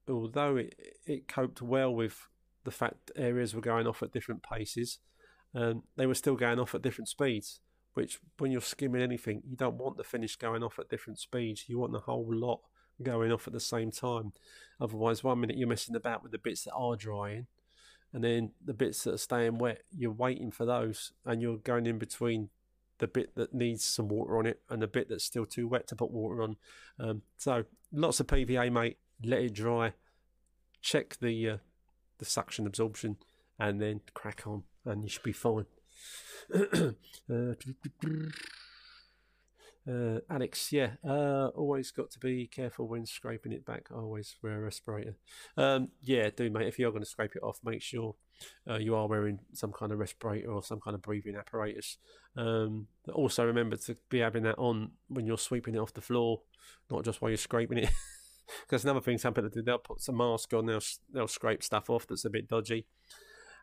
although 0.09 0.57
it 0.57 0.75
it 1.05 1.29
coped 1.29 1.61
well 1.61 1.93
with 1.95 2.29
the 2.65 2.71
fact 2.71 3.11
areas 3.17 3.55
were 3.55 3.61
going 3.61 3.87
off 3.87 4.03
at 4.03 4.13
different 4.13 4.43
paces, 4.43 4.99
um, 5.55 5.83
they 5.97 6.07
were 6.07 6.15
still 6.15 6.37
going 6.37 6.61
off 6.61 6.75
at 6.75 6.83
different 6.83 7.09
speeds. 7.09 7.61
Which, 7.95 8.21
when 8.37 8.51
you're 8.51 8.61
skimming 8.61 9.01
anything, 9.01 9.43
you 9.49 9.57
don't 9.57 9.79
want 9.79 9.97
the 9.97 10.05
finish 10.05 10.37
going 10.37 10.63
off 10.63 10.79
at 10.79 10.91
different 10.91 11.19
speeds. 11.19 11.65
You 11.67 11.79
want 11.79 11.93
the 11.93 12.01
whole 12.01 12.29
lot 12.29 12.61
going 13.03 13.33
off 13.33 13.47
at 13.47 13.55
the 13.55 13.61
same 13.61 13.91
time. 13.91 14.33
Otherwise, 14.81 15.25
one 15.25 15.41
minute 15.41 15.57
you're 15.57 15.67
messing 15.69 15.97
about 15.97 16.23
with 16.23 16.33
the 16.33 16.39
bits 16.39 16.65
that 16.65 16.75
are 16.75 16.97
drying, 16.97 17.47
and 18.17 18.25
then 18.25 18.53
the 18.65 18.73
bits 18.73 19.05
that 19.05 19.13
are 19.13 19.19
staying 19.19 19.59
wet, 19.59 19.83
you're 19.95 20.11
waiting 20.11 20.51
for 20.51 20.65
those, 20.65 21.13
and 21.27 21.43
you're 21.43 21.59
going 21.59 21.85
in 21.85 21.99
between 21.99 22.49
the 22.97 23.07
bit 23.07 23.35
that 23.35 23.53
needs 23.53 23.85
some 23.85 24.09
water 24.09 24.39
on 24.39 24.47
it 24.47 24.63
and 24.71 24.81
the 24.81 24.87
bit 24.87 25.11
that's 25.11 25.23
still 25.23 25.45
too 25.45 25.69
wet 25.69 25.87
to 25.89 25.95
put 25.95 26.11
water 26.11 26.43
on. 26.43 26.57
Um, 26.99 27.21
so 27.37 27.65
lots 27.93 28.19
of 28.19 28.27
PVA, 28.27 28.73
mate. 28.73 28.97
Let 29.23 29.43
it 29.43 29.53
dry. 29.53 29.93
Check 30.81 31.19
the 31.21 31.51
uh, 31.51 31.57
the 32.17 32.25
suction 32.25 32.67
absorption, 32.67 33.19
and 33.59 33.83
then 33.83 34.01
crack 34.15 34.47
on, 34.47 34.63
and 34.87 35.03
you 35.03 35.11
should 35.11 35.23
be 35.23 35.33
fine. 35.33 35.67
uh, 36.55 36.93
uh, 39.89 40.19
Alex, 40.29 40.73
yeah, 40.73 40.93
uh, 41.09 41.49
always 41.55 41.93
got 41.93 42.11
to 42.11 42.19
be 42.19 42.47
careful 42.49 42.89
when 42.89 43.07
scraping 43.07 43.53
it 43.53 43.65
back. 43.65 43.89
Always 43.95 44.35
wear 44.43 44.59
a 44.59 44.61
respirator. 44.61 45.17
Um, 45.57 45.89
yeah, 46.03 46.31
do 46.35 46.51
mate. 46.51 46.67
If 46.67 46.79
you're 46.79 46.91
going 46.91 47.05
to 47.05 47.09
scrape 47.09 47.37
it 47.37 47.43
off, 47.43 47.61
make 47.63 47.83
sure 47.83 48.17
uh, 48.69 48.79
you 48.79 48.97
are 48.97 49.07
wearing 49.07 49.39
some 49.53 49.73
kind 49.73 49.93
of 49.93 49.99
respirator 49.99 50.51
or 50.51 50.63
some 50.63 50.81
kind 50.81 50.95
of 50.95 51.03
breathing 51.03 51.37
apparatus. 51.37 51.99
Um, 52.37 52.89
also, 53.13 53.45
remember 53.45 53.77
to 53.77 53.97
be 54.11 54.19
having 54.19 54.43
that 54.43 54.59
on 54.59 54.91
when 55.09 55.25
you're 55.25 55.39
sweeping 55.39 55.77
it 55.77 55.79
off 55.79 55.95
the 55.95 56.01
floor, 56.01 56.41
not 56.91 57.05
just 57.05 57.23
while 57.23 57.31
you're 57.31 57.39
scraping 57.39 57.79
it. 57.79 57.91
Because 58.61 58.85
another 58.85 59.01
thing 59.01 59.19
some 59.19 59.35
people 59.35 59.51
do, 59.51 59.61
they'll 59.61 59.77
put 59.77 60.01
some 60.01 60.19
mask 60.19 60.55
on, 60.55 60.67
they'll 60.67 60.79
they'll 61.13 61.27
scrape 61.27 61.65
stuff 61.65 61.91
off 61.91 62.07
that's 62.07 62.25
a 62.25 62.31
bit 62.31 62.47
dodgy, 62.47 62.87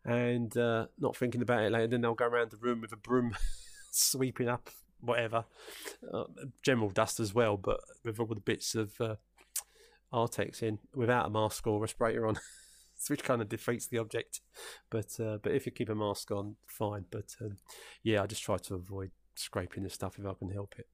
and 0.04 0.58
uh, 0.58 0.88
not 1.00 1.16
thinking 1.16 1.41
about 1.41 1.64
it 1.64 1.72
later. 1.72 1.88
Then 1.88 2.02
they'll 2.02 2.16
go 2.16 2.26
around 2.26 2.52
the 2.52 2.58
room 2.58 2.82
with 2.82 2.91
a 2.91 2.98
broom, 2.98 3.34
sweeping 3.91 4.50
up 4.50 4.70
whatever, 5.03 5.45
uh, 6.13 6.23
general 6.63 6.89
dust 6.89 7.19
as 7.19 7.34
well, 7.34 7.57
but 7.57 7.80
with 8.03 8.19
all 8.19 8.27
the 8.27 8.35
bits 8.35 8.75
of 8.75 8.99
uh, 8.99 9.15
Artex 10.13 10.63
in 10.63 10.80
without 10.95 11.25
a 11.25 11.30
mask 11.30 11.67
or 11.67 11.80
respirator 11.80 12.25
on, 12.25 12.38
which 13.09 13.23
kind 13.23 13.41
of 13.41 13.49
defeats 13.49 13.88
the 13.88 13.97
object. 13.97 14.41
But 14.89 15.19
uh, 15.19 15.38
but 15.41 15.53
if 15.53 15.65
you 15.65 15.71
keep 15.71 15.89
a 15.89 15.95
mask 15.95 16.31
on, 16.31 16.55
fine. 16.67 17.05
But 17.11 17.35
um, 17.41 17.57
yeah, 18.03 18.21
I 18.21 18.27
just 18.27 18.43
try 18.43 18.57
to 18.57 18.75
avoid 18.75 19.11
scraping 19.35 19.84
the 19.84 19.89
stuff 19.89 20.17
if 20.19 20.25
I 20.25 20.34
can 20.34 20.49
help 20.49 20.75
it. 20.77 20.88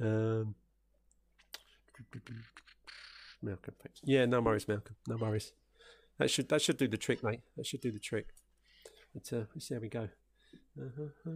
Um, 0.00 0.54
Malcolm, 3.42 3.74
thanks. 3.82 4.00
Yeah, 4.04 4.26
no 4.26 4.40
worries, 4.40 4.68
Malcolm. 4.68 4.96
No 5.08 5.16
worries. 5.16 5.52
That 6.18 6.30
should 6.30 6.48
that 6.48 6.62
should 6.62 6.76
do 6.76 6.88
the 6.88 6.96
trick, 6.96 7.22
mate. 7.22 7.40
That 7.56 7.66
should 7.66 7.80
do 7.80 7.92
the 7.92 8.00
trick. 8.00 8.26
But 9.14 9.32
uh, 9.32 9.44
let's 9.54 9.68
see 9.68 9.74
how 9.74 9.80
we 9.80 9.88
go. 9.88 10.08
Uh-huh. 10.80 11.30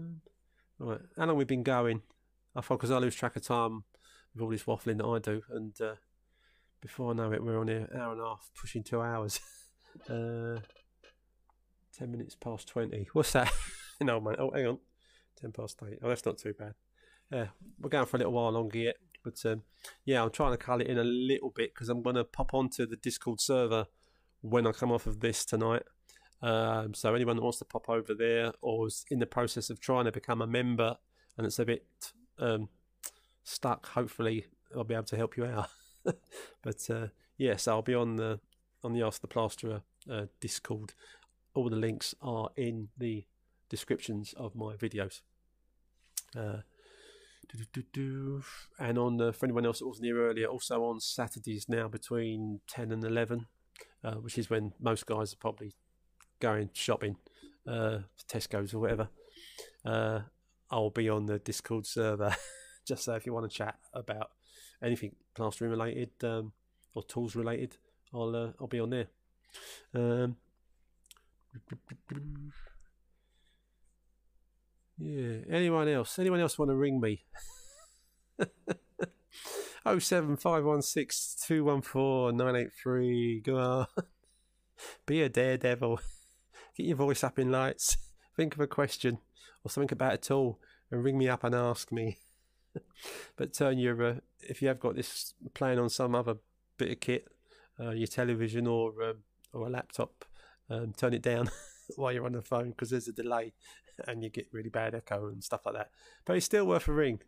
Right, 0.85 0.99
how 1.17 1.27
long 1.27 1.37
we've 1.37 1.47
been 1.47 1.63
going? 1.63 2.03
I 2.57 2.61
thought 2.61 2.79
because 2.79 2.91
I 2.91 2.99
lose 2.99 3.15
track 3.15 3.37
of 3.37 3.47
time 3.47 3.85
with 4.35 4.43
all 4.43 4.49
this 4.49 4.65
waffling 4.65 4.99
that 4.99 5.07
I 5.07 5.21
do, 5.21 5.43
and 5.51 5.81
uh, 5.81 5.95
before 6.81 7.13
I 7.13 7.15
know 7.15 7.33
it, 7.33 7.41
we're 7.41 7.61
on 7.61 7.69
an 7.69 7.87
hour 7.97 8.13
and 8.13 8.21
a 8.21 8.25
half, 8.25 8.51
pushing 8.61 8.83
two 8.83 9.01
hours. 9.01 9.39
uh, 10.11 10.59
ten 11.97 12.11
minutes 12.11 12.35
past 12.35 12.67
twenty. 12.67 13.07
What's 13.13 13.31
that? 13.33 13.53
no, 14.01 14.21
man. 14.21 14.35
Oh, 14.41 14.51
hang 14.51 14.67
on. 14.67 14.79
Ten 15.41 15.53
past 15.53 15.81
eight. 15.89 16.01
Oh, 16.03 16.09
that's 16.09 16.27
not 16.27 16.39
too 16.39 16.53
bad. 16.59 16.75
Yeah, 17.31 17.47
we're 17.79 17.89
going 17.89 18.07
for 18.07 18.17
a 18.17 18.19
little 18.19 18.33
while 18.33 18.51
longer 18.51 18.79
yet. 18.79 18.97
But 19.23 19.41
um, 19.47 19.63
yeah, 20.05 20.25
I'm 20.25 20.31
trying 20.31 20.51
to 20.51 20.57
cut 20.57 20.81
it 20.81 20.89
in 20.89 20.99
a 20.99 21.05
little 21.05 21.51
bit 21.55 21.73
because 21.75 21.91
I'm 21.91 22.03
going 22.03 22.17
to 22.17 22.25
pop 22.25 22.55
onto 22.55 22.87
the 22.87 22.97
Discord 22.97 23.41
server 23.41 23.87
when 24.41 24.67
I 24.67 24.73
come 24.73 24.91
off 24.91 25.07
of 25.07 25.21
this 25.21 25.45
tonight. 25.45 25.85
Um, 26.43 26.93
so 26.95 27.15
anyone 27.15 27.37
that 27.37 27.43
wants 27.43 27.59
to 27.59 27.65
pop 27.65 27.89
over 27.89 28.15
there 28.15 28.53
or 28.61 28.89
is 28.89 29.05
in 29.11 29.21
the 29.21 29.27
process 29.27 29.71
of 29.71 29.79
trying 29.79 30.07
to 30.07 30.13
become 30.13 30.43
a 30.43 30.47
member 30.47 30.97
and 31.39 31.47
it's 31.47 31.59
a 31.59 31.65
bit 31.65 31.87
um, 32.39 32.69
stuck, 33.45 33.87
hopefully 33.87 34.47
I'll 34.77 34.85
be 34.85 34.95
able 34.95 35.05
to 35.05 35.17
help 35.17 35.37
you 35.37 35.45
out. 35.45 35.69
but 36.63 36.91
uh, 36.91 37.09
yes, 37.37 37.69
I'll 37.69 37.83
be 37.83 37.95
on 37.95 38.17
the 38.17 38.41
on 38.85 38.93
the 38.93 39.03
Ask 39.03 39.21
the 39.21 39.29
Plasterer 39.29 39.83
uh, 40.11 40.27
Discord. 40.41 40.95
All 41.55 41.69
the 41.69 41.77
links 41.77 42.15
are 42.21 42.51
in 42.57 42.89
the 42.99 43.25
descriptions 43.69 44.35
of 44.37 44.57
my 44.57 44.75
videos. 44.75 45.21
Uh, 46.37 46.63
and 48.79 48.99
on 48.99 49.19
the, 49.19 49.33
for 49.33 49.47
anyone 49.47 49.67
else 49.67 49.81
that 49.81 49.87
wasn't 49.87 50.11
earlier, 50.11 50.47
also 50.47 50.85
on 50.85 51.01
Saturdays 51.01 51.69
now 51.69 51.87
between 51.87 52.61
10 52.69 52.93
and 52.93 53.05
11, 53.05 53.47
uh, 54.03 54.15
which 54.15 54.39
is 54.39 54.49
when 54.49 54.73
most 54.81 55.07
guys 55.07 55.33
are 55.33 55.37
probably 55.37 55.75
going 56.43 56.71
shopping, 56.73 57.17
uh, 57.67 57.99
Tesco's 58.29 58.75
or 58.75 58.81
whatever. 58.81 59.09
Uh, 59.85 60.21
I'll 60.71 60.91
be 60.91 61.09
on 61.09 61.27
the 61.27 61.39
Discord 61.39 61.87
server 61.87 62.35
just 62.87 63.05
so 63.05 63.15
if 63.15 63.25
you 63.25 63.33
want 63.33 63.51
to 63.51 63.57
chat 63.57 63.77
about 63.95 64.31
anything 64.83 65.15
plastering 65.35 65.71
related 65.71 66.11
um, 66.25 66.53
or 66.95 67.03
tools 67.05 67.37
related, 67.37 67.77
I'll 68.13 68.35
uh, 68.35 68.51
I'll 68.61 68.67
be 68.67 68.81
on 68.81 68.91
there. 68.91 69.07
Um, 69.95 70.37
yeah. 74.99 75.37
Anyone 75.49 75.89
else? 75.89 76.19
Anyone 76.19 76.41
else 76.41 76.59
want 76.59 76.71
to 76.71 76.77
ring 76.77 77.01
me? 77.01 77.25
Oh 79.85 79.99
seven 79.99 80.37
five 80.37 80.65
one 80.65 80.81
six 80.81 81.35
two 81.45 81.65
one 81.65 81.83
four 81.83 82.31
nine 82.33 82.55
eight 82.55 82.73
three. 82.73 83.41
Go 83.41 83.57
on. 83.57 83.87
Be 85.07 85.23
a 85.23 85.29
daredevil. 85.29 86.01
Get 86.77 86.87
your 86.87 86.97
voice 86.97 87.25
up 87.25 87.39
in 87.39 87.51
lights. 87.51 87.97
Think 88.37 88.55
of 88.55 88.61
a 88.61 88.67
question 88.67 89.19
or 89.65 89.71
something 89.71 89.93
about 89.93 90.15
a 90.15 90.19
tool 90.19 90.59
and 90.91 91.05
ring 91.05 91.19
me 91.19 91.29
up 91.29 91.45
and 91.45 91.55
ask 91.55 91.93
me. 91.93 92.19
but 93.37 93.53
turn 93.53 93.79
your 93.79 94.03
uh, 94.03 94.15
if 94.41 94.63
you 94.63 94.69
have 94.69 94.81
got 94.81 94.97
this 94.97 95.35
playing 95.55 95.79
on 95.79 95.91
some 95.91 96.15
other 96.15 96.37
bit 96.79 96.91
of 96.91 97.01
kit, 97.01 97.29
uh, 97.79 97.91
your 97.91 98.07
television 98.07 98.67
or 98.67 98.91
um, 99.03 99.19
or 99.53 99.67
a 99.67 99.71
laptop, 99.71 100.25
um, 100.71 100.95
turn 100.97 101.13
it 101.13 101.23
down 101.23 101.51
while 101.97 102.13
you're 102.13 102.25
on 102.25 102.33
the 102.33 102.43
phone 102.43 102.71
because 102.71 102.91
there's 102.91 103.09
a 103.09 103.13
delay 103.13 103.53
and 104.09 104.25
you 104.25 104.31
get 104.31 104.47
really 104.53 104.71
bad 104.71 104.95
echo 104.95 105.29
and 105.29 105.45
stuff 105.45 105.67
like 105.67 105.75
that. 105.75 105.91
But 106.25 106.37
it's 106.37 106.47
still 106.47 106.67
worth 106.67 106.89
a 106.89 106.93
ring. 106.93 107.21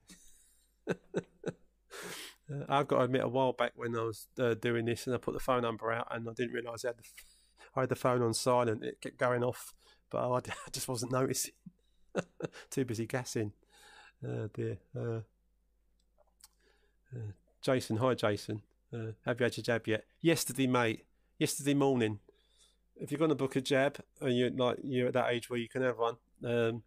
Uh, 2.51 2.65
I've 2.69 2.89
got 2.89 2.99
to 2.99 3.05
admit, 3.05 3.23
a 3.23 3.29
while 3.29 3.53
back 3.53 3.73
when 3.75 3.97
I 3.97 4.03
was 4.03 4.27
uh, 4.39 4.55
doing 4.55 4.85
this 4.85 5.07
and 5.07 5.15
I 5.15 5.19
put 5.19 5.35
the 5.35 5.41
phone 5.41 5.63
number 5.63 5.91
out 5.91 6.09
and 6.11 6.29
I 6.29 6.33
didn't 6.33 6.53
realise 6.53 6.85
I 6.85 6.89
had 6.89 6.99
the, 6.99 7.05
I 7.77 7.81
had 7.81 7.89
the 7.89 7.97
phone 7.97 8.23
on 8.23 8.35
silent. 8.35 8.85
It 8.85 9.01
kept 9.01 9.19
going 9.19 9.43
off, 9.43 9.75
but 10.11 10.31
I, 10.31 10.41
just 10.73 10.89
wasn't 10.89 11.13
noticing. 11.13 11.55
Too 12.71 12.85
busy 12.85 13.07
gassing. 13.07 13.53
Uh, 14.27 14.49
dear. 14.53 14.79
Uh, 14.97 15.21
uh, 17.15 17.33
Jason, 17.61 17.97
hi 17.97 18.15
Jason. 18.15 18.63
Uh, 18.93 19.13
have 19.25 19.41
you 19.41 19.45
had 19.45 19.57
your 19.57 19.65
jab 19.65 19.87
yet? 19.87 20.05
Yesterday, 20.21 20.67
mate. 20.67 21.05
Yesterday 21.39 21.75
morning. 21.75 22.21
If 22.97 23.11
you're 23.11 23.19
going 23.19 23.31
to 23.31 23.35
book 23.35 23.57
a 23.57 23.61
jab 23.61 23.99
and 24.21 24.37
you're 24.37 24.51
like 24.51 24.79
you're 24.85 25.09
at 25.09 25.15
that 25.15 25.33
age 25.33 25.51
where 25.51 25.59
you 25.59 25.69
can 25.69 25.83
have 25.83 25.99
one, 25.99 26.17
um, 26.45 26.83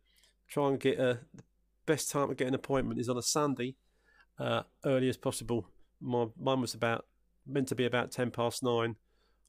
try 0.47 0.69
and 0.69 0.79
get 0.79 0.99
a. 0.99 1.19
The 1.35 1.43
best 1.85 2.11
time 2.11 2.29
to 2.29 2.35
get 2.35 2.47
an 2.47 2.53
appointment 2.53 2.99
is 2.99 3.09
on 3.09 3.17
a 3.17 3.21
Sunday 3.21 3.75
uh, 4.39 4.63
early 4.85 5.09
as 5.09 5.17
possible. 5.17 5.67
My 5.99 6.27
mine 6.39 6.61
was 6.61 6.73
about 6.73 7.05
meant 7.45 7.67
to 7.69 7.75
be 7.75 7.85
about 7.85 8.11
ten 8.11 8.31
past 8.31 8.63
nine. 8.63 8.95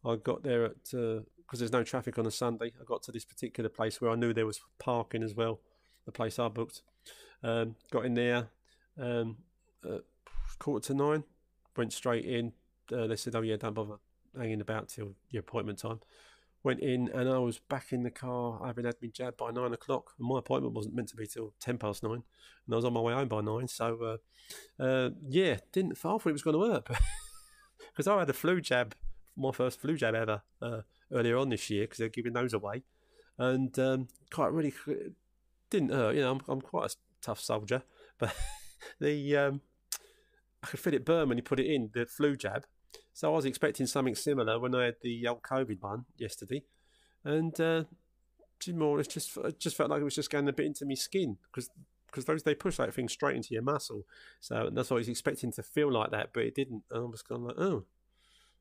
I 0.09 0.17
got 0.17 0.43
there 0.43 0.65
at 0.65 0.85
because 0.85 1.21
uh, 1.21 1.57
there's 1.59 1.73
no 1.73 1.83
traffic 1.83 2.19
on 2.19 2.27
a 2.27 2.31
Sunday. 2.31 2.73
I 2.81 2.85
got 2.85 3.03
to 3.05 3.13
this 3.13 3.25
particular 3.25 3.69
place 3.69 4.01
where 4.01 4.11
I 4.11 4.15
knew 4.15 4.33
there 4.33 4.47
was 4.47 4.61
parking 4.79 5.23
as 5.23 5.35
well. 5.35 5.61
The 6.07 6.13
place 6.13 6.39
I 6.39 6.49
booked. 6.49 6.83
Um, 7.43 7.77
got 7.93 8.05
in 8.05 8.15
there, 8.15 8.49
um, 8.99 9.37
quarter 10.59 10.87
to 10.89 10.95
nine. 10.95 11.25
Went 11.77 11.93
straight 11.93 12.25
in. 12.25 12.53
Uh, 12.93 13.07
they 13.07 13.17
said, 13.17 13.37
"Oh 13.37 13.43
yeah, 13.43 13.57
don't 13.57 13.75
bother 13.75 13.97
hanging 14.37 14.61
about 14.61 14.89
till 14.89 15.15
your 15.31 15.41
appointment 15.41 15.79
time." 15.79 16.01
went 16.63 16.81
in 16.81 17.09
and 17.15 17.29
I 17.29 17.39
was 17.39 17.59
back 17.59 17.93
in 17.93 18.03
the 18.03 18.11
car 18.11 18.61
having 18.65 18.85
had 18.85 18.97
my 19.01 19.09
jab 19.09 19.37
by 19.37 19.51
nine 19.51 19.73
o'clock. 19.73 20.13
And 20.19 20.29
my 20.29 20.39
appointment 20.39 20.75
wasn't 20.75 20.95
meant 20.95 21.09
to 21.09 21.17
be 21.17 21.27
till 21.27 21.55
ten 21.61 21.79
past 21.79 22.03
nine, 22.03 22.23
and 22.67 22.73
I 22.73 22.77
was 22.77 22.85
on 22.85 22.93
my 22.93 23.01
way 23.01 23.15
home 23.15 23.29
by 23.29 23.41
nine. 23.41 23.69
So, 23.69 24.19
uh, 24.79 24.83
uh, 24.83 25.11
yeah, 25.27 25.59
didn't 25.73 25.93
I 25.93 25.95
thought 25.95 26.27
it 26.27 26.33
was 26.33 26.43
going 26.43 26.55
to 26.55 26.59
work 26.59 26.91
because 27.91 28.07
I 28.07 28.19
had 28.19 28.31
a 28.31 28.35
flu 28.35 28.61
jab, 28.61 28.95
my 29.39 29.53
first 29.53 29.81
flu 29.81 29.97
jab 29.97 30.15
ever 30.15 30.43
uh, 30.61 30.81
earlier 31.13 31.37
on 31.37 31.49
this 31.49 31.71
year 31.71 31.85
because 31.85 31.99
they're 31.99 32.09
giving 32.09 32.33
those 32.33 32.53
away, 32.53 32.83
and 33.39 33.79
um, 33.79 34.09
quite 34.31 34.53
really 34.53 34.75
didn't 35.71 35.93
hurt. 35.93 36.15
You 36.15 36.23
know, 36.23 36.33
I'm, 36.33 36.41
I'm 36.49 36.61
quite 36.61 36.93
a 36.93 36.97
tough 37.23 37.41
soldier, 37.41 37.83
but 38.19 38.35
the 39.01 39.37
um, 39.37 39.61
I 40.63 40.67
could 40.67 40.81
feel 40.81 40.95
it 40.95 41.05
burn 41.05 41.29
when 41.29 41.39
you 41.39 41.45
put 41.45 41.61
it 41.61 41.67
in 41.67 41.91
the 41.95 42.05
flu 42.05 42.37
jab 42.37 42.65
so 43.19 43.33
I 43.33 43.35
was 43.35 43.47
expecting 43.47 43.87
something 43.87 44.15
similar 44.15 44.61
when 44.61 44.77
I 44.77 44.85
had 44.85 44.97
the 45.03 45.27
old 45.27 45.43
COVID 45.43 45.83
one 45.83 46.05
yesterday, 46.17 46.63
and 47.25 47.61
uh, 47.61 47.83
more 48.69 49.01
it 49.01 49.09
just 49.09 49.37
it 49.39 49.59
just 49.59 49.77
felt 49.77 49.91
like 49.91 50.01
it 50.01 50.05
was 50.05 50.15
just 50.15 50.31
going 50.31 50.49
a 50.49 50.53
bit 50.53 50.67
into 50.67 50.87
my 50.87 50.95
skin 50.95 51.37
because 51.51 51.69
because 52.07 52.27
those 52.27 52.45
they 52.45 52.55
push 52.55 52.77
that 52.77 52.95
thing 52.95 53.09
straight 53.09 53.35
into 53.35 53.55
your 53.55 53.63
muscle. 53.63 54.05
So 54.39 54.71
that's 54.73 54.91
what 54.91 54.99
I 54.99 55.01
was 55.01 55.09
expecting 55.09 55.51
to 55.51 55.65
feel 55.65 55.91
like 55.91 56.13
that, 56.13 56.31
but 56.33 56.45
it 56.45 56.55
didn't. 56.55 56.85
And 56.93 57.07
I 57.07 57.07
was 57.07 57.23
kind 57.23 57.41
of 57.41 57.47
like, 57.49 57.59
oh, 57.59 57.87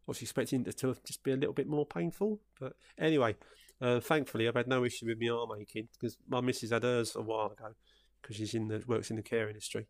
was 0.07 0.21
expecting 0.21 0.65
it 0.65 0.77
to 0.77 0.95
just 1.05 1.23
be 1.23 1.31
a 1.31 1.35
little 1.35 1.53
bit 1.53 1.67
more 1.67 1.85
painful. 1.85 2.39
But 2.59 2.73
anyway, 2.97 3.35
uh, 3.81 3.99
thankfully 3.99 4.47
I've 4.47 4.55
had 4.55 4.67
no 4.67 4.83
issue 4.85 5.07
with 5.07 5.21
my 5.21 5.29
arm 5.29 5.49
aching 5.59 5.89
because 5.93 6.17
my 6.27 6.41
missus 6.41 6.71
had 6.71 6.83
hers 6.83 7.15
a 7.15 7.21
while 7.21 7.51
ago 7.51 7.73
because 8.21 8.37
she's 8.37 8.53
in 8.53 8.67
the 8.67 8.83
works 8.87 9.09
in 9.09 9.17
the 9.17 9.21
care 9.21 9.47
industry, 9.47 9.87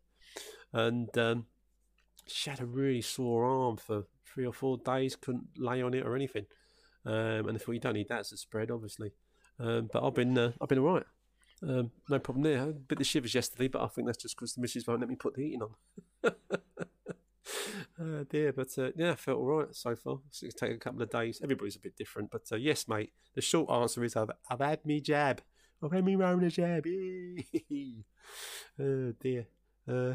and 0.72 1.16
um, 1.16 1.46
she 2.26 2.50
had 2.50 2.60
a 2.60 2.66
really 2.66 3.00
sore 3.00 3.44
arm 3.44 3.76
for 3.76 4.04
three 4.24 4.46
or 4.46 4.52
four 4.52 4.78
days, 4.78 5.16
couldn't 5.16 5.48
lay 5.56 5.82
on 5.82 5.94
it 5.94 6.04
or 6.04 6.14
anything. 6.14 6.46
Um, 7.06 7.48
and 7.48 7.56
I 7.56 7.58
thought 7.58 7.72
you 7.72 7.80
don't 7.80 7.94
need 7.94 8.08
that 8.08 8.20
as 8.20 8.32
a 8.32 8.36
spread, 8.36 8.70
obviously. 8.70 9.12
Um, 9.58 9.88
but 9.92 10.04
I've 10.04 10.14
been 10.14 10.36
uh, 10.36 10.52
I've 10.60 10.68
been 10.68 10.78
all 10.78 10.94
right. 10.94 11.06
Um, 11.62 11.90
no 12.08 12.18
problem 12.18 12.44
there. 12.44 12.62
A 12.62 12.72
bit 12.72 13.00
of 13.00 13.06
shivers 13.06 13.34
yesterday, 13.34 13.68
but 13.68 13.82
I 13.82 13.88
think 13.88 14.06
that's 14.06 14.22
just 14.22 14.36
because 14.36 14.54
the 14.54 14.60
missus 14.60 14.86
won't 14.86 15.00
let 15.00 15.08
me 15.08 15.16
put 15.16 15.34
the 15.34 15.42
heating 15.42 15.62
on. 15.62 16.32
oh 18.00 18.24
dear, 18.24 18.52
but 18.52 18.68
uh, 18.78 18.90
yeah, 18.96 19.12
I 19.12 19.14
felt 19.14 19.38
all 19.38 19.46
right 19.46 19.74
so 19.74 19.96
far. 19.96 20.18
It's 20.28 20.40
going 20.40 20.50
to 20.50 20.56
take 20.56 20.72
a 20.74 20.78
couple 20.78 21.02
of 21.02 21.10
days. 21.10 21.40
Everybody's 21.42 21.76
a 21.76 21.80
bit 21.80 21.96
different, 21.96 22.30
but 22.30 22.42
uh, 22.52 22.56
yes, 22.56 22.88
mate. 22.88 23.12
The 23.34 23.40
short 23.40 23.70
answer 23.70 24.04
is 24.04 24.16
I've 24.16 24.30
I've 24.50 24.60
had 24.60 24.84
me 24.84 25.00
jab. 25.00 25.42
I've 25.82 25.92
had 25.92 26.04
me 26.04 26.16
Rona 26.16 26.50
jab. 26.50 26.86
oh 28.80 29.12
dear. 29.20 29.46
Uh. 29.86 30.14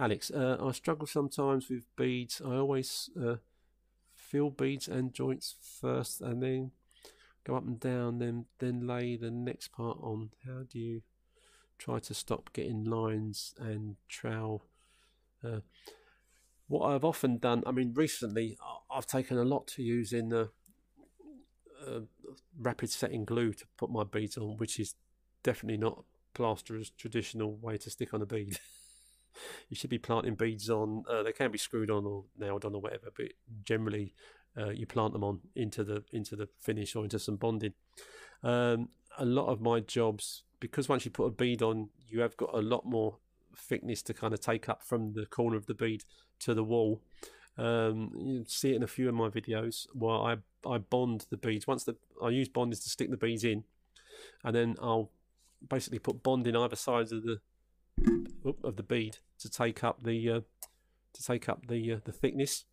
Alex, 0.00 0.30
uh, 0.30 0.56
I 0.58 0.72
struggle 0.72 1.06
sometimes 1.06 1.68
with 1.68 1.84
beads. 1.94 2.40
I 2.42 2.56
always 2.56 3.10
uh, 3.22 3.36
fill 4.16 4.48
beads 4.48 4.88
and 4.88 5.12
joints 5.12 5.56
first, 5.60 6.22
and 6.22 6.42
then 6.42 6.70
go 7.44 7.54
up 7.54 7.66
and 7.66 7.78
down, 7.78 8.18
then 8.18 8.46
then 8.60 8.86
lay 8.86 9.16
the 9.16 9.30
next 9.30 9.68
part 9.68 9.98
on. 10.00 10.30
How 10.46 10.62
do 10.70 10.78
you 10.78 11.02
try 11.76 11.98
to 11.98 12.14
stop 12.14 12.50
getting 12.54 12.84
lines 12.84 13.54
and 13.58 13.96
trowel? 14.08 14.69
Uh, 15.44 15.60
what 16.68 16.86
I've 16.86 17.04
often 17.04 17.38
done, 17.38 17.62
I 17.66 17.72
mean, 17.72 17.92
recently 17.94 18.56
I've 18.90 19.06
taken 19.06 19.38
a 19.38 19.44
lot 19.44 19.66
to 19.68 19.82
use 19.82 20.12
in 20.12 20.28
the 20.28 20.50
uh, 21.86 22.00
rapid 22.58 22.90
setting 22.90 23.24
glue 23.24 23.52
to 23.54 23.64
put 23.76 23.90
my 23.90 24.04
beads 24.04 24.36
on, 24.36 24.56
which 24.56 24.78
is 24.78 24.94
definitely 25.42 25.78
not 25.78 26.04
plasterer's 26.34 26.90
traditional 26.90 27.56
way 27.56 27.76
to 27.78 27.90
stick 27.90 28.14
on 28.14 28.22
a 28.22 28.26
bead. 28.26 28.58
you 29.68 29.76
should 29.76 29.90
be 29.90 29.98
planting 29.98 30.34
beads 30.34 30.70
on. 30.70 31.04
Uh, 31.08 31.22
they 31.22 31.32
can 31.32 31.50
be 31.50 31.58
screwed 31.58 31.90
on 31.90 32.04
or 32.06 32.24
nailed 32.38 32.64
on 32.64 32.74
or 32.74 32.80
whatever, 32.80 33.08
but 33.16 33.26
generally 33.64 34.14
uh, 34.56 34.70
you 34.70 34.86
plant 34.86 35.12
them 35.12 35.24
on 35.24 35.40
into 35.54 35.84
the 35.84 36.04
into 36.12 36.36
the 36.36 36.48
finish 36.58 36.94
or 36.94 37.04
into 37.04 37.18
some 37.18 37.36
bonding. 37.36 37.72
Um, 38.42 38.88
a 39.18 39.24
lot 39.24 39.48
of 39.48 39.60
my 39.60 39.80
jobs, 39.80 40.44
because 40.60 40.88
once 40.88 41.04
you 41.04 41.10
put 41.10 41.26
a 41.26 41.30
bead 41.30 41.62
on, 41.62 41.90
you 42.08 42.20
have 42.20 42.36
got 42.36 42.50
a 42.54 42.62
lot 42.62 42.84
more 42.86 43.18
thickness 43.56 44.02
to 44.02 44.14
kind 44.14 44.32
of 44.32 44.40
take 44.40 44.68
up 44.68 44.82
from 44.82 45.12
the 45.12 45.26
corner 45.26 45.56
of 45.56 45.66
the 45.66 45.74
bead 45.74 46.04
to 46.40 46.54
the 46.54 46.64
wall. 46.64 47.02
Um, 47.58 48.12
you 48.14 48.44
see 48.46 48.72
it 48.72 48.76
in 48.76 48.82
a 48.82 48.88
few 48.88 49.08
of 49.08 49.14
my 49.14 49.28
videos 49.28 49.86
where 49.92 50.16
I 50.16 50.36
I 50.66 50.78
bond 50.78 51.26
the 51.30 51.36
beads. 51.36 51.66
Once 51.66 51.84
the 51.84 51.96
I 52.22 52.30
use 52.30 52.48
bonders 52.48 52.80
to 52.80 52.90
stick 52.90 53.10
the 53.10 53.16
beads 53.16 53.44
in, 53.44 53.64
and 54.44 54.54
then 54.54 54.76
I'll 54.80 55.10
basically 55.68 55.98
put 55.98 56.22
bond 56.22 56.46
in 56.46 56.56
either 56.56 56.76
sides 56.76 57.12
of 57.12 57.22
the 57.22 57.40
of 58.64 58.76
the 58.76 58.82
bead 58.82 59.18
to 59.38 59.50
take 59.50 59.84
up 59.84 60.02
the 60.02 60.30
uh, 60.30 60.40
to 61.12 61.22
take 61.22 61.48
up 61.48 61.66
the 61.66 61.92
uh, 61.92 62.00
the 62.04 62.12
thickness 62.12 62.64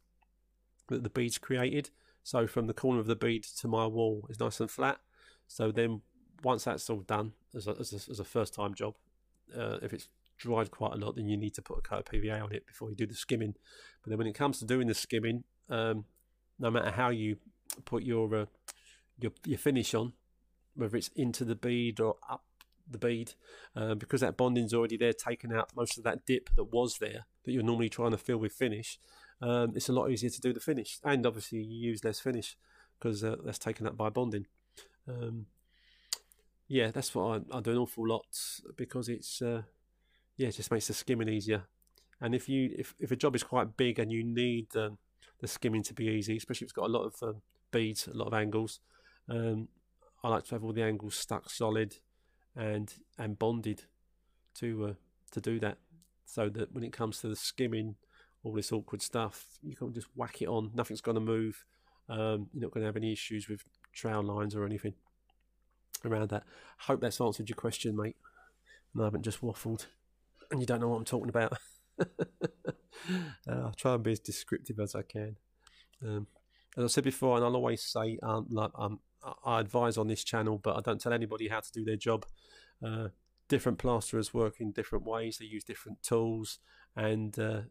that 0.87 1.03
the 1.03 1.09
beads 1.09 1.37
created. 1.37 1.89
So 2.23 2.47
from 2.47 2.67
the 2.67 2.73
corner 2.73 2.99
of 2.99 3.07
the 3.07 3.15
bead 3.15 3.43
to 3.43 3.67
my 3.67 3.87
wall 3.87 4.25
is 4.29 4.39
nice 4.39 4.59
and 4.59 4.69
flat. 4.69 4.99
So 5.47 5.71
then 5.71 6.01
once 6.43 6.65
that's 6.65 6.89
all 6.89 6.99
done 6.99 7.33
as 7.55 7.67
a, 7.67 7.71
as 7.79 7.93
a, 7.93 8.11
as 8.11 8.19
a 8.19 8.25
first 8.25 8.53
time 8.53 8.73
job, 8.73 8.95
uh, 9.57 9.77
if 9.81 9.93
it's 9.93 10.09
dried 10.37 10.71
quite 10.71 10.93
a 10.93 10.97
lot, 10.97 11.15
then 11.15 11.27
you 11.27 11.37
need 11.37 11.53
to 11.55 11.61
put 11.61 11.79
a 11.79 11.81
coat 11.81 11.99
of 11.99 12.05
PVA 12.05 12.43
on 12.43 12.53
it 12.53 12.65
before 12.67 12.89
you 12.89 12.95
do 12.95 13.07
the 13.07 13.15
skimming. 13.15 13.55
But 14.03 14.09
then 14.09 14.17
when 14.17 14.27
it 14.27 14.33
comes 14.33 14.59
to 14.59 14.65
doing 14.65 14.87
the 14.87 14.93
skimming, 14.93 15.43
um, 15.69 16.05
no 16.59 16.71
matter 16.71 16.91
how 16.91 17.09
you 17.09 17.37
put 17.85 18.03
your 18.03 18.33
uh, 18.35 18.45
your 19.19 19.31
your 19.45 19.57
finish 19.57 19.93
on, 19.93 20.13
whether 20.75 20.97
it's 20.97 21.09
into 21.15 21.43
the 21.45 21.55
bead 21.55 21.99
or 21.99 22.15
up 22.29 22.43
the 22.89 22.97
bead, 22.97 23.33
uh, 23.75 23.95
because 23.95 24.21
that 24.21 24.37
bonding's 24.37 24.73
already 24.73 24.97
there, 24.97 25.13
taking 25.13 25.51
out 25.51 25.71
most 25.75 25.97
of 25.97 26.03
that 26.03 26.25
dip 26.25 26.49
that 26.55 26.71
was 26.71 26.97
there 26.99 27.25
that 27.43 27.51
you're 27.51 27.63
normally 27.63 27.89
trying 27.89 28.11
to 28.11 28.17
fill 28.17 28.37
with 28.37 28.53
finish. 28.53 28.99
Um, 29.41 29.73
it's 29.75 29.89
a 29.89 29.93
lot 29.93 30.09
easier 30.09 30.29
to 30.29 30.41
do 30.41 30.53
the 30.53 30.59
finish, 30.59 30.99
and 31.03 31.25
obviously 31.25 31.59
you 31.59 31.89
use 31.89 32.03
less 32.03 32.19
finish 32.19 32.55
because 32.99 33.23
uh, 33.23 33.35
that's 33.43 33.59
taken 33.59 33.85
up 33.85 33.97
by 33.97 34.09
bonding. 34.09 34.47
Um, 35.07 35.45
yeah, 36.67 36.91
that's 36.91 37.13
what 37.15 37.43
I, 37.51 37.57
I, 37.57 37.61
do 37.61 37.71
an 37.71 37.77
awful 37.77 38.07
lot 38.07 38.25
because 38.75 39.07
it's 39.07 39.41
uh, 39.41 39.61
yeah, 40.37 40.47
it 40.47 40.55
just 40.55 40.71
makes 40.71 40.87
the 40.87 40.93
skimming 40.93 41.29
easier. 41.29 41.63
And 42.21 42.33
if 42.33 42.47
you 42.47 42.73
if, 42.77 42.95
if 42.99 43.11
a 43.11 43.15
job 43.15 43.35
is 43.35 43.43
quite 43.43 43.75
big 43.77 43.99
and 43.99 44.11
you 44.11 44.23
need 44.23 44.75
um, 44.75 44.97
the 45.39 45.47
skimming 45.47 45.83
to 45.83 45.93
be 45.93 46.07
easy, 46.07 46.37
especially 46.37 46.65
if 46.65 46.69
it's 46.69 46.73
got 46.73 46.89
a 46.89 46.93
lot 46.93 47.05
of 47.05 47.15
um, 47.23 47.41
beads, 47.71 48.07
a 48.07 48.15
lot 48.15 48.27
of 48.27 48.33
angles, 48.33 48.79
um, 49.29 49.67
I 50.23 50.29
like 50.29 50.45
to 50.45 50.55
have 50.55 50.63
all 50.63 50.73
the 50.73 50.83
angles 50.83 51.15
stuck 51.15 51.49
solid 51.49 51.95
and 52.55 52.93
and 53.17 53.37
bonded 53.37 53.83
to 54.55 54.85
uh, 54.85 54.93
to 55.31 55.41
do 55.41 55.59
that, 55.59 55.77
so 56.25 56.49
that 56.49 56.73
when 56.73 56.83
it 56.83 56.93
comes 56.93 57.19
to 57.21 57.27
the 57.27 57.35
skimming, 57.35 57.95
all 58.43 58.53
this 58.53 58.71
awkward 58.71 59.01
stuff, 59.01 59.45
you 59.61 59.75
can 59.75 59.93
just 59.93 60.07
whack 60.15 60.41
it 60.41 60.47
on. 60.47 60.71
Nothing's 60.73 61.01
going 61.01 61.15
to 61.15 61.21
move. 61.21 61.65
Um, 62.09 62.47
you're 62.53 62.63
not 62.63 62.71
going 62.71 62.81
to 62.81 62.87
have 62.87 62.95
any 62.95 63.11
issues 63.11 63.49
with 63.49 63.63
trail 63.93 64.23
lines 64.23 64.55
or 64.55 64.65
anything 64.65 64.93
around 66.05 66.29
that. 66.29 66.43
Hope 66.79 67.01
that's 67.01 67.19
answered 67.19 67.49
your 67.49 67.57
question, 67.57 67.97
mate. 67.97 68.15
And 68.93 69.03
I 69.03 69.05
haven't 69.05 69.23
just 69.23 69.41
waffled 69.41 69.87
and 70.51 70.59
you 70.59 70.65
don't 70.65 70.81
know 70.81 70.89
what 70.89 70.97
I'm 70.97 71.05
talking 71.05 71.29
about. 71.29 71.57
uh, 71.99 72.05
I'll 73.49 73.73
try 73.75 73.93
and 73.93 74.03
be 74.03 74.11
as 74.11 74.19
descriptive 74.19 74.79
as 74.79 74.95
I 74.95 75.01
can. 75.01 75.35
Um, 76.05 76.27
as 76.77 76.83
I 76.83 76.87
said 76.87 77.03
before, 77.03 77.37
and 77.37 77.45
I'll 77.45 77.55
always 77.55 77.83
say, 77.83 78.19
um, 78.21 78.47
like, 78.49 78.71
um, 78.75 78.99
I 79.43 79.59
advise 79.59 79.97
on 79.97 80.07
this 80.07 80.23
channel, 80.23 80.57
but 80.57 80.77
I 80.77 80.81
don't 80.81 81.01
tell 81.01 81.13
anybody 81.13 81.47
how 81.47 81.59
to 81.59 81.71
do 81.71 81.83
their 81.83 81.95
job. 81.95 82.25
Uh, 82.85 83.09
different 83.47 83.79
plasterers 83.79 84.33
work 84.33 84.59
in 84.59 84.71
different 84.71 85.05
ways. 85.05 85.37
They 85.37 85.45
use 85.45 85.63
different 85.63 86.03
tools, 86.03 86.59
and 86.95 87.37
uh, 87.39 87.61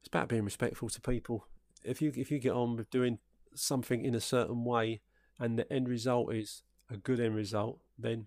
it's 0.00 0.08
about 0.08 0.28
being 0.28 0.44
respectful 0.44 0.88
to 0.88 1.00
people. 1.00 1.46
If 1.84 2.02
you 2.02 2.12
if 2.16 2.30
you 2.30 2.38
get 2.38 2.52
on 2.52 2.76
with 2.76 2.90
doing 2.90 3.18
something 3.54 4.04
in 4.04 4.14
a 4.14 4.20
certain 4.20 4.64
way, 4.64 5.02
and 5.38 5.58
the 5.58 5.72
end 5.72 5.88
result 5.88 6.34
is 6.34 6.62
a 6.90 6.96
good 6.96 7.20
end 7.20 7.36
result, 7.36 7.78
then 7.98 8.26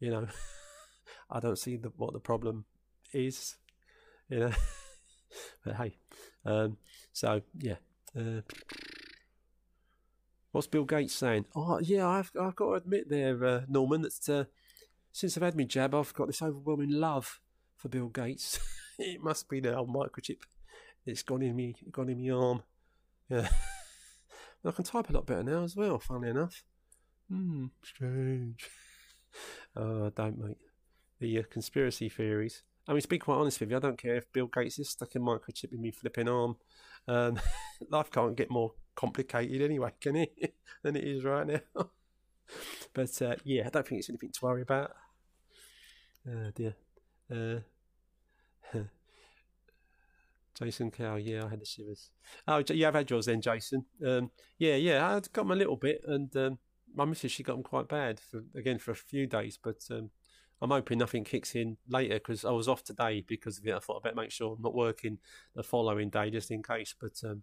you 0.00 0.10
know. 0.10 0.26
I 1.30 1.40
don't 1.40 1.58
see 1.58 1.76
the, 1.76 1.92
what 1.96 2.12
the 2.12 2.20
problem 2.20 2.64
is, 3.12 3.56
you 4.28 4.38
know. 4.40 4.52
but 5.64 5.76
hey, 5.76 5.96
um, 6.44 6.78
so 7.12 7.42
yeah. 7.58 7.76
Uh, 8.18 8.40
what's 10.52 10.66
Bill 10.66 10.84
Gates 10.84 11.14
saying? 11.14 11.46
Oh 11.54 11.78
yeah, 11.78 12.08
I've 12.08 12.32
I've 12.40 12.56
got 12.56 12.66
to 12.66 12.74
admit 12.74 13.10
there, 13.10 13.44
uh, 13.44 13.60
Norman, 13.68 14.02
that 14.02 14.28
uh, 14.28 14.44
since 15.12 15.36
I've 15.36 15.42
had 15.42 15.56
my 15.56 15.64
jab, 15.64 15.94
I've 15.94 16.14
got 16.14 16.26
this 16.28 16.42
overwhelming 16.42 16.90
love 16.90 17.40
for 17.76 17.88
Bill 17.88 18.08
Gates. 18.08 18.58
it 18.98 19.22
must 19.22 19.48
be 19.48 19.60
the 19.60 19.76
old 19.76 19.90
microchip. 19.90 20.40
It's 21.04 21.22
gone 21.22 21.42
in 21.42 21.56
me, 21.56 21.74
gone 21.90 22.08
in 22.08 22.22
my 22.22 22.34
arm. 22.34 22.62
Yeah. 23.28 23.48
I 24.64 24.72
can 24.72 24.84
type 24.84 25.08
a 25.08 25.12
lot 25.12 25.26
better 25.26 25.44
now 25.44 25.62
as 25.62 25.76
well. 25.76 25.98
Funnily 25.98 26.30
enough. 26.30 26.64
Hmm, 27.30 27.66
strange. 27.82 28.68
Oh, 29.76 30.10
don't 30.10 30.38
mate 30.38 30.58
the 31.20 31.38
uh, 31.38 31.42
conspiracy 31.50 32.08
theories. 32.08 32.62
I 32.86 32.92
mean, 32.92 33.02
to 33.02 33.08
be 33.08 33.18
quite 33.18 33.36
honest 33.36 33.60
with 33.60 33.70
you, 33.70 33.76
I 33.76 33.80
don't 33.80 33.98
care 33.98 34.16
if 34.16 34.32
Bill 34.32 34.46
Gates 34.46 34.78
is 34.78 34.90
stuck 34.90 35.14
in 35.14 35.22
microchip 35.22 35.72
in 35.72 35.80
me 35.80 35.90
flipping 35.90 36.28
arm. 36.28 36.56
Um, 37.06 37.38
life 37.90 38.10
can't 38.10 38.36
get 38.36 38.50
more 38.50 38.72
complicated 38.94 39.60
anyway, 39.62 39.92
can 40.00 40.16
it? 40.16 40.54
than 40.82 40.96
it 40.96 41.04
is 41.04 41.24
right 41.24 41.46
now. 41.46 41.60
but 42.94 43.22
uh, 43.22 43.36
yeah, 43.44 43.66
I 43.66 43.70
don't 43.70 43.86
think 43.86 43.98
it's 44.00 44.08
anything 44.08 44.32
to 44.32 44.44
worry 44.44 44.62
about. 44.62 44.92
Oh 46.26 46.50
dear. 46.54 46.74
Uh, 47.30 47.60
Jason 50.58 50.90
Cow, 50.90 51.16
yeah, 51.16 51.44
I 51.44 51.50
had 51.50 51.60
the 51.60 51.64
shivers. 51.66 52.10
Oh, 52.48 52.62
yeah, 52.70 52.88
I've 52.88 52.94
had 52.94 53.08
yours 53.08 53.26
then, 53.26 53.40
Jason. 53.40 53.84
Um, 54.04 54.30
yeah, 54.58 54.74
yeah, 54.74 55.06
I 55.06 55.20
got 55.20 55.42
them 55.42 55.52
a 55.52 55.56
little 55.56 55.76
bit, 55.76 56.00
and 56.04 56.34
um, 56.36 56.58
my 56.94 57.04
missus 57.04 57.30
she 57.30 57.44
got 57.44 57.54
them 57.54 57.62
quite 57.62 57.88
bad 57.88 58.18
for 58.18 58.42
again 58.56 58.78
for 58.78 58.90
a 58.90 58.96
few 58.96 59.26
days, 59.26 59.58
but 59.62 59.84
um, 59.90 60.10
I'm 60.60 60.70
hoping 60.70 60.98
nothing 60.98 61.24
kicks 61.24 61.54
in 61.54 61.76
later 61.88 62.14
because 62.14 62.44
I 62.44 62.50
was 62.50 62.68
off 62.68 62.82
today 62.82 63.24
because 63.26 63.58
of 63.58 63.66
it. 63.66 63.74
I 63.74 63.78
thought 63.78 63.98
I 63.98 64.08
better 64.08 64.16
make 64.16 64.32
sure 64.32 64.54
I'm 64.54 64.62
not 64.62 64.74
working 64.74 65.18
the 65.54 65.62
following 65.62 66.10
day 66.10 66.30
just 66.30 66.50
in 66.50 66.62
case. 66.62 66.94
But 66.98 67.20
um, 67.24 67.42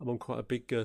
I'm 0.00 0.08
on 0.08 0.18
quite 0.18 0.38
a 0.38 0.44
big 0.44 0.72
uh, 0.72 0.84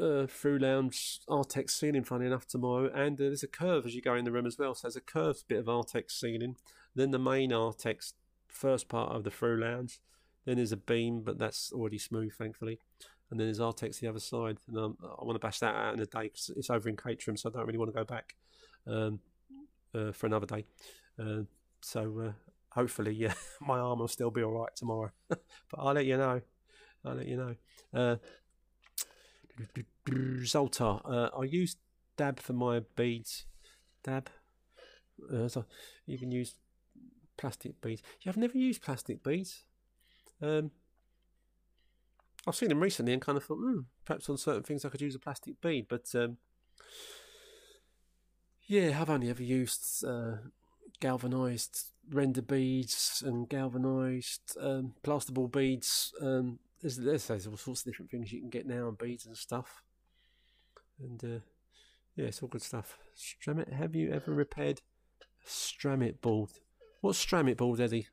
uh, 0.00 0.26
through 0.26 0.58
lounge 0.58 1.20
Artex 1.28 1.70
ceiling, 1.70 2.04
funny 2.04 2.26
enough, 2.26 2.46
tomorrow. 2.46 2.90
And 2.92 3.18
uh, 3.20 3.24
there's 3.24 3.42
a 3.42 3.48
curve 3.48 3.86
as 3.86 3.94
you 3.94 4.02
go 4.02 4.14
in 4.14 4.24
the 4.24 4.32
room 4.32 4.46
as 4.46 4.58
well. 4.58 4.74
So 4.74 4.86
there's 4.86 4.96
a 4.96 5.00
curved 5.00 5.48
bit 5.48 5.58
of 5.58 5.66
Artex 5.66 6.12
ceiling. 6.12 6.56
Then 6.94 7.10
the 7.10 7.18
main 7.18 7.50
Artex 7.50 8.12
first 8.48 8.88
part 8.88 9.12
of 9.12 9.24
the 9.24 9.30
through 9.30 9.60
lounge. 9.60 10.00
Then 10.44 10.56
there's 10.56 10.72
a 10.72 10.76
beam, 10.76 11.22
but 11.22 11.38
that's 11.38 11.72
already 11.72 11.98
smooth, 11.98 12.32
thankfully. 12.32 12.78
And 13.30 13.38
then 13.38 13.46
there's 13.46 13.60
Artex 13.60 14.00
the 14.00 14.08
other 14.08 14.20
side. 14.20 14.58
And 14.68 14.78
um, 14.78 14.98
I 15.02 15.24
want 15.24 15.36
to 15.36 15.46
bash 15.46 15.58
that 15.60 15.74
out 15.74 15.94
in 15.94 16.00
a 16.00 16.06
day 16.06 16.24
because 16.24 16.50
it's 16.56 16.70
over 16.70 16.88
in 16.88 16.96
Caterham, 16.96 17.36
so 17.36 17.48
I 17.48 17.52
don't 17.52 17.66
really 17.66 17.78
want 17.78 17.92
to 17.92 17.98
go 17.98 18.04
back. 18.04 18.34
Um, 18.86 19.20
uh, 19.94 20.12
for 20.12 20.26
another 20.26 20.46
day. 20.46 20.64
Uh, 21.18 21.42
so 21.80 22.20
uh, 22.28 22.32
hopefully, 22.70 23.12
yeah, 23.12 23.34
my 23.60 23.78
arm 23.78 24.00
will 24.00 24.08
still 24.08 24.30
be 24.30 24.42
all 24.42 24.60
right 24.60 24.74
tomorrow. 24.74 25.10
but 25.28 25.40
I'll 25.76 25.94
let 25.94 26.06
you 26.06 26.16
know. 26.16 26.40
I'll 27.04 27.14
let 27.14 27.26
you 27.26 27.36
know. 27.36 27.54
Uh, 27.94 28.16
Zoltar, 30.08 31.00
uh, 31.04 31.30
I 31.38 31.44
use 31.44 31.76
dab 32.16 32.40
for 32.40 32.52
my 32.52 32.80
beads. 32.96 33.46
Dab. 34.02 34.30
So 35.48 35.64
you 36.06 36.16
can 36.16 36.30
use 36.30 36.54
plastic 37.36 37.80
beads. 37.80 38.02
Yeah, 38.20 38.30
I've 38.30 38.36
never 38.36 38.56
used 38.56 38.82
plastic 38.82 39.22
beads. 39.22 39.64
Um, 40.40 40.70
I've 42.46 42.56
seen 42.56 42.68
them 42.68 42.80
recently 42.80 43.12
and 43.12 43.22
kind 43.22 43.36
of 43.36 43.44
thought, 43.44 43.58
hmm, 43.58 43.80
perhaps 44.04 44.28
on 44.28 44.38
certain 44.38 44.62
things 44.62 44.84
I 44.84 44.88
could 44.88 45.00
use 45.00 45.14
a 45.14 45.18
plastic 45.18 45.60
bead, 45.60 45.86
but 45.88 46.06
um, 46.14 46.38
yeah, 48.68 49.00
I've 49.00 49.10
only 49.10 49.30
ever 49.30 49.42
used 49.42 50.04
uh, 50.04 50.36
galvanized 51.00 51.86
render 52.10 52.42
beads 52.42 53.22
and 53.26 53.48
galvanized 53.48 54.56
um, 54.60 54.94
plasterboard 55.02 55.52
beads. 55.52 56.12
Um, 56.20 56.58
there's, 56.82 56.98
there's, 56.98 57.30
all 57.30 57.56
sorts 57.56 57.80
of 57.80 57.86
different 57.86 58.10
things 58.10 58.30
you 58.30 58.40
can 58.40 58.50
get 58.50 58.66
now 58.66 58.86
and 58.88 58.98
beads 58.98 59.24
and 59.24 59.36
stuff. 59.36 59.82
And 61.00 61.24
uh, 61.24 61.40
yeah, 62.14 62.26
it's 62.26 62.42
all 62.42 62.48
good 62.48 62.62
stuff. 62.62 62.98
Stramit, 63.16 63.72
have 63.72 63.96
you 63.96 64.12
ever 64.12 64.32
repaired 64.32 64.82
a 65.20 65.48
Stramit 65.48 66.20
board? 66.20 66.50
What's 67.00 67.24
Stramit 67.24 67.56
board, 67.56 67.80
Eddie? 67.80 68.08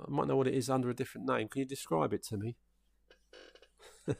I 0.00 0.10
might 0.10 0.28
know 0.28 0.36
what 0.36 0.48
it 0.48 0.54
is 0.54 0.70
under 0.70 0.90
a 0.90 0.94
different 0.94 1.28
name. 1.28 1.48
Can 1.48 1.60
you 1.60 1.66
describe 1.66 2.12
it 2.12 2.22
to 2.24 2.36
me? 2.36 2.56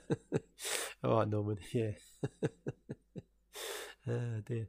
all 1.05 1.19
right, 1.19 1.29
Norman. 1.29 1.59
Yeah. 1.73 1.93
Oh 4.07 4.41
dear. 4.45 4.69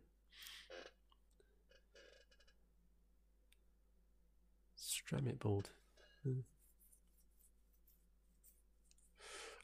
Stramit 4.77 5.39
board. 5.39 5.69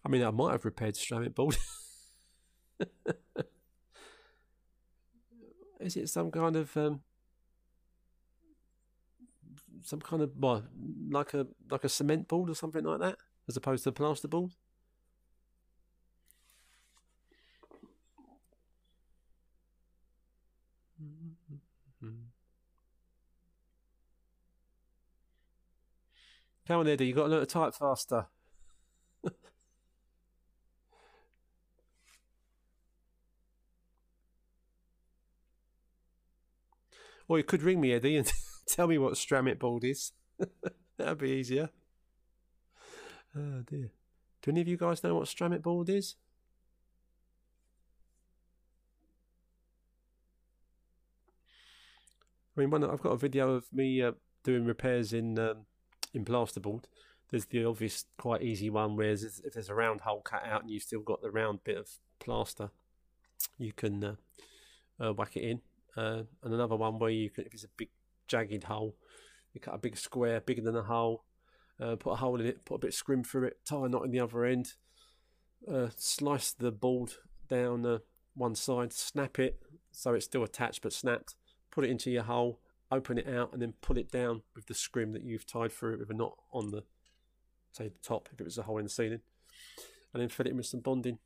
I 0.06 0.10
mean, 0.10 0.24
I 0.24 0.32
might 0.32 0.52
have 0.54 0.66
repaired 0.66 0.96
Stramit 0.96 1.36
board. 1.36 1.58
is 5.80 5.96
it 5.98 6.10
some 6.10 6.32
kind 6.32 6.56
of 6.56 6.76
um, 6.78 7.02
some 9.84 10.00
kind 10.02 10.22
of 10.22 10.32
what, 10.38 10.64
like 11.10 11.34
a 11.34 11.48
like 11.70 11.84
a 11.84 11.90
cement 11.90 12.28
board 12.28 12.50
or 12.50 12.56
something 12.56 12.84
like 12.84 13.00
that, 13.00 13.18
as 13.48 13.58
opposed 13.58 13.84
to 13.84 13.90
a 13.90 13.94
plasterboard? 13.94 14.52
Come 26.70 26.82
on, 26.82 26.88
Eddie, 26.88 27.08
you've 27.08 27.16
got 27.16 27.24
to 27.24 27.30
learn 27.30 27.40
to 27.40 27.48
type 27.48 27.74
faster. 27.74 28.28
or 37.28 37.40
you 37.40 37.44
could 37.44 37.64
ring 37.64 37.82
me, 37.82 37.91
Eddie, 37.91 38.18
and 38.18 38.32
tell 38.68 38.86
me 38.86 39.00
what 39.00 39.14
Stramit 39.14 39.58
board 39.58 39.84
is. 39.84 40.12
That'd 40.98 41.18
be 41.18 41.32
easier. 41.32 41.72
Oh 43.36 43.64
dear. 43.66 43.90
Do 44.44 44.52
any 44.52 44.62
of 44.62 44.68
you 44.68 44.78
guys 44.78 45.04
know 45.04 45.16
what 45.16 45.26
Stramit 45.26 45.64
board 45.64 45.90
is? 45.90 46.18
I 52.56 52.60
mean, 52.60 52.70
one, 52.70 52.84
I've 52.84 53.02
got 53.02 53.14
a 53.14 53.18
video 53.18 53.56
of 53.56 53.66
me 53.74 54.04
uh, 54.04 54.12
doing 54.44 54.66
repairs 54.66 55.14
in 55.14 55.40
um, 55.40 55.66
in 56.14 56.26
plasterboard. 56.26 56.86
There's 57.30 57.45
the 57.45 57.65
obvious, 57.65 58.06
quite 58.18 58.41
easy 58.41 58.69
one 58.69 58.95
where 58.95 59.11
if 59.11 59.53
there's 59.53 59.69
a 59.69 59.76
round 59.76 60.02
hole 60.02 60.22
cut 60.22 60.45
out 60.45 60.61
and 60.61 60.72
you've 60.72 60.84
still 60.84 61.02
got 61.02 61.22
the 61.22 61.31
round 61.31 61.64
bit 61.64 61.77
of 61.77 61.90
plaster, 62.19 62.72
you 63.57 63.72
can 63.72 64.03
uh, 64.03 64.15
uh, 64.99 65.14
whack 65.14 65.38
it 65.38 65.44
in. 65.44 65.61
Uh, 65.95 66.23
and 66.44 66.53
another 66.53 66.76
one 66.76 66.98
where 66.98 67.11
you 67.11 67.30
can, 67.30 67.45
if 67.45 67.53
it's 67.53 67.64
a 67.64 67.69
big 67.77 67.90
jagged 68.27 68.64
hole, 68.64 68.95
you 69.53 69.61
cut 69.61 69.76
a 69.76 69.80
big 69.80 69.98
square 69.98 70.41
bigger 70.41 70.61
than 70.61 70.76
a 70.76 70.84
hole, 70.84 71.23
uh, 71.80 71.95
put 71.95 72.11
a 72.11 72.15
hole 72.15 72.40
in 72.40 72.48
it, 72.48 72.65
put 72.65 72.76
a 72.76 72.80
bit 72.80 72.90
of 72.90 72.94
scrim 72.94 73.23
through 73.23 73.48
it, 73.48 73.57
tie 73.65 73.86
a 73.86 73.90
knot 73.90 74.06
in 74.06 74.11
the 74.11 74.19
other 74.19 74.45
end, 74.45 74.73
uh, 75.72 75.88
slice 75.95 76.52
the 76.52 76.72
board 76.72 77.14
down 77.48 77.86
uh, 77.86 77.99
one 78.36 78.56
side, 78.56 78.94
snap 78.94 79.40
it 79.40 79.60
so 79.91 80.14
it's 80.14 80.26
still 80.26 80.44
attached 80.44 80.81
but 80.81 80.94
snapped, 80.94 81.36
put 81.72 81.84
it 81.84 81.90
into 81.90 82.11
your 82.11 82.23
hole, 82.23 82.60
open 82.91 83.18
it 83.18 83.28
out, 83.28 83.53
and 83.53 83.61
then 83.61 83.74
pull 83.82 83.98
it 83.98 84.11
down 84.11 84.41
with 84.56 84.68
the 84.68 84.74
scrim 84.74 85.14
that 85.14 85.24
you've 85.24 85.45
tied 85.45 85.72
through 85.72 85.94
it 85.94 85.99
with 85.99 86.10
a 86.10 86.14
knot 86.14 86.38
on 86.52 86.72
the, 86.72 86.84
say, 87.72 87.88
the 87.88 87.99
top 88.02 88.30
if 88.34 88.40
it 88.40 88.44
was 88.44 88.57
a 88.57 88.64
hole 88.64 88.78
in 88.78 88.86
the 88.86 88.90
ceiling, 88.90 89.22
and 90.14 90.22
then 90.22 90.30
fill 90.30 90.48
it 90.48 90.52
in 90.52 90.57
with 90.57 90.66
some 90.66 90.80
bonding 90.80 91.20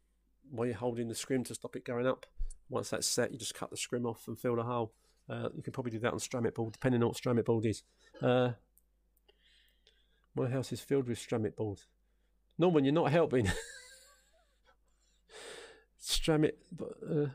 while 0.49 0.68
you're 0.68 0.76
holding 0.76 1.07
the 1.07 1.15
scrim 1.15 1.44
to 1.45 1.56
stop 1.56 1.76
it 1.76 1.85
going 1.85 2.07
up. 2.07 2.26
Once 2.69 2.90
that's 2.90 3.07
set, 3.07 3.31
you 3.31 3.38
just 3.38 3.56
cut 3.56 3.69
the 3.69 3.77
scrim 3.77 4.06
off 4.06 4.27
and 4.27 4.38
fill 4.38 4.56
the 4.56 4.64
hole. 4.64 4.94
Uh, 5.30 5.49
you 5.56 5.64
can 5.64 5.72
probably 5.72 5.91
do 5.91 5.99
that 5.99 6.11
on 6.11 6.19
Stramit 6.19 6.53
board, 6.53 6.73
depending 6.73 7.02
on 7.02 7.10
what 7.10 7.18
Stramit 7.18 7.45
board 7.45 7.65
is. 7.65 7.84
Uh, 8.22 8.52
my 10.35 10.49
house 10.49 10.72
is 10.72 10.81
filled 10.81 11.07
with 11.07 11.18
Stramit 11.18 11.56
boards. 11.56 11.88
Norman, 12.57 12.84
you're 12.84 12.94
not 12.94 13.11
helping. 13.11 13.49
Stramit, 16.02 16.53
uh, 16.81 17.27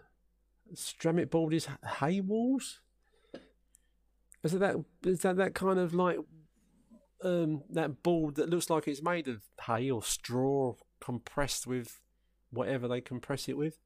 Stramit 0.74 1.30
board 1.30 1.54
is 1.54 1.68
hay 2.00 2.20
walls. 2.20 2.80
Is 4.42 4.52
that 4.52 4.76
is 5.04 5.20
that 5.20 5.36
that 5.36 5.54
kind 5.54 5.78
of 5.78 5.94
like 5.94 6.18
um, 7.24 7.62
that 7.70 8.02
board 8.02 8.36
that 8.36 8.50
looks 8.50 8.70
like 8.70 8.86
it's 8.86 9.02
made 9.02 9.26
of 9.26 9.42
hay 9.66 9.90
or 9.90 10.02
straw 10.02 10.74
compressed 11.00 11.66
with 11.66 12.00
whatever 12.50 12.86
they 12.86 13.00
compress 13.00 13.48
it 13.48 13.56
with? 13.56 13.78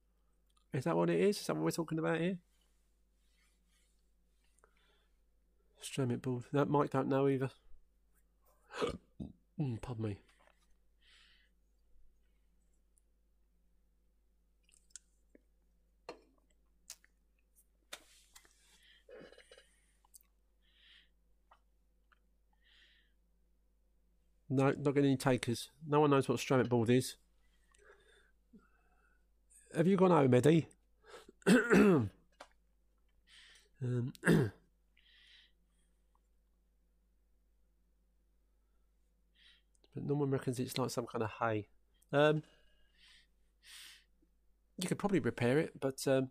Is 0.73 0.85
that 0.85 0.97
what 0.97 1.11
it 1.11 1.20
is? 1.20 1.39
Is 1.41 1.47
that 1.47 1.55
what 1.55 1.65
we're 1.65 1.70
talking 1.70 1.99
about 1.99 2.20
here? 2.20 2.39
Stramit 5.83 6.23
board. 6.23 6.45
That 6.53 6.69
Mike 6.69 6.91
don't 6.91 7.09
know 7.09 7.29
either. 7.29 7.51
mm, 9.61 9.81
pardon 9.81 10.05
me. 10.05 10.19
No, 24.53 24.65
not 24.66 24.95
getting 24.95 25.07
any 25.07 25.16
takers. 25.16 25.70
No 25.89 26.01
one 26.01 26.11
knows 26.11 26.29
what 26.29 26.39
a 26.39 26.45
Stramit 26.45 26.69
board 26.69 26.91
is. 26.91 27.16
Have 29.74 29.87
you 29.87 29.97
gone 29.97 30.11
home, 30.11 30.35
Eddie? 30.35 30.66
um, 31.47 32.11
but 33.81 34.53
no 39.97 40.15
one 40.15 40.31
reckons 40.31 40.59
it's 40.59 40.77
like 40.77 40.91
some 40.91 41.07
kind 41.07 41.23
of 41.23 41.31
hay. 41.41 41.66
Um, 42.12 42.43
you 44.77 44.87
could 44.87 44.99
probably 44.99 45.20
repair 45.20 45.59
it, 45.59 45.81
but 45.81 46.07
um, 46.07 46.29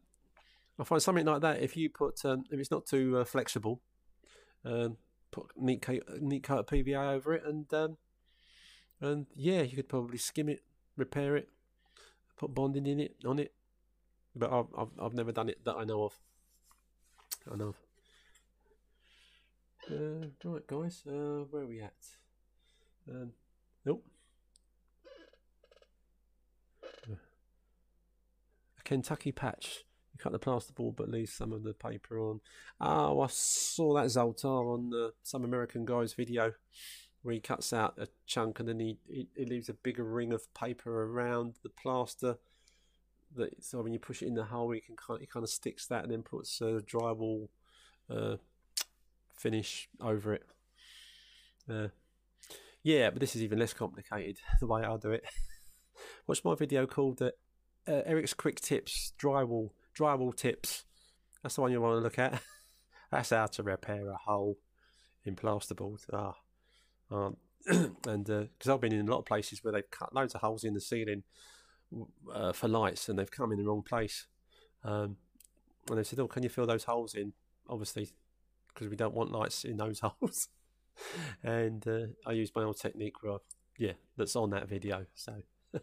I 0.80 0.84
find 0.84 1.02
something 1.02 1.26
like 1.26 1.42
that 1.42 1.64
if 1.64 1.76
you 1.76 1.90
put 1.90 2.24
um, 2.24 2.44
if 2.52 2.60
it's 2.60 2.70
not 2.70 2.86
too 2.86 3.18
uh, 3.18 3.26
flexible, 3.26 3.82
um, 4.64 4.98
put 5.32 5.48
neat 5.58 5.84
neat 6.20 6.44
coat 6.44 6.60
of 6.60 6.66
PVA 6.68 7.16
over 7.16 7.34
it, 7.34 7.44
and 7.48 7.74
um, 7.74 7.98
and 9.02 9.26
yeah, 9.36 9.64
you 9.64 9.76
could 9.76 9.90
probably 9.90 10.18
skim 10.18 10.48
it, 10.48 10.62
repair 10.96 11.36
it, 11.36 11.50
put 12.38 12.54
bonding 12.54 12.86
in 12.86 13.00
it 13.00 13.16
on 13.26 13.40
it. 13.40 13.54
But 14.36 14.52
I've 14.52 14.68
I've, 14.78 14.92
I've 15.02 15.14
never 15.14 15.32
done 15.32 15.50
it 15.50 15.64
that 15.66 15.76
I 15.76 15.84
know 15.84 16.04
of. 16.04 16.20
I 17.52 17.56
know. 17.56 17.70
Of. 17.70 17.76
Uh, 19.92 20.28
right, 20.44 20.68
guys. 20.68 21.04
Uh, 21.08 21.46
where 21.50 21.64
are 21.64 21.68
we 21.68 21.82
at? 21.82 21.94
Um, 23.10 23.32
nope. 23.84 24.06
A 26.84 28.84
Kentucky 28.84 29.32
patch. 29.32 29.84
You 30.14 30.20
cut 30.20 30.32
the 30.32 30.40
plasterboard, 30.40 30.96
but 30.96 31.10
leave 31.10 31.30
some 31.30 31.52
of 31.52 31.64
the 31.64 31.74
paper 31.74 32.20
on. 32.20 32.42
Oh, 32.80 33.22
I 33.22 33.28
saw 33.28 33.96
that 33.96 34.06
Zoltar 34.06 34.74
on 34.74 34.94
uh, 34.94 35.10
some 35.24 35.44
American 35.44 35.86
guy's 35.86 36.14
video 36.14 36.54
where 37.24 37.34
he 37.34 37.40
cuts 37.40 37.72
out 37.72 37.98
a 37.98 38.08
chunk 38.26 38.60
and 38.60 38.68
then 38.68 38.80
he, 38.80 38.98
he, 39.08 39.28
he, 39.36 39.46
leaves 39.46 39.70
a 39.70 39.74
bigger 39.74 40.04
ring 40.04 40.34
of 40.34 40.52
paper 40.54 41.04
around 41.04 41.56
the 41.64 41.70
plaster. 41.70 42.38
That 43.36 43.64
so 43.64 43.82
when 43.82 43.94
you 43.94 44.00
push 44.00 44.22
it 44.22 44.28
in 44.28 44.34
the 44.34 44.46
hole, 44.46 44.72
he 44.72 44.82
can 44.82 44.96
kind 44.96 45.22
he 45.22 45.28
kind 45.28 45.44
of 45.44 45.50
sticks 45.50 45.86
that 45.88 46.04
and 46.04 46.12
then 46.12 46.24
puts 46.24 46.60
a 46.62 46.82
drywall 46.82 47.48
uh, 48.10 48.38
finish 49.38 49.88
over 50.02 50.34
it. 50.34 50.46
Uh, 51.70 51.88
yeah, 52.84 53.10
but 53.10 53.20
this 53.20 53.36
is 53.36 53.44
even 53.44 53.60
less 53.60 53.74
complicated 53.74 54.38
the 54.60 54.68
way 54.68 54.84
I'll 54.84 54.98
do 54.98 55.12
it. 55.12 55.24
Watch 56.28 56.44
my 56.44 56.56
video 56.56 56.86
called 56.86 57.22
uh, 57.22 57.32
uh, 57.88 58.02
Eric's 58.06 58.34
Quick 58.34 58.60
Tips 58.60 59.14
Drywall 59.22 59.70
Drywall 59.98 60.36
Tips. 60.36 60.86
That's 61.44 61.56
the 61.56 61.62
one 61.62 61.72
you 61.72 61.82
want 61.82 61.98
to 61.98 62.04
look 62.04 62.20
at. 62.20 62.42
That's 63.12 63.30
how 63.30 63.46
to 63.46 63.64
repair 63.64 64.10
a 64.10 64.16
hole 64.16 64.58
in 65.26 65.36
plasterboard. 65.36 66.02
Ah. 66.14 66.36
Um, 67.12 67.38
and 68.08 68.26
because 68.26 68.68
uh, 68.68 68.74
I've 68.74 68.82
been 68.82 68.94
in 68.94 69.08
a 69.08 69.12
lot 69.12 69.20
of 69.20 69.26
places 69.26 69.64
where 69.64 69.74
they've 69.74 69.92
cut 69.92 70.16
loads 70.16 70.34
of 70.34 70.42
holes 70.42 70.64
in 70.64 70.74
the 70.74 70.82
ceiling 70.82 71.24
uh, 72.34 72.54
for 72.54 72.68
lights, 72.68 73.10
and 73.10 73.20
they've 73.20 73.30
come 73.30 73.52
in 73.52 73.58
the 73.58 73.66
wrong 73.66 73.84
place. 73.84 74.28
Um, 74.84 75.18
and 75.90 75.98
they 75.98 76.04
said, 76.04 76.20
"Oh, 76.20 76.28
can 76.28 76.44
you 76.44 76.50
fill 76.50 76.66
those 76.66 76.86
holes 76.86 77.14
in?" 77.14 77.34
Obviously, 77.70 78.10
because 78.74 78.90
we 78.90 78.96
don't 78.96 79.14
want 79.14 79.32
lights 79.32 79.64
in 79.64 79.78
those 79.78 80.00
holes. 80.04 80.50
and 81.44 81.88
uh, 81.88 82.08
I 82.26 82.34
used 82.34 82.56
my 82.56 82.64
old 82.64 82.78
technique 82.78 83.22
where, 83.22 83.34
I, 83.34 83.38
yeah, 83.78 83.94
that's 84.18 84.36
on 84.36 84.50
that 84.52 84.68
video. 84.68 85.06
So 85.14 85.36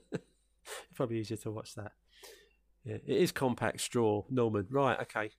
probably 0.95 1.19
easier 1.19 1.37
to 1.39 1.51
watch 1.51 1.75
that. 1.75 1.93
Yeah, 2.85 2.97
it 3.07 3.17
is 3.17 3.33
compact 3.33 3.81
straw, 3.81 4.25
Norman. 4.31 4.67
Right, 4.71 4.99
okay. 5.01 5.31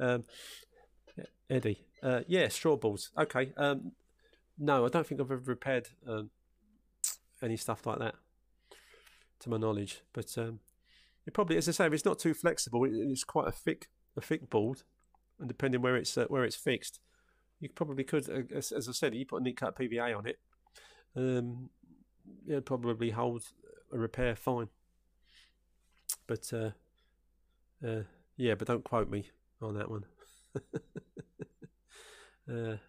Um, 0.00 0.24
Eddie, 1.50 1.84
uh, 2.02 2.20
yeah, 2.26 2.48
straw 2.48 2.76
balls. 2.76 3.10
Okay, 3.18 3.52
um, 3.56 3.92
no, 4.58 4.84
I 4.84 4.88
don't 4.88 5.06
think 5.06 5.20
I've 5.20 5.30
ever 5.30 5.42
repaired 5.44 5.88
um, 6.06 6.30
any 7.42 7.56
stuff 7.56 7.86
like 7.86 7.98
that, 7.98 8.14
to 9.40 9.50
my 9.50 9.56
knowledge. 9.56 10.02
But 10.12 10.36
um, 10.36 10.60
it 11.26 11.34
probably, 11.34 11.56
as 11.56 11.68
I 11.68 11.72
say, 11.72 11.86
if 11.86 11.92
it's 11.92 12.04
not 12.04 12.18
too 12.18 12.34
flexible, 12.34 12.84
it, 12.84 12.92
it's 12.92 13.24
quite 13.24 13.48
a 13.48 13.52
thick, 13.52 13.88
a 14.16 14.20
thick 14.20 14.50
board, 14.50 14.82
and 15.38 15.48
depending 15.48 15.82
where 15.82 15.96
it's 15.96 16.16
uh, 16.18 16.26
where 16.28 16.44
it's 16.44 16.56
fixed, 16.56 17.00
you 17.60 17.68
probably 17.68 18.04
could, 18.04 18.28
uh, 18.28 18.54
as, 18.54 18.72
as, 18.72 18.88
I 18.88 18.92
said, 18.92 19.14
you 19.14 19.26
put 19.26 19.40
a 19.40 19.44
neat 19.44 19.56
cut 19.56 19.78
PVA 19.78 20.16
on 20.16 20.26
it, 20.26 20.38
um, 21.16 21.70
it 22.46 22.64
probably 22.64 23.10
hold 23.10 23.44
a 23.92 23.98
repair 23.98 24.34
fine. 24.36 24.68
But 26.26 26.52
uh, 26.52 26.70
uh, 27.86 28.02
yeah, 28.36 28.54
but 28.54 28.68
don't 28.68 28.84
quote 28.84 29.10
me 29.10 29.30
on 29.62 29.74
that 29.74 29.90
one. 29.90 30.04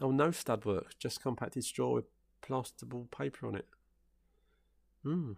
Oh, 0.00 0.10
no 0.10 0.30
stud 0.30 0.64
work, 0.64 0.98
just 0.98 1.22
compacted 1.22 1.64
straw 1.64 1.94
with 1.94 2.06
plasterboard 2.42 3.10
paper 3.10 3.46
on 3.46 3.54
it. 3.54 3.66
Hmm. 5.02 5.32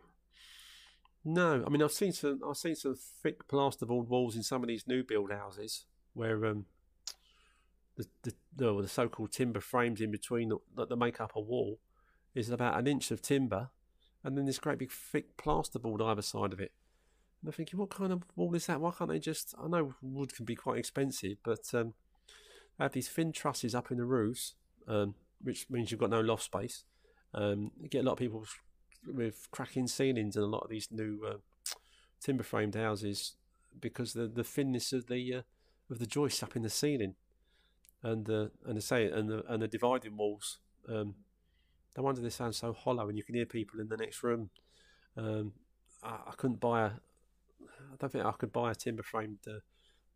No, 1.25 1.63
I 1.65 1.69
mean 1.69 1.83
I've 1.83 1.93
seen 1.93 2.13
some. 2.13 2.41
I've 2.47 2.57
seen 2.57 2.75
some 2.75 2.97
thick 2.97 3.47
plasterboard 3.47 4.09
walls 4.09 4.35
in 4.35 4.43
some 4.43 4.63
of 4.63 4.69
these 4.69 4.87
new 4.89 5.05
build 5.05 5.31
houses 5.31 5.87
where 6.15 6.45
um, 6.47 6.67
the 7.97 8.07
the, 8.23 8.35
the, 8.57 8.83
the 8.83 8.89
so-called 8.89 9.31
timber 9.31 9.61
frames 9.61 10.01
in 10.01 10.11
between 10.11 10.53
that, 10.77 10.89
that 10.89 10.97
make 10.97 11.21
up 11.21 11.33
a 11.37 11.41
wall 11.41 11.79
is 12.35 12.51
about 12.51 12.79
an 12.79 12.89
inch 12.89 13.11
of 13.13 13.23
timber, 13.23 13.71
and 14.25 14.37
then 14.37 14.47
this 14.47 14.59
great 14.59 14.79
big 14.79 14.91
thick 14.91 15.37
plasterboard 15.37 16.03
either 16.03 16.23
side 16.23 16.53
of 16.53 16.59
it. 16.61 16.73
And 17.41 17.49
I'm 17.49 17.53
thinking, 17.53 17.79
what 17.79 17.91
kind 17.91 18.13
of 18.13 18.25
wall 18.35 18.55
is 18.57 18.67
that? 18.67 18.81
Why 18.81 18.91
can't 18.91 19.11
they 19.11 19.21
just? 19.21 19.55
I 19.63 19.69
know 19.69 19.95
wood 20.03 20.35
can 20.35 20.45
be 20.45 20.57
quite 20.57 20.79
expensive, 20.79 21.39
but 21.45 21.73
um, 21.73 21.95
have 22.79 22.93
these 22.93 23.09
thin 23.09 23.33
trusses 23.33 23.75
up 23.75 23.91
in 23.91 23.99
the 23.99 24.05
roofs, 24.05 24.55
um, 24.89 25.15
which 25.41 25.69
means 25.71 25.91
you've 25.91 26.01
got 26.01 26.11
no 26.11 26.21
loft 26.21 26.45
space. 26.45 26.85
Um, 27.35 27.71
you 27.81 27.89
get 27.89 28.01
a 28.01 28.07
lot 28.07 28.13
of 28.13 28.19
people 28.19 28.45
with 29.07 29.49
cracking 29.51 29.87
ceilings 29.87 30.37
in 30.37 30.43
a 30.43 30.47
lot 30.47 30.63
of 30.63 30.71
these 30.71 30.89
new 30.91 31.21
uh, 31.27 31.37
timber 32.21 32.45
framed 32.45 32.75
houses 32.75 33.35
because 33.81 34.13
the 34.13 34.27
the 34.27 34.45
thinness 34.45 34.93
of 34.93 35.07
the 35.07 35.35
uh, 35.35 35.43
of 35.91 35.99
the 35.99 36.07
joists 36.07 36.43
up 36.43 36.57
in 36.57 36.63
the 36.63 36.71
ceiling, 36.71 37.15
and 38.03 38.29
uh, 38.29 38.47
and 38.67 38.77
the 38.77 38.83
say 38.83 39.07
and 39.07 39.29
the 39.29 39.45
and 39.49 39.63
the 39.63 39.69
dividing 39.69 40.17
walls. 40.17 40.59
Um, 40.89 41.15
no 41.97 42.03
wonder 42.03 42.21
they 42.21 42.31
sound 42.31 42.55
so 42.55 42.73
hollow, 42.73 43.09
and 43.09 43.19
you 43.19 43.25
can 43.25 43.35
hear 43.35 43.47
people 43.47 43.81
in 43.81 43.89
the 43.89 43.97
next 43.97 44.23
room. 44.23 44.51
Um, 45.17 45.53
I, 46.03 46.19
I, 46.29 46.33
couldn't 46.37 46.61
buy 46.61 46.83
a. 46.83 46.87
I 46.87 47.97
don't 47.99 48.11
think 48.11 48.25
I 48.25 48.33
could 48.33 48.53
buy 48.53 48.71
a 48.71 48.75
timber 48.75 49.03
framed 49.03 49.39
uh, 49.47 49.61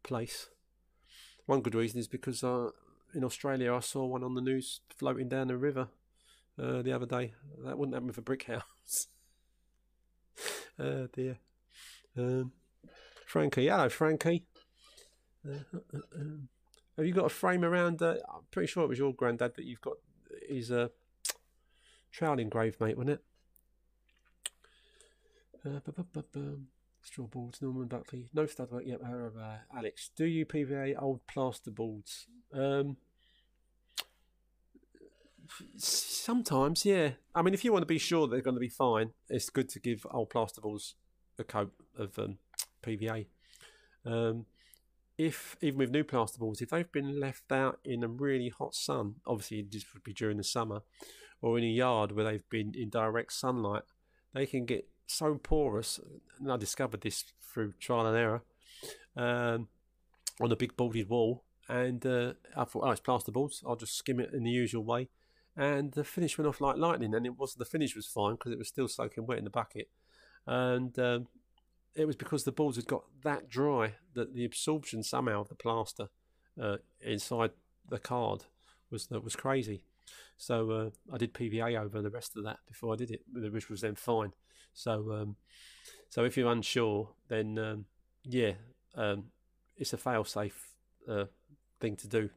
place. 0.02 0.48
One 1.46 1.60
good 1.60 1.74
reason 1.74 2.00
is 2.00 2.08
because 2.08 2.42
uh, 2.42 2.70
in 3.14 3.24
Australia 3.24 3.74
I 3.74 3.80
saw 3.80 4.04
one 4.04 4.24
on 4.24 4.34
the 4.34 4.40
news 4.40 4.80
floating 4.96 5.28
down 5.28 5.48
the 5.48 5.56
river 5.56 5.88
uh, 6.60 6.82
the 6.82 6.92
other 6.92 7.06
day. 7.06 7.34
That 7.64 7.78
wouldn't 7.78 7.94
happen 7.94 8.08
with 8.08 8.18
a 8.18 8.22
brick 8.22 8.44
house. 8.44 9.08
oh 10.78 11.06
dear. 11.12 11.38
Um, 12.18 12.52
Frankie, 13.26 13.68
hello 13.68 13.88
Frankie. 13.88 14.44
Uh, 15.48 15.58
uh, 15.94 16.00
um, 16.16 16.48
have 16.96 17.06
you 17.06 17.12
got 17.12 17.26
a 17.26 17.30
frame 17.30 17.64
around? 17.64 18.02
Uh, 18.02 18.16
I'm 18.28 18.42
pretty 18.50 18.66
sure 18.66 18.82
it 18.82 18.88
was 18.88 18.98
your 18.98 19.12
granddad 19.12 19.54
that 19.56 19.64
you've 19.64 19.80
got 19.80 19.96
his 20.48 20.72
uh, 20.72 20.88
trowel 22.10 22.38
engraved, 22.38 22.80
mate, 22.80 22.96
wasn't 22.96 23.20
it? 23.20 23.24
Uh, 25.64 25.80
Straw 27.06 27.26
boards, 27.26 27.62
Norman 27.62 27.86
Buckley. 27.86 28.28
No 28.34 28.46
stud 28.46 28.70
work 28.72 28.82
yet, 28.84 29.00
however. 29.02 29.60
Alex, 29.74 30.10
do 30.16 30.24
you 30.24 30.44
PVA 30.44 31.00
old 31.00 31.24
plaster 31.28 31.70
boards? 31.70 32.26
Um, 32.52 32.96
sometimes, 35.76 36.84
yeah. 36.84 37.10
I 37.32 37.42
mean, 37.42 37.54
if 37.54 37.64
you 37.64 37.72
want 37.72 37.82
to 37.82 37.86
be 37.86 37.98
sure 37.98 38.26
they're 38.26 38.40
going 38.40 38.56
to 38.56 38.60
be 38.60 38.68
fine, 38.68 39.12
it's 39.28 39.50
good 39.50 39.68
to 39.70 39.78
give 39.78 40.04
old 40.10 40.30
plaster 40.30 40.60
boards 40.60 40.96
a 41.38 41.44
coat 41.44 41.72
of 41.96 42.18
um, 42.18 42.38
PVA. 42.82 43.26
Um, 44.04 44.46
if 45.16 45.56
even 45.60 45.78
with 45.78 45.90
new 45.90 46.02
plasterboards, 46.02 46.60
if 46.60 46.70
they've 46.70 46.90
been 46.90 47.20
left 47.20 47.52
out 47.52 47.78
in 47.84 48.02
a 48.02 48.08
really 48.08 48.48
hot 48.48 48.74
sun, 48.74 49.16
obviously 49.26 49.62
this 49.62 49.84
would 49.94 50.02
be 50.02 50.12
during 50.12 50.38
the 50.38 50.44
summer, 50.44 50.82
or 51.40 51.56
in 51.56 51.64
a 51.64 51.68
yard 51.68 52.12
where 52.12 52.24
they've 52.24 52.50
been 52.50 52.74
in 52.74 52.90
direct 52.90 53.32
sunlight, 53.32 53.84
they 54.34 54.44
can 54.44 54.66
get 54.66 54.88
so 55.06 55.34
porous. 55.36 56.00
And 56.38 56.50
I 56.50 56.56
discovered 56.56 57.00
this 57.00 57.24
through 57.40 57.74
trial 57.80 58.06
and 58.06 58.16
error 58.16 58.42
um, 59.16 59.68
on 60.40 60.52
a 60.52 60.56
big 60.56 60.76
boarded 60.76 61.08
wall. 61.08 61.42
And 61.68 62.04
uh, 62.06 62.34
I 62.56 62.64
thought, 62.64 62.84
oh, 62.84 62.90
it's 62.90 63.00
plasterboards. 63.00 63.62
I'll 63.66 63.76
just 63.76 63.96
skim 63.96 64.20
it 64.20 64.32
in 64.32 64.44
the 64.44 64.50
usual 64.50 64.84
way. 64.84 65.08
And 65.56 65.92
the 65.92 66.04
finish 66.04 66.36
went 66.36 66.48
off 66.48 66.60
like 66.60 66.76
lightning. 66.76 67.14
And 67.14 67.26
it 67.26 67.38
was 67.38 67.54
the 67.54 67.64
finish 67.64 67.96
was 67.96 68.06
fine 68.06 68.34
because 68.34 68.52
it 68.52 68.58
was 68.58 68.68
still 68.68 68.88
soaking 68.88 69.26
wet 69.26 69.38
in 69.38 69.44
the 69.44 69.50
bucket. 69.50 69.88
And 70.46 70.96
um, 70.98 71.26
it 71.94 72.06
was 72.06 72.16
because 72.16 72.44
the 72.44 72.52
boards 72.52 72.76
had 72.76 72.86
got 72.86 73.04
that 73.22 73.48
dry 73.48 73.94
that 74.14 74.34
the 74.34 74.44
absorption 74.44 75.02
somehow 75.02 75.40
of 75.40 75.48
the 75.48 75.54
plaster 75.54 76.08
uh, 76.60 76.76
inside 77.00 77.50
the 77.88 77.98
card 77.98 78.44
was 78.90 79.06
that 79.08 79.24
was 79.24 79.34
crazy. 79.34 79.82
So 80.36 80.70
uh, 80.70 80.90
I 81.12 81.16
did 81.16 81.34
PVA 81.34 81.80
over 81.80 82.02
the 82.02 82.10
rest 82.10 82.36
of 82.36 82.44
that 82.44 82.58
before 82.68 82.92
I 82.92 82.96
did 82.96 83.10
it, 83.10 83.22
which 83.32 83.68
was 83.68 83.80
then 83.80 83.94
fine. 83.94 84.32
So 84.76 85.12
um, 85.12 85.36
so 86.08 86.24
if 86.24 86.36
you're 86.36 86.52
unsure, 86.52 87.08
then 87.28 87.58
um, 87.58 87.84
yeah, 88.24 88.52
um, 88.94 89.24
it's 89.76 89.92
a 89.92 89.98
fail-safe 89.98 90.74
uh, 91.08 91.24
thing 91.80 91.96
to 91.96 92.06
do. 92.06 92.30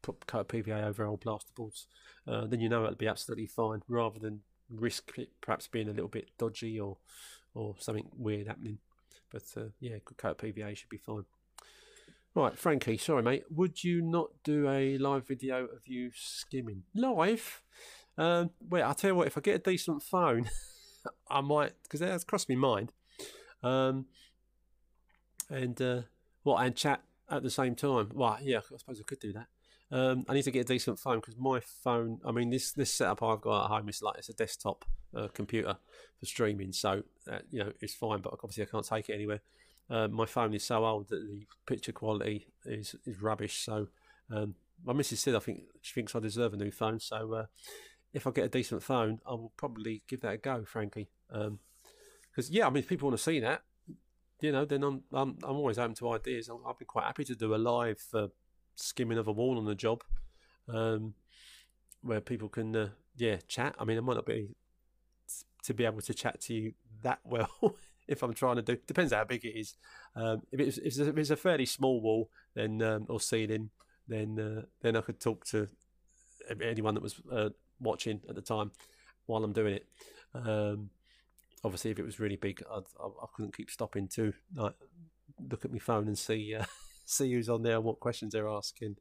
Put 0.00 0.26
cut 0.26 0.48
PVA 0.48 0.84
over 0.84 1.04
old 1.04 1.20
plasterboards, 1.20 1.86
uh, 2.26 2.46
then 2.46 2.58
you 2.58 2.68
know 2.68 2.82
it'll 2.82 2.96
be 2.96 3.06
absolutely 3.06 3.46
fine, 3.46 3.82
rather 3.86 4.18
than 4.18 4.40
risk 4.68 5.12
it 5.16 5.28
perhaps 5.40 5.68
being 5.68 5.88
a 5.88 5.92
little 5.92 6.08
bit 6.08 6.30
dodgy 6.38 6.80
or 6.80 6.96
or 7.54 7.76
something 7.78 8.08
weird 8.16 8.48
happening. 8.48 8.78
But 9.30 9.44
uh, 9.56 9.66
yeah, 9.78 9.98
good 10.04 10.16
coat 10.16 10.30
of 10.30 10.38
PVA 10.38 10.76
should 10.76 10.88
be 10.88 10.98
fine. 10.98 11.24
Right, 12.34 12.58
Frankie, 12.58 12.96
sorry, 12.96 13.22
mate. 13.22 13.44
Would 13.50 13.84
you 13.84 14.00
not 14.00 14.30
do 14.42 14.68
a 14.68 14.96
live 14.96 15.28
video 15.28 15.66
of 15.66 15.86
you 15.86 16.10
skimming? 16.14 16.84
Live? 16.94 17.62
Um, 18.16 18.50
well, 18.68 18.88
I'll 18.88 18.94
tell 18.94 19.10
you 19.10 19.14
what, 19.14 19.26
if 19.26 19.36
I 19.36 19.42
get 19.42 19.56
a 19.56 19.70
decent 19.70 20.02
phone, 20.02 20.48
I 21.30 21.40
might, 21.40 21.72
because 21.82 22.00
that's 22.00 22.24
crossed 22.24 22.48
my 22.48 22.54
mind. 22.54 22.92
Um, 23.62 24.06
and, 25.48 25.80
uh, 25.80 26.02
what, 26.42 26.64
and 26.64 26.74
chat 26.74 27.02
at 27.30 27.42
the 27.42 27.50
same 27.50 27.74
time. 27.74 28.10
Well, 28.12 28.38
yeah, 28.42 28.58
I 28.58 28.76
suppose 28.76 29.00
I 29.00 29.04
could 29.04 29.20
do 29.20 29.32
that. 29.32 29.46
Um, 29.92 30.24
I 30.26 30.32
need 30.32 30.44
to 30.44 30.50
get 30.50 30.60
a 30.60 30.72
decent 30.72 30.98
phone 30.98 31.20
because 31.20 31.36
my 31.36 31.60
phone. 31.60 32.18
I 32.24 32.32
mean, 32.32 32.48
this 32.48 32.72
this 32.72 32.92
setup 32.92 33.22
I've 33.22 33.42
got 33.42 33.64
at 33.64 33.70
home 33.70 33.88
is 33.90 34.00
like 34.00 34.16
it's 34.16 34.30
a 34.30 34.32
desktop 34.32 34.86
uh, 35.14 35.28
computer 35.28 35.76
for 36.18 36.26
streaming, 36.26 36.72
so 36.72 37.02
uh, 37.30 37.40
you 37.50 37.62
know 37.62 37.72
it's 37.80 37.94
fine. 37.94 38.20
But 38.20 38.32
obviously, 38.32 38.62
I 38.62 38.66
can't 38.66 38.86
take 38.86 39.10
it 39.10 39.14
anywhere. 39.14 39.40
Uh, 39.90 40.08
my 40.08 40.24
phone 40.24 40.54
is 40.54 40.64
so 40.64 40.86
old 40.86 41.08
that 41.08 41.20
the 41.20 41.46
picture 41.66 41.92
quality 41.92 42.46
is 42.64 42.96
is 43.04 43.20
rubbish. 43.20 43.58
So 43.58 43.88
um, 44.30 44.54
my 44.82 44.94
missus 44.94 45.20
said 45.20 45.34
I 45.34 45.40
think 45.40 45.64
she 45.82 45.92
thinks 45.92 46.14
I 46.16 46.20
deserve 46.20 46.54
a 46.54 46.56
new 46.56 46.70
phone. 46.70 46.98
So 46.98 47.34
uh, 47.34 47.46
if 48.12 48.26
I 48.26 48.30
get 48.30 48.44
a 48.44 48.48
decent 48.48 48.82
phone, 48.82 49.20
I 49.26 49.30
will 49.30 49.52
probably 49.56 50.02
give 50.06 50.20
that 50.20 50.34
a 50.34 50.36
go, 50.36 50.64
frankly. 50.64 51.08
Because 51.28 51.48
um, 51.48 51.58
yeah, 52.50 52.66
I 52.66 52.70
mean, 52.70 52.82
if 52.82 52.88
people 52.88 53.08
want 53.08 53.18
to 53.18 53.22
see 53.22 53.40
that, 53.40 53.62
you 54.40 54.52
know, 54.52 54.64
then 54.64 54.82
I'm 54.82 55.02
I'm, 55.12 55.38
I'm 55.42 55.56
always 55.56 55.78
open 55.78 55.94
to 55.96 56.12
ideas. 56.12 56.50
I'll, 56.50 56.76
be 56.78 56.84
quite 56.84 57.04
happy 57.04 57.24
to 57.24 57.34
do 57.34 57.54
a 57.54 57.56
live 57.56 58.02
skimming 58.74 59.18
of 59.18 59.28
a 59.28 59.32
wall 59.32 59.58
on 59.58 59.64
the 59.64 59.74
job, 59.74 60.02
um, 60.68 61.14
where 62.02 62.20
people 62.20 62.48
can 62.48 62.74
uh, 62.74 62.88
yeah 63.16 63.36
chat. 63.48 63.74
I 63.78 63.84
mean, 63.84 63.98
I 63.98 64.00
might 64.00 64.14
not 64.14 64.26
be 64.26 64.50
to 65.64 65.74
be 65.74 65.84
able 65.84 66.00
to 66.00 66.12
chat 66.14 66.40
to 66.40 66.54
you 66.54 66.72
that 67.02 67.20
well 67.24 67.76
if 68.08 68.22
I'm 68.22 68.34
trying 68.34 68.56
to 68.56 68.62
do. 68.62 68.76
Depends 68.86 69.12
how 69.12 69.24
big 69.24 69.44
it 69.44 69.58
is. 69.58 69.76
Um, 70.16 70.42
if, 70.50 70.60
it's, 70.60 70.78
if 70.78 71.16
it's 71.16 71.30
a 71.30 71.36
fairly 71.36 71.66
small 71.66 72.00
wall, 72.00 72.30
then 72.54 72.82
um, 72.82 73.06
or 73.08 73.20
ceiling, 73.20 73.70
then 74.08 74.38
uh, 74.38 74.62
then 74.80 74.96
I 74.96 75.00
could 75.00 75.20
talk 75.20 75.44
to 75.46 75.68
anyone 76.60 76.94
that 76.94 77.02
was 77.02 77.20
uh, 77.30 77.50
watching 77.82 78.20
at 78.28 78.34
the 78.34 78.40
time 78.40 78.70
while 79.26 79.44
I'm 79.44 79.52
doing 79.52 79.74
it. 79.74 79.86
Um, 80.34 80.90
obviously, 81.64 81.90
if 81.90 81.98
it 81.98 82.04
was 82.04 82.20
really 82.20 82.36
big, 82.36 82.62
I'd, 82.70 82.84
I, 83.00 83.06
I 83.06 83.26
couldn't 83.34 83.56
keep 83.56 83.70
stopping 83.70 84.08
to 84.08 84.32
like 84.54 84.74
look 85.50 85.64
at 85.64 85.72
my 85.72 85.78
phone 85.78 86.06
and 86.06 86.18
see 86.18 86.54
uh, 86.54 86.64
see 87.04 87.32
who's 87.32 87.48
on 87.48 87.62
there 87.62 87.76
and 87.76 87.84
what 87.84 88.00
questions 88.00 88.32
they're 88.32 88.48
asking. 88.48 88.96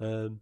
Um, 0.00 0.40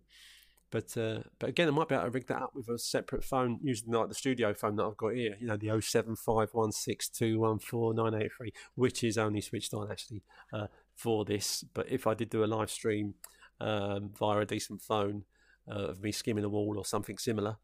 but 0.70 0.96
uh, 0.96 1.20
but 1.38 1.48
again, 1.48 1.68
I 1.68 1.70
might 1.70 1.88
be 1.88 1.94
able 1.94 2.06
to 2.06 2.10
rig 2.10 2.26
that 2.26 2.42
up 2.42 2.52
with 2.54 2.68
a 2.68 2.78
separate 2.78 3.24
phone 3.24 3.58
using 3.62 3.92
like 3.92 4.08
the 4.08 4.14
studio 4.14 4.52
phone 4.52 4.76
that 4.76 4.84
I've 4.84 4.96
got 4.96 5.14
here. 5.14 5.36
You 5.40 5.46
know, 5.46 5.56
the 5.56 5.68
07516214983, 5.68 8.30
which 8.74 9.04
is 9.04 9.16
only 9.16 9.40
switched 9.40 9.72
on 9.74 9.88
actually 9.90 10.22
uh, 10.52 10.66
for 10.94 11.24
this. 11.24 11.64
But 11.72 11.88
if 11.88 12.06
I 12.06 12.12
did 12.14 12.30
do 12.30 12.44
a 12.44 12.46
live 12.46 12.70
stream 12.70 13.14
um, 13.60 14.10
via 14.18 14.40
a 14.40 14.44
decent 14.44 14.82
phone 14.82 15.24
uh, 15.70 15.88
of 15.88 16.02
me 16.02 16.12
skimming 16.12 16.44
a 16.44 16.48
wall 16.48 16.76
or 16.78 16.84
something 16.84 17.18
similar, 17.18 17.56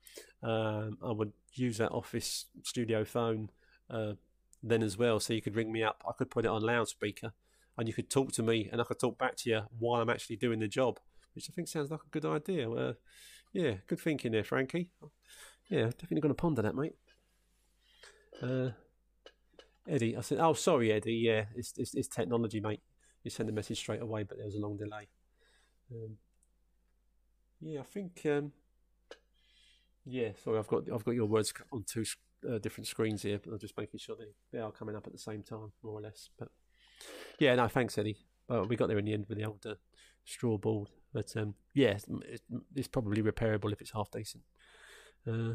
um, 0.43 0.99
I 1.03 1.13
would 1.13 1.33
use 1.53 1.79
that 1.79 1.91
office 1.91 2.47
studio 2.63 3.05
phone 3.05 3.51
uh, 3.91 4.15
then 4.63 4.83
as 4.83 4.97
well. 4.97 5.21
So 5.21 5.33
you 5.33 5.43
could 5.43 5.57
ring 5.57 5.73
me 5.73 5.83
up. 5.83 6.03
I 6.09 6.13
could 6.17 6.31
put 6.31 6.45
it 6.45 6.49
on 6.49 6.63
loudspeaker 6.63 7.33
and 7.79 7.89
you 7.89 7.95
could 7.95 8.11
talk 8.11 8.33
to 8.33 8.43
me 8.43 8.69
and 8.71 8.81
I 8.81 8.85
could 8.85 8.99
talk 8.99 9.19
back 9.19 9.37
to 9.39 9.51
you 9.51 9.63
while 9.79 10.01
I'm 10.01 10.11
actually 10.11 10.37
doing 10.37 10.61
the 10.61 10.69
job, 10.69 11.01
which 11.35 11.49
I 11.51 11.53
think 11.53 11.69
sounds 11.69 11.91
like 11.91 12.01
a 12.01 12.11
good 12.11 12.25
idea. 12.25 12.71
Uh, 12.71 12.93
yeah, 13.53 13.75
good 13.87 14.01
thinking 14.01 14.33
there, 14.33 14.45
Frankie. 14.45 14.91
Yeah, 15.69 15.85
definitely 15.85 16.21
going 16.21 16.35
to 16.35 16.41
ponder 16.41 16.63
that, 16.63 16.75
mate. 16.75 16.95
Uh, 18.43 18.71
Eddie, 19.89 20.17
I 20.17 20.21
said, 20.21 20.39
oh, 20.39 20.55
sorry, 20.55 20.93
Eddie. 20.93 21.15
Yeah, 21.15 21.45
it's, 21.55 21.75
it's, 21.77 21.95
it's 21.95 22.09
technology, 22.09 22.61
mate. 22.61 22.81
You 23.23 23.31
sent 23.31 23.47
the 23.47 23.53
message 23.53 23.79
straight 23.79 24.03
away, 24.03 24.23
but 24.25 24.37
there 24.37 24.47
was 24.47 24.55
a 24.55 24.61
long 24.61 24.77
delay. 24.77 25.09
Um, 25.93 26.17
yeah, 27.63 27.81
I 27.81 27.85
think. 27.85 28.21
Um, 28.27 28.53
yeah, 30.05 30.31
sorry, 30.43 30.59
I've 30.59 30.67
got 30.67 30.91
I've 30.93 31.05
got 31.05 31.15
your 31.15 31.27
words 31.27 31.53
on 31.73 31.85
two 31.85 32.05
uh, 32.49 32.59
different 32.59 32.87
screens 32.87 33.23
here, 33.23 33.39
but 33.43 33.53
I'm 33.53 33.59
just 33.59 33.77
making 33.79 34.01
sure 34.01 34.17
they, 34.19 34.33
they 34.53 34.59
are 34.59 34.73
coming 34.73 34.97
up 34.97 35.07
at 35.07 35.13
the 35.13 35.19
same 35.19 35.43
time, 35.43 35.73
more 35.83 35.99
or 35.99 36.01
less. 36.01 36.29
But 36.39 36.49
yeah, 37.39 37.55
no, 37.55 37.69
thanks, 37.69 37.97
Eddie. 37.97 38.17
Well, 38.49 38.67
we 38.67 38.77
got 38.77 38.89
there 38.89 38.99
in 38.99 39.05
the 39.05 39.13
end 39.13 39.27
with 39.29 39.39
the 39.39 39.45
old 39.45 39.65
straw 40.25 40.59
board, 40.59 40.91
but 41.13 41.35
um, 41.37 41.55
yeah, 41.75 41.91
it's, 41.91 42.07
it's, 42.75 42.89
probably 42.89 43.23
repairable 43.23 43.73
if 43.73 43.81
it's 43.81 43.93
half 43.93 44.11
decent. 44.11 44.43
Uh, 45.27 45.55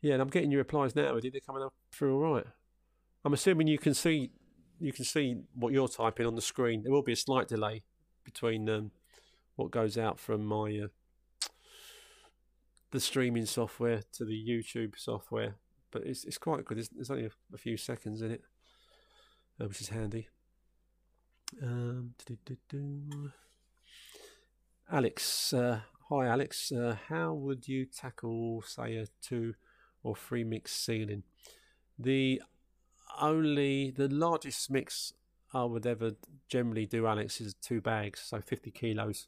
Yeah, 0.00 0.14
and 0.14 0.22
I'm 0.22 0.28
getting 0.28 0.50
your 0.50 0.58
replies 0.58 0.96
now. 0.96 1.16
Eddie. 1.16 1.30
They're 1.30 1.40
coming 1.40 1.62
up 1.62 1.74
through 1.92 2.14
all 2.14 2.34
right. 2.34 2.46
I'm 3.24 3.34
assuming 3.34 3.66
you 3.66 3.78
can 3.78 3.94
see 3.94 4.30
you 4.78 4.92
can 4.92 5.04
see 5.04 5.36
what 5.54 5.74
you're 5.74 5.88
typing 5.88 6.26
on 6.26 6.34
the 6.34 6.42
screen. 6.42 6.82
There 6.82 6.92
will 6.92 7.02
be 7.02 7.12
a 7.12 7.16
slight 7.16 7.48
delay 7.48 7.82
between 8.24 8.68
um, 8.70 8.90
what 9.56 9.70
goes 9.70 9.98
out 9.98 10.18
from 10.18 10.44
my 10.44 10.80
uh, 10.84 10.88
the 12.90 13.00
streaming 13.00 13.46
software 13.46 14.02
to 14.12 14.24
the 14.24 14.32
YouTube 14.32 14.98
software, 14.98 15.54
but 15.90 16.02
it's 16.04 16.24
it's 16.24 16.38
quite 16.38 16.64
good. 16.64 16.78
There's, 16.92 17.10
only 17.10 17.26
a, 17.26 17.30
a, 17.54 17.58
few 17.58 17.76
seconds 17.76 18.22
in 18.22 18.32
it, 18.32 18.42
uh, 19.60 19.66
which 19.66 19.80
is 19.80 19.88
handy. 19.88 20.28
Um, 21.62 22.14
Alex, 24.90 25.52
uh, 25.52 25.80
hi 26.08 26.26
Alex. 26.26 26.72
Uh, 26.72 26.96
how 27.08 27.32
would 27.32 27.68
you 27.68 27.86
tackle, 27.86 28.62
say, 28.62 28.96
a 28.96 29.06
two 29.22 29.54
or 30.02 30.16
three 30.16 30.44
mix 30.44 30.72
ceiling? 30.72 31.22
The 31.98 32.42
only 33.20 33.90
the 33.90 34.08
largest 34.08 34.70
mix 34.70 35.12
I 35.52 35.64
would 35.64 35.86
ever 35.86 36.12
generally 36.48 36.86
do, 36.86 37.06
Alex, 37.06 37.40
is 37.40 37.54
two 37.54 37.80
bags, 37.80 38.20
so 38.20 38.40
50 38.40 38.70
kilos 38.70 39.26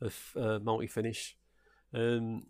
of 0.00 0.32
uh, 0.36 0.58
multi 0.62 0.86
finish, 0.86 1.36
um, 1.94 2.46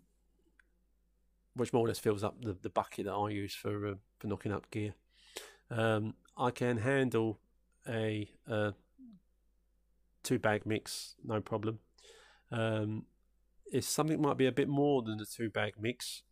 which 1.55 1.73
more 1.73 1.85
or 1.85 1.87
less 1.87 1.99
fills 1.99 2.23
up 2.23 2.41
the, 2.41 2.55
the 2.61 2.69
bucket 2.69 3.05
that 3.05 3.13
I 3.13 3.29
use 3.29 3.53
for 3.53 3.87
uh, 3.87 3.93
for 4.19 4.27
knocking 4.27 4.51
up 4.51 4.69
gear. 4.71 4.93
Um, 5.71 6.15
I 6.37 6.51
can 6.51 6.77
handle 6.77 7.39
a, 7.87 8.29
a 8.47 8.73
two 10.23 10.39
bag 10.39 10.65
mix, 10.65 11.15
no 11.23 11.41
problem. 11.41 11.79
Um, 12.51 13.05
if 13.71 13.83
something 13.83 14.21
might 14.21 14.37
be 14.37 14.47
a 14.47 14.51
bit 14.51 14.67
more 14.67 15.03
than 15.03 15.17
the 15.17 15.25
two 15.25 15.49
bag 15.49 15.73
mix, 15.79 16.23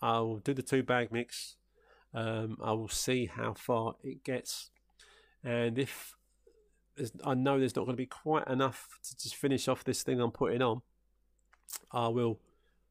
I'll 0.00 0.36
do 0.36 0.54
the 0.54 0.62
two 0.62 0.82
bag 0.82 1.12
mix 1.12 1.56
um, 2.16 2.56
I 2.62 2.72
will 2.72 2.88
see 2.88 3.26
how 3.26 3.52
far 3.52 3.96
it 4.02 4.24
gets, 4.24 4.70
and 5.44 5.78
if 5.78 6.14
I 7.24 7.34
know 7.34 7.58
there's 7.58 7.76
not 7.76 7.84
going 7.84 7.96
to 7.96 8.02
be 8.02 8.06
quite 8.06 8.46
enough 8.48 8.98
to 9.04 9.16
just 9.16 9.36
finish 9.36 9.68
off 9.68 9.84
this 9.84 10.02
thing 10.02 10.20
I'm 10.20 10.30
putting 10.30 10.62
on, 10.62 10.82
I 11.92 12.08
will 12.08 12.40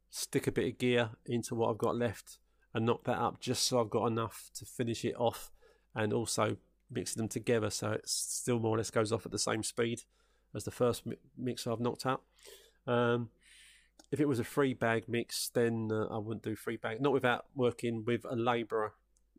stick 0.09 0.47
a 0.47 0.51
bit 0.51 0.67
of 0.67 0.77
gear 0.77 1.09
into 1.25 1.55
what 1.55 1.69
I've 1.69 1.77
got 1.77 1.95
left 1.95 2.37
and 2.73 2.85
knock 2.85 3.03
that 3.05 3.17
up 3.17 3.39
just 3.39 3.63
so 3.63 3.79
I've 3.79 3.89
got 3.89 4.07
enough 4.07 4.49
to 4.55 4.65
finish 4.65 5.05
it 5.05 5.15
off, 5.17 5.51
and 5.95 6.13
also 6.13 6.57
mix 6.91 7.13
them 7.15 7.27
together 7.27 7.69
so 7.69 7.93
it 7.93 8.07
still 8.07 8.59
more 8.59 8.75
or 8.75 8.77
less 8.77 8.91
goes 8.91 9.11
off 9.11 9.25
at 9.25 9.31
the 9.31 9.39
same 9.39 9.63
speed 9.63 10.01
as 10.53 10.65
the 10.65 10.71
first 10.71 11.03
mix 11.37 11.65
I've 11.65 11.79
knocked 11.79 12.05
out. 12.05 12.21
Um, 12.85 13.29
if 14.11 14.19
it 14.19 14.27
was 14.27 14.39
a 14.39 14.43
free 14.43 14.73
bag 14.73 15.05
mix, 15.07 15.49
then 15.49 15.89
uh, 15.91 16.05
I 16.13 16.17
wouldn't 16.17 16.43
do 16.43 16.55
free 16.55 16.77
bag. 16.77 17.01
Not 17.01 17.13
without 17.13 17.45
working 17.55 18.03
with 18.05 18.25
a 18.29 18.35
labourer 18.35 18.93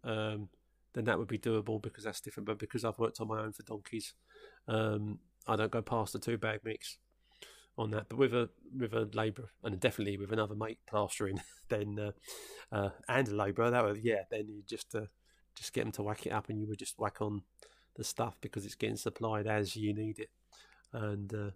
um, 0.07 0.49
then 0.95 1.05
that 1.05 1.19
would 1.19 1.29
be 1.29 1.39
doable 1.39 1.83
because 1.83 2.05
that's 2.05 2.21
different. 2.21 2.47
But 2.47 2.59
because 2.59 2.85
I've 2.85 2.99
worked 2.99 3.21
on 3.21 3.29
my 3.29 3.41
own 3.41 3.53
for 3.53 3.63
donkeys, 3.65 4.15
um, 4.69 5.19
I 5.47 5.57
don't 5.57 5.71
go 5.71 5.83
past 5.83 6.13
the 6.13 6.19
two 6.19 6.39
bag 6.39 6.61
mix 6.65 6.99
on 7.79 7.91
that. 7.91 8.09
But 8.09 8.19
with 8.19 8.35
a 8.35 8.49
with 8.77 8.93
a 8.95 9.09
labourer 9.13 9.51
and 9.63 9.79
definitely 9.79 10.17
with 10.17 10.33
another 10.33 10.55
mate 10.55 10.79
plastering, 10.87 11.41
then 11.69 11.99
uh, 11.99 12.75
uh, 12.75 12.91
and 13.09 13.29
a 13.29 13.35
labourer, 13.35 13.71
that 13.71 14.03
yeah, 14.03 14.23
then 14.31 14.49
you 14.49 14.63
just 14.67 14.95
uh, 14.95 15.07
just 15.55 15.73
get 15.73 15.85
them 15.85 15.93
to 15.93 16.03
whack 16.03 16.27
it 16.27 16.33
up, 16.33 16.49
and 16.49 16.59
you 16.59 16.67
would 16.67 16.79
just 16.79 16.99
whack 16.99 17.21
on 17.21 17.43
the 17.97 18.05
stuff 18.05 18.37
because 18.41 18.65
it's 18.65 18.75
getting 18.75 18.97
supplied 18.97 19.47
as 19.47 19.77
you 19.77 19.95
need 19.95 20.19
it, 20.19 20.31
and. 20.93 21.33
Uh, 21.35 21.51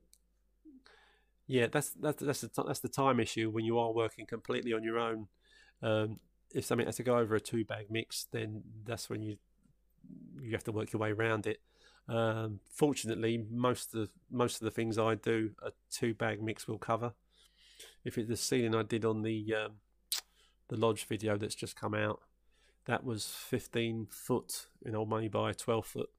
yeah, 1.51 1.67
that's 1.67 1.91
that's 1.91 2.23
that's 2.23 2.43
the 2.43 2.63
that's 2.65 2.79
the 2.79 2.89
time 2.89 3.19
issue 3.19 3.51
when 3.51 3.65
you 3.65 3.77
are 3.77 3.93
working 3.93 4.25
completely 4.25 4.73
on 4.73 4.85
your 4.85 5.01
own. 5.01 5.27
Um, 5.83 6.21
if 6.55 6.65
something 6.65 6.87
has 6.87 6.97
to 6.97 7.03
go 7.03 7.19
over 7.19 7.35
a 7.35 7.41
two 7.41 7.65
bag 7.65 7.87
mix, 7.91 8.29
then 8.31 8.63
that's 8.85 9.11
when 9.11 9.21
you 9.21 9.37
you 10.41 10.53
have 10.53 10.63
to 10.65 10.73
work 10.73 10.93
your 10.93 11.01
way 11.01 11.11
around 11.11 11.49
it. 11.49 11.61
Um, 12.11 12.59
fortunately, 12.69 13.47
most 13.51 13.95
of 13.95 14.01
the, 14.01 14.09
most 14.31 14.57
of 14.57 14.65
the 14.65 14.71
things 14.73 14.99
I 14.99 15.15
do 15.15 15.53
a 15.63 15.71
two 15.91 16.13
bag 16.13 16.43
mix 16.43 16.67
will 16.67 16.79
cover. 16.79 17.13
If 18.05 18.19
it's 18.19 18.29
the 18.29 18.37
ceiling 18.37 18.75
I 18.75 18.83
did 18.83 19.05
on 19.05 19.23
the 19.23 19.55
um, 19.55 19.73
the 20.69 20.77
lodge 20.77 21.07
video 21.07 21.37
that's 21.37 21.55
just 21.55 21.81
come 21.81 21.95
out, 21.95 22.21
that 22.87 23.05
was 23.05 23.27
15 23.27 24.09
foot 24.11 24.67
in 24.85 24.97
old 24.97 25.09
money 25.09 25.29
by 25.29 25.53
12 25.53 25.87
foot, 25.87 26.11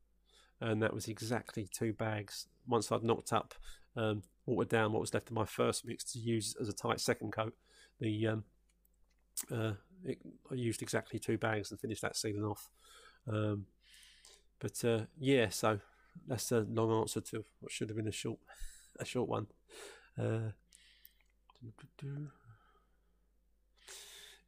and 0.62 0.82
that 0.82 0.94
was 0.94 1.08
exactly 1.08 1.68
two 1.70 1.92
bags. 1.92 2.48
Once 2.66 2.90
I'd 2.92 3.04
knocked 3.04 3.34
up, 3.34 3.54
um, 3.98 4.24
watered 4.46 4.70
down 4.70 4.94
what 4.94 5.02
was 5.02 5.14
left 5.14 5.30
of 5.30 5.36
my 5.36 5.46
first 5.46 5.86
mix 5.86 6.06
to 6.14 6.20
use 6.20 6.56
as 6.62 6.70
a 6.70 6.74
tight 6.74 7.02
second 7.02 7.34
coat, 7.34 7.54
the 8.00 8.28
um, 8.28 8.44
uh, 9.52 9.74
it, 10.06 10.20
I 10.50 10.56
used 10.56 10.82
exactly 10.82 11.20
two 11.20 11.38
bags 11.38 11.70
and 11.70 11.80
finished 11.80 12.02
that 12.02 12.16
season 12.16 12.46
off. 12.46 12.70
Um, 13.28 13.66
but 14.62 14.86
uh, 14.86 15.06
yeah, 15.20 15.50
so 15.50 15.80
that's 16.28 16.52
a 16.52 16.60
long 16.60 17.02
answer 17.02 17.22
to 17.22 17.44
what 17.60 17.72
should 17.72 17.90
have 17.90 17.98
been 17.98 18.08
a 18.08 18.12
short, 18.12 18.40
a 19.00 19.06
short 19.06 19.28
one. 19.28 19.48
Uh, 20.18 20.52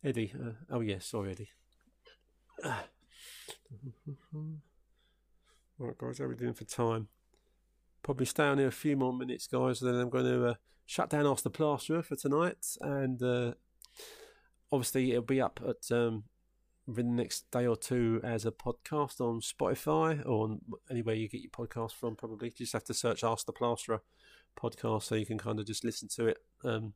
Eddie, 0.04 0.34
uh, 0.40 0.52
oh 0.70 0.82
yeah, 0.82 1.00
sorry, 1.00 1.32
Eddie. 1.32 1.50
right, 5.80 5.98
guys, 5.98 6.20
how 6.20 6.26
are 6.26 6.30
we 6.30 6.36
doing 6.36 6.54
for 6.54 6.66
time? 6.66 7.08
Probably 8.04 8.26
stay 8.26 8.44
on 8.44 8.60
here 8.60 8.68
a 8.68 8.72
few 8.72 8.96
more 8.96 9.14
minutes, 9.14 9.48
guys, 9.48 9.82
and 9.82 9.94
then 9.94 10.00
I'm 10.00 10.10
going 10.10 10.26
to 10.26 10.46
uh, 10.48 10.54
shut 10.86 11.10
down 11.10 11.26
Ask 11.26 11.44
the 11.44 11.50
Plasterer 11.50 12.04
for 12.04 12.16
tonight 12.16 12.66
and 12.82 13.22
uh, 13.24 13.54
obviously 14.72 15.12
it'll 15.12 15.24
be 15.24 15.42
up 15.42 15.60
at 15.68 15.96
um, 15.96 16.24
within 16.88 17.16
the 17.16 17.22
next 17.22 17.50
day 17.52 17.66
or 17.66 17.76
two 17.76 18.20
as 18.24 18.46
a 18.46 18.52
podcast 18.52 19.22
on 19.22 19.40
Spotify 19.40 20.26
or 20.26 20.58
anywhere 20.90 21.16
you 21.16 21.30
get 21.30 21.42
your 21.42 21.52
podcast 21.52 21.94
from. 21.94 22.16
Probably 22.16 22.50
you 22.50 22.54
just 22.54 22.74
have 22.74 22.84
to 22.86 22.94
search 22.94 23.24
"Ask 23.24 23.46
the 23.46 23.54
Plasterer" 23.54 24.02
podcast 24.60 25.04
so 25.04 25.16
you 25.16 25.26
can 25.26 25.38
kind 25.38 25.60
of 25.60 25.66
just 25.66 25.84
listen 25.84 26.08
to 26.10 26.28
it. 26.28 26.38
Because 26.62 26.78
um, 26.78 26.94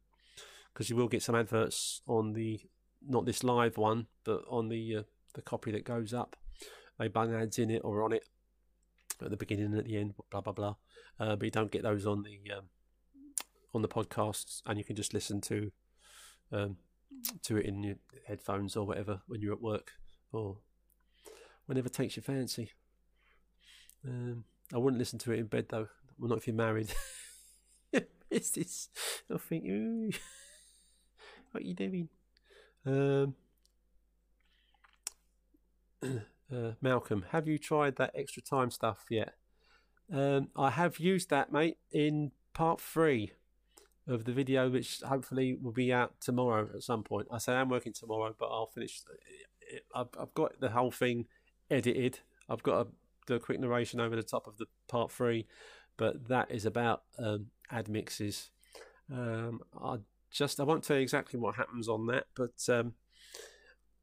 you 0.88 0.96
will 0.96 1.08
get 1.08 1.24
some 1.24 1.36
adverts 1.36 2.02
on 2.08 2.34
the 2.34 2.60
not 3.08 3.26
this 3.26 3.44
live 3.44 3.78
one, 3.78 4.08
but 4.24 4.44
on 4.50 4.70
the 4.70 4.98
uh, 4.98 5.04
the 5.34 5.42
copy 5.42 5.72
that 5.72 5.86
goes 5.86 6.14
up. 6.14 6.36
They 7.00 7.08
bung 7.08 7.34
ads 7.34 7.60
in 7.60 7.70
it 7.70 7.82
or 7.84 8.04
on 8.04 8.12
it 8.12 8.28
at 9.22 9.30
the 9.30 9.38
beginning 9.38 9.66
and 9.68 9.78
at 9.78 9.86
the 9.86 9.98
end, 9.98 10.16
blah 10.32 10.42
blah 10.42 10.54
blah. 10.54 10.76
Uh, 11.20 11.36
but 11.36 11.46
you 11.46 11.52
don't 11.52 11.72
get 11.72 11.84
those 11.84 12.06
on 12.06 12.24
the 12.24 12.40
um, 12.56 12.66
on 13.74 13.82
the 13.82 13.88
podcasts, 13.88 14.62
and 14.66 14.78
you 14.78 14.84
can 14.84 14.96
just 14.96 15.14
listen 15.14 15.42
to 15.42 15.72
um, 16.52 16.78
to 17.44 17.58
it 17.58 17.66
in 17.66 17.84
your 17.84 17.96
headphones 18.28 18.76
or 18.76 18.86
whatever 18.86 19.22
when 19.28 19.42
you're 19.42 19.54
at 19.54 19.62
work 19.62 19.92
or 20.32 20.58
whenever 21.66 21.90
takes 21.90 22.16
your 22.16 22.24
fancy. 22.24 22.72
Um, 24.06 24.44
I 24.74 24.78
wouldn't 24.78 25.00
listen 25.00 25.20
to 25.20 25.32
it 25.32 25.40
in 25.40 25.46
bed 25.46 25.68
though. 25.70 25.88
Well, 26.18 26.30
not 26.30 26.40
if 26.40 26.48
you're 26.48 26.56
married. 26.56 26.94
it's 28.32 28.52
this. 28.52 28.90
I 29.34 29.38
think, 29.38 29.66
Ooh, 29.66 30.12
what 31.52 31.64
are 31.64 31.68
you 31.68 31.74
doing? 31.74 32.10
Um, 32.86 33.36
uh, 36.54 36.72
Malcolm, 36.82 37.26
have 37.32 37.48
you 37.48 37.58
tried 37.58 37.98
that 37.98 38.12
extra 38.16 38.42
time 38.42 38.72
stuff 38.72 39.06
yet? 39.10 39.36
Um, 40.12 40.50
I 40.56 40.70
have 40.70 41.00
used 41.00 41.30
that, 41.30 41.52
mate, 41.52 41.78
in 41.92 42.32
part 42.54 42.80
three 42.80 43.34
of 44.08 44.26
the 44.26 44.32
video, 44.32 44.70
which 44.70 45.02
hopefully 45.02 45.58
will 45.62 45.72
be 45.72 45.92
out 45.92 46.20
tomorrow 46.22 46.70
at 46.74 46.84
some 46.84 47.04
point. 47.04 47.28
I 47.32 47.38
say 47.38 47.54
I'm 47.54 47.70
working 47.70 47.94
tomorrow, 47.94 48.34
but 48.38 48.48
I'll 48.48 48.68
finish. 48.68 49.02
I've, 49.94 50.08
I've 50.20 50.34
got 50.34 50.60
the 50.60 50.70
whole 50.70 50.92
thing 50.92 51.26
edited. 51.70 52.20
I've 52.50 52.64
got 52.64 52.88
a 53.30 53.40
quick 53.40 53.60
narration 53.60 54.00
over 54.00 54.16
the 54.16 54.24
top 54.24 54.48
of 54.48 54.58
the 54.58 54.66
part 54.88 55.12
three, 55.12 55.48
but 55.98 56.28
that 56.30 56.50
is 56.50 56.66
about 56.66 57.04
um, 57.20 57.48
ad 57.70 57.90
mixes. 57.90 58.52
Um, 59.12 59.62
I 59.82 59.98
just 60.32 60.60
I 60.60 60.64
won't 60.64 60.84
tell 60.84 60.98
you 60.98 61.02
exactly 61.02 61.40
what 61.40 61.56
happens 61.56 61.90
on 61.90 62.08
that, 62.08 62.28
but 62.36 62.64
um, 62.70 62.94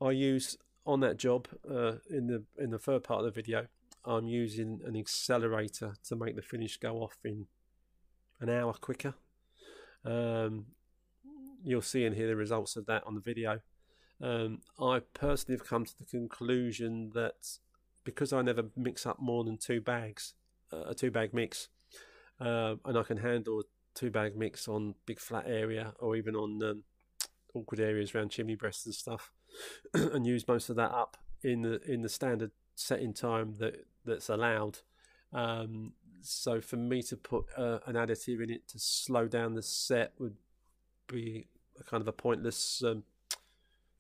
I 0.01 0.11
use 0.11 0.57
on 0.87 1.01
that 1.01 1.17
job 1.17 1.49
uh, 1.69 1.95
in 2.11 2.27
the 2.27 2.45
in 2.59 2.71
the 2.71 2.79
third 2.79 3.05
part 3.05 3.21
of 3.21 3.27
the 3.27 3.31
video. 3.31 3.67
I'm 4.05 4.27
using 4.27 4.81
an 4.85 4.97
accelerator 4.97 5.95
to 6.09 6.17
make 6.17 6.37
the 6.37 6.43
finish 6.43 6.77
go 6.77 6.99
off 6.99 7.17
in 7.25 7.47
an 8.39 8.51
hour 8.51 8.75
quicker. 8.75 9.15
Um, 10.05 10.67
you'll 11.65 11.83
see 11.83 12.05
and 12.05 12.15
hear 12.15 12.27
the 12.27 12.37
results 12.37 12.77
of 12.77 12.87
that 12.87 13.05
on 13.07 13.15
the 13.15 13.21
video. 13.21 13.61
Um, 14.21 14.61
I 14.81 15.01
personally 15.13 15.59
have 15.59 15.67
come 15.67 15.85
to 15.85 15.99
the 15.99 16.05
conclusion 16.05 17.11
that 17.15 17.59
because 18.05 18.33
I 18.33 18.43
never 18.43 18.65
mix 18.77 19.07
up 19.07 19.21
more 19.21 19.45
than 19.45 19.57
two 19.57 19.81
bags, 19.81 20.35
uh, 20.73 20.85
a 20.89 20.95
two 20.95 21.11
bag 21.11 21.33
mix, 21.33 21.69
uh, 22.41 22.77
and 22.85 22.99
I 22.99 23.03
can 23.03 23.17
handle 23.17 23.63
two 23.95 24.11
bag 24.11 24.37
mix 24.37 24.69
on 24.69 24.95
big 25.07 25.19
flat 25.19 25.45
area 25.47 25.95
or 25.99 26.17
even 26.17 26.37
on 26.37 26.63
um, 26.63 26.83
awkward 27.55 27.81
areas 27.81 28.15
around 28.15 28.31
chimney 28.31 28.57
breasts 28.57 28.87
and 28.87 28.95
stuff, 28.95 29.33
and 29.95 30.27
use 30.27 30.47
most 30.47 30.69
of 30.69 30.77
that 30.77 30.93
up 30.93 31.17
in 31.43 31.63
the 31.63 31.81
in 31.91 32.03
the 32.03 32.09
standard 32.09 32.51
setting 32.75 33.13
time 33.13 33.55
that 33.59 33.87
that's 34.05 34.29
allowed. 34.29 34.79
Um, 35.33 35.95
so 36.25 36.61
for 36.61 36.77
me 36.77 37.03
to 37.03 37.17
put 37.17 37.47
uh, 37.57 37.79
an 37.87 37.95
additive 37.95 38.43
in 38.43 38.51
it 38.51 38.67
to 38.69 38.79
slow 38.79 39.27
down 39.29 39.55
the 39.55 39.63
set 39.63 40.13
would 40.19 40.37
be 41.07 41.47
a 41.79 41.85
kind 41.85 42.01
of 42.01 42.09
a 42.09 42.13
pointless 42.13 42.83
um, 42.85 43.05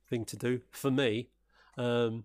thing 0.09 0.25
to 0.25 0.37
do 0.37 0.61
for 0.71 0.91
me. 0.91 1.29
Um, 1.77 2.25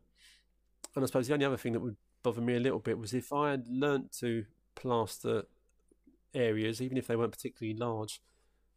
and 0.95 1.03
I 1.03 1.05
suppose 1.05 1.27
the 1.27 1.33
only 1.33 1.45
other 1.45 1.57
thing 1.57 1.73
that 1.73 1.79
would 1.79 1.97
bother 2.23 2.41
me 2.41 2.55
a 2.55 2.59
little 2.59 2.79
bit 2.79 2.97
was 2.97 3.13
if 3.13 3.31
I 3.31 3.51
had 3.51 3.67
learnt 3.67 4.11
to 4.19 4.45
plaster 4.75 5.43
areas, 6.33 6.81
even 6.81 6.97
if 6.97 7.07
they 7.07 7.15
weren't 7.15 7.31
particularly 7.31 7.77
large, 7.77 8.21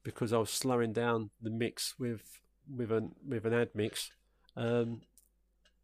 because 0.02 0.32
I 0.32 0.38
was 0.38 0.50
slowing 0.50 0.92
down 0.92 1.30
the 1.40 1.50
mix 1.50 1.98
with 1.98 2.40
with 2.74 2.90
an 2.90 3.14
with 3.26 3.44
an 3.44 3.54
ad 3.54 3.70
mix. 3.74 4.10
Um, 4.56 5.02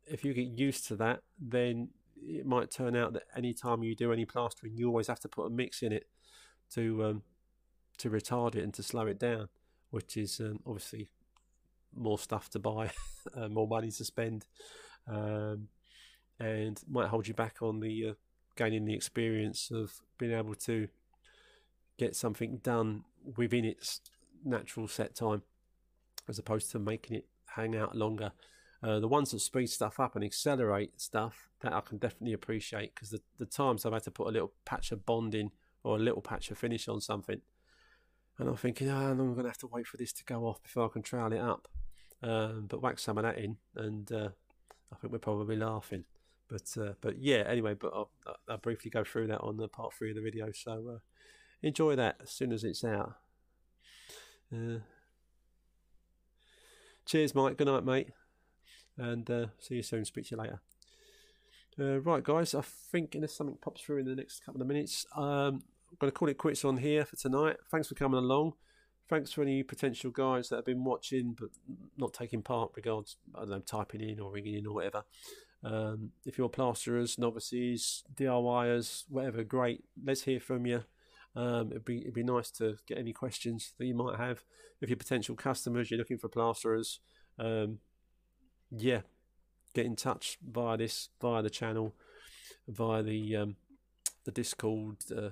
if 0.07 0.25
you 0.25 0.33
get 0.33 0.47
used 0.47 0.87
to 0.89 0.97
that, 0.97 1.23
then 1.39 1.91
it 2.27 2.47
might 2.47 2.71
turn 2.71 2.97
out 2.97 3.13
that 3.15 3.25
any 3.37 3.53
time 3.53 3.83
you 3.83 3.95
do 3.95 4.13
any 4.13 4.25
plastering, 4.25 4.77
you 4.77 4.89
always 4.89 5.07
have 5.09 5.21
to 5.21 5.29
put 5.29 5.47
a 5.47 5.51
mix 5.51 5.83
in 5.83 5.93
it 5.93 6.07
to 6.75 7.05
um, 7.05 7.23
to 7.99 8.11
retard 8.11 8.55
it 8.55 8.63
and 8.63 8.75
to 8.75 8.83
slow 8.83 9.07
it 9.07 9.19
down, 9.19 9.49
which 9.91 10.17
is 10.17 10.41
um, 10.41 10.61
obviously 10.67 11.09
more 11.95 12.19
stuff 12.19 12.49
to 12.51 12.59
buy, 12.59 12.91
uh, 13.35 13.49
more 13.49 13.67
money 13.67 13.91
to 13.91 14.05
spend, 14.05 14.47
um, 15.09 15.69
and 16.39 16.81
might 16.89 17.09
hold 17.09 17.27
you 17.27 17.35
back 17.35 17.57
on 17.63 17.81
the 17.81 18.09
uh, 18.11 18.13
gaining 18.57 18.85
the 18.85 18.95
experience 18.95 19.71
of 19.71 20.01
being 20.19 20.33
able 20.33 20.55
to 20.55 20.89
get 21.97 22.15
something 22.15 22.59
done 22.59 23.05
within 23.37 23.65
its 23.65 24.01
natural 24.45 24.89
set 24.89 25.15
time, 25.15 25.43
as 26.29 26.39
opposed 26.39 26.71
to 26.71 26.79
making 26.79 27.17
it 27.17 27.27
hang 27.47 27.77
out 27.77 27.97
longer. 27.97 28.33
Uh, 28.83 29.01
the 29.01 29.09
ones 29.09 29.33
that 29.33 29.41
speed 29.41 29.69
stuff 29.69 29.99
up 29.99 30.15
and 30.15 30.25
accelerate 30.25 31.01
stuff 31.01 31.49
that 31.63 31.73
I 31.73 31.81
can 31.81 31.99
definitely 31.99 32.33
appreciate 32.33 32.95
because 32.95 33.11
the, 33.11 33.21
the 33.39 33.47
times 33.47 33.85
I've 33.85 33.93
had 33.93 34.05
to 34.05 34.13
put 34.13 34.29
a 34.29 34.31
little 34.31 34.53
patch 34.65 34.93
of 34.93 35.05
bonding 35.05 35.51
or 35.83 35.97
a 35.97 36.01
little 36.01 36.23
patch 36.23 36.51
of 36.53 36.59
finish 36.59 36.87
on 36.87 37.01
something, 37.01 37.41
and 38.39 38.49
I'm 38.49 38.57
thinking, 38.57 38.89
oh, 38.89 39.11
I'm 39.11 39.17
going 39.17 39.43
to 39.43 39.49
have 39.49 39.59
to 39.59 39.67
wait 39.67 39.87
for 39.87 39.97
this 39.97 40.13
to 40.15 40.25
go 40.25 40.47
off 40.47 40.63
before 40.63 40.85
I 40.85 40.89
can 40.89 41.03
trail 41.03 41.33
it 41.33 41.41
up. 41.41 41.67
Um, 42.23 42.67
but 42.69 42.83
whack 42.83 42.99
some 42.99 43.19
of 43.19 43.25
that 43.25 43.39
in, 43.39 43.57
and 43.77 44.11
uh, 44.13 44.29
I 44.93 44.97
think 44.97 45.13
we're 45.13 45.19
probably 45.19 45.57
laughing. 45.57 46.05
But 46.49 46.77
uh, 46.81 46.93
but 47.01 47.19
yeah, 47.19 47.45
anyway, 47.47 47.75
but 47.75 47.93
I'll, 47.95 48.11
I'll, 48.49 48.57
briefly 48.59 48.91
go 48.91 49.05
through 49.05 49.27
that 49.29 49.41
on 49.41 49.57
the 49.57 49.69
part 49.69 49.93
three 49.93 50.11
of 50.11 50.17
the 50.17 50.23
video. 50.23 50.51
So 50.53 50.95
uh, 50.95 50.99
enjoy 51.63 51.95
that 51.97 52.17
as 52.23 52.31
soon 52.31 52.53
as 52.53 52.65
it's 52.65 52.85
out. 52.85 53.17
Uh, 54.53 54.79
cheers, 57.05 57.35
Mike. 57.35 57.57
Good 57.57 57.67
night, 57.67 57.85
mate. 57.85 58.09
And 58.99 59.31
uh, 59.31 59.47
see 59.59 59.77
you 59.77 59.83
soon. 59.83 60.05
Speak 60.05 60.27
to 60.27 60.35
you 60.35 60.43
later. 60.43 60.61
Uh, 61.81 62.01
right, 62.01 62.23
guys. 62.23 62.55
I 62.55 62.63
think 62.63 63.15
unless 63.15 63.35
something 63.35 63.57
pops 63.61 63.81
through 63.81 63.99
in 63.99 64.07
the 64.07 64.17
next 64.17 64.45
couple 64.45 64.61
of 64.61 64.67
minutes, 64.67 65.07
um, 65.17 65.63
I'm 65.91 65.97
going 65.99 66.11
to 66.11 66.19
call 66.19 66.29
it 66.29 66.39
quits 66.39 66.65
on 66.65 66.77
here 66.77 67.05
for 67.05 67.17
tonight. 67.17 67.57
Thanks 67.71 67.89
for 67.89 67.95
coming 67.95 68.19
along. 68.19 68.55
Thanks 69.09 69.33
for 69.33 69.43
any 69.43 69.63
potential 69.63 70.11
guys 70.11 70.49
that 70.49 70.57
have 70.57 70.67
been 70.67 70.85
watching 70.85 71.35
but 71.39 71.49
not 71.97 72.13
taking 72.13 72.43
part, 72.43 72.73
regards 72.77 73.17
I 73.35 73.41
don't 73.41 73.51
know 73.51 73.59
typing 73.61 74.03
in 74.03 74.21
or 74.21 74.31
ringing 74.31 74.55
in 74.55 74.67
or 74.67 74.75
whatever. 74.75 75.05
Um, 75.65 76.11
if 76.27 76.37
you're 76.37 76.49
plasterers, 76.49 77.19
novices, 77.19 78.05
DIYers, 78.15 79.05
whatever, 79.09 79.45
great. 79.45 79.83
Let's 80.05 80.23
hear 80.23 80.41
from 80.41 80.67
you. 80.67 80.85
Um, 81.35 81.71
it'd 81.71 81.85
be 81.85 82.01
it'd 82.01 82.15
be 82.15 82.23
nice 82.23 82.51
to 82.53 82.77
get 82.87 82.99
any 82.99 83.13
questions 83.13 83.73
that 83.79 83.87
you 83.87 83.95
might 83.95 84.19
have. 84.19 84.45
If 84.81 84.91
you're 84.91 84.97
potential 84.97 85.37
customers, 85.37 85.91
you're 85.91 85.99
looking 85.99 86.19
for 86.19 86.29
plasterers, 86.29 87.01
um, 87.39 87.79
yeah, 88.71 89.01
get 89.75 89.87
in 89.87 89.97
touch 89.97 90.39
via 90.47 90.77
this 90.77 91.09
via 91.21 91.43
the 91.43 91.51
channel, 91.51 91.95
via 92.67 93.03
the 93.03 93.37
um, 93.37 93.57
the 94.25 94.33
Discord 94.33 94.97
uh, 95.17 95.31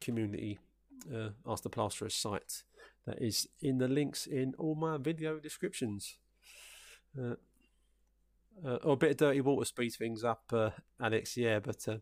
community 0.00 0.58
uh, 1.12 1.30
Ask 1.46 1.62
the 1.62 1.70
Plasterer 1.70 2.10
site 2.10 2.62
that 3.06 3.20
is 3.20 3.46
in 3.60 3.78
the 3.78 3.88
links 3.88 4.26
in 4.26 4.54
all 4.58 4.74
my 4.74 4.96
video 4.96 5.38
descriptions. 5.38 6.18
Uh, 7.18 7.34
uh, 8.64 8.76
or 8.84 8.92
a 8.92 8.96
bit 8.96 9.10
of 9.10 9.16
dirty 9.16 9.40
water 9.40 9.64
speeds 9.64 9.96
things 9.96 10.22
up, 10.22 10.44
uh, 10.52 10.70
Alex. 11.00 11.36
Yeah, 11.36 11.58
but 11.58 11.86
uh, 11.88 11.96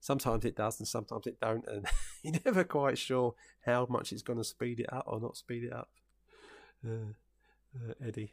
sometimes 0.00 0.44
it 0.44 0.56
does, 0.56 0.80
and 0.80 0.88
sometimes 0.88 1.26
it 1.26 1.38
don't, 1.40 1.64
and 1.68 1.86
you're 2.22 2.40
never 2.44 2.64
quite 2.64 2.98
sure 2.98 3.34
how 3.64 3.86
much 3.88 4.12
it's 4.12 4.22
going 4.22 4.38
to 4.38 4.44
speed 4.44 4.80
it 4.80 4.92
up 4.92 5.04
or 5.06 5.20
not 5.20 5.36
speed 5.36 5.64
it 5.64 5.72
up. 5.72 5.88
Uh, 6.84 7.12
uh, 7.76 7.94
Eddie, 8.04 8.32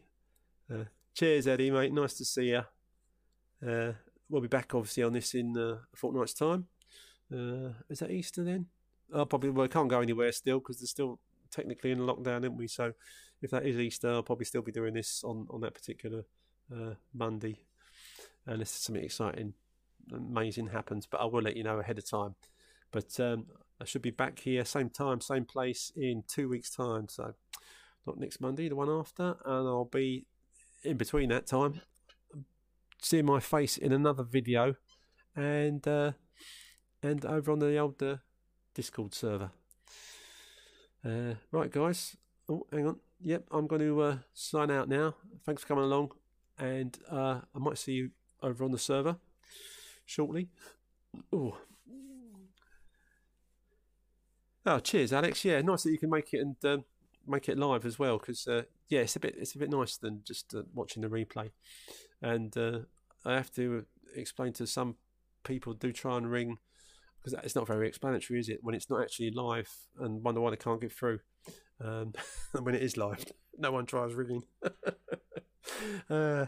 uh, 0.74 0.86
cheers, 1.14 1.48
Eddie, 1.48 1.72
mate. 1.72 1.94
Nice 1.94 2.16
to 2.16 2.26
see 2.26 2.50
you. 2.50 2.64
we'll 4.30 4.42
be 4.42 4.48
back, 4.48 4.74
obviously, 4.74 5.04
on 5.04 5.14
this 5.14 5.34
in 5.34 5.56
a 5.58 5.80
fortnight's 5.96 6.34
time. 6.34 6.68
is 7.32 8.00
that 8.00 8.12
Easter 8.12 8.44
then? 8.44 8.68
I 9.14 9.26
probably 9.26 9.50
well, 9.50 9.66
I 9.66 9.68
can't 9.68 9.90
go 9.90 10.00
anywhere 10.00 10.32
still 10.32 10.60
because 10.60 10.80
they're 10.80 10.88
still 10.88 11.20
technically 11.52 11.92
in 11.92 12.00
lockdown, 12.00 12.44
aren't 12.44 12.56
we? 12.56 12.68
So 12.68 12.94
if 13.42 13.52
that 13.52 13.66
is 13.66 13.78
Easter, 13.78 14.10
I'll 14.10 14.24
probably 14.24 14.46
still 14.46 14.62
be 14.62 14.72
doing 14.72 14.94
this 14.94 15.24
on, 15.24 15.48
on 15.50 15.62
that 15.62 15.74
particular 15.74 16.24
uh, 16.74 16.94
Monday, 17.14 17.60
unless 18.46 18.72
something 18.72 19.04
exciting, 19.04 19.54
amazing 20.14 20.68
happens. 20.68 21.06
But 21.06 21.22
I 21.22 21.26
will 21.26 21.42
let 21.42 21.58
you 21.58 21.64
know 21.64 21.80
ahead 21.80 21.98
of 21.98 22.10
time. 22.10 22.36
But 22.92 23.20
um, 23.20 23.46
I 23.82 23.86
should 23.86 24.02
be 24.02 24.12
back 24.12 24.40
here, 24.40 24.64
same 24.66 24.90
time, 24.90 25.22
same 25.22 25.46
place 25.46 25.92
in 25.96 26.24
two 26.28 26.50
weeks' 26.50 26.76
time. 26.76 27.08
So 27.10 27.34
not 28.06 28.18
next 28.18 28.42
Monday, 28.42 28.70
the 28.70 28.76
one 28.76 28.90
after, 28.90 29.36
and 29.46 29.68
I'll 29.68 29.86
be 29.86 30.26
in 30.84 30.98
between 30.98 31.30
that 31.30 31.48
time 31.48 31.82
seeing 33.02 33.26
my 33.26 33.40
face 33.40 33.78
in 33.78 33.92
another 33.92 34.24
video 34.24 34.76
and 35.36 35.88
uh, 35.88 36.12
and 37.02 37.26
over 37.26 37.52
on 37.52 37.60
the 37.60 37.78
old 37.78 38.02
uh, 38.02 38.18
Discord 38.74 39.14
server. 39.14 39.52
Uh, 41.04 41.34
right, 41.52 41.72
guys. 41.72 42.16
Oh, 42.48 42.66
hang 42.72 42.88
on. 42.88 43.00
Yep, 43.24 43.48
I'm 43.52 43.68
going 43.68 43.82
to 43.82 44.02
uh, 44.02 44.18
sign 44.34 44.70
out 44.72 44.88
now. 44.88 45.16
Thanks 45.46 45.64
for 45.64 45.68
coming 45.70 45.84
along, 45.84 46.12
and 46.58 46.98
uh, 47.10 47.40
I 47.56 47.60
might 47.60 47.78
see 47.78 47.94
you 47.94 48.12
over 48.42 48.64
on 48.64 48.72
the 48.72 48.78
server 48.78 49.18
shortly. 50.06 50.50
Oh, 51.34 51.58
oh, 54.66 54.80
cheers, 54.80 55.12
Alex. 55.12 55.44
Yeah, 55.44 55.62
nice 55.62 55.84
that 55.84 55.92
you 55.92 56.00
can 56.00 56.10
make 56.10 56.34
it 56.34 56.40
and 56.40 56.56
um, 56.66 56.86
make 57.28 57.50
it 57.50 57.58
live 57.58 57.86
as 57.86 57.98
well. 57.98 58.20
Because 58.20 58.48
uh, 58.48 58.64
yeah, 58.92 59.00
it's 59.00 59.16
a 59.16 59.20
bit 59.22 59.36
it's 59.38 59.56
a 59.56 59.58
bit 59.58 59.70
nicer 59.70 59.98
than 60.02 60.22
just 60.28 60.54
uh, 60.54 60.64
watching 60.76 61.02
the 61.02 61.08
replay. 61.08 61.50
And 62.22 62.56
uh, 62.58 62.80
I 63.26 63.34
have 63.34 63.52
to 63.54 63.86
explain 64.16 64.52
to 64.54 64.68
some 64.68 64.98
people 65.44 65.74
do 65.74 65.94
try 65.94 66.18
and 66.18 66.30
ring 66.30 66.58
because 67.18 67.40
it's 67.42 67.56
not 67.56 67.68
very 67.68 67.88
explanatory, 67.88 68.40
is 68.40 68.50
it? 68.50 68.60
When 68.62 68.76
it's 68.76 68.90
not 68.90 69.02
actually 69.02 69.32
live 69.32 69.70
and 70.00 70.22
wonder 70.24 70.42
why 70.42 70.50
they 70.50 70.58
can't 70.58 70.82
get 70.82 70.92
through. 70.92 71.20
Um, 71.80 72.14
and 72.54 72.66
when 72.66 72.76
it 72.76 72.84
is 72.84 72.98
live, 72.98 73.24
no 73.58 73.72
one 73.72 73.86
tries 73.86 74.14
ringing. 74.14 74.44
uh, 76.10 76.48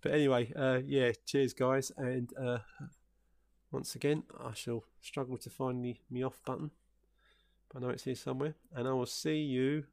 but 0.00 0.12
anyway, 0.12 0.52
uh, 0.54 0.80
yeah, 0.86 1.10
cheers, 1.26 1.54
guys. 1.54 1.90
And 1.96 2.30
uh, 2.40 2.58
once 3.72 3.96
again, 3.96 4.22
I 4.38 4.54
shall 4.54 4.84
struggle 5.00 5.38
to 5.38 5.50
find 5.50 5.84
the 5.84 5.96
me 6.08 6.22
off 6.22 6.40
button. 6.46 6.70
But 7.68 7.82
I 7.82 7.86
know 7.86 7.90
it's 7.90 8.04
here 8.04 8.14
somewhere. 8.14 8.54
And 8.76 8.86
I 8.86 8.92
will 8.92 9.06
see 9.06 9.38
you 9.38 9.86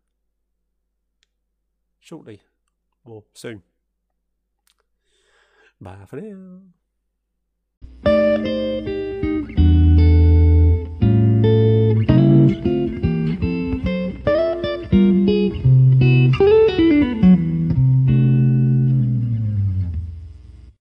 shortly 2.07 2.39
or 3.05 3.23
soon. 3.34 3.61
Bye 5.81 6.05
for 6.07 6.21
now. 6.21 6.61